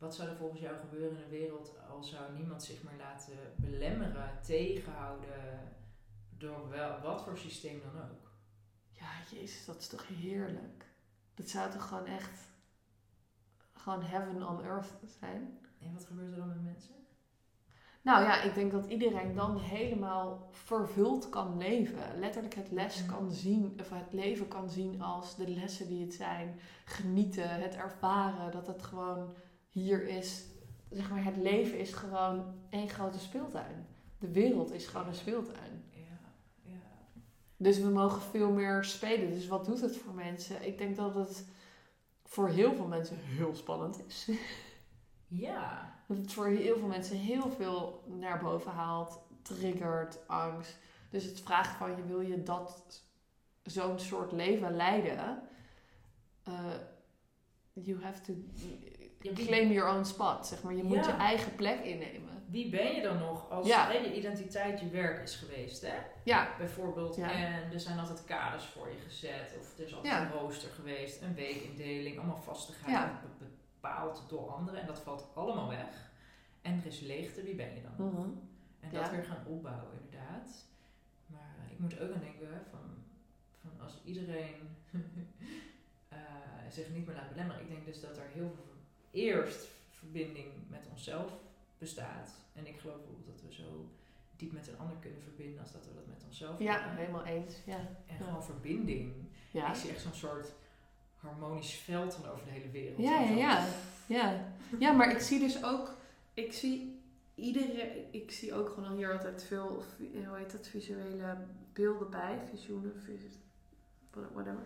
wat 0.00 0.14
zou 0.14 0.28
er 0.28 0.36
volgens 0.36 0.60
jou 0.60 0.76
gebeuren 0.78 1.16
in 1.16 1.24
de 1.24 1.36
wereld 1.36 1.72
als 1.90 2.10
zou 2.10 2.32
niemand 2.36 2.62
zich 2.62 2.82
meer 2.82 2.98
laten 2.98 3.36
belemmeren, 3.56 4.38
tegenhouden 4.42 5.72
door 6.30 6.68
wel, 6.68 7.00
wat 7.00 7.22
voor 7.22 7.38
systeem 7.38 7.80
dan 7.80 8.02
ook? 8.02 8.30
Ja, 8.92 9.10
jezus, 9.30 9.64
dat 9.64 9.76
is 9.76 9.86
toch 9.86 10.08
heerlijk. 10.08 10.84
Dat 11.34 11.48
zou 11.48 11.70
toch 11.70 11.88
gewoon 11.88 12.06
echt... 12.06 12.48
Gewoon 13.72 14.02
heaven 14.02 14.48
on 14.48 14.62
earth 14.62 14.92
zijn? 15.20 15.58
En 15.78 15.92
wat 15.92 16.04
gebeurt 16.04 16.30
er 16.30 16.36
dan 16.36 16.48
met 16.48 16.62
mensen? 16.62 16.94
Nou 18.02 18.22
ja, 18.22 18.42
ik 18.42 18.54
denk 18.54 18.72
dat 18.72 18.86
iedereen 18.86 19.34
dan 19.34 19.58
helemaal 19.58 20.48
vervuld 20.50 21.28
kan 21.28 21.58
leven. 21.58 22.18
Letterlijk 22.18 22.54
het 22.54 22.70
les 22.70 23.06
kan 23.06 23.32
zien, 23.32 23.76
of 23.80 23.90
het 23.90 24.12
leven 24.12 24.48
kan 24.48 24.70
zien 24.70 25.02
als 25.02 25.36
de 25.36 25.48
lessen 25.48 25.88
die 25.88 26.04
het 26.04 26.14
zijn. 26.14 26.60
Genieten, 26.84 27.60
het 27.60 27.74
ervaren, 27.74 28.50
dat 28.52 28.66
het 28.66 28.82
gewoon 28.82 29.34
hier 29.70 30.08
is. 30.08 30.44
Zeg 30.90 31.10
maar, 31.10 31.24
het 31.24 31.36
leven 31.36 31.78
is 31.78 31.92
gewoon 31.92 32.54
één 32.70 32.88
grote 32.88 33.18
speeltuin. 33.18 33.86
De 34.18 34.30
wereld 34.30 34.72
is 34.72 34.86
gewoon 34.86 35.06
een 35.06 35.14
speeltuin. 35.14 35.84
Ja, 35.90 36.20
ja. 36.62 36.80
Dus 37.56 37.78
we 37.78 37.88
mogen 37.88 38.22
veel 38.22 38.50
meer 38.50 38.84
spelen. 38.84 39.30
Dus 39.30 39.46
wat 39.46 39.64
doet 39.64 39.80
het 39.80 39.96
voor 39.96 40.14
mensen? 40.14 40.66
Ik 40.66 40.78
denk 40.78 40.96
dat 40.96 41.14
het 41.14 41.44
voor 42.24 42.48
heel 42.48 42.74
veel 42.74 42.86
mensen 42.86 43.16
heel 43.18 43.54
spannend 43.54 44.06
is. 44.06 44.28
Ja, 45.32 45.94
Dat 46.06 46.16
het 46.16 46.32
voor 46.32 46.46
heel 46.46 46.78
veel 46.78 46.88
mensen 46.88 47.16
heel 47.16 47.50
veel 47.50 48.04
naar 48.06 48.38
boven 48.38 48.72
haalt, 48.72 49.20
triggert, 49.42 50.28
angst. 50.28 50.78
Dus 51.10 51.24
het 51.24 51.40
vraagt 51.40 51.76
van 51.76 51.96
je, 51.96 52.04
wil 52.04 52.20
je 52.20 52.42
dat 52.42 53.02
zo'n 53.62 53.98
soort 53.98 54.32
leven 54.32 54.76
leiden? 54.76 55.42
Uh, 56.48 56.74
you 57.72 58.02
have 58.02 58.20
to 58.20 58.32
Ja, 59.20 59.32
wie- 59.32 59.46
claim 59.46 59.70
your 59.72 59.94
own 59.96 60.04
spot, 60.04 60.46
zeg 60.46 60.62
maar. 60.62 60.74
Je 60.74 60.82
moet 60.82 60.96
Ja. 61.04 61.06
je 61.06 61.12
eigen 61.16 61.54
plek 61.54 61.80
innemen. 61.84 62.28
wie 62.50 62.70
ben 62.70 62.94
je 62.94 63.02
dan 63.02 63.18
nog 63.18 63.50
als 63.50 63.66
Ja. 63.66 63.86
hè, 63.86 63.92
je 63.98 64.14
identiteit 64.16 64.80
je 64.80 64.88
werk 64.88 65.22
is 65.22 65.34
geweest, 65.36 65.80
hè? 65.82 65.94
Ja, 66.24 66.54
Bijvoorbeeld, 66.58 67.16
en 67.18 67.72
er 67.72 67.80
zijn 67.80 67.98
altijd 67.98 68.24
kaders 68.24 68.64
voor 68.64 68.88
je 68.88 68.96
gezet, 68.98 69.54
of 69.60 69.78
er 69.78 69.84
is 69.84 69.94
altijd 69.94 70.20
een 70.22 70.30
rooster 70.38 70.70
geweest, 70.70 71.22
een 71.22 71.34
weekindeling, 71.34 72.18
allemaal 72.18 72.42
vastigheid 72.42 73.10
bepaald 73.38 74.24
door 74.28 74.48
anderen 74.50 74.80
en 74.80 74.86
dat 74.86 74.98
valt 75.00 75.26
allemaal 75.34 75.68
weg. 75.68 76.10
En 76.62 76.78
er 76.80 76.86
is 76.86 77.00
leegte, 77.00 77.42
wie 77.42 77.54
ben 77.54 77.74
je 77.74 77.82
dan? 77.82 78.06
Mhm. 78.08 78.28
En 78.80 78.90
dat 78.92 79.10
weer 79.10 79.24
gaan 79.24 79.46
opbouwen, 79.46 79.92
inderdaad. 80.04 80.64
Maar 81.26 81.54
eh, 81.66 81.72
ik 81.72 81.78
moet 81.78 82.00
ook 82.00 82.12
aan 82.14 82.20
denken 82.20 82.48
van, 82.70 82.80
van 83.60 83.84
als 83.84 84.00
iedereen 84.04 84.76
eh, 86.08 86.18
zich 86.68 86.88
niet 86.88 87.06
meer 87.06 87.14
laat 87.16 87.28
belemmeren. 87.28 87.62
Ik 87.62 87.68
denk 87.68 87.84
dus 87.84 88.00
dat 88.00 88.16
er 88.16 88.26
heel 88.32 88.50
veel 88.54 88.64
eerst 89.10 89.68
verbinding 89.90 90.46
met 90.68 90.86
onszelf 90.90 91.32
bestaat. 91.78 92.30
En 92.52 92.66
ik 92.66 92.78
geloof 92.78 92.96
bijvoorbeeld 92.96 93.26
dat 93.26 93.42
we 93.48 93.54
zo 93.54 93.88
diep 94.36 94.52
met 94.52 94.68
een 94.68 94.78
ander 94.78 94.96
kunnen 95.00 95.22
verbinden 95.22 95.60
als 95.60 95.72
dat 95.72 95.86
we 95.86 95.94
dat 95.94 96.06
met 96.06 96.24
onszelf 96.26 96.58
ja, 96.58 96.76
kunnen. 96.78 96.96
helemaal 96.96 97.24
eens. 97.24 97.54
Ja. 97.66 97.76
En 98.06 98.16
Ja. 98.18 98.24
gewoon 98.24 98.44
verbinding. 98.44 99.12
Ja. 99.50 99.68
Ik 99.70 99.74
zie 99.76 99.90
echt 99.90 100.00
zo'n 100.02 100.14
soort 100.14 100.52
harmonisch 101.16 101.74
veld 101.74 102.18
dan 102.22 102.30
over 102.30 102.44
de 102.44 102.50
hele 102.50 102.70
wereld. 102.70 102.98
Ja, 102.98 103.20
ja, 103.20 103.36
ja. 103.36 103.66
Ja. 104.06 104.52
ja, 104.78 104.92
maar 104.92 105.10
ik 105.10 105.18
zie 105.20 105.38
dus 105.40 105.64
ook, 105.64 105.96
ik 106.34 106.52
zie 106.52 107.00
iedereen, 107.34 108.04
ik 108.12 108.30
zie 108.30 108.54
ook 108.54 108.68
gewoon 108.68 108.96
hier 108.96 109.12
altijd 109.12 109.44
veel, 109.44 109.82
hoe 110.26 110.36
heet 110.36 110.52
dat, 110.52 110.68
visuele 110.68 111.36
beelden 111.72 112.10
bij, 112.10 112.38
visioenen, 112.50 113.00
vis, 113.04 113.22
whatever, 114.32 114.62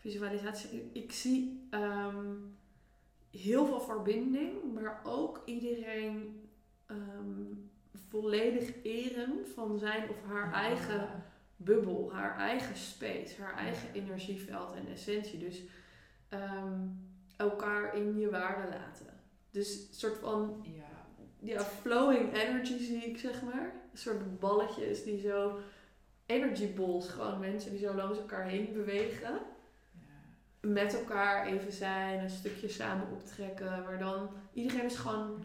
visualisatie. 0.00 0.70
Ik, 0.70 1.04
ik 1.04 1.12
zie 1.12 1.66
ehm, 1.70 2.26
heel 3.30 3.66
veel 3.66 3.80
verbinding, 3.80 4.72
maar 4.74 5.00
ook 5.04 5.42
iedereen 5.44 6.40
ehm, 6.86 7.44
volledig 8.08 8.72
eren 8.82 9.46
van 9.54 9.78
zijn 9.78 10.08
of 10.08 10.22
haar 10.22 10.52
eigen 10.52 11.24
bubbel, 11.56 12.12
haar 12.12 12.36
eigen 12.38 12.76
space, 12.76 13.42
haar 13.42 13.56
eigen 13.56 13.92
energieveld 13.92 14.74
en 14.74 14.86
essentie. 14.92 15.38
Dus 15.38 15.62
ehm, 16.28 16.86
elkaar 17.36 17.96
in 17.96 18.18
je 18.18 18.30
waarde 18.30 18.68
laten. 18.68 19.06
Dus 19.50 19.88
een 19.88 19.94
soort 19.94 20.18
van 20.18 20.66
Ja. 20.76 21.06
ja, 21.38 21.64
flowing 21.64 22.34
energy 22.34 22.78
zie 22.78 23.04
ik, 23.04 23.18
zeg 23.18 23.42
maar. 23.42 23.72
Een 23.92 23.98
soort 23.98 24.38
balletjes 24.38 25.04
die 25.04 25.20
zo... 25.20 25.58
Energy 26.26 26.74
balls, 26.74 27.08
gewoon 27.08 27.40
mensen 27.40 27.70
die 27.70 27.80
zo 27.80 27.94
langs 27.94 28.18
elkaar 28.18 28.44
heen 28.46 28.72
bewegen. 28.72 29.40
Met 30.60 30.94
elkaar 30.94 31.46
even 31.46 31.72
zijn, 31.72 32.20
een 32.20 32.30
stukje 32.30 32.68
samen 32.68 33.10
optrekken. 33.10 33.82
Maar 33.82 33.98
dan, 33.98 34.30
iedereen 34.52 34.84
is 34.84 34.96
gewoon 34.96 35.44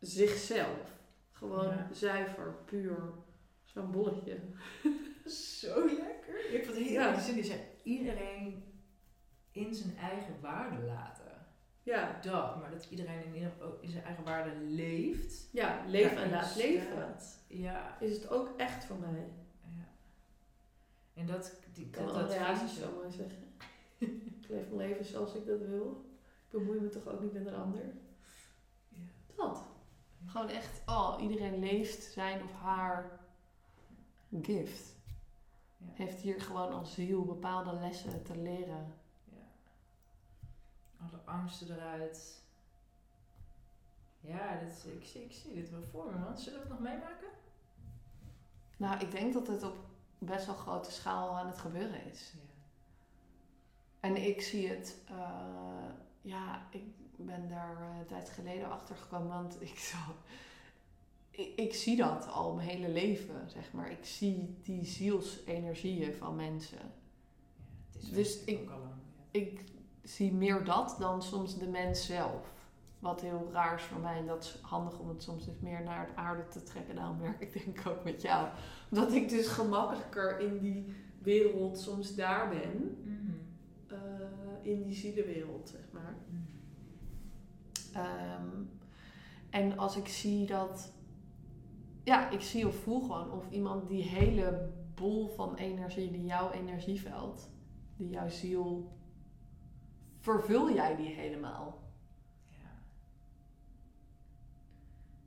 zichzelf. 0.00 0.98
Gewoon 1.32 1.68
Ja. 1.68 1.88
zuiver, 1.92 2.54
puur. 2.64 2.98
Zo'n 3.64 3.90
bolletje. 3.90 4.38
Zo 5.26 5.86
lekker. 5.86 6.50
Ik 6.54 6.64
vond 6.64 6.76
het 6.76 6.86
heel 6.86 7.00
Ja. 7.00 7.20
zin 7.20 7.34
die 7.34 7.44
zei 7.44 7.60
iedereen 7.82 8.64
in 9.52 9.74
zijn 9.74 9.96
eigen 9.96 10.40
waarde 10.40 10.82
laten. 10.86 11.24
Ja, 11.82 12.18
Dat, 12.22 12.60
maar 12.60 12.70
dat 12.70 12.86
iedereen 12.90 13.24
in, 13.24 13.34
ieder- 13.34 13.52
in 13.80 13.90
zijn 13.90 14.04
eigen 14.04 14.24
waarde 14.24 14.50
leeft. 14.60 15.48
ja 15.52 15.84
leven 15.86 16.16
en 16.22 16.30
laat 16.30 16.56
leven. 16.56 17.16
Ja. 17.46 17.96
Is 18.00 18.12
het 18.12 18.28
ook 18.30 18.54
echt 18.56 18.84
voor 18.84 18.96
mij? 18.98 19.28
ja. 19.76 19.88
En 21.14 21.26
dat, 21.26 21.52
die, 21.72 21.90
Kan 21.90 22.06
dat, 22.06 22.14
dat 22.14 22.32
visie- 22.58 22.82
zo 22.82 22.92
mooi 22.94 23.10
zeggen. 23.12 23.49
Ik 24.00 24.46
leef 24.48 24.66
mijn 24.66 24.76
leven 24.76 25.04
zoals 25.04 25.34
ik 25.34 25.46
dat 25.46 25.60
wil. 25.60 26.04
Ik 26.44 26.50
bemoei 26.58 26.80
me 26.80 26.88
toch 26.88 27.06
ook 27.06 27.20
niet 27.20 27.32
met 27.32 27.46
een 27.46 27.54
ander. 27.54 27.84
Ja. 28.88 28.98
Dat. 29.36 29.62
Gewoon 30.26 30.48
echt, 30.48 30.82
oh, 30.86 31.16
iedereen 31.20 31.58
leeft 31.58 32.02
zijn 32.02 32.42
of 32.42 32.52
haar 32.52 33.20
gift. 34.42 34.96
Ja. 35.76 35.86
Heeft 35.92 36.20
hier 36.20 36.40
gewoon 36.40 36.72
als 36.72 36.94
ziel 36.94 37.24
bepaalde 37.24 37.72
lessen 37.72 38.22
te 38.22 38.36
leren. 38.36 38.94
Ja. 39.24 39.36
Alle 41.00 41.20
angsten 41.24 41.74
eruit. 41.76 42.42
Ja, 44.20 44.58
dit, 44.58 44.68
is- 44.70 44.84
ik, 44.84 45.04
zie, 45.04 45.24
ik 45.24 45.32
zie 45.32 45.54
dit 45.54 45.70
wel 45.70 45.82
voor 45.82 46.12
me, 46.12 46.18
man. 46.18 46.38
Zullen 46.38 46.58
we 46.58 46.64
het 46.64 46.72
nog 46.72 46.80
meemaken? 46.88 47.28
Nou, 48.76 49.00
ik 49.00 49.10
denk 49.10 49.32
dat 49.32 49.46
het 49.46 49.62
op 49.62 49.76
best 50.18 50.46
wel 50.46 50.54
grote 50.54 50.90
schaal 50.90 51.36
aan 51.38 51.46
het 51.46 51.58
gebeuren 51.58 52.04
is. 52.04 52.32
Ja. 52.32 52.48
En 54.00 54.26
ik 54.26 54.40
zie 54.42 54.68
het, 54.68 54.96
eh, 55.08 55.90
ja, 56.22 56.66
ik 56.70 56.82
ben 57.16 57.48
daar 57.48 57.76
eh, 57.80 57.98
een 57.98 58.06
tijd 58.06 58.30
geleden 58.30 58.70
achter 58.70 58.96
gekomen, 58.96 59.28
want 59.28 59.56
ik, 59.62 59.78
zo, 59.92 59.96
ik, 61.30 61.52
ik 61.56 61.74
zie 61.74 61.96
dat 61.96 62.28
al 62.32 62.54
mijn 62.54 62.68
hele 62.68 62.88
leven, 62.88 63.50
zeg 63.50 63.72
maar. 63.72 63.90
Ik 63.90 64.04
zie 64.04 64.56
die 64.62 64.84
zielsenergieën 64.84 66.14
van 66.14 66.36
mensen. 66.36 66.78
Ja, 66.78 67.98
het 67.98 68.02
is 68.02 68.08
Dus 68.10 68.44
ik- 68.44 68.60
ook 68.60 68.70
al 68.70 68.78
lang. 68.78 68.92
Ja. 69.32 69.40
Ik 69.40 69.64
zie 70.02 70.32
meer 70.32 70.64
dat 70.64 70.96
dan 70.98 71.22
soms 71.22 71.58
de 71.58 71.68
mens 71.68 72.06
zelf. 72.06 72.52
Wat 72.98 73.20
heel 73.20 73.48
raar 73.52 73.74
is 73.74 73.82
voor 73.82 74.00
mij. 74.00 74.16
En 74.18 74.26
dat 74.26 74.42
is 74.44 74.58
handig 74.62 74.98
om 74.98 75.08
het 75.08 75.22
soms 75.22 75.44
dus 75.44 75.58
meer 75.60 75.82
naar 75.82 76.06
het 76.06 76.16
aarde 76.16 76.48
te 76.48 76.62
trekken. 76.62 76.94
Daarom 76.94 77.18
werk 77.28 77.40
ik 77.40 77.52
denk 77.52 77.78
ik 77.78 77.86
ook 77.86 78.04
met 78.04 78.22
jou. 78.22 78.48
Omdat 78.90 79.12
ik 79.12 79.28
dus 79.28 79.46
gemakkelijker 79.46 80.38
in 80.40 80.58
die 80.58 80.94
wereld 81.22 81.78
soms 81.78 82.14
daar 82.14 82.48
ben. 82.48 82.98
Mhm. 83.04 83.19
In 84.62 84.82
die 84.82 84.94
zielenwereld, 84.94 85.68
zeg 85.68 85.92
maar. 85.92 86.16
Mhm. 86.28 86.50
Ehm, 87.92 88.62
en 89.50 89.78
als 89.78 89.96
ik 89.96 90.08
zie 90.08 90.46
dat. 90.46 90.92
Ja, 92.04 92.30
ik 92.30 92.40
zie 92.40 92.66
of 92.66 92.74
voel 92.74 93.00
gewoon 93.00 93.32
of 93.32 93.50
iemand 93.50 93.88
die 93.88 94.02
hele 94.02 94.72
bol 94.94 95.28
van 95.28 95.54
energie, 95.54 96.10
die 96.10 96.24
jouw 96.24 96.50
energieveld, 96.50 97.50
die 97.96 98.10
jouw 98.10 98.28
ziel. 98.28 98.92
Vervul 100.18 100.74
jij 100.74 100.96
die 100.96 101.08
helemaal? 101.08 101.82
Ja. 102.48 102.82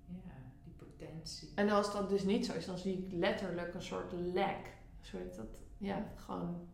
Ja, 0.05 0.51
die 0.63 0.73
potentie. 0.73 1.51
En 1.55 1.69
als 1.69 1.93
dat 1.93 2.09
dus 2.09 2.23
niet 2.23 2.45
zo 2.45 2.53
is, 2.53 2.65
dan 2.65 2.77
zie 2.77 2.97
ik 2.97 3.11
letterlijk 3.11 3.73
een 3.73 3.81
soort 3.81 4.11
lek. 4.11 4.77
Zo 5.01 5.17
heet 5.17 5.35
dat? 5.35 5.61
Ja, 5.77 6.11
gewoon 6.15 6.67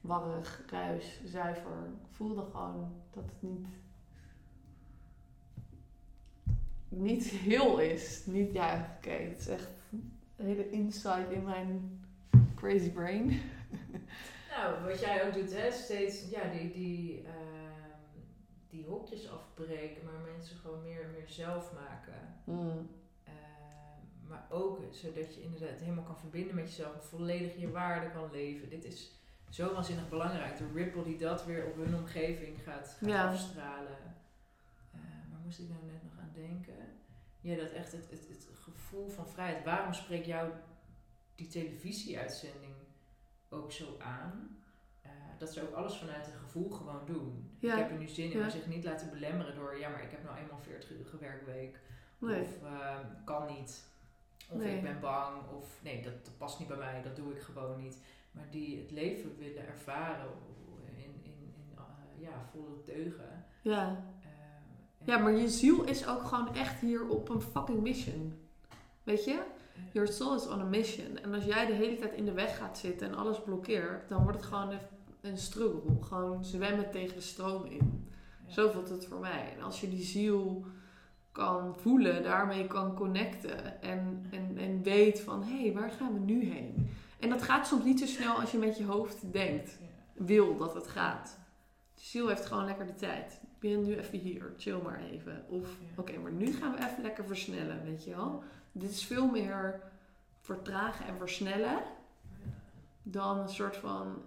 warrig, 0.00 0.64
ruis, 0.70 1.20
zuiver. 1.24 1.86
Ik 1.86 2.08
voelde 2.10 2.44
gewoon 2.50 2.92
dat 3.10 3.24
het 3.24 3.42
niet, 3.42 3.66
niet 6.88 7.24
heel 7.24 7.78
is. 7.78 8.26
Niet, 8.26 8.52
ja, 8.52 8.96
oké, 8.96 9.10
het 9.10 9.38
is 9.38 9.48
echt 9.48 9.68
een 10.36 10.46
hele 10.46 10.70
insight 10.70 11.30
in 11.30 11.44
mijn 11.44 12.00
crazy 12.54 12.90
brain. 12.90 13.30
Nou, 14.50 14.84
wat 14.84 15.00
jij 15.00 15.26
ook 15.26 15.34
doet, 15.34 15.52
hè, 15.52 15.70
steeds 15.70 16.30
ja, 16.30 16.50
die, 16.50 16.72
die, 16.72 17.22
ehm, 17.22 18.18
die 18.68 18.84
hokjes 18.84 19.30
afbreken, 19.30 20.04
maar 20.04 20.32
mensen 20.32 20.56
gewoon 20.56 20.82
meer 20.82 21.02
en 21.02 21.10
meer 21.10 21.28
zelf 21.28 21.72
maken. 21.72 22.34
Mm. 22.44 22.88
Ehm, 23.24 24.28
maar 24.28 24.46
ook 24.50 24.80
zodat 24.90 25.34
je 25.34 25.42
inderdaad 25.42 25.80
helemaal 25.80 26.04
kan 26.04 26.18
verbinden 26.18 26.54
met 26.54 26.68
jezelf 26.68 27.08
volledig 27.08 27.56
je 27.56 27.70
waarde 27.70 28.10
kan 28.10 28.30
leven. 28.30 28.68
Dit 28.68 28.84
is 28.84 29.17
zo 29.48 29.72
waanzinnig 29.74 30.08
belangrijk. 30.08 30.56
De 30.56 30.70
ripple 30.74 31.02
die 31.04 31.18
dat 31.18 31.44
weer 31.44 31.66
op 31.66 31.76
hun 31.76 31.94
omgeving 31.96 32.62
gaat, 32.62 32.96
gaat 32.98 33.08
Ja. 33.08 33.28
afstralen. 33.30 33.96
Eh, 34.94 35.00
maar 35.30 35.40
moest 35.44 35.58
ik 35.58 35.68
nou 35.68 35.80
net 35.84 36.02
nog 36.02 36.12
aan 36.20 36.30
denken? 36.34 36.74
Ja, 37.40 37.56
dat 37.56 37.70
echt 37.70 37.92
het, 37.92 38.10
het, 38.10 38.28
het 38.28 38.48
gevoel 38.60 39.08
van 39.08 39.28
vrijheid. 39.28 39.64
Waarom 39.64 39.92
spreekt 39.92 40.26
jou 40.26 40.50
die 41.34 41.46
televisieuitzending 41.48 42.74
ook 43.48 43.72
zo 43.72 43.96
aan? 43.98 44.56
Eh, 45.02 45.10
dat 45.38 45.52
ze 45.52 45.62
ook 45.68 45.74
alles 45.74 45.96
vanuit 45.96 46.26
het 46.26 46.34
gevoel 46.34 46.70
gewoon 46.70 47.06
doen. 47.06 47.56
Ja. 47.58 47.72
Ik 47.72 47.78
heb 47.78 47.90
er 47.90 47.98
nu 47.98 48.08
zin 48.08 48.24
in, 48.24 48.30
Ja. 48.30 48.38
maar 48.38 48.50
zich 48.50 48.66
niet 48.66 48.84
laten 48.84 49.10
belemmeren 49.10 49.54
door... 49.54 49.78
ja, 49.78 49.88
maar 49.88 50.02
ik 50.02 50.10
heb 50.10 50.24
nou 50.24 50.36
eenmaal 50.38 50.58
40 50.60 50.90
uur 50.90 51.18
werkweek. 51.20 51.78
Nee. 52.18 52.40
Of 52.40 52.62
ehm, 52.62 53.06
kan 53.24 53.46
niet. 53.46 53.84
Of 54.50 54.58
Nee. 54.58 54.76
ik 54.76 54.82
ben 54.82 55.00
bang. 55.00 55.48
Of 55.50 55.78
nee, 55.82 56.02
dat, 56.02 56.24
dat 56.24 56.36
past 56.38 56.58
niet 56.58 56.68
bij 56.68 56.76
mij. 56.76 57.02
Dat 57.02 57.16
doe 57.16 57.32
ik 57.34 57.42
gewoon 57.42 57.82
niet. 57.82 57.98
Maar 58.38 58.50
die 58.50 58.78
het 58.78 58.90
leven 58.90 59.36
willen 59.38 59.66
ervaren 59.66 60.26
in, 60.96 61.04
in, 61.04 61.14
in 61.22 61.52
eh, 61.74 62.22
ja, 62.22 62.48
volle 62.52 62.82
teugen. 62.84 63.44
Ja. 63.62 64.04
Eh, 64.22 65.06
ja, 65.06 65.18
maar 65.18 65.32
je 65.32 65.48
ziel 65.48 65.84
is 65.84 66.06
ook 66.06 66.22
gewoon 66.22 66.54
echt 66.54 66.80
hier 66.80 67.08
op 67.08 67.28
een 67.28 67.40
fucking 67.40 67.80
mission. 67.80 68.32
Weet 69.02 69.24
je? 69.24 69.42
Your 69.92 70.08
soul 70.08 70.34
is 70.34 70.48
on 70.48 70.60
a 70.60 70.64
mission. 70.64 71.18
En 71.18 71.34
als 71.34 71.44
jij 71.44 71.66
de 71.66 71.72
hele 71.72 71.96
tijd 71.96 72.12
in 72.12 72.24
de 72.24 72.32
weg 72.32 72.56
gaat 72.56 72.78
zitten 72.78 73.08
en 73.08 73.14
alles 73.14 73.42
blokkeert, 73.42 74.08
dan 74.08 74.22
wordt 74.22 74.38
het 74.38 74.46
gewoon 74.46 74.70
een, 74.70 74.78
een 75.20 75.38
struggle. 75.38 75.80
Gewoon 76.00 76.44
zwemmen 76.44 76.90
tegen 76.90 77.14
de 77.14 77.20
stroom 77.20 77.64
in. 77.64 78.08
Ja. 78.46 78.52
Zo 78.52 78.70
voelt 78.70 78.88
het 78.88 79.06
voor 79.06 79.20
mij. 79.20 79.52
En 79.56 79.62
als 79.62 79.80
je 79.80 79.88
die 79.88 80.04
ziel 80.04 80.64
kan 81.32 81.74
voelen, 81.76 82.22
daarmee 82.22 82.66
kan 82.66 82.94
connecten 82.94 83.82
en, 83.82 84.26
en, 84.30 84.58
en 84.58 84.82
weet 84.82 85.20
van 85.20 85.42
hé, 85.42 85.62
hey, 85.62 85.72
waar 85.72 85.90
gaan 85.90 86.12
we 86.12 86.18
nu 86.18 86.44
heen? 86.44 86.88
En 87.18 87.28
dat 87.28 87.42
gaat 87.42 87.66
soms 87.66 87.84
niet 87.84 87.98
zo 87.98 88.06
snel 88.06 88.40
als 88.40 88.50
je 88.50 88.58
met 88.58 88.76
je 88.76 88.84
hoofd 88.84 89.32
denkt, 89.32 89.78
wil 90.14 90.56
dat 90.56 90.74
het 90.74 90.86
gaat. 90.86 91.38
De 91.94 92.00
ziel 92.00 92.28
heeft 92.28 92.46
gewoon 92.46 92.64
lekker 92.64 92.86
de 92.86 92.94
tijd. 92.94 93.40
Ik 93.42 93.58
ben 93.58 93.82
nu 93.82 93.96
even 93.96 94.18
hier, 94.18 94.54
chill 94.56 94.80
maar 94.82 95.00
even. 95.00 95.44
Of 95.48 95.68
oké, 95.96 96.18
maar 96.18 96.32
nu 96.32 96.52
gaan 96.52 96.72
we 96.72 96.78
even 96.78 97.02
lekker 97.02 97.24
versnellen, 97.26 97.84
weet 97.84 98.04
je 98.04 98.10
wel? 98.10 98.42
Dit 98.72 98.90
is 98.90 99.04
veel 99.04 99.26
meer 99.26 99.82
vertragen 100.40 101.06
en 101.06 101.16
versnellen 101.16 101.82
dan 103.02 103.38
een 103.38 103.48
soort 103.48 103.76
van 103.76 104.22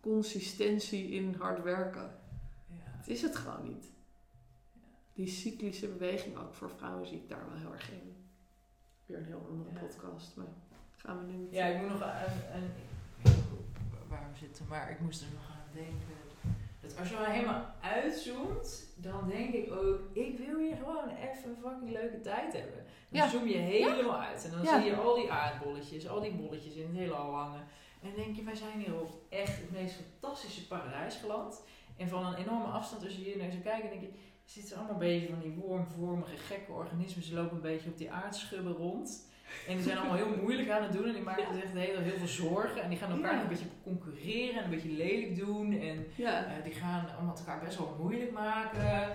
consistentie 0.00 1.10
in 1.10 1.34
hard 1.38 1.62
werken. 1.62 2.10
Ja. 2.66 2.76
Het 2.96 3.08
is 3.08 3.22
het 3.22 3.36
gewoon 3.36 3.62
niet. 3.62 3.92
Die 5.14 5.26
cyclische 5.26 5.88
beweging 5.88 6.36
ook 6.36 6.54
voor 6.54 6.70
vrouwen 6.70 7.06
zie 7.06 7.16
ik 7.16 7.28
daar 7.28 7.48
wel 7.48 7.58
heel 7.58 7.72
erg 7.72 7.90
in. 7.92 8.16
Weer 9.06 9.18
een 9.18 9.24
heel 9.24 9.46
andere 9.50 9.70
podcast, 9.70 10.36
maar 10.36 10.46
gaan 10.98 11.18
we 11.18 11.32
nu 11.32 11.36
niet. 11.38 11.52
Ja, 11.52 11.64
ik 11.66 11.80
moet 11.80 11.88
nog 11.88 12.02
aan, 12.02 12.12
aan 12.54 12.70
waar 14.08 14.28
we 14.32 14.38
zitten, 14.38 14.64
maar 14.68 14.90
ik 14.90 15.00
moest 15.00 15.20
er 15.20 15.28
nog 15.34 15.50
aan 15.50 15.72
denken. 15.74 16.16
Dat 16.80 16.98
als 16.98 17.08
je 17.08 17.16
er 17.16 17.30
helemaal 17.30 17.74
uitzoomt, 17.80 18.86
dan 18.96 19.28
denk 19.28 19.54
ik 19.54 19.72
ook, 19.72 20.00
ik 20.12 20.38
wil 20.38 20.58
hier 20.58 20.76
gewoon 20.76 21.08
even 21.08 21.50
een 21.50 21.56
fucking 21.62 21.90
leuke 21.90 22.20
tijd 22.20 22.52
hebben. 22.52 22.84
Dan 23.08 23.20
Ja. 23.20 23.28
zoom 23.28 23.46
je 23.46 23.56
helemaal 23.56 24.20
uit 24.20 24.44
en 24.44 24.50
dan 24.50 24.62
Ja. 24.62 24.80
zie 24.80 24.90
je 24.90 24.96
al 24.96 25.14
die 25.14 25.30
aardbolletjes, 25.30 26.08
al 26.08 26.20
die 26.20 26.32
bolletjes 26.34 26.74
in 26.74 26.86
het 26.86 26.96
hele 26.96 27.14
al 27.14 27.34
hangen. 27.34 27.60
En 28.02 28.08
dan 28.14 28.24
denk 28.24 28.36
je, 28.36 28.44
wij 28.44 28.54
zijn 28.56 28.80
hier 28.80 29.00
op 29.00 29.10
echt 29.28 29.56
het 29.60 29.70
meest 29.70 29.94
fantastische 30.20 30.66
paradijs 30.66 31.16
geland. 31.16 31.62
En 31.96 32.08
van 32.08 32.26
een 32.26 32.34
enorme 32.34 32.64
afstand, 32.66 33.04
als 33.04 33.16
je 33.16 33.22
hier 33.22 33.36
naar 33.38 33.50
zou 33.50 33.62
kijken, 33.62 33.88
denk 33.90 34.00
je, 34.00 34.06
er 34.08 34.14
zitten 34.44 34.76
allemaal 34.76 34.92
een 34.94 34.98
beetje 34.98 35.28
van 35.28 35.40
die 35.40 35.54
wormvormige 35.54 36.36
gekke 36.36 36.72
organismen. 36.72 37.24
Ze 37.24 37.34
lopen 37.34 37.56
een 37.56 37.62
beetje 37.62 37.88
op 37.90 37.98
die 37.98 38.10
aardschubben 38.12 38.72
rond. 38.72 39.26
En 39.68 39.74
die 39.74 39.84
zijn 39.84 39.98
allemaal 39.98 40.16
heel 40.16 40.36
moeilijk 40.42 40.70
aan 40.70 40.82
het 40.82 40.92
doen. 40.92 41.06
En 41.06 41.12
die 41.12 41.22
maken 41.22 41.54
zich 41.54 41.62
echt 41.62 41.72
heel, 41.72 41.98
heel 41.98 42.16
veel 42.18 42.26
zorgen. 42.26 42.82
En 42.82 42.88
die 42.88 42.98
gaan 42.98 43.10
elkaar 43.10 43.34
Ja. 43.34 43.40
een 43.42 43.48
beetje 43.48 43.64
concurreren. 43.82 44.56
En 44.58 44.64
een 44.64 44.70
beetje 44.70 44.92
lelijk 44.92 45.36
doen. 45.36 45.72
En 45.80 46.06
Ja. 46.14 46.44
eh, 46.44 46.64
die 46.64 46.72
gaan 46.72 47.06
allemaal 47.16 47.36
elkaar 47.38 47.60
best 47.64 47.78
wel 47.78 47.96
moeilijk 48.00 48.32
maken. 48.32 49.10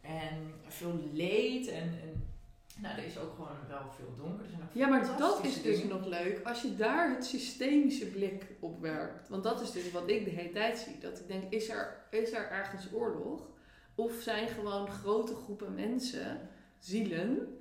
En 0.00 0.54
veel 0.66 1.00
leed. 1.12 1.68
En, 1.68 1.82
en 1.82 2.28
nou, 2.76 2.98
er 2.98 3.04
is 3.04 3.18
ook 3.18 3.34
gewoon 3.34 3.48
wel 3.68 3.90
veel 3.96 4.14
donker. 4.16 4.44
Er 4.44 4.50
zijn 4.50 4.62
ook 4.62 4.68
Ja, 4.72 4.86
maar 4.88 5.16
dat 5.18 5.44
is 5.44 5.62
dus 5.62 5.80
dingen. 5.80 5.96
nog 5.96 6.06
leuk 6.06 6.40
als 6.44 6.62
je 6.62 6.76
daar 6.76 7.10
het 7.14 7.24
systemische 7.26 8.06
blik 8.06 8.46
op 8.60 8.80
werkt. 8.80 9.28
Want 9.28 9.42
dat 9.42 9.60
is 9.60 9.70
dus 9.70 9.90
wat 9.90 10.08
ik 10.10 10.24
de 10.24 10.30
hele 10.30 10.52
tijd 10.52 10.78
zie. 10.78 10.98
Dat 10.98 11.18
ik 11.18 11.28
denk, 11.28 11.42
is 11.52 11.68
er, 11.68 11.96
is 12.10 12.32
er 12.32 12.50
ergens 12.50 12.86
oorlog? 12.92 13.48
Of 13.94 14.12
zijn 14.22 14.48
gewoon 14.48 14.88
grote 14.90 15.34
groepen 15.34 15.74
mensen, 15.74 16.48
zielen, 16.78 17.58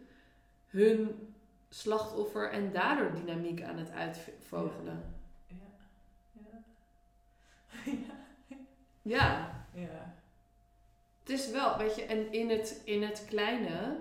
hun 0.67 1.28
slachtoffer 1.69 2.51
en 2.51 2.71
daardoor 2.71 3.11
dynamiek 3.11 3.61
aan 3.61 3.77
het 3.77 3.91
uitvogelen? 3.91 5.03
Ja. 5.47 5.55
Ja. 7.85 7.91
Ja. 9.01 9.65
ja. 9.73 10.17
Het 11.19 11.29
is 11.29 11.51
wel, 11.51 11.77
weet 11.77 11.95
je, 11.95 12.03
en 12.03 12.31
in 12.31 12.49
het, 12.49 12.81
in 12.83 13.03
het 13.03 13.25
kleine, 13.27 13.97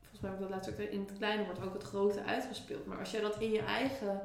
volgens 0.00 0.20
mij 0.20 0.30
heb 0.30 0.40
ik 0.40 0.46
dat 0.46 0.50
laatst 0.50 0.70
ook 0.70 0.78
in 0.78 1.00
het 1.00 1.16
kleine 1.16 1.44
wordt 1.44 1.62
ook 1.62 1.72
het 1.72 1.82
grote 1.82 2.22
uitgespeeld. 2.22 2.86
Maar 2.86 2.98
als 2.98 3.10
jij 3.10 3.20
dat 3.20 3.40
in 3.40 3.50
je 3.50 3.62
eigen 3.62 4.20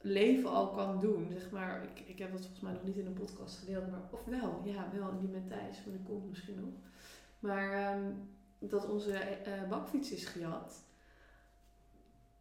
leven 0.00 0.50
al 0.50 0.68
kan 0.68 1.00
doen, 1.00 1.28
zeg 1.32 1.50
maar, 1.50 1.82
ik, 1.82 2.00
ik 2.06 2.18
heb 2.18 2.30
dat 2.30 2.40
volgens 2.40 2.60
mij 2.60 2.72
nog 2.72 2.84
niet 2.84 2.96
in 2.96 3.06
een 3.06 3.12
podcast 3.12 3.58
gedeeld, 3.58 3.90
maar 3.90 4.00
of 4.10 4.24
wel, 4.24 4.62
ja, 4.64 4.90
wel, 4.92 5.18
die 5.20 5.28
met 5.28 5.48
Thijs, 5.48 5.84
want 5.84 5.96
die 5.96 6.06
komt 6.06 6.28
misschien 6.28 6.60
nog. 6.60 6.74
Maar 7.38 7.72
ehm, 7.72 8.12
dat 8.58 8.88
onze 8.88 9.12
eh, 9.18 9.68
bakfiets 9.68 10.10
is 10.10 10.24
gejat. 10.24 10.84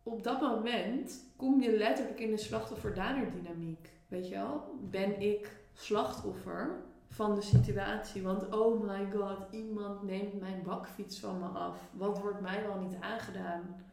Op 0.04 0.24
dat 0.24 0.41
moment 0.41 1.24
kom 1.36 1.62
je 1.62 1.78
letterlijk 1.78 2.20
in 2.20 2.30
de 2.30 2.38
slachtoffer-dader 2.38 3.32
dynamiek. 3.32 3.89
Weet 4.08 4.28
je 4.28 4.36
wel? 4.36 4.80
Ben 4.89 5.22
ik 5.22 5.60
slachtoffer 5.74 6.82
van 7.08 7.36
de 7.36 7.41
situatie? 7.41 8.22
Want 8.22 8.56
oh 8.56 8.84
my 8.84 9.12
god, 9.12 9.38
iemand 9.52 10.04
neemt 10.04 10.39
mijn 10.39 10.62
bakfiets 10.64 11.20
van 11.20 11.39
me 11.39 11.45
af. 11.45 11.80
Wat 11.91 12.20
wordt 12.20 12.41
mij 12.41 12.64
wel 12.64 12.80
niet 12.80 12.95
aangedaan? 12.99 13.86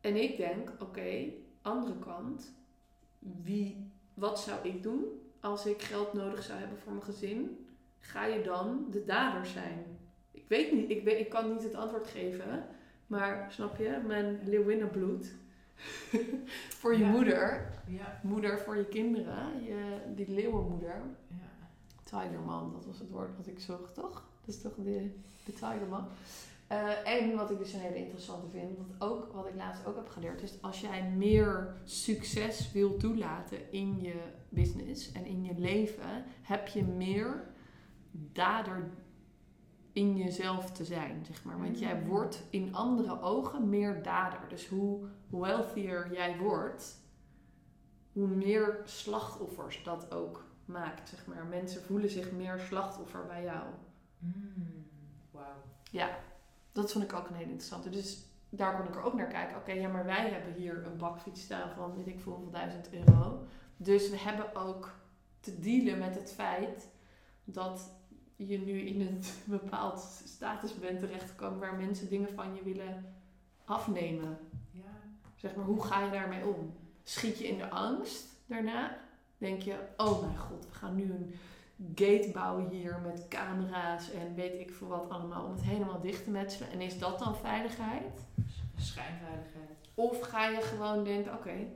En 0.00 0.16
ik 0.16 0.36
denk, 0.36 0.72
oké, 0.78 1.32
andere 1.62 1.98
kant, 1.98 2.52
wie, 3.18 3.90
wat 4.14 4.40
zou 4.40 4.68
ik 4.68 4.82
doen 4.82 5.04
als 5.40 5.66
ik 5.66 5.82
geld 5.82 6.12
nodig 6.12 6.42
zou 6.42 6.58
hebben 6.58 6.78
voor 6.78 6.92
mijn 6.92 7.04
gezin? 7.04 7.66
Ga 7.98 8.24
je 8.24 8.42
dan 8.42 8.86
de 8.90 9.04
dader 9.04 9.46
zijn? 9.46 9.98
Ik 10.30 10.44
weet 10.48 10.72
niet, 10.72 10.90
ik, 10.90 11.04
weet, 11.04 11.20
ik 11.20 11.28
kan 11.28 11.52
niet 11.52 11.62
het 11.62 11.74
antwoord 11.74 12.06
geven, 12.06 12.66
maar 13.12 13.46
snap 13.52 13.76
je, 13.76 14.00
mijn 14.06 14.38
leeuwinnenbloed 14.44 15.32
voor 16.80 16.92
je 16.92 17.04
Ja. 17.04 17.10
moeder, 17.10 17.70
Ja. 17.88 18.20
moeder 18.22 18.58
voor 18.58 18.76
je 18.76 18.84
kinderen, 18.84 19.62
je, 19.64 19.98
die 20.14 20.30
leeuwenmoeder. 20.30 21.02
Ja. 21.28 21.36
Tigerman, 22.02 22.72
dat 22.72 22.86
was 22.86 22.98
het 22.98 23.10
woord 23.10 23.36
wat 23.36 23.46
ik 23.46 23.60
zocht, 23.60 23.94
toch? 23.94 24.28
Dat 24.44 24.54
is 24.54 24.60
toch 24.60 24.74
de, 24.76 25.10
de 25.44 25.52
Tigerman. 25.52 26.06
Eh, 26.66 27.08
en 27.20 27.36
wat 27.36 27.50
ik 27.50 27.58
dus 27.58 27.72
een 27.72 27.80
hele 27.80 27.96
interessante 27.96 28.48
vind, 28.48 28.76
wat, 28.76 29.08
ook, 29.10 29.32
wat 29.32 29.46
ik 29.46 29.54
laatst 29.54 29.86
ook 29.86 29.96
heb 29.96 30.08
geleerd, 30.08 30.42
is 30.42 30.52
als 30.62 30.80
jij 30.80 31.02
meer 31.16 31.74
succes 31.84 32.72
wil 32.72 32.96
toelaten 32.96 33.72
in 33.72 34.00
je 34.00 34.14
business 34.48 35.12
en 35.12 35.24
in 35.26 35.44
je 35.44 35.54
leven, 35.58 36.24
heb 36.42 36.66
je 36.68 36.82
meer 36.84 37.44
dader 38.12 38.90
in 39.92 40.16
jezelf 40.16 40.70
te 40.72 40.84
zijn, 40.84 41.24
zeg 41.24 41.44
maar. 41.44 41.60
Want 41.60 41.78
jij 41.78 41.94
Mm. 42.00 42.06
wordt 42.06 42.42
in 42.50 42.74
andere 42.74 43.20
ogen 43.20 43.68
meer 43.68 44.02
dader. 44.02 44.40
Dus 44.48 44.68
hoe 44.68 45.06
wealthier 45.28 46.12
jij 46.12 46.38
wordt, 46.38 47.00
hoe 48.12 48.26
meer 48.26 48.80
slachtoffers 48.84 49.82
dat 49.84 50.14
ook 50.14 50.44
maakt, 50.64 51.08
zeg 51.08 51.26
maar. 51.26 51.44
Mensen 51.44 51.82
voelen 51.82 52.10
zich 52.10 52.32
meer 52.32 52.58
slachtoffer 52.58 53.26
bij 53.26 53.42
jou. 53.42 53.66
Mm. 54.18 54.86
Wauw. 55.30 55.62
Ja, 55.90 56.18
dat 56.72 56.92
vond 56.92 57.04
ik 57.04 57.12
ook 57.12 57.28
een 57.28 57.34
hele 57.34 57.50
interessante. 57.50 57.90
Dus 57.90 58.26
daar 58.48 58.76
kon 58.76 58.86
ik 58.88 58.94
er 58.94 59.02
ook 59.02 59.14
naar 59.14 59.26
kijken. 59.26 59.56
Oké, 59.56 59.72
ja, 59.72 59.88
maar 59.88 60.04
wij 60.04 60.30
hebben 60.30 60.52
hier 60.52 60.86
een 60.86 60.96
bakfiets 60.96 61.42
staan 61.42 61.70
van, 61.70 61.96
weet 61.96 62.06
ik 62.06 62.20
veel, 62.20 62.32
hoeveel 62.32 62.50
duizend 62.50 62.92
euro. 62.92 63.44
Dus 63.76 64.10
we 64.10 64.18
hebben 64.18 64.54
ook 64.54 64.90
te 65.40 65.58
dealen 65.58 65.98
met 65.98 66.14
het 66.14 66.32
feit 66.32 66.88
dat 67.44 67.90
je 68.48 68.58
nu 68.58 68.80
in 68.80 69.00
een 69.00 69.22
bepaald 69.58 70.00
status 70.24 70.74
bent 70.74 71.00
terechtgekomen 71.00 71.58
waar 71.58 71.74
mensen 71.74 72.08
dingen 72.08 72.34
van 72.34 72.54
je 72.54 72.62
willen 72.62 73.14
afnemen. 73.64 74.38
Ja. 74.70 74.82
Zeg 75.36 75.54
maar, 75.54 75.64
hoe 75.64 75.82
ga 75.82 76.04
je 76.04 76.10
daarmee 76.10 76.46
om? 76.46 76.72
Schiet 77.02 77.38
je 77.38 77.48
in 77.48 77.58
de 77.58 77.70
angst 77.70 78.26
daarna? 78.46 78.98
Denk 79.38 79.62
je, 79.62 79.78
oh 79.96 80.20
mijn 80.20 80.38
god, 80.38 80.66
we 80.66 80.72
gaan 80.72 80.94
nu 80.94 81.02
een 81.02 81.34
gate 81.94 82.30
bouwen 82.32 82.68
hier 82.68 83.00
met 83.02 83.28
camera's 83.28 84.10
en 84.10 84.34
weet 84.34 84.60
ik 84.60 84.70
veel 84.70 84.88
wat 84.88 85.08
allemaal 85.08 85.44
om 85.44 85.52
het 85.52 85.62
helemaal 85.62 86.00
dicht 86.00 86.24
te 86.24 86.30
metselen. 86.30 86.70
En 86.70 86.80
is 86.80 86.98
dat 86.98 87.18
dan 87.18 87.36
veiligheid? 87.36 88.26
Schijnveiligheid. 88.76 89.78
Of 89.94 90.20
ga 90.20 90.46
je 90.46 90.60
gewoon 90.60 91.04
denken, 91.04 91.34
oké, 91.34 91.66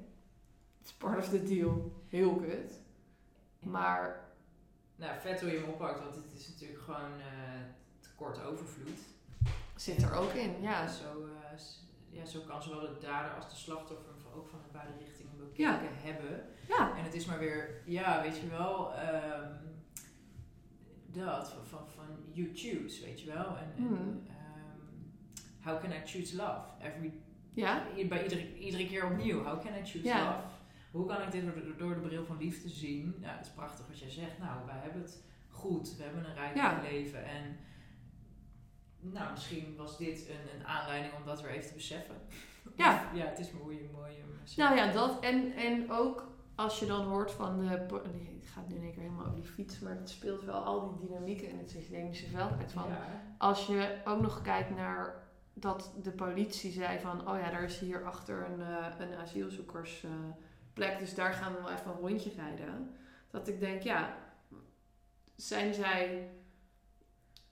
it's 0.80 0.92
part 0.92 1.18
of 1.18 1.28
the 1.28 1.42
deal. 1.42 1.92
Heel 2.08 2.34
kut. 2.34 2.80
Maar 3.58 4.25
Nou, 4.96 5.20
vet 5.20 5.40
hoe 5.40 5.50
je 5.50 5.58
hem 5.58 5.68
oppakt, 5.68 6.00
want 6.00 6.14
het 6.14 6.32
is 6.34 6.48
natuurlijk 6.48 6.80
gewoon 6.82 7.20
eh, 7.20 7.60
tekort 8.00 8.42
overvloed. 8.44 8.98
zit 9.76 10.02
er 10.02 10.14
ook 10.14 10.32
in, 10.32 10.60
ja. 10.60 10.88
Zo, 10.88 11.24
eh, 11.24 11.58
ja, 12.10 12.24
zo 12.24 12.40
kan 12.40 12.62
zowel 12.62 12.80
de 12.80 12.98
dader 13.00 13.30
als 13.34 13.50
de 13.50 13.56
slachtoffer 13.56 14.12
ook 14.34 14.48
van 14.48 14.58
de 14.66 14.72
beide 14.72 14.92
richtingen 14.98 15.36
bekeken 15.38 15.64
Ja. 15.64 15.80
hebben. 15.92 16.44
Ja, 16.68 16.96
En 16.96 17.04
het 17.04 17.14
is 17.14 17.24
maar 17.26 17.38
weer, 17.38 17.82
ja, 17.84 18.22
weet 18.22 18.36
je 18.38 18.48
wel, 18.48 18.94
ehm, 18.94 19.52
dat 21.06 21.52
van, 21.52 21.66
van, 21.66 21.88
van 21.94 22.04
you 22.32 22.50
choose, 22.54 23.04
weet 23.04 23.20
je 23.20 23.26
wel. 23.32 23.56
En, 23.56 23.72
en, 23.76 23.82
Hmm. 23.86 24.22
ehm, 24.28 25.68
how 25.68 25.80
can 25.80 25.90
I 25.92 26.00
choose 26.04 26.36
love? 26.36 26.60
Every, 26.82 27.12
ja, 27.54 27.82
bij 28.08 28.22
iedere, 28.22 28.58
iedere 28.58 28.86
keer 28.86 29.04
opnieuw, 29.04 29.42
how 29.42 29.60
can 29.64 29.74
I 29.74 29.84
choose 29.84 30.04
Ja. 30.04 30.24
love? 30.24 30.46
Hoe 30.96 31.06
kan 31.06 31.22
ik 31.22 31.32
dit 31.32 31.44
door 31.78 31.94
de, 31.94 32.00
bril 32.00 32.24
van 32.24 32.38
liefde 32.38 32.68
zien? 32.68 33.16
Nou, 33.20 33.36
het 33.36 33.46
is 33.46 33.52
prachtig 33.52 33.86
wat 33.86 33.98
jij 33.98 34.10
zegt. 34.10 34.38
Nou, 34.38 34.66
wij 34.66 34.78
hebben 34.78 35.02
het 35.02 35.22
goed, 35.50 35.96
we 35.96 36.02
hebben 36.02 36.24
een 36.24 36.34
rijk 36.34 36.56
Ja. 36.56 36.80
leven. 36.82 37.24
En 37.24 37.56
nou, 39.00 39.30
misschien 39.30 39.76
was 39.76 39.98
dit 39.98 40.28
een, 40.28 40.58
een 40.60 40.66
aanleiding 40.66 41.14
om 41.14 41.24
dat 41.24 41.42
weer 41.42 41.50
even 41.50 41.68
te 41.68 41.74
beseffen. 41.74 42.16
Ja. 42.76 43.10
ja, 43.14 43.24
het 43.24 43.38
is 43.38 43.50
mooi 43.52 43.78
hem 43.78 44.40
ziet. 44.44 44.56
nou 44.56 44.76
ja, 44.76 44.92
dat. 44.92 45.20
En, 45.20 45.52
en 45.56 45.90
ook 45.90 46.28
als 46.54 46.78
je 46.78 46.86
dan 46.86 47.04
hoort 47.04 47.32
van 47.32 47.58
de... 47.58 47.64
nee, 47.64 48.38
Het 48.40 48.46
gaat 48.46 48.68
nu 48.68 48.74
in 48.76 48.82
één 48.82 48.92
keer 48.92 49.02
helemaal 49.02 49.24
over 49.24 49.34
die 49.34 49.50
fiets, 49.50 49.78
maar 49.78 49.94
het 49.94 50.10
speelt 50.10 50.44
wel 50.44 50.64
al 50.64 50.98
die 50.98 51.08
dynamieken 51.08 51.48
in 51.48 51.58
het 51.58 51.70
systemische 51.70 52.26
veld 52.28 52.52
uit 52.58 52.72
van... 52.72 52.88
Ja. 52.88 53.22
Als 53.38 53.66
je 53.66 54.00
ook 54.04 54.20
nog 54.20 54.42
kijkt 54.42 54.76
naar 54.76 55.22
dat 55.54 55.92
de 56.02 56.10
politie 56.12 56.72
zei 56.72 56.98
van, 57.00 57.28
oh 57.28 57.38
ja, 57.38 57.50
daar 57.50 57.62
is 57.62 57.78
hier 57.78 58.04
achter 58.04 58.50
een, 58.50 58.60
eh, 58.60 58.86
een 58.98 59.18
asielzoekersplek, 60.76 60.98
dus 60.98 61.14
daar 61.14 61.32
gaan 61.32 61.54
we 61.54 61.60
wel 61.60 61.70
even 61.70 61.90
een 61.90 61.96
rondje 61.96 62.32
rijden. 62.36 62.96
Dat 63.30 63.48
ik 63.48 63.60
denk, 63.60 63.82
ja, 63.82 64.16
zijn 65.36 65.74
zij 65.74 66.30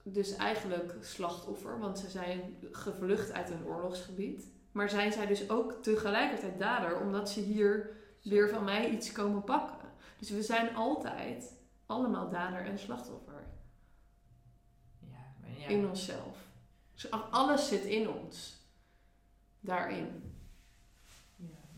dus 0.03 0.35
eigenlijk 0.35 0.95
slachtoffer, 1.01 1.79
want 1.79 1.99
ze 1.99 2.09
zijn 2.09 2.57
gevlucht 2.71 3.31
uit 3.31 3.49
een 3.49 3.65
oorlogsgebied. 3.65 4.53
Maar 4.71 4.89
zijn 4.89 5.11
zij 5.11 5.25
dus 5.25 5.49
ook 5.49 5.83
tegelijkertijd 5.83 6.59
dader, 6.59 6.99
omdat 6.99 7.29
ze 7.29 7.39
hier 7.39 7.89
weer 8.23 8.49
van 8.49 8.63
mij 8.63 8.89
iets 8.89 9.11
komen 9.11 9.43
pakken. 9.43 9.89
Dus 10.19 10.29
we 10.29 10.43
zijn 10.43 10.75
altijd 10.75 11.53
allemaal 11.85 12.29
dader 12.29 12.65
en 12.65 12.79
slachtoffer 12.79 13.43
Ja, 14.99 15.33
maar 15.41 15.59
ja. 15.59 15.67
in 15.67 15.87
onszelf. 15.87 16.37
Dus 16.93 17.11
alles 17.11 17.67
zit 17.67 17.83
in 17.83 18.09
ons. 18.09 18.63
Daarin. 19.59 20.24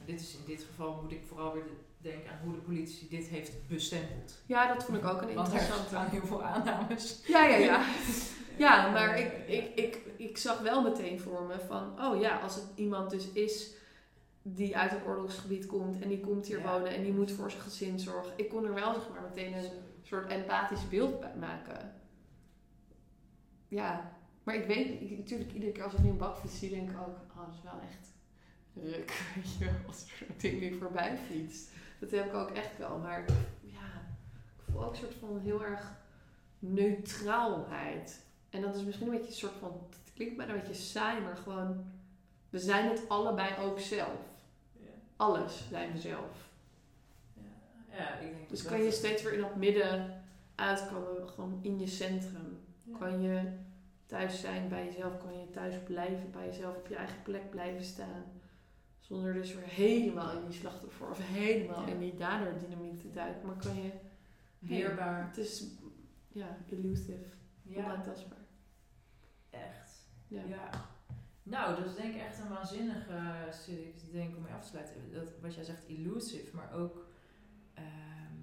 Dit 0.07 0.21
is 0.21 0.33
in 0.35 0.45
dit 0.45 0.63
geval 0.63 0.99
moet 1.01 1.11
ik 1.11 1.23
vooral 1.27 1.53
weer 1.53 1.63
de- 1.63 1.85
denken 2.09 2.31
aan 2.31 2.39
hoe 2.43 2.53
de 2.53 2.59
politie 2.61 3.07
dit 3.09 3.27
heeft 3.27 3.67
bestempeld. 3.67 4.33
Ja, 4.45 4.73
dat 4.73 4.83
vond 4.83 4.97
ik 4.97 5.05
ook 5.05 5.21
een 5.21 5.33
Want 5.33 5.47
er 5.47 5.53
interessante. 5.53 5.87
staan 5.87 6.07
heel 6.09 6.25
veel 6.25 6.43
aannames. 6.43 7.21
Ja, 7.27 7.45
ja, 7.45 7.55
ja. 7.57 7.85
Ja, 8.57 8.91
maar 8.91 9.19
ik, 9.19 9.31
ik, 9.47 9.75
ik, 9.75 9.99
ik 10.17 10.37
zag 10.37 10.59
wel 10.59 10.81
meteen 10.81 11.19
voor 11.19 11.43
me 11.43 11.59
van, 11.67 12.05
oh 12.05 12.21
ja, 12.21 12.37
als 12.39 12.55
het 12.55 12.65
iemand 12.75 13.09
dus 13.09 13.31
is 13.31 13.73
die 14.41 14.77
uit 14.77 14.91
een 14.91 15.03
oorlogsgebied 15.05 15.65
komt 15.65 16.01
en 16.01 16.07
die 16.09 16.19
komt 16.19 16.47
hier 16.47 16.59
Ja. 16.59 16.71
wonen 16.71 16.95
en 16.95 17.03
die 17.03 17.13
moet 17.13 17.31
voor 17.31 17.51
zijn 17.51 17.63
gezin 17.63 17.99
zorgen. 17.99 18.33
Ik 18.35 18.49
kon 18.49 18.65
er 18.65 18.73
wel 18.73 18.93
zeg 18.93 19.09
maar 19.09 19.21
meteen 19.21 19.53
een 19.53 19.69
soort 20.03 20.29
empathisch 20.31 20.89
beeld 20.89 21.19
bij 21.19 21.35
maken. 21.39 21.93
Ja, 23.67 24.11
maar 24.43 24.55
ik 24.55 24.65
weet, 24.65 25.01
ik, 25.01 25.17
natuurlijk 25.17 25.51
iedere 25.53 25.71
keer 25.71 25.83
als 25.83 25.93
ik 25.93 25.99
nu 25.99 26.09
een 26.09 26.17
bakfiets 26.17 26.59
zie, 26.59 26.69
denk 26.69 26.89
ik 26.89 26.97
ook, 26.97 27.07
oh, 27.35 27.45
dat 27.45 27.53
is 27.55 27.61
wel 27.63 27.79
echt 27.91 28.06
ruk, 28.83 29.23
weet 29.35 29.57
je 29.57 29.65
wel, 29.65 29.73
als 29.87 30.03
er 30.03 30.17
zo'n 30.17 30.35
ding 30.37 30.59
weer 30.59 30.77
voorbij 30.77 31.17
fietst. 31.17 31.69
Dat 31.99 32.11
heb 32.11 32.25
ik 32.25 32.33
ook 32.33 32.49
echt 32.49 32.77
wel, 32.77 32.97
maar 32.97 33.25
ja, 33.61 34.07
ik 34.57 34.63
voel 34.71 34.83
ook 34.83 34.91
een 34.91 34.97
soort 34.97 35.15
van 35.19 35.39
heel 35.39 35.63
erg 35.63 35.91
neutraalheid. 36.59 38.25
En 38.49 38.61
dat 38.61 38.75
is 38.75 38.83
misschien 38.83 39.07
een 39.07 39.13
beetje 39.13 39.27
een 39.27 39.33
soort 39.33 39.57
van, 39.59 39.87
het 39.89 40.13
klinkt 40.13 40.37
bijna 40.37 40.53
een 40.53 40.59
beetje 40.59 40.73
saai, 40.73 41.21
maar 41.21 41.37
gewoon, 41.37 41.85
we 42.49 42.59
zijn 42.59 42.89
het 42.89 43.09
allebei 43.09 43.55
ook 43.61 43.79
zelf. 43.79 44.19
Ja. 44.73 44.89
Alles 45.15 45.67
zijn 45.69 45.91
we 45.91 45.99
zelf. 45.99 46.49
Ja, 47.33 47.97
ja 47.97 48.17
ik 48.17 48.35
denk 48.35 48.49
Dus 48.49 48.63
kan 48.63 48.83
je 48.83 48.91
steeds 48.91 49.23
weer 49.23 49.33
in 49.33 49.41
dat 49.41 49.55
midden 49.55 50.23
uitkomen, 50.55 51.29
gewoon 51.29 51.59
in 51.61 51.79
je 51.79 51.87
centrum. 51.87 52.59
Ja. 52.83 52.97
Kan 52.97 53.21
je 53.21 53.51
thuis 54.05 54.39
zijn 54.39 54.69
bij 54.69 54.85
jezelf, 54.85 55.17
kan 55.17 55.39
je 55.39 55.49
thuis 55.49 55.75
blijven 55.85 56.31
bij 56.31 56.45
jezelf, 56.45 56.75
op 56.75 56.87
je 56.87 56.95
eigen 56.95 57.21
plek 57.23 57.49
blijven 57.49 57.83
staan. 57.83 58.23
Zonder 59.07 59.33
dus 59.33 59.53
weer 59.53 59.63
helemaal 59.67 60.37
in 60.37 60.45
die 60.49 60.59
slachtoffer 60.59 61.09
of 61.09 61.17
helemaal 61.21 61.81
Ja. 61.81 61.87
in 61.93 61.99
die 61.99 62.15
daderdynamiek 62.15 63.01
te 63.01 63.11
duiken. 63.11 63.47
Maar 63.47 63.55
kan 63.55 63.75
je, 63.83 63.91
Weerbaar. 64.59 65.27
het 65.27 65.37
is 65.37 65.63
ja, 66.31 66.57
elusive, 66.69 67.25
Ja, 67.61 67.83
onaantastbaar. 67.83 68.37
echt. 69.49 70.07
Ja. 70.27 70.41
Ja. 70.43 70.69
Nou, 71.43 71.75
dat 71.75 71.85
is 71.85 71.95
denk 71.95 72.13
ik 72.15 72.21
echt 72.21 72.39
een 72.39 72.49
waanzinnige 72.49 73.47
studie. 73.51 73.85
Ik 73.87 74.11
denk 74.11 74.35
om 74.35 74.41
mee 74.41 74.53
af 74.53 74.61
te 74.61 74.67
sluiten. 74.67 75.13
Dat, 75.13 75.29
wat 75.41 75.55
jij 75.55 75.63
zegt, 75.63 75.83
elusive, 75.87 76.55
maar 76.55 76.73
ook... 76.73 77.05
ehm, 77.73 78.35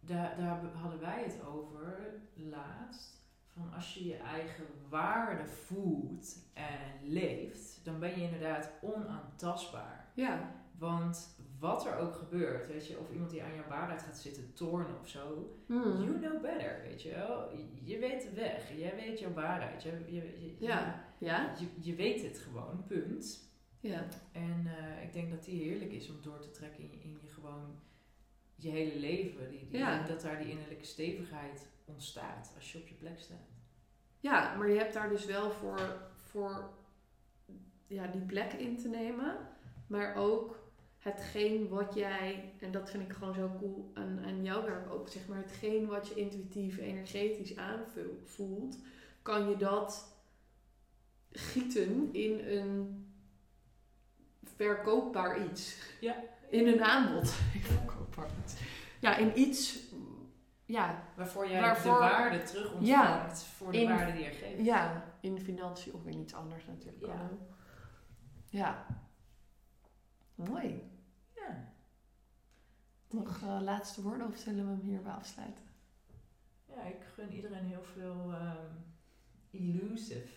daar, 0.00 0.36
daar 0.36 0.64
hadden 0.74 1.00
wij 1.00 1.22
het 1.24 1.44
over 1.46 2.20
laatst. 2.34 3.22
Van 3.54 3.72
als 3.74 3.94
je 3.94 4.04
je 4.04 4.16
eigen 4.16 4.64
waarde 4.88 5.46
voelt 5.46 6.38
en 6.54 7.08
leeft, 7.12 7.80
dan 7.84 7.98
ben 8.00 8.10
je 8.10 8.22
inderdaad 8.24 8.70
onaantastbaar. 8.82 10.10
Ja, 10.14 10.62
Want 10.78 11.36
wat 11.58 11.86
er 11.86 11.96
ook 11.98 12.14
gebeurt, 12.14 12.66
weet 12.66 12.86
je, 12.86 12.98
of 12.98 13.10
iemand 13.12 13.30
die 13.30 13.42
aan 13.42 13.54
jouw 13.54 13.68
waarheid 13.68 14.02
gaat 14.02 14.16
zitten 14.18 14.52
tornen 14.52 14.98
of 15.00 15.08
zo, 15.08 15.56
Hmm. 15.66 15.82
You 16.02 16.18
know 16.20 16.40
better, 16.42 16.80
weet 16.82 17.02
je 17.02 17.10
wel. 17.10 17.50
Je- 17.82 17.98
weet 17.98 18.22
de 18.22 18.30
weg. 18.34 18.76
Jij 18.76 18.94
weet 18.96 19.18
jouw 19.18 19.32
waarheid. 19.32 19.82
Je, 19.82 19.90
je, 20.06 20.14
je, 20.40 20.56
Ja. 20.58 21.04
ja, 21.18 21.54
je, 21.58 21.66
je 21.90 21.94
weet 21.94 22.22
het 22.22 22.38
gewoon, 22.38 22.84
punt. 22.86 23.48
ja, 23.80 24.04
En 24.32 24.66
eh, 24.66 25.02
ik 25.02 25.12
denk 25.12 25.30
dat 25.30 25.44
die 25.44 25.62
heerlijk 25.62 25.92
is 25.92 26.10
om 26.10 26.22
door 26.22 26.38
te 26.38 26.50
trekken 26.50 26.82
in 26.84 26.90
je, 26.90 26.98
in 27.00 27.18
je 27.22 27.28
gewoon 27.28 27.78
je 28.54 28.70
hele 28.70 28.96
leven. 28.98 29.50
Die, 29.50 29.66
die, 29.68 29.78
Ja. 29.78 30.02
Dat 30.06 30.20
daar 30.20 30.38
die 30.38 30.50
innerlijke 30.50 30.84
stevigheid 30.84 31.68
ontstaat 31.84 32.52
als 32.54 32.72
je 32.72 32.78
op 32.78 32.88
je 32.88 32.94
plek 32.94 33.20
staat. 33.20 33.48
ja, 34.20 34.54
maar 34.56 34.68
je 34.68 34.78
hebt 34.78 34.94
daar 34.94 35.08
dus 35.08 35.24
wel 35.24 35.50
voor, 35.50 35.96
voor 36.16 36.70
ja, 37.86 38.06
die 38.06 38.20
plek 38.20 38.52
in 38.52 38.78
te 38.78 38.88
nemen. 38.88 39.36
Maar 39.86 40.14
ook 40.16 40.58
hetgeen 40.98 41.68
wat 41.68 41.94
jij, 41.94 42.52
en 42.60 42.72
dat 42.72 42.90
vind 42.90 43.02
ik 43.02 43.12
gewoon 43.12 43.34
zo 43.34 43.50
cool 43.58 43.90
aan, 43.94 44.20
aan 44.24 44.42
jouw 44.42 44.62
werk 44.62 44.90
ook, 44.90 45.08
zeg 45.08 45.26
maar, 45.26 45.38
hetgeen 45.38 45.86
wat 45.86 46.08
je 46.08 46.14
intuïtief, 46.14 46.78
energetisch 46.78 47.56
aanvoelt, 47.56 48.78
kan 49.22 49.48
je 49.48 49.56
dat 49.56 50.16
gieten 51.30 52.08
in 52.12 52.38
een 52.38 53.04
verkoopbaar 54.42 55.50
iets. 55.50 55.76
Ja. 56.00 56.16
In 56.48 56.66
een 56.66 56.82
aanbod. 56.82 57.28
verkoopbaar 57.76 58.30
iets. 58.44 58.54
Ja, 59.00 59.16
in 59.16 59.38
iets, 59.38 59.78
ja, 60.66 61.04
Waarvoor 61.16 61.48
jij 61.48 61.60
Waarvoor- 61.60 61.92
de 61.92 61.98
waarde 61.98 62.42
terug 62.42 62.72
ontvangt 62.72 63.42
voor 63.42 63.72
de 63.72 63.80
In- 63.80 63.88
waarde 63.88 64.12
die 64.12 64.22
je 64.24 64.30
geeft. 64.30 64.64
Ja, 64.64 65.04
in 65.20 65.40
financiën 65.40 65.92
of 65.94 66.06
in 66.06 66.18
iets 66.20 66.34
anders 66.34 66.66
natuurlijk. 66.66 67.06
Ja. 67.06 67.12
Ja. 67.14 67.28
ja. 68.48 68.86
Mooi. 70.34 70.90
Ja. 71.34 71.72
Nog 73.10 73.42
eh, 73.42 73.58
laatste 73.60 74.02
woorden 74.02 74.26
of 74.26 74.36
zullen 74.36 74.64
we 74.64 74.70
hem 74.70 74.80
hierbij 74.80 75.12
afsluiten? 75.12 75.62
Ja, 76.66 76.82
ik 76.82 77.04
gun 77.14 77.32
iedereen 77.32 77.64
heel 77.64 77.82
veel 77.84 78.32
ehm 78.32 78.72
elusive 79.50 80.28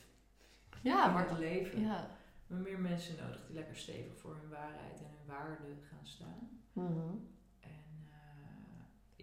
Ja, 0.81 1.11
maar 1.11 1.29
het 1.29 1.37
leven. 1.37 1.79
ja. 1.81 2.07
We 2.47 2.53
hebben 2.53 2.71
meer 2.71 2.79
mensen 2.81 3.15
nodig 3.23 3.45
die 3.45 3.55
lekker 3.55 3.75
stevig 3.75 4.17
voor 4.17 4.35
hun 4.41 4.49
waarheid 4.49 4.99
en 4.99 5.05
hun 5.17 5.25
waarde 5.35 5.63
gaan 5.89 6.05
staan. 6.05 6.61
Mhm. 6.73 7.15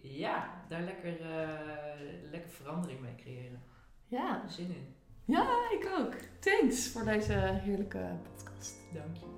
Ja, 0.05 0.64
daar 0.68 0.82
lekker, 0.82 1.20
eh, 1.20 2.31
lekker 2.31 2.51
verandering 2.51 3.01
mee 3.01 3.14
creëren. 3.14 3.62
Ja. 4.06 4.48
Zin 4.48 4.74
in. 4.74 4.94
ja, 5.24 5.70
ik 5.70 5.93
ook. 5.98 6.14
Thanks 6.40 6.89
voor 6.89 7.05
deze 7.05 7.32
heerlijke 7.32 8.16
podcast. 8.22 8.76
Dank 8.93 9.16
je. 9.16 9.35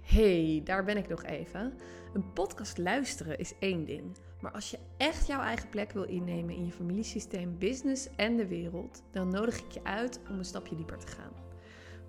Hey, 0.00 0.60
daar 0.64 0.84
ben 0.84 0.96
ik 0.96 1.08
nog 1.08 1.24
even. 1.24 1.74
Een 2.14 2.32
podcast 2.32 2.78
luisteren 2.78 3.38
is 3.38 3.54
één 3.58 3.84
ding. 3.84 4.16
Maar 4.40 4.52
als 4.52 4.70
je 4.70 4.78
echt 4.96 5.26
jouw 5.26 5.40
eigen 5.40 5.68
plek 5.68 5.92
wil 5.92 6.02
innemen 6.02 6.54
in 6.54 6.64
je 6.64 6.72
familiesysteem, 6.72 7.58
business 7.58 8.08
en 8.16 8.36
de 8.36 8.46
wereld, 8.46 9.02
dan 9.10 9.28
nodig 9.28 9.58
ik 9.58 9.70
je 9.70 9.84
uit 9.84 10.20
om 10.28 10.38
een 10.38 10.44
stapje 10.44 10.76
dieper 10.76 10.98
te 10.98 11.06
gaan. 11.06 11.32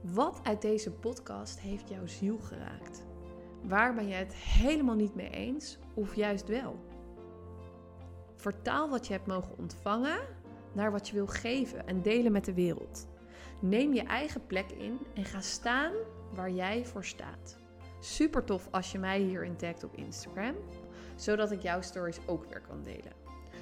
Wat 0.01 0.39
uit 0.43 0.61
deze 0.61 0.91
podcast 0.91 1.59
heeft 1.59 1.89
jouw 1.89 2.05
ziel 2.07 2.37
geraakt? 2.37 3.03
Waar 3.61 3.93
ben 3.93 4.07
je 4.07 4.13
het 4.13 4.33
helemaal 4.33 4.95
niet 4.95 5.15
mee 5.15 5.29
eens 5.29 5.77
of 5.93 6.15
juist 6.15 6.47
wel? 6.47 6.79
Vertaal 8.35 8.89
wat 8.89 9.07
je 9.07 9.13
hebt 9.13 9.27
mogen 9.27 9.57
ontvangen 9.57 10.19
naar 10.73 10.91
wat 10.91 11.07
je 11.07 11.13
wil 11.13 11.27
geven 11.27 11.87
en 11.87 12.01
delen 12.01 12.31
met 12.31 12.45
de 12.45 12.53
wereld. 12.53 13.07
Neem 13.61 13.93
je 13.93 14.03
eigen 14.03 14.45
plek 14.45 14.71
in 14.71 14.99
en 15.13 15.25
ga 15.25 15.41
staan 15.41 15.93
waar 16.33 16.51
jij 16.51 16.85
voor 16.85 17.05
staat. 17.05 17.57
Super 17.99 18.43
tof 18.43 18.67
als 18.71 18.91
je 18.91 18.99
mij 18.99 19.19
hierin 19.19 19.55
tagt 19.55 19.83
op 19.83 19.95
Instagram, 19.95 20.55
zodat 21.15 21.51
ik 21.51 21.61
jouw 21.61 21.81
stories 21.81 22.19
ook 22.25 22.45
weer 22.45 22.61
kan 22.61 22.83
delen. 22.83 23.13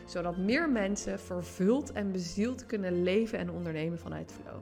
Zodat 0.05 0.37
meer 0.37 0.69
mensen 0.69 1.19
vervuld 1.19 1.91
en 1.91 2.11
bezield 2.11 2.65
kunnen 2.65 3.03
leven 3.03 3.39
en 3.39 3.51
ondernemen 3.51 3.99
vanuit 3.99 4.31
flow. 4.31 4.61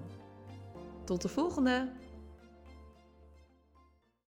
Tot 1.04 1.22
de 1.22 1.30
volgende! 1.30 1.92